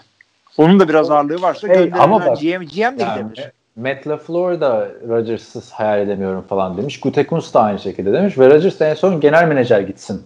[0.57, 3.51] Onun da biraz ağırlığı varsa Hey, ama bak, GM, GM de Yani, gidebilir.
[3.75, 6.99] Matt LaFleur da Rodgers'sız hayal edemiyorum falan demiş.
[6.99, 8.37] Gutekunst da aynı şekilde demiş.
[8.37, 10.23] Ve Rodgers en son genel menajer gitsin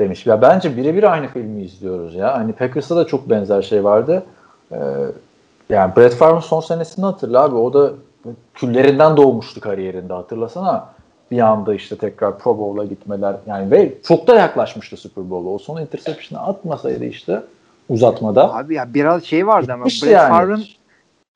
[0.00, 0.26] demiş.
[0.26, 2.34] Ya bence birebir aynı filmi izliyoruz ya.
[2.38, 4.22] Hani Packers'ta da çok benzer şey vardı.
[4.72, 4.76] Ee,
[5.68, 7.54] yani Brett Favre'ın son senesini hatırla abi.
[7.54, 7.92] O da
[8.54, 10.88] küllerinden doğmuştu kariyerinde hatırlasana.
[11.30, 13.36] Bir anda işte tekrar Pro Bowl'a gitmeler.
[13.46, 15.50] Yani ve çok da yaklaşmıştı Super Bowl'a.
[15.50, 17.42] O son interception'ı atmasaydı işte
[17.88, 18.54] uzatmada.
[18.54, 20.28] Abi ya biraz şey vardı ama Brett yani.
[20.28, 20.64] Favre'ın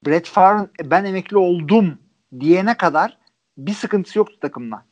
[0.07, 1.99] Brett Favre'ın "E, ben emekli oldum
[2.41, 3.19] diyene kadar
[3.59, 4.82] bir sıkıntısı yoktu takımla.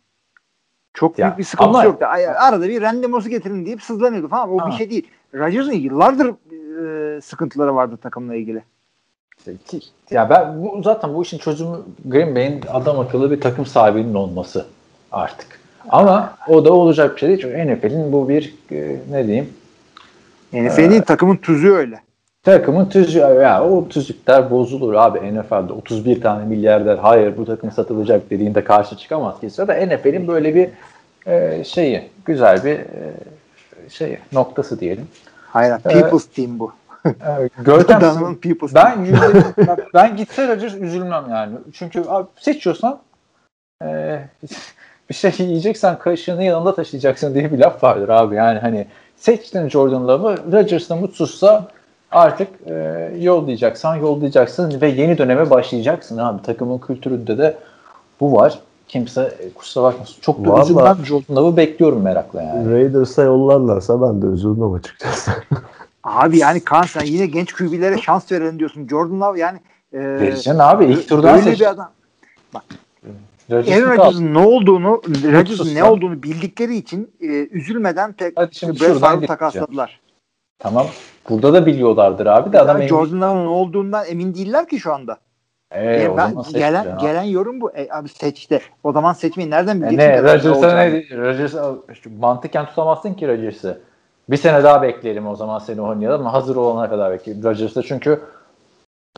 [0.95, 2.07] Çok Ya, büyük bir sıkıntısı ama- yoktu.
[2.39, 4.55] Arada bir Randemos'u getirin deyip sızlanıyordu falan.
[4.55, 4.67] O Ha.
[4.67, 5.09] bir şey değil.
[5.35, 6.27] Rodgers'ın yıllardır
[7.17, 8.63] e, sıkıntıları vardı takımla ilgili.
[9.39, 13.67] İşte ki- Ya ben bu zaten bu işin çözümü Green Bay'in adam akıllı bir takım
[13.67, 14.67] sahibinin olması
[15.13, 15.47] artık.
[15.89, 17.41] Ama o da olacak bir şey değil.
[17.43, 19.49] Çünkü NFL'in bu bir e, ne diyeyim
[20.53, 22.01] NFL'in takımın tuzu öyle.
[22.43, 28.31] Takımın tüzüğü ya o tüzükler bozulur abi NFL'de 31 tane milyarder hayır bu takım satılacak
[28.31, 30.69] dediğinde karşı çıkamaz kimse da NFL'in böyle bir
[31.27, 33.13] e, şeyi güzel bir e,
[33.89, 35.09] şey noktası diyelim.
[35.49, 36.73] Hayır, People's Team bu.
[37.05, 38.01] Evet, Görkem
[38.41, 38.75] People's.
[38.75, 39.43] Ben yüzde,
[39.95, 41.57] ben gitse Rodgers üzülmem yani.
[41.73, 42.99] Çünkü abi, seçiyorsan
[43.85, 44.21] e,
[45.11, 48.35] bir şey yiyeceksen kaşığını yanında taşıyacaksın diye bir laf vardır abi.
[48.35, 48.87] Yani hani
[49.17, 51.69] seçtin Jordan Love'ı Rodgers da mutsuzsa
[52.13, 56.43] artık e, yollayacaksan yollayacaksın ve yeni döneme başlayacaksın abi.
[56.43, 57.57] Takımın kültüründe de
[58.21, 58.59] bu var.
[58.89, 60.17] Kimse e, kusura bakmasın.
[60.21, 60.97] Çok da üzülmem.
[61.05, 62.71] Jordan Love'ı bekliyorum merakla yani.
[62.73, 65.31] Raiders'a yollarlarsa ben de üzülmem açıkçası.
[66.05, 68.89] Abi yani Kaan sen yine genç QB'lere şans verelim diyorsun.
[68.89, 69.59] Jordan Love yani
[69.93, 70.85] e, Vereceksin abi.
[70.85, 71.67] ilk turdan öyle seçtin.
[71.67, 71.91] bir adam.
[73.51, 73.91] Rodgers'ı Aaron.
[73.91, 75.03] Rodgers'ın ne olduğunu,
[75.33, 80.01] Rodgers'ın ne olduğunu bildikleri için e, üzülmeden tek Brett Favre'ı takasladılar.
[80.63, 80.87] Tamam.
[81.29, 85.17] Burada da biliyorlardır abi de adam Yani Jordan Love'ın olduğundan emin değiller ki şu anda.
[85.71, 86.99] Ee, E, o ben gelen ya.
[87.01, 87.73] gelen yorum bu.
[87.73, 88.61] E, abi seçti.
[88.85, 90.11] O zaman seçmeyi nereden E bileceksin?
[90.11, 90.17] ne?
[90.17, 91.17] ki ne Rodgers'a ne?
[91.17, 93.81] Rodgers'a işte mantıken tutamazsın ki Rodgers'ı.
[94.31, 97.45] Bir sene daha bekleyelim o zaman seni oynayalım hazır olana kadar bekleyelim.
[97.45, 98.21] Rodgers'da çünkü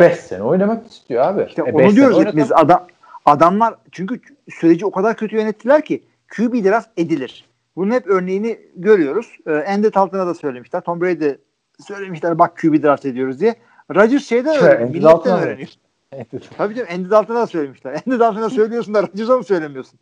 [0.01, 1.45] 5 sene oynamak istiyor abi.
[1.49, 2.53] İşte E, onu diyoruz hepimiz.
[2.53, 2.87] Adam,
[3.27, 6.03] adamlar çünkü süreci o kadar kötü yönettiler ki
[6.37, 7.45] QB biraz edilir.
[7.77, 9.37] Bunun hep örneğini görüyoruz.
[9.47, 10.81] Ee, Andy Dalton'a da söylemişler.
[10.81, 11.31] Tom Brady
[11.87, 13.55] söylemişler bak QB draft ediyoruz diye.
[13.95, 14.91] Rodgers şeyden Andy öğreniyor.
[14.91, 15.69] Milletten öğreniyor.
[16.57, 17.93] Tabii canım Andy Dalton'a da söylemişler.
[18.07, 19.99] Andy Dalton'a söylüyorsun da Rodgers'a mı söylemiyorsun?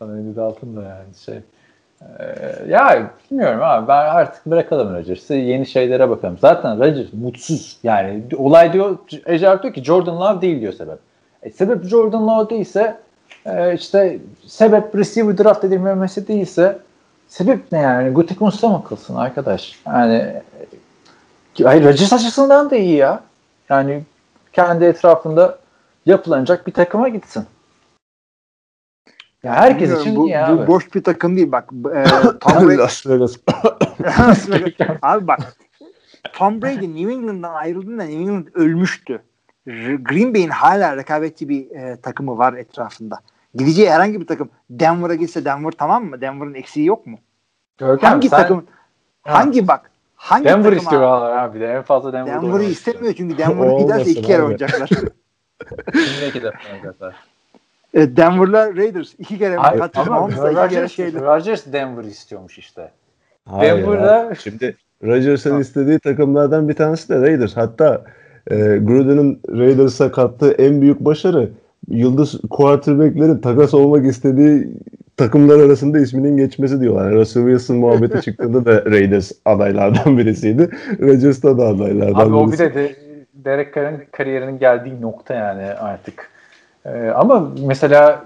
[0.00, 1.40] Andy Dalton da yani şey.
[2.18, 6.38] Ee, ya bilmiyorum abi ben artık bırakalım Rodgers'ı yeni şeylere bakalım.
[6.40, 10.98] Zaten Rodgers mutsuz yani olay diyor Ecevit diyor ki Jordan Love değil diyor sebep.
[11.42, 12.96] E, sebep Jordan Love değilse
[13.46, 16.78] e, işte sebep receiver draft edilmemesi değilse
[17.28, 18.10] sebep ne yani?
[18.10, 19.80] Gutekunst'a mı kılsın arkadaş?
[19.86, 20.42] Yani
[21.62, 23.22] hayır Rodgers açısından da iyi ya.
[23.68, 24.02] Yani
[24.52, 25.58] kendi etrafında
[26.06, 27.44] yapılanacak bir takıma gitsin.
[29.42, 30.66] Ya herkes Bilmiyorum, için bu, iyi bu abi.
[30.66, 31.52] boş bir takım değil.
[31.52, 31.64] Bak
[31.94, 32.04] e,
[32.40, 33.36] Tom Brady Las Vegas.
[35.02, 35.56] Abi bak
[36.32, 39.22] Tom Brady New England'dan ayrıldığında New England ölmüştü.
[40.02, 43.20] Green Bay'in hala rekabetçi bir e, takımı var etrafında.
[43.54, 46.20] Gideceği herhangi bir takım Denver'a gitse Denver tamam mı?
[46.20, 47.18] Denver'ın eksiği yok mu?
[47.78, 48.66] Görkem, hangi sen takım
[49.22, 51.24] hangi bak hangi Denver takım istiyor abi?
[51.34, 54.42] abi, de en fazla Denver'ı oynamak istemiyor çünkü Denver'a giderse iki kere abi.
[54.42, 54.88] oynayacaklar.
[55.92, 57.14] Şimdi iki defa oynayacaklar.
[57.94, 61.20] E, Denver'la Raiders iki kere Hayır, Patrick ama Mahomes'la iki kere şeyle.
[61.20, 62.90] Rodgers Denver istiyormuş işte.
[63.48, 64.34] Hayır Denver'da- ya.
[64.34, 67.56] Şimdi Rodgers'ın istediği takımlardan bir tanesi de Raiders.
[67.56, 68.04] Hatta
[68.50, 71.50] e, Gruden'in Raiders'a kattığı en büyük başarı
[71.88, 74.68] yıldız quarterback'lerin takas olmak istediği
[75.16, 77.12] takımlar arasında isminin geçmesi diyorlar.
[77.12, 80.70] Russell Wilson muhabbeti çıktığında da Raiders adaylardan birisiydi.
[81.00, 82.64] Rodgers da da adaylardan Abi o bir birisi.
[82.64, 82.96] de, de
[83.34, 86.30] Derek Carr'ın kariyerinin geldiği nokta yani artık.
[86.86, 88.24] Ee, ama mesela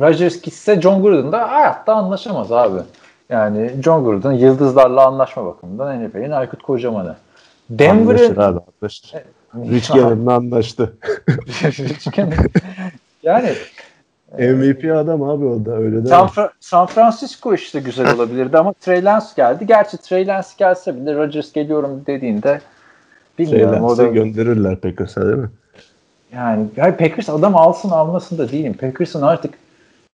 [0.00, 2.80] Rodgers gitse John Gruden'da hayatta anlaşamaz abi.
[3.28, 7.00] Yani John Gruden yıldızlarla anlaşma bakımından NFL'in Aykut Kocaman'ı.
[7.08, 7.18] Anlaşır
[7.70, 9.14] Denver'ın abi anlaşır.
[9.54, 10.96] Rich Gannon'la anlaştı.
[13.22, 13.52] yani
[14.38, 16.26] MVP adam abi o da öyle değil San?
[16.26, 19.66] Fra- San Francisco işte güzel olabilirdi ama Trey Lance geldi.
[19.66, 22.60] Gerçi Trey Lance gelse bile Rodgers geliyorum dediğinde
[23.38, 23.74] bilmiyorum.
[23.74, 25.50] Şeylerse da, gönderirler Packers'a değil mi?
[26.34, 28.74] yani hayır, Packers adam alsın almasın da değilim.
[28.74, 29.54] Packers'ın artık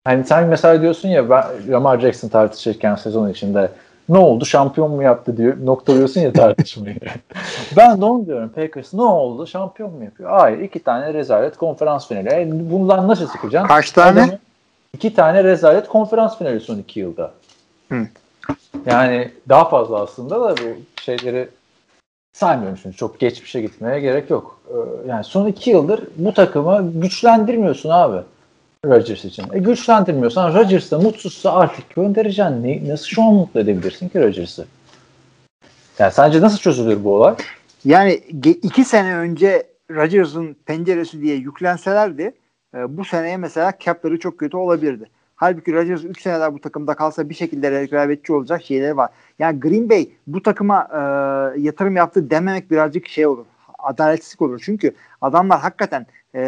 [0.03, 3.69] hani sen mesela diyorsun ya ben Lamar Jackson tartışırken sezon içinde
[4.09, 6.97] ne oldu şampiyon mu yaptı diyor noktalıyorsun ya tartışmayı.
[7.77, 10.29] ben de onu diyorum Packers ne oldu şampiyon mu yapıyor?
[10.29, 12.29] Hayır iki tane rezalet konferans finali.
[12.29, 13.67] E, bundan nasıl çıkacaksın?
[13.67, 14.21] Kaç tane?
[14.21, 14.39] Adamın
[14.93, 17.31] İki tane rezalet konferans finali son iki yılda.
[17.91, 18.07] Hı.
[18.85, 21.49] Yani daha fazla aslında da bu şeyleri
[22.33, 22.95] saymıyorum şimdi.
[22.95, 24.61] Çok geçmişe gitmeye gerek yok.
[24.69, 24.73] Ee,
[25.07, 28.17] yani son iki yıldır bu takımı güçlendirmiyorsun abi.
[28.89, 29.45] Rodgers için.
[29.53, 32.63] E güçlendirmiyorsan Rodgers da mutsuzsa artık göndereceksin.
[32.63, 34.65] Ne, nasıl şu an mutlu edebilirsin ki Rodgers'ı?
[35.99, 37.35] Yani sence nasıl çözülür bu olay?
[37.85, 38.13] Yani
[38.63, 42.33] iki sene önce Rodgers'ın penceresi diye yüklenselerdi
[42.75, 45.09] e, bu seneye mesela cap'ları çok kötü olabilirdi.
[45.35, 49.09] Halbuki Rodgers 3 seneler bu takımda kalsa bir şekilde rekabetçi olacak şeyleri var.
[49.39, 50.99] Yani Green Bay bu takıma e,
[51.61, 53.45] yatırım yaptı dememek birazcık şey olur.
[53.79, 54.61] Adaletsizlik olur.
[54.65, 54.91] Çünkü
[55.21, 56.05] adamlar hakikaten
[56.35, 56.41] e,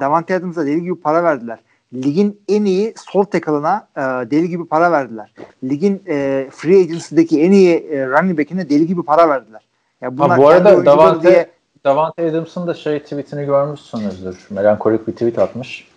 [0.00, 1.58] Davante Adams'a deli gibi para verdiler.
[1.94, 5.32] Ligin en iyi sol tackle'ına e, deli gibi para verdiler.
[5.64, 9.60] Ligin e, free agency'deki en iyi e, running back'ine deli gibi para verdiler.
[10.00, 11.50] Ya Ha, bu arada Davante,
[11.84, 14.46] Davante Adams'ın da şey tweetini görmüşsünüzdür.
[14.50, 15.88] Melankolik bir tweet atmış.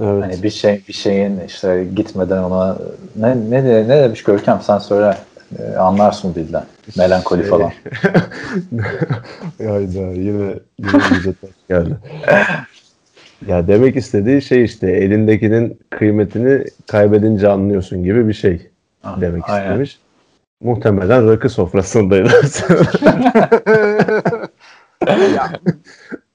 [0.00, 0.24] Evet.
[0.24, 2.78] Hani bir şey bir şeyin işte gitmeden ona
[3.16, 5.16] ne ne de, ne demiş Görkem sen söyle
[5.58, 6.64] Ee, anlarsın dilden.
[6.98, 7.72] Melankoli Şey- falan.
[9.58, 11.34] Hayda yine yine
[11.68, 11.96] geldi.
[13.46, 18.70] ya demek istediği şey işte elindekinin kıymetini kaybedince anlıyorsun gibi bir şey
[19.04, 19.64] Ah, demek aynen.
[19.64, 19.98] istemiş.
[20.60, 22.30] Muhtemelen rakı sofrasındaydı.
[25.34, 25.52] ya,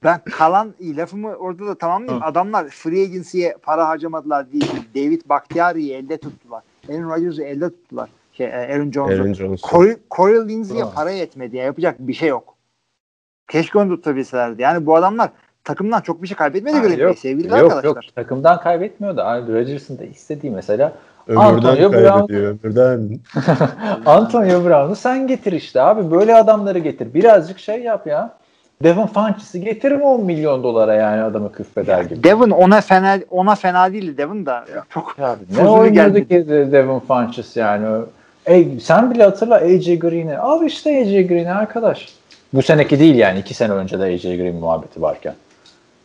[0.04, 2.24] ben kalan lafımı orada da tamamlayayım.
[2.24, 4.72] Adamlar free agency'ye para harcamadılar değil.
[4.96, 6.64] David Bakhtiari'yi elde tuttular.
[6.90, 8.10] Aaron Rodgers'ı elde tuttular.
[8.34, 9.22] Şey, e, Aaron Jones'u.
[9.22, 9.62] Aaron Jones.
[9.62, 11.58] Corey, Corey Lindsey'e para yetmedi.
[11.58, 11.64] Ya.
[11.64, 12.56] Yapacak bir şey yok.
[13.50, 14.62] Keşke onu tutabilselerdi.
[14.62, 15.30] Yani bu adamlar
[15.64, 17.06] takımdan çok bir şey kaybetmedi Ha, Green Bay.
[17.06, 17.84] yok, Sevgili yok arkadaşlar.
[17.84, 20.94] yok takımdan kaybetmiyor da abi Rodgers'ın da istediği mesela
[21.28, 22.10] Ömürden Antonio Brown.
[22.18, 22.58] kaybediyor.
[22.64, 23.20] Ömürden.
[24.06, 27.14] Antonio Brown'u sen getir işte abi böyle adamları getir.
[27.14, 28.38] Birazcık şey yap ya.
[28.84, 32.24] Devin Funches'i getirin 10 milyon dolara yani adamı küfreder gibi.
[32.24, 34.66] Devin ona fena ona fena değildi Devin da.
[34.90, 36.28] Çok Abi, ne oynuyordu geldi.
[36.28, 38.02] ki Devin Funches yani.
[38.52, 40.38] Ey, sen bile hatırla AJ Green'i.
[40.38, 42.10] Al işte AJ Green'i arkadaş.
[42.54, 43.40] Bu seneki değil yani.
[43.40, 45.34] iki sene önce de AJ Green muhabbeti varken.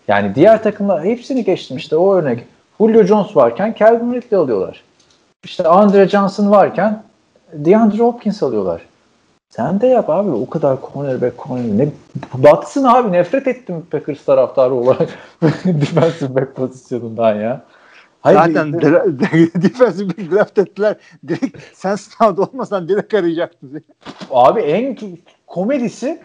[0.09, 2.44] Yani diğer takımlar hepsini geçtim işte o örnek.
[2.78, 4.82] Julio Jones varken Calvin Ridley alıyorlar.
[5.44, 7.02] İşte Andre Johnson varken
[7.52, 8.82] DeAndre Hopkins alıyorlar.
[9.51, 11.78] Sen de yap abi o kadar cornerback corner.
[11.78, 11.89] Ne
[12.35, 15.09] batsın abi nefret ettim Packers taraftarı olarak
[15.64, 17.60] defensive back pozisyonundan ya.
[18.26, 18.72] Hayır, Zaten
[19.62, 20.96] defensive back draft ettiler.
[21.28, 23.82] Direkt sen sahada olmasan direkt arayacaktın.
[24.30, 24.98] Abi en
[25.46, 26.20] komedisi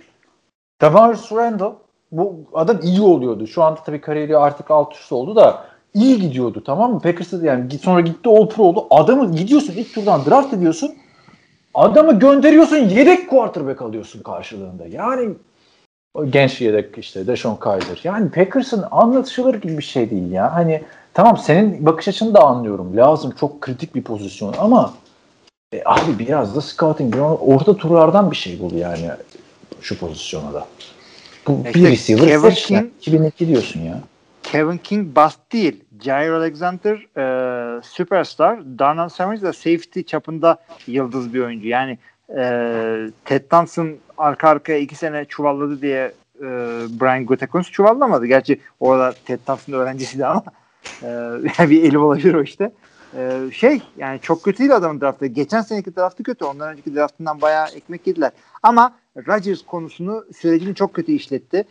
[0.79, 1.73] Tavares Randall
[2.11, 3.47] bu adam iyi oluyordu.
[3.47, 6.99] Şu anda tabii kariyeri artık alt üst oldu da iyi gidiyordu tamam mı?
[6.99, 8.87] Packers'ta yani sonra gitti All Pro oldu.
[8.89, 10.91] Adamı gidiyorsun ilk turdan draft ediyorsun.
[11.73, 14.87] Adamı gönderiyorsun yedek quarterback alıyorsun karşılığında.
[14.87, 15.29] Yani
[16.13, 18.01] o genç yedek işte Deshaun Kaiser.
[18.03, 20.55] Yani Packers'ın anlatışılır gibi bir şey değil ya.
[20.55, 20.81] Hani
[21.13, 22.97] tamam senin bakış açını da anlıyorum.
[22.97, 24.93] Lazım çok kritik bir pozisyon ama
[25.73, 29.09] e, abi biraz da scouting, orta turlardan bir şey bul yani
[29.81, 30.67] şu pozisyona da.
[31.47, 32.65] Bu İşte bir receiver Kevin seç.
[32.65, 33.99] King- 2002 diyorsun ya.
[34.43, 35.83] Kevin King bust değil.
[36.01, 38.59] Jair Alexander e, superstar.
[38.79, 40.57] Darnell Savage da safety çapında
[40.87, 41.67] yıldız bir oyuncu.
[41.67, 41.97] Yani
[42.37, 42.43] e,
[43.25, 46.47] Ted Thompson arka arkaya iki sene çuvalladı diye e,
[47.01, 48.25] Brian Gutekunst çuvallamadı.
[48.25, 50.43] Gerçi orada Ted Thompson öğrencisiydi ama
[51.03, 52.71] e, bir eli olabilir o işte.
[53.17, 55.25] E, şey yani çok kötü değil adamın draftı.
[55.25, 56.45] Geçen seneki draftı kötü.
[56.45, 58.31] Ondan önceki draftından bayağı ekmek yediler.
[58.63, 58.93] Ama
[59.27, 61.65] Rodgers konusunu sürecini çok kötü işletti.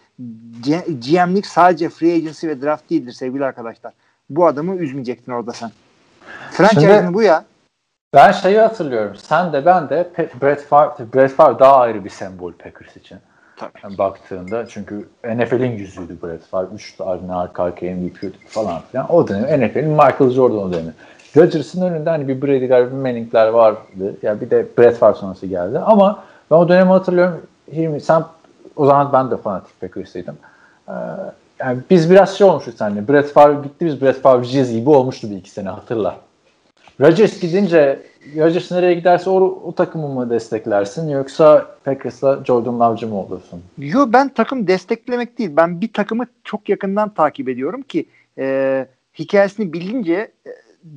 [0.61, 3.93] G- GM'lik sadece free agency ve draft değildir sevgili arkadaşlar.
[4.31, 5.71] Bu adamı üzmeyecektin orada sen.
[6.51, 7.45] Franchise'ın bu ya.
[8.15, 9.17] Ben şeyi hatırlıyorum.
[9.17, 10.11] Sen de ben de
[10.43, 13.19] Brett Favre, Brett Favre daha ayrı bir sembol Packers için.
[13.61, 13.73] Tabii.
[13.85, 16.67] Yani baktığında çünkü NFL'in yüzüydü Brett Favre.
[16.75, 19.13] Üç tane arka arkaya MVP falan filan.
[19.13, 20.93] O dönem NFL'in Michael Jordan dönemi.
[21.37, 24.17] Rodgers'ın önünde hani bir Brady'ler, bir Manning'ler vardı.
[24.23, 25.79] Ya bir de Brett Favre sonrası geldi.
[25.79, 27.41] Ama ben o dönemi hatırlıyorum.
[27.73, 28.25] Hilmi sen
[28.77, 30.37] o zaman ben de fanatik Packers'ıydım.
[30.89, 30.93] Ee,
[31.59, 33.09] yani biz biraz şey olmuştuk seninle.
[33.09, 36.17] Brett Favre gitti biz Brett Favre'ciyiz gibi olmuştu bir iki sene hatırla.
[37.01, 38.03] Rodgers gidince
[38.37, 43.62] Rodgers nereye giderse o, o takımı mı desteklersin yoksa Packers'la Jordan Love'cı mı olursun?
[43.79, 45.51] Yo ben takım desteklemek değil.
[45.57, 48.07] Ben bir takımı çok yakından takip ediyorum ki
[48.39, 48.87] e,
[49.19, 50.51] hikayesini bilince e,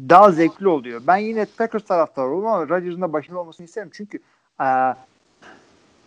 [0.10, 1.02] daha zevkli oluyor.
[1.08, 3.90] Ben yine Packers taraftarı olurum ama Rodgers'ın da başarılı olmasını isterim.
[3.94, 4.20] Çünkü
[4.62, 4.66] e,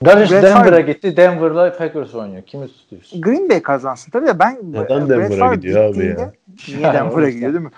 [0.06, 1.16] Rodgers Denver'a gitti.
[1.16, 2.42] Denver'la Packers oynuyor.
[2.42, 3.20] Kimi tutuyorsun?
[3.20, 6.32] Green Bay kazansın tabii de ben Neden Denver'a gidiyor abi ya?
[6.68, 7.70] Niye Denver'a gidiyor değil mi?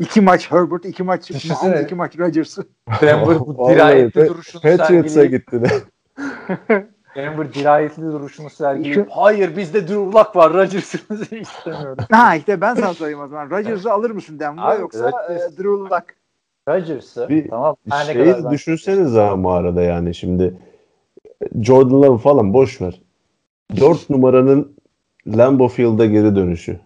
[0.00, 1.30] iki maç Herbert, iki maç.
[1.50, 2.58] Mahomes, iki maç Rodgers.
[3.00, 5.68] Denver bu dirayetli duruşunu Patriots'a gitti de.
[7.16, 10.98] Denver dirayetli duruşunu sergileyip hayır bizde Drew Luck var Rodgers'ı
[11.36, 11.96] istemiyorum.
[12.10, 13.50] ha işte ben sana sorayım o zaman.
[13.50, 16.04] Rodgers'ı alır mısın Denver'a yoksa Rodgers- e, Drew Luck?
[16.68, 17.76] Rodgers'ı Bir tamam.
[17.86, 20.54] ne Şeyi düşünsenize ama arada yani şimdi
[21.60, 23.00] Jordan Love falan boş ver.
[23.80, 24.72] 4 numaranın
[25.26, 26.80] Lambeau Field'a geri dönüşü.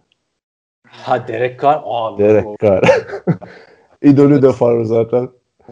[0.88, 1.80] Ha Derek Carr.
[1.84, 2.82] Aa, Derek Carr.
[4.02, 5.28] İdolü de Favre zaten.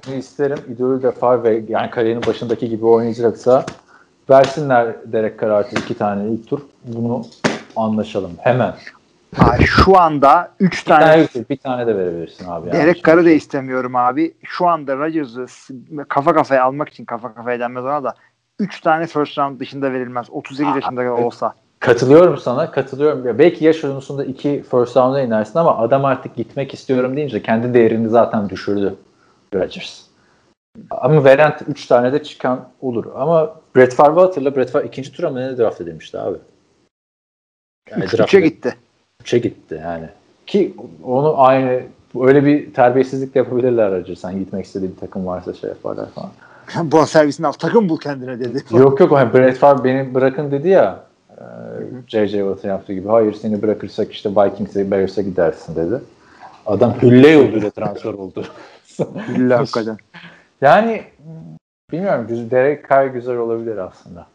[0.06, 0.58] Bunu isterim.
[0.68, 3.66] İdolü de Favre ve yani kariyerinin başındaki gibi oynayacaksa
[4.30, 6.60] versinler Derek Carr artık iki tane ilk tur.
[6.84, 7.24] Bunu
[7.76, 8.30] anlaşalım.
[8.38, 8.74] Hemen.
[9.36, 12.68] Ha, şu anda 3 Bir tane, tane bir tane de verebilirsin abi.
[12.68, 12.78] yani.
[12.78, 14.34] Derek Carr'ı da istemiyorum abi.
[14.42, 15.46] Şu anda Rodgers'ı
[16.08, 18.14] kafa kafaya almak için kafa kafaya denmez ona da
[18.60, 20.30] 3 tane first round dışında verilmez.
[20.30, 21.54] 38 yaşında olsa.
[21.80, 22.70] Katılıyorum sana.
[22.70, 23.26] Katılıyorum.
[23.26, 27.74] Ya belki yaş konusunda iki first round'a inersin ama adam artık gitmek istiyorum deyince kendi
[27.74, 28.94] değerini zaten düşürdü
[29.54, 30.02] Rodgers.
[30.90, 33.04] Ama veren 3 tane de çıkan olur.
[33.16, 34.56] Ama Brett Favre hatırla.
[34.56, 36.38] Brett Favre ikinci tura mı ne draft edilmişti abi?
[37.90, 38.74] Yani 3'e gitti.
[39.24, 40.08] 3'e gitti yani.
[40.46, 40.74] Ki
[41.04, 41.82] onu aynı
[42.20, 46.30] öyle bir terbiyesizlik de yapabilirler Rodgers'tan gitmek istediği bir takım varsa şey yaparlar falan.
[46.84, 48.64] Bon servisini al takım bul kendine dedi.
[48.70, 51.00] Yok yok hani Brett Favre beni bırakın dedi ya
[51.30, 51.42] e,
[52.06, 52.38] J.J.
[52.38, 53.08] Watt'ın yaptığı gibi.
[53.08, 56.00] Hayır seni bırakırsak işte Vikings'e Bears'e gidersin dedi.
[56.66, 58.44] Adam hülle yoluyla transfer oldu.
[59.38, 59.96] Billahi hakikaten.
[60.60, 61.02] yani
[61.92, 64.26] bilmiyorum güz- Derek Carr güzel olabilir aslında.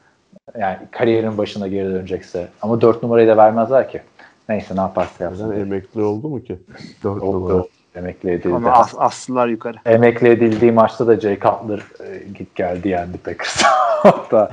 [0.59, 2.47] Yani kariyerin başına geri dönecekse.
[2.61, 4.01] Ama 4 numarayı da vermezler ki.
[4.49, 5.51] Neyse ne yaparsa yapsın.
[5.51, 6.59] Neden emekli oldu mu ki?
[7.03, 7.35] 4 Oldu.
[7.49, 7.63] numara.
[7.95, 8.55] Emekli edildi.
[8.55, 9.77] Ama as, aslılar yukarı.
[9.85, 13.63] emekli edildiği maçta da Jay Cutler e, git geldi yendi Packers.
[14.03, 14.49] Hatta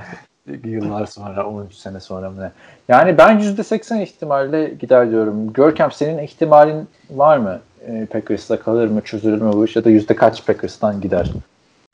[0.64, 2.50] yıllar sonra 13 sene sonra mı ne?
[2.88, 5.52] Yani ben %80 ihtimalle gider diyorum.
[5.52, 7.60] Görkem senin ihtimalin var mı?
[7.86, 9.00] E, Packers'ta kalır mı?
[9.00, 9.76] Çözülür mü bu iş?
[9.76, 11.30] Ya da yüzde kaç Packers'tan gider?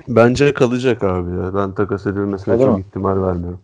[0.08, 1.54] Bence kalacak abi ya.
[1.54, 2.80] Ben takas edilmesine Kalır çok mı?
[2.80, 3.60] ihtimal vermiyorum.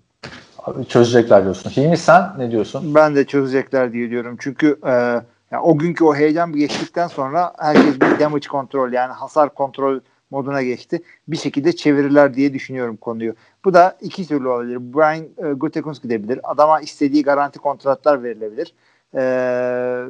[0.59, 1.71] Abi çözecekler diyorsun.
[1.71, 2.95] Hilmi sen ne diyorsun?
[2.95, 4.37] Ben de çözecekler diye diyorum.
[4.41, 5.21] Çünkü e,
[5.55, 10.01] ya o günkü o heyecan geçtikten sonra herkes bir damage kontrol yani hasar kontrol
[10.31, 11.03] moduna geçti.
[11.29, 13.35] Bir şekilde çevirirler diye düşünüyorum konuyu.
[13.65, 14.79] Bu da iki türlü olabilir.
[14.81, 16.41] Brian e, Gutekunst gidebilir.
[16.43, 18.75] Adama istediği garanti kontratlar verilebilir.
[19.15, 19.23] E,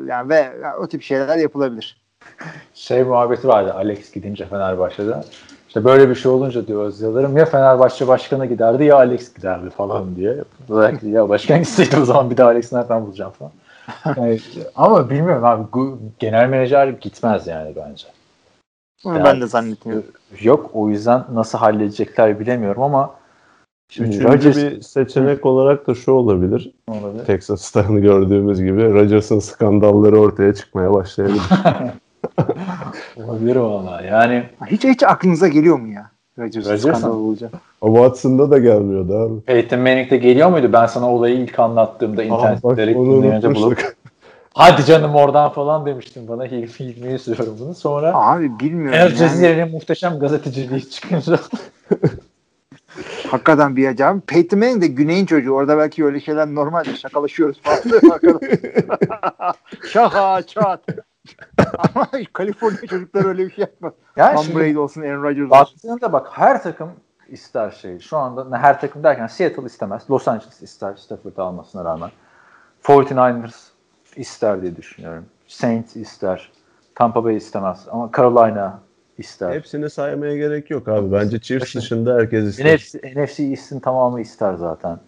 [0.08, 2.00] yani ve yani o tip şeyler yapılabilir.
[2.74, 5.24] Şey muhabbeti vardı Alex gidince Fenerbahçe'de.
[5.68, 10.16] İşte böyle bir şey olunca diyor Özyalarım ya Fenerbahçe başkanı giderdi ya Alex giderdi falan
[10.16, 10.36] diye.
[10.70, 13.52] Belki ya başkan gitseydi o zaman bir de Alex nereden bulacağım falan.
[14.16, 14.40] Yani,
[14.76, 15.64] ama bilmiyorum abi
[16.18, 18.06] genel menajer gitmez yani bence.
[19.04, 20.06] Yani- ben de zannetmiyorum.
[20.40, 23.14] Yok o yüzden nasıl halledecekler bilemiyorum ama
[23.88, 26.74] şimdi Üçüncü Rodgers bir seçenek olarak da şu olabilir.
[26.88, 27.24] olabilir.
[27.24, 31.42] Texas'tan gördüğümüz gibi Rodgers'ın skandalları ortaya çıkmaya başlayabilir.
[33.16, 34.02] olabilir valla.
[34.02, 36.10] Yani Hiç hiç aklınıza geliyor mu ya?
[36.38, 36.92] Rodgers Rodgers'ın?
[36.92, 37.52] skandal olacak.
[37.80, 39.40] o Watson'da da gelmiyordu abi.
[39.40, 40.72] Peyton Manning de geliyor muydu?
[40.72, 42.22] Ben sana olayı ilk anlattığımda
[42.96, 43.94] onu dinleyince bulup
[44.54, 47.74] hadi canım oradan falan demiştim bana Hilmi Hilmi'ye söylüyorum bunu.
[47.74, 48.94] Sonra Abi bilmiyorum.
[48.94, 49.16] El yani.
[49.16, 51.38] Cezire'nin muhteşem gazeteciliği çıkınca
[53.30, 54.26] Hakikaten bir acayip.
[54.26, 55.52] Peyton Manning de güneyin çocuğu.
[55.52, 56.84] Orada belki öyle şeyler normal.
[56.84, 57.78] Şakalaşıyoruz falan.
[59.92, 60.80] Şaka çat.
[61.78, 63.92] Ama Kaliforniya çocuklar öyle bir şey yapmaz.
[64.16, 65.50] yani Tom Brady olsun, Aaron Rodgers olsun.
[65.50, 66.90] baktığında bak her takım
[67.28, 67.98] ister şey.
[67.98, 70.10] Şu anda ne her takım derken Seattle istemez.
[70.10, 72.10] Los Angeles ister Stafford'ı almasına rağmen.
[72.82, 73.68] 49ers
[74.16, 75.24] ister diye düşünüyorum.
[75.46, 76.52] Saints ister.
[76.94, 77.86] Tampa Bay istemez.
[77.90, 78.80] Ama Carolina
[79.18, 79.52] ister.
[79.54, 81.12] Hepsini saymaya gerek yok abi.
[81.12, 82.74] Bence Chiefs dışında herkes ister.
[82.76, 84.98] NFC, NFC East'in tamamı ister zaten.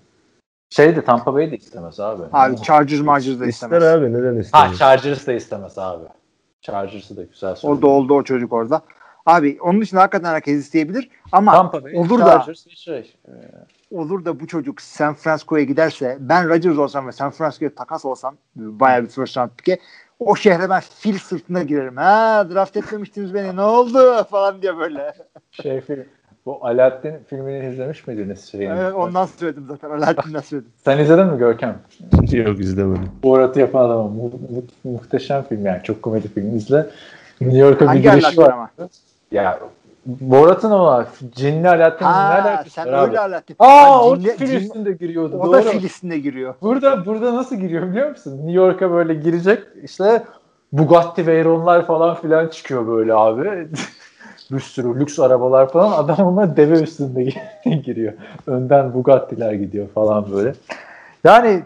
[0.70, 2.22] Şey de Tampa Bay de istemez abi.
[2.32, 3.84] Abi Chargers Margers da İster istemez.
[3.84, 4.78] abi neden ha istemez?
[4.78, 6.04] Chargers da istemez abi.
[6.60, 7.86] Chargers'ı da güzel Orada söyledi.
[7.86, 8.82] oldu o çocuk orada.
[9.26, 11.10] Abi onun için hakikaten herkes isteyebilir.
[11.32, 13.14] Ama Tampa Bay, olur da Chargers ve şey.
[13.28, 13.32] e,
[13.90, 18.36] olur da bu çocuk San Francisco'ya giderse ben Rodgers olsam ve San Francisco'ya takas olsam
[18.56, 19.78] bayağı bir first round pick'e
[20.18, 21.96] o şehre ben fil sırtına girerim.
[21.96, 25.14] Ha draft etmemiştiniz beni ne oldu falan diye böyle.
[25.50, 26.04] şey film.
[26.46, 28.50] Bu Aladdin filmini izlemiş miydiniz?
[28.50, 28.74] Şeyini?
[28.80, 29.90] Evet, ondan söyledim zaten.
[29.90, 30.72] Alaaddin'den söyledim.
[30.84, 31.78] Sen izledin mi Görkem?
[32.32, 33.08] Yok izlemedim.
[33.22, 36.86] Borat'ı yapan adam mu- mu- muhteşem film yani çok komedi film izle.
[37.40, 38.52] New York'a bir Alaaddin var.
[38.52, 38.70] ama?
[39.32, 39.58] Ya
[40.06, 43.08] Borat'ın ama cinli Alaaddin'in ne Ha, alakası sen var abi?
[43.08, 43.56] öyle Alaaddin.
[43.58, 45.36] Aa o cinli- fil üstünde giriyordu.
[45.38, 45.70] O da doğru.
[45.70, 46.54] Filistin'e giriyor.
[46.62, 48.36] Burada burada nasıl giriyor biliyor musun?
[48.36, 50.22] New York'a böyle girecek işte
[50.72, 53.68] Bugatti Veyron'lar falan filan çıkıyor böyle abi.
[54.50, 56.04] bir sürü lüks arabalar falan.
[56.04, 57.24] Adam ona deve üstünde
[57.64, 58.12] giriyor.
[58.46, 60.54] Önden Bugatti'ler gidiyor falan böyle.
[61.24, 61.62] Yani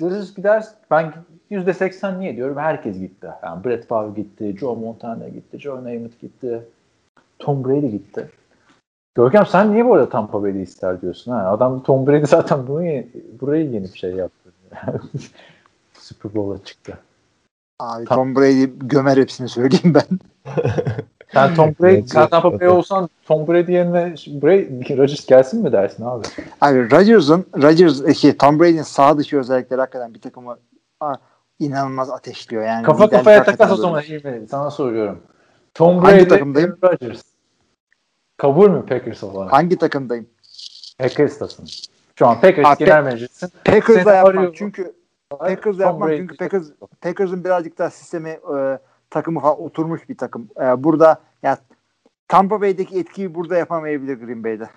[0.00, 1.12] deriz gider ben
[1.50, 2.56] %80 niye diyorum?
[2.56, 3.26] Herkes gitti.
[3.42, 6.62] Yani Brett Favre gitti, Joe Montana gitti, Joe Namath gitti,
[7.38, 8.28] Tom Brady gitti.
[9.14, 11.32] Görkem sen niye bu arada Tampa Bay'i ister diyorsun?
[11.32, 11.50] Ha?
[11.50, 13.08] Adam Tom Brady zaten bunu ye-
[13.40, 14.50] burayı yenip şey yaptı.
[15.98, 16.98] Super Bowl'a çıktı.
[17.80, 20.18] Abi Tom Brady gömer hepsini söyleyeyim ben.
[21.32, 26.04] Sen Tom Brady, sen Tampa Bay olsan Tom Brady yerine Brady, Rodgers gelsin mi dersin
[26.04, 26.26] abi?
[26.60, 30.58] Abi Rodgers'ın Rodgers şey, Tom Brady'nin sağ dışı özellikleri hakikaten bir takımı
[31.00, 31.14] aa,
[31.58, 32.62] inanılmaz ateşliyor.
[32.64, 34.42] Yani Kafa kafaya takas o zaman iyi mi?
[34.50, 35.22] Sana soruyorum.
[35.74, 36.78] Tom Hangi Brady, takımdayım?
[36.82, 37.22] Aaron Rodgers.
[38.36, 39.52] Kabul mü Packers olarak?
[39.52, 40.26] Hangi takımdayım?
[40.98, 41.66] Packers'tasın.
[42.18, 43.50] Şu an Packers Abi, genel menajerisin.
[43.64, 44.54] Packers'da arıyor.
[44.54, 44.92] çünkü
[45.30, 46.16] Packers'da Brady.
[46.16, 46.66] çünkü Packers
[47.00, 48.78] Packers'ın birazcık daha sistemi e,
[49.12, 50.48] takımı falan oturmuş bir takım.
[50.60, 51.58] E, burada ya
[52.28, 54.68] Tampa Bay'deki etkiyi burada yapamayabilir Green Bay'de.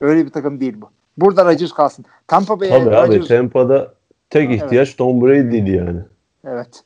[0.00, 0.90] Öyle bir takım değil bu.
[1.16, 2.04] Burada Rodgers kalsın.
[2.26, 3.94] Tampa Bay'e Tabii abi Rodgers Tampa'da
[4.30, 6.00] tek ihtiyaç Tom Brady'ydi yani.
[6.44, 6.84] evet.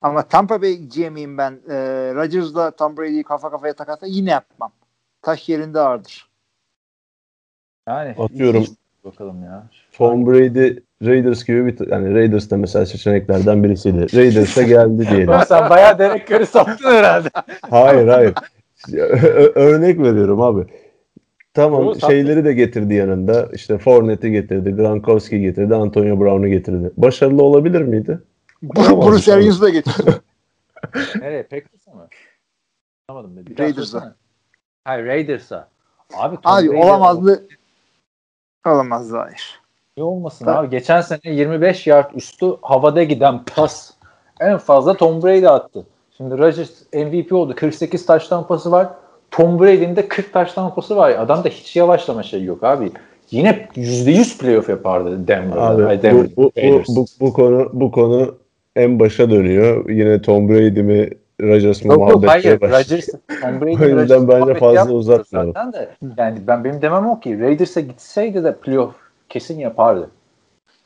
[0.00, 1.52] Ama Tampa Bay GM'iyim ben.
[1.68, 1.74] E,
[2.14, 4.72] Rodgers'la Tom Brady'yi kafa kafaya takarsa yine yapmam.
[5.22, 6.30] Taş yerinde ağırdır.
[7.88, 8.64] Yani Atıyorum.
[9.04, 9.66] Bakalım ya.
[9.98, 14.16] Tom Brady Raiders gibi bir yani Raiders da mesela seçeneklerden birisiydi.
[14.16, 15.34] Raiders da geldi diyelim.
[15.48, 17.28] Sen bayağı Derek Carr'ı sattın herhalde.
[17.70, 18.34] Hayır hayır.
[18.94, 20.66] Ö- örnek veriyorum abi.
[21.54, 22.06] Tamam sattı.
[22.06, 23.48] şeyleri de getirdi yanında.
[23.52, 26.90] İşte Fournette'i getirdi, Gronkowski getirdi, Antonio Brown'u getirdi.
[26.96, 28.18] Başarılı olabilir miydi?
[28.62, 29.34] Bruce.
[29.34, 30.04] Arians'ı da getirsin.
[31.20, 31.42] Nereye?
[31.42, 32.08] Packers'a mı?
[33.08, 33.44] Anlamadım.
[33.58, 34.16] Raiders'a.
[34.84, 35.68] Hayır Raiders'a.
[36.14, 37.46] Abi, Tom Abi olamazdı.
[38.66, 39.60] Olamazdı hayır.
[39.98, 40.56] Ne olmasın Tabii.
[40.56, 40.70] abi.
[40.70, 43.90] Geçen sene 25 yard üstü havada giden pas
[44.40, 45.86] en fazla Tom Brady attı.
[46.16, 47.54] Şimdi Rodgers MVP oldu.
[47.56, 48.88] 48 taştan pası var.
[49.30, 51.10] Tom Brady'nin de 40 taştan pası var.
[51.10, 52.90] Adamda hiç yavaşlama şey yok abi.
[53.30, 55.62] Yine %100 playoff yapardı Denver'da.
[55.62, 56.88] Abi Denver, bu, bu, Raiders.
[56.88, 58.34] bu, bu konu bu konu
[58.76, 59.90] en başa dönüyor.
[59.90, 61.10] Yine Tom Brady mi
[61.42, 62.60] Rodgers mı muhabbetleri hayır.
[62.60, 62.80] başlıyor.
[62.80, 63.06] Rodgers,
[63.42, 65.52] Tom Brady, O yüzden bence fazla uzatmayalım.
[65.54, 65.88] Zaten de.
[66.18, 70.10] Yani ben benim demem o ki Raiders'a gitseydi de playoff kesin yapardı.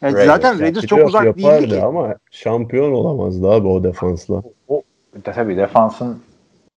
[0.03, 0.27] Yani Raiders.
[0.27, 1.83] zaten Yani Raiders çok uzak değildi ki.
[1.83, 4.43] ama şampiyon olamazdı abi o defansla.
[5.15, 6.23] De, tabii defansın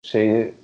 [0.03, 0.55] şeyi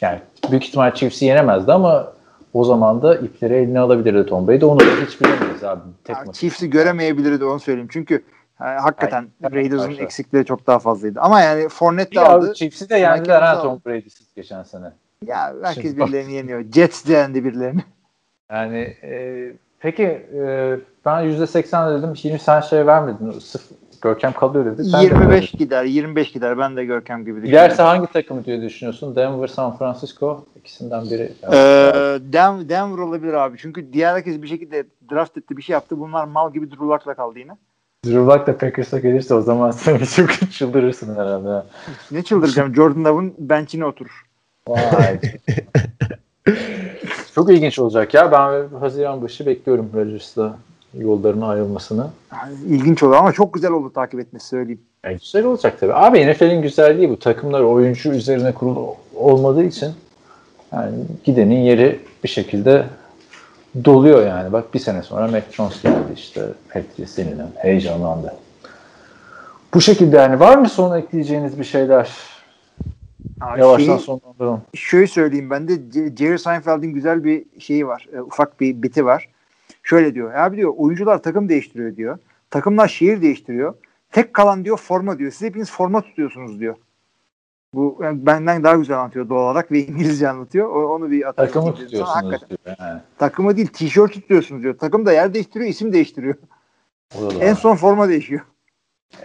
[0.00, 0.18] yani
[0.50, 2.12] büyük ihtimal Chiefs'i yenemezdi ama
[2.54, 4.64] o zaman da ipleri eline alabilirdi Tom Brady.
[4.64, 5.80] Onu da hiç bilemeyiz abi.
[6.04, 6.36] Tek Yani maç.
[6.36, 7.88] Chiefs'i göremeyebilirdi onu söyleyeyim.
[7.92, 8.14] Çünkü
[8.60, 9.54] e, hakikaten Hayır.
[9.54, 11.20] Raiders'ın eksikleri çok daha fazlaydı.
[11.20, 12.54] Ama yani Fournette de Ya, aldı.
[12.54, 13.62] Chiefs'i de yendiler ha.
[13.62, 14.92] Tom Brady'siz geçen sene.
[15.26, 16.64] Ya herkes Şimdi bak- birilerini yeniyor.
[16.74, 17.80] Jets de yendi birilerini.
[18.50, 22.16] Yani e, peki e, ben %80 dedim.
[22.16, 23.30] Şimdi sen şey vermedin.
[23.30, 23.62] Sırf
[24.02, 24.84] Görkem kalıyor dedi.
[24.84, 25.58] Sen de 25 verdin.
[25.58, 26.58] gider, 25 gider.
[26.58, 27.64] Ben de Görkem gibi düşünüyorum.
[27.66, 29.16] Giderse hangi takımı diye düşünüyorsun?
[29.16, 31.32] Denver, San Francisco ikisinden biri.
[31.52, 31.52] Ee,
[32.32, 33.58] Den- Denver olabilir abi.
[33.58, 35.98] Çünkü diğer herkes bir şekilde draft etti, bir şey yaptı.
[35.98, 37.52] Bunlar mal gibi durulakla kaldı yine.
[38.06, 41.48] Drew Luck da Packers'a gelirse o zaman sen çok çıldırırsın herhalde.
[41.48, 41.66] ha.
[42.10, 42.74] Ne çıldıracağım?
[42.74, 44.26] Jordan Love'ın bench'ine oturur.
[44.68, 45.20] Vay.
[47.34, 48.32] Çok ilginç olacak ya.
[48.32, 50.56] Ben Haziran başı bekliyorum Rodgers'la
[50.98, 52.06] yollarına ayrılmasını.
[52.32, 54.80] Yani İlginç olur ama çok güzel oldu takip etmesi söyleyeyim.
[55.04, 55.94] Yani güzel olacak tabii.
[55.94, 57.18] Abi NFL'in güzelliği bu.
[57.18, 59.92] Takımlar oyuncu üzerine kurulu olmadığı için
[60.72, 60.92] yani
[61.24, 62.86] gidenin yeri bir şekilde
[63.84, 64.52] doluyor yani.
[64.52, 66.42] Bak bir sene sonra Mac Jones geldi işte.
[66.72, 68.34] Patriots denilen heyecanlandı.
[69.74, 72.10] Bu şekilde yani var mı son ekleyeceğiniz bir şeyler?
[73.40, 74.62] Abi Yavaştan şeyi- sonlandıralım.
[74.74, 75.72] şöyle söyleyeyim ben de
[76.16, 78.08] Jerry Seinfeld'in güzel bir şeyi var.
[78.12, 79.28] e, ufak bir biti var.
[79.82, 80.34] Şöyle diyor.
[80.34, 82.18] Abi diyor oyuncular takım değiştiriyor diyor.
[82.50, 83.74] Takımlar şehir değiştiriyor.
[84.10, 85.30] Tek kalan diyor forma diyor.
[85.30, 86.76] Siz hepiniz forma tutuyorsunuz diyor.
[87.74, 90.68] Bu yani benden daha güzel anlatıyor doğal olarak ve İngilizce anlatıyor.
[90.68, 91.48] O- onu bir atayım.
[91.52, 92.48] Takımı Sana tutuyorsunuz hakikaten.
[92.48, 92.76] diyor.
[92.80, 93.00] Yani.
[93.18, 94.78] Takımı değil tişört tutuyorsunuz diyor.
[94.78, 96.34] Takım da yer değiştiriyor, isim değiştiriyor.
[97.40, 98.40] En son forma değişiyor.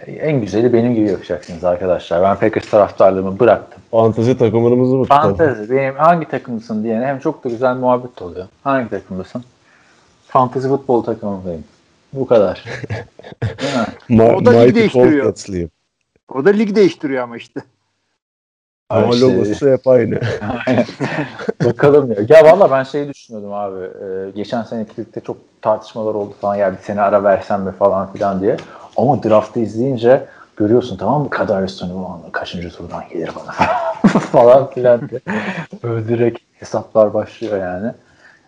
[0.06, 2.22] En güzeli benim gibi yapacaksınız arkadaşlar.
[2.22, 3.82] Ben Packers taraftarlığımı bıraktım.
[3.90, 5.36] Fantezi takımlarımızı mı tutalım?
[5.36, 5.76] Fantezi.
[5.76, 8.46] Benim hangi takımlısın diyene hem çok da güzel muhabbet oluyor.
[8.64, 9.44] Hangi takımlısın?
[10.26, 11.64] Fantezi futbol takımındayım.
[12.12, 12.64] Bu kadar.
[13.42, 13.74] Değil
[14.08, 14.22] mi?
[14.22, 15.34] Ma- O da lig değiştiriyor.
[16.34, 17.60] O da lig değiştiriyor ama işte.
[18.90, 20.20] Ama İşte- logosu hep aynı.
[20.66, 20.86] Aynen.
[21.64, 22.16] Bakalım ya.
[22.28, 23.78] Ya valla ben şeyi düşünüyordum abi.
[23.84, 26.54] Ee, geçen seneki ligde çok tartışmalar oldu falan.
[26.54, 28.56] Ya bir sene ara versem mi falan filan diye.
[28.98, 31.30] Ama draftı izleyince görüyorsun tamam mı?
[31.30, 33.52] Kadarius Tony kaçıncı turdan gelir bana
[34.18, 35.20] falan filan diye.
[35.82, 37.92] Böyle direkt hesaplar başlıyor yani.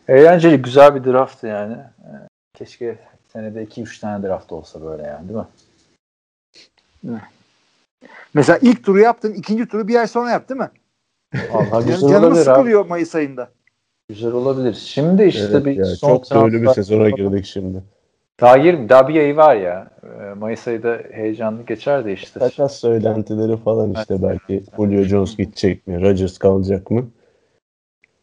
[0.08, 1.74] Eğlenceli güzel bir draft yani.
[1.74, 2.10] Ee,
[2.54, 2.98] keşke
[3.32, 5.40] senede 2-3 tane draft olsa böyle yani değil
[7.02, 7.20] mi?
[8.34, 10.70] Mesela ilk turu yaptın, ikinci turu bir ay sonra yap değil mi?
[11.52, 12.54] Vallahi güzel Canımız olabilir abi.
[12.56, 13.48] sıkılıyor Mayıs ayında.
[14.08, 14.74] Güzel olabilir.
[14.74, 17.82] Şimdi işte Evet bir ya, son çok da bir sezona girdik şimdi.
[18.40, 19.86] Daha, yirmi, daha bir ayı var ya.
[20.04, 22.40] Ee, Mayıs ayı da heyecanlı geçer de işte.
[22.40, 26.02] Takas söylentileri falan işte belki Julio Jones gidecek mi?
[26.02, 27.06] Rodgers kalacak mı?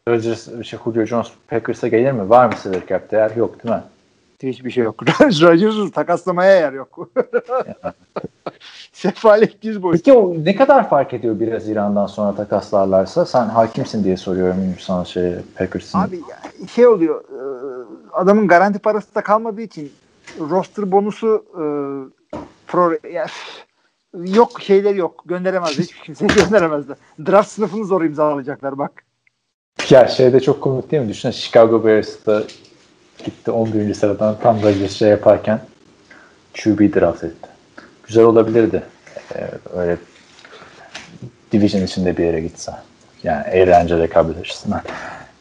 [0.10, 2.30] Rodgers, şey, Julio Jones Packers'a gelir mi?
[2.30, 3.32] Var mı salary cap değer?
[3.36, 3.84] Yok değil mi?
[4.44, 5.04] Hiçbir şey yok.
[5.22, 7.10] Rodgers'ı takaslamaya yer yok.
[8.94, 9.94] Sefalet diz boyu.
[9.94, 13.26] Peki o ne kadar fark ediyor biraz İran'dan sonra takaslarlarsa?
[13.26, 16.00] Sen hakimsin diye soruyorum sana şey Packers'ın.
[16.00, 17.24] Abi ya, şey oluyor.
[17.24, 17.40] e,
[18.14, 19.92] Adamın garanti parası da kalmadığı için
[20.40, 21.64] roster bonusu e,
[22.68, 23.66] pro ya, üf,
[24.14, 25.24] yok şeyleri yok.
[25.26, 25.84] Gönderemezler.
[25.84, 26.98] Hiçbir kimseyi gönderemezler.
[27.26, 28.92] Draft sınıfını zor imzalayacaklar bak.
[29.90, 31.10] Ya şeyde çok komik değil mi?
[31.10, 32.44] Düşünsene Chicago Bears'ta
[33.26, 33.94] gitti 11.
[33.94, 35.62] sıradan tam da şey yaparken
[36.54, 37.50] QB draft etti.
[38.04, 38.84] Güzel olabilirdi.
[39.36, 39.98] Ee, öyle
[41.52, 42.72] division içinde bir yere gitse.
[43.24, 44.82] Yani eğlence rekabet açısından.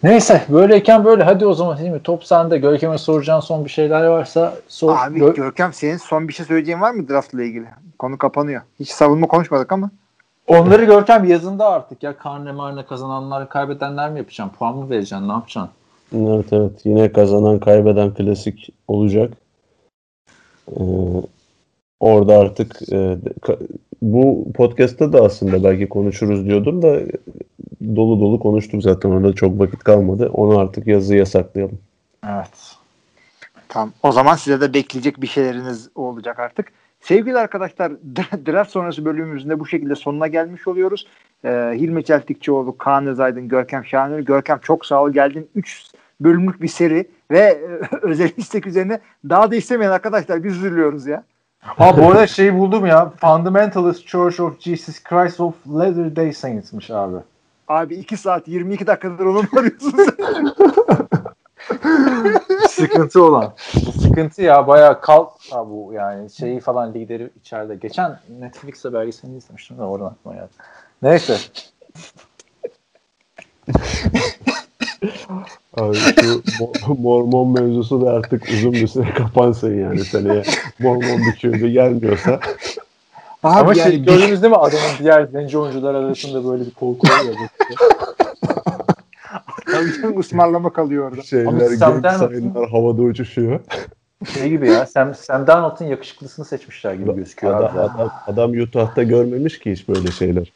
[0.07, 1.23] Neyse böyleyken böyle.
[1.23, 2.03] Hadi o zaman değil mi?
[2.05, 2.59] Top sende.
[2.59, 4.97] Görkem'e soracağın son bir şeyler varsa sor.
[4.97, 7.67] Abi Gö- Görkem senin son bir şey söyleyeceğin var mı draftla ilgili?
[7.99, 8.63] Konu kapanıyor.
[8.81, 9.91] Hiç savunma konuşmadık ama.
[10.47, 12.17] Onları Görkem yazında artık ya.
[12.19, 14.57] Karne marne kazananlar kaybedenler mi yapacaksın?
[14.59, 15.29] Puan mı vereceksin?
[15.29, 15.71] Ne yapacaksın?
[16.15, 19.33] Evet evet yine kazanan kaybeden klasik olacak.
[20.71, 20.83] Ee,
[22.01, 22.97] orada artık e,
[23.43, 23.67] ka-
[24.13, 27.01] bu podcast'ta da aslında belki konuşuruz diyordum da
[27.97, 30.31] dolu dolu konuştuk zaten orada çok vakit kalmadı.
[30.33, 31.79] Onu artık yazıya saklayalım.
[32.29, 32.77] Evet.
[33.69, 33.93] Tamam.
[34.03, 36.73] O zaman size de bekleyecek bir şeyleriniz olacak artık.
[37.01, 37.93] Sevgili arkadaşlar
[38.47, 41.07] draft sonrası bölümümüzün de bu şekilde sonuna gelmiş oluyoruz.
[41.45, 44.21] Ee, Hilmi Çeltikçioğlu, Kaan Özaydın, Görkem Şahanır.
[44.21, 45.49] Görkem çok sağ ol geldin.
[45.55, 45.87] 3
[46.21, 47.59] bölümlük bir seri ve
[48.03, 51.25] özel istek üzerine daha da istemeyen arkadaşlar biz üzülüyoruz ya.
[51.67, 53.13] Ha bu arada şeyi buldum ya.
[53.21, 57.17] Fundamentalist Church of Jesus Christ of Latter-day Saints'miş abi.
[57.69, 60.07] Abi 2 saat 22 dakikadır onu mu arıyorsun sen?
[62.69, 63.55] Sıkıntı olan.
[64.03, 67.77] Sıkıntı ya bayağı kalt ha bu yani şeyi falan lideri içeride.
[67.77, 70.53] Geçen Netflix'te belgeselini izlemiştim de oradan aklıma geldi.
[71.03, 71.37] Neyse.
[75.77, 80.43] Abi şu mo- Mormon mevzusu da artık uzun bir süre kapansın yani seneye
[80.79, 82.41] Mormon bir türlü gelmiyorsa.
[83.43, 86.99] Abi Ama yani şey gördünüz değil mi adamın diğer zenci oyuncular arasında böyle bir kol
[86.99, 87.49] kola yazıyor.
[89.67, 91.23] Tabii ısmarlama kalıyor orada.
[91.23, 93.61] Şeyler, Ama genç Sam Darnold'un- havada uçuşuyor.
[94.35, 97.79] Şey gibi ya Sam, Sam Darnold'un yakışıklısını seçmişler gibi gözüküyor Adam, abi.
[97.79, 100.53] adam, adam Utah'ta görmemiş ki hiç böyle şeyler.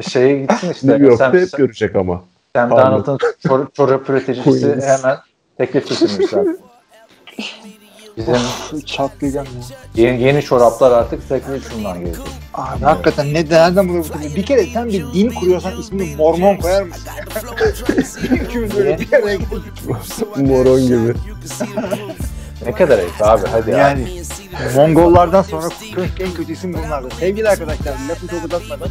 [0.00, 0.86] Şeye gitsin işte.
[0.88, 2.22] New York'ta Sam, hep görecek ama.
[2.56, 3.16] Sam
[3.48, 5.18] çor çorap üreticisi hemen
[5.58, 6.46] teklif getirmişler.
[8.16, 10.04] Bizim Çatlayacağım ya.
[10.04, 12.22] yeni, yeni çoraplar artık teklif şundan gelecek.
[12.54, 14.36] Abi hakikaten ne nereden buluyor bu?
[14.36, 17.08] Bir kere sen bir din kuruyorsan ismini Mormon koyar mısın?
[18.48, 19.52] Üçümüz böyle bir araya geldik.
[20.36, 21.14] Moron gibi.
[22.66, 23.78] Ne kadar ayıp abi hadi ya.
[23.78, 24.22] Yani
[24.76, 25.68] Mongollardan sonra
[26.20, 27.08] en kötü isim bunlardı.
[27.20, 28.88] Sevgili arkadaşlar lafı çok uzatmadan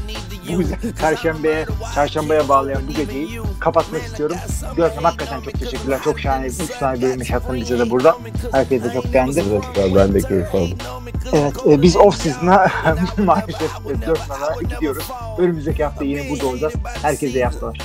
[0.49, 4.37] bu güzel perşembeye, çarşambaya bağlayan bu geceyi kapatmak istiyorum.
[4.77, 5.99] Görkem hakikaten çok teşekkürler.
[6.03, 6.45] Çok şahane.
[6.45, 8.17] Üç tane bölüm yaşattın bize de burada.
[8.51, 9.43] Herkes de çok beğendi.
[9.77, 10.77] Evet, ben de keyif aldım.
[11.33, 12.67] Evet e, biz off season'a
[13.17, 15.03] maalesef e, dört numara gidiyoruz.
[15.37, 16.73] Önümüzdeki hafta yine burada olacağız.
[17.01, 17.77] Herkese iyi haftalar.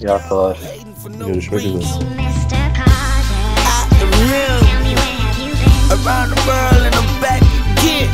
[0.00, 0.58] İyi haftalar.
[1.26, 1.84] Görüşmek üzere.
[5.90, 7.42] Around the world and I'm back
[7.74, 8.08] again.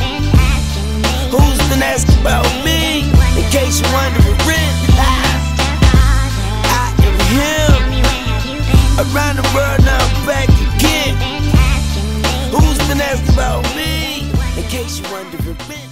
[1.29, 3.03] Who's been asking about me?
[3.37, 4.35] In case you're wondering,
[6.57, 7.77] I am him.
[8.97, 11.15] Around the world now I'm back again.
[12.49, 14.31] Who's been asking about me?
[14.59, 15.86] In case you're wondering.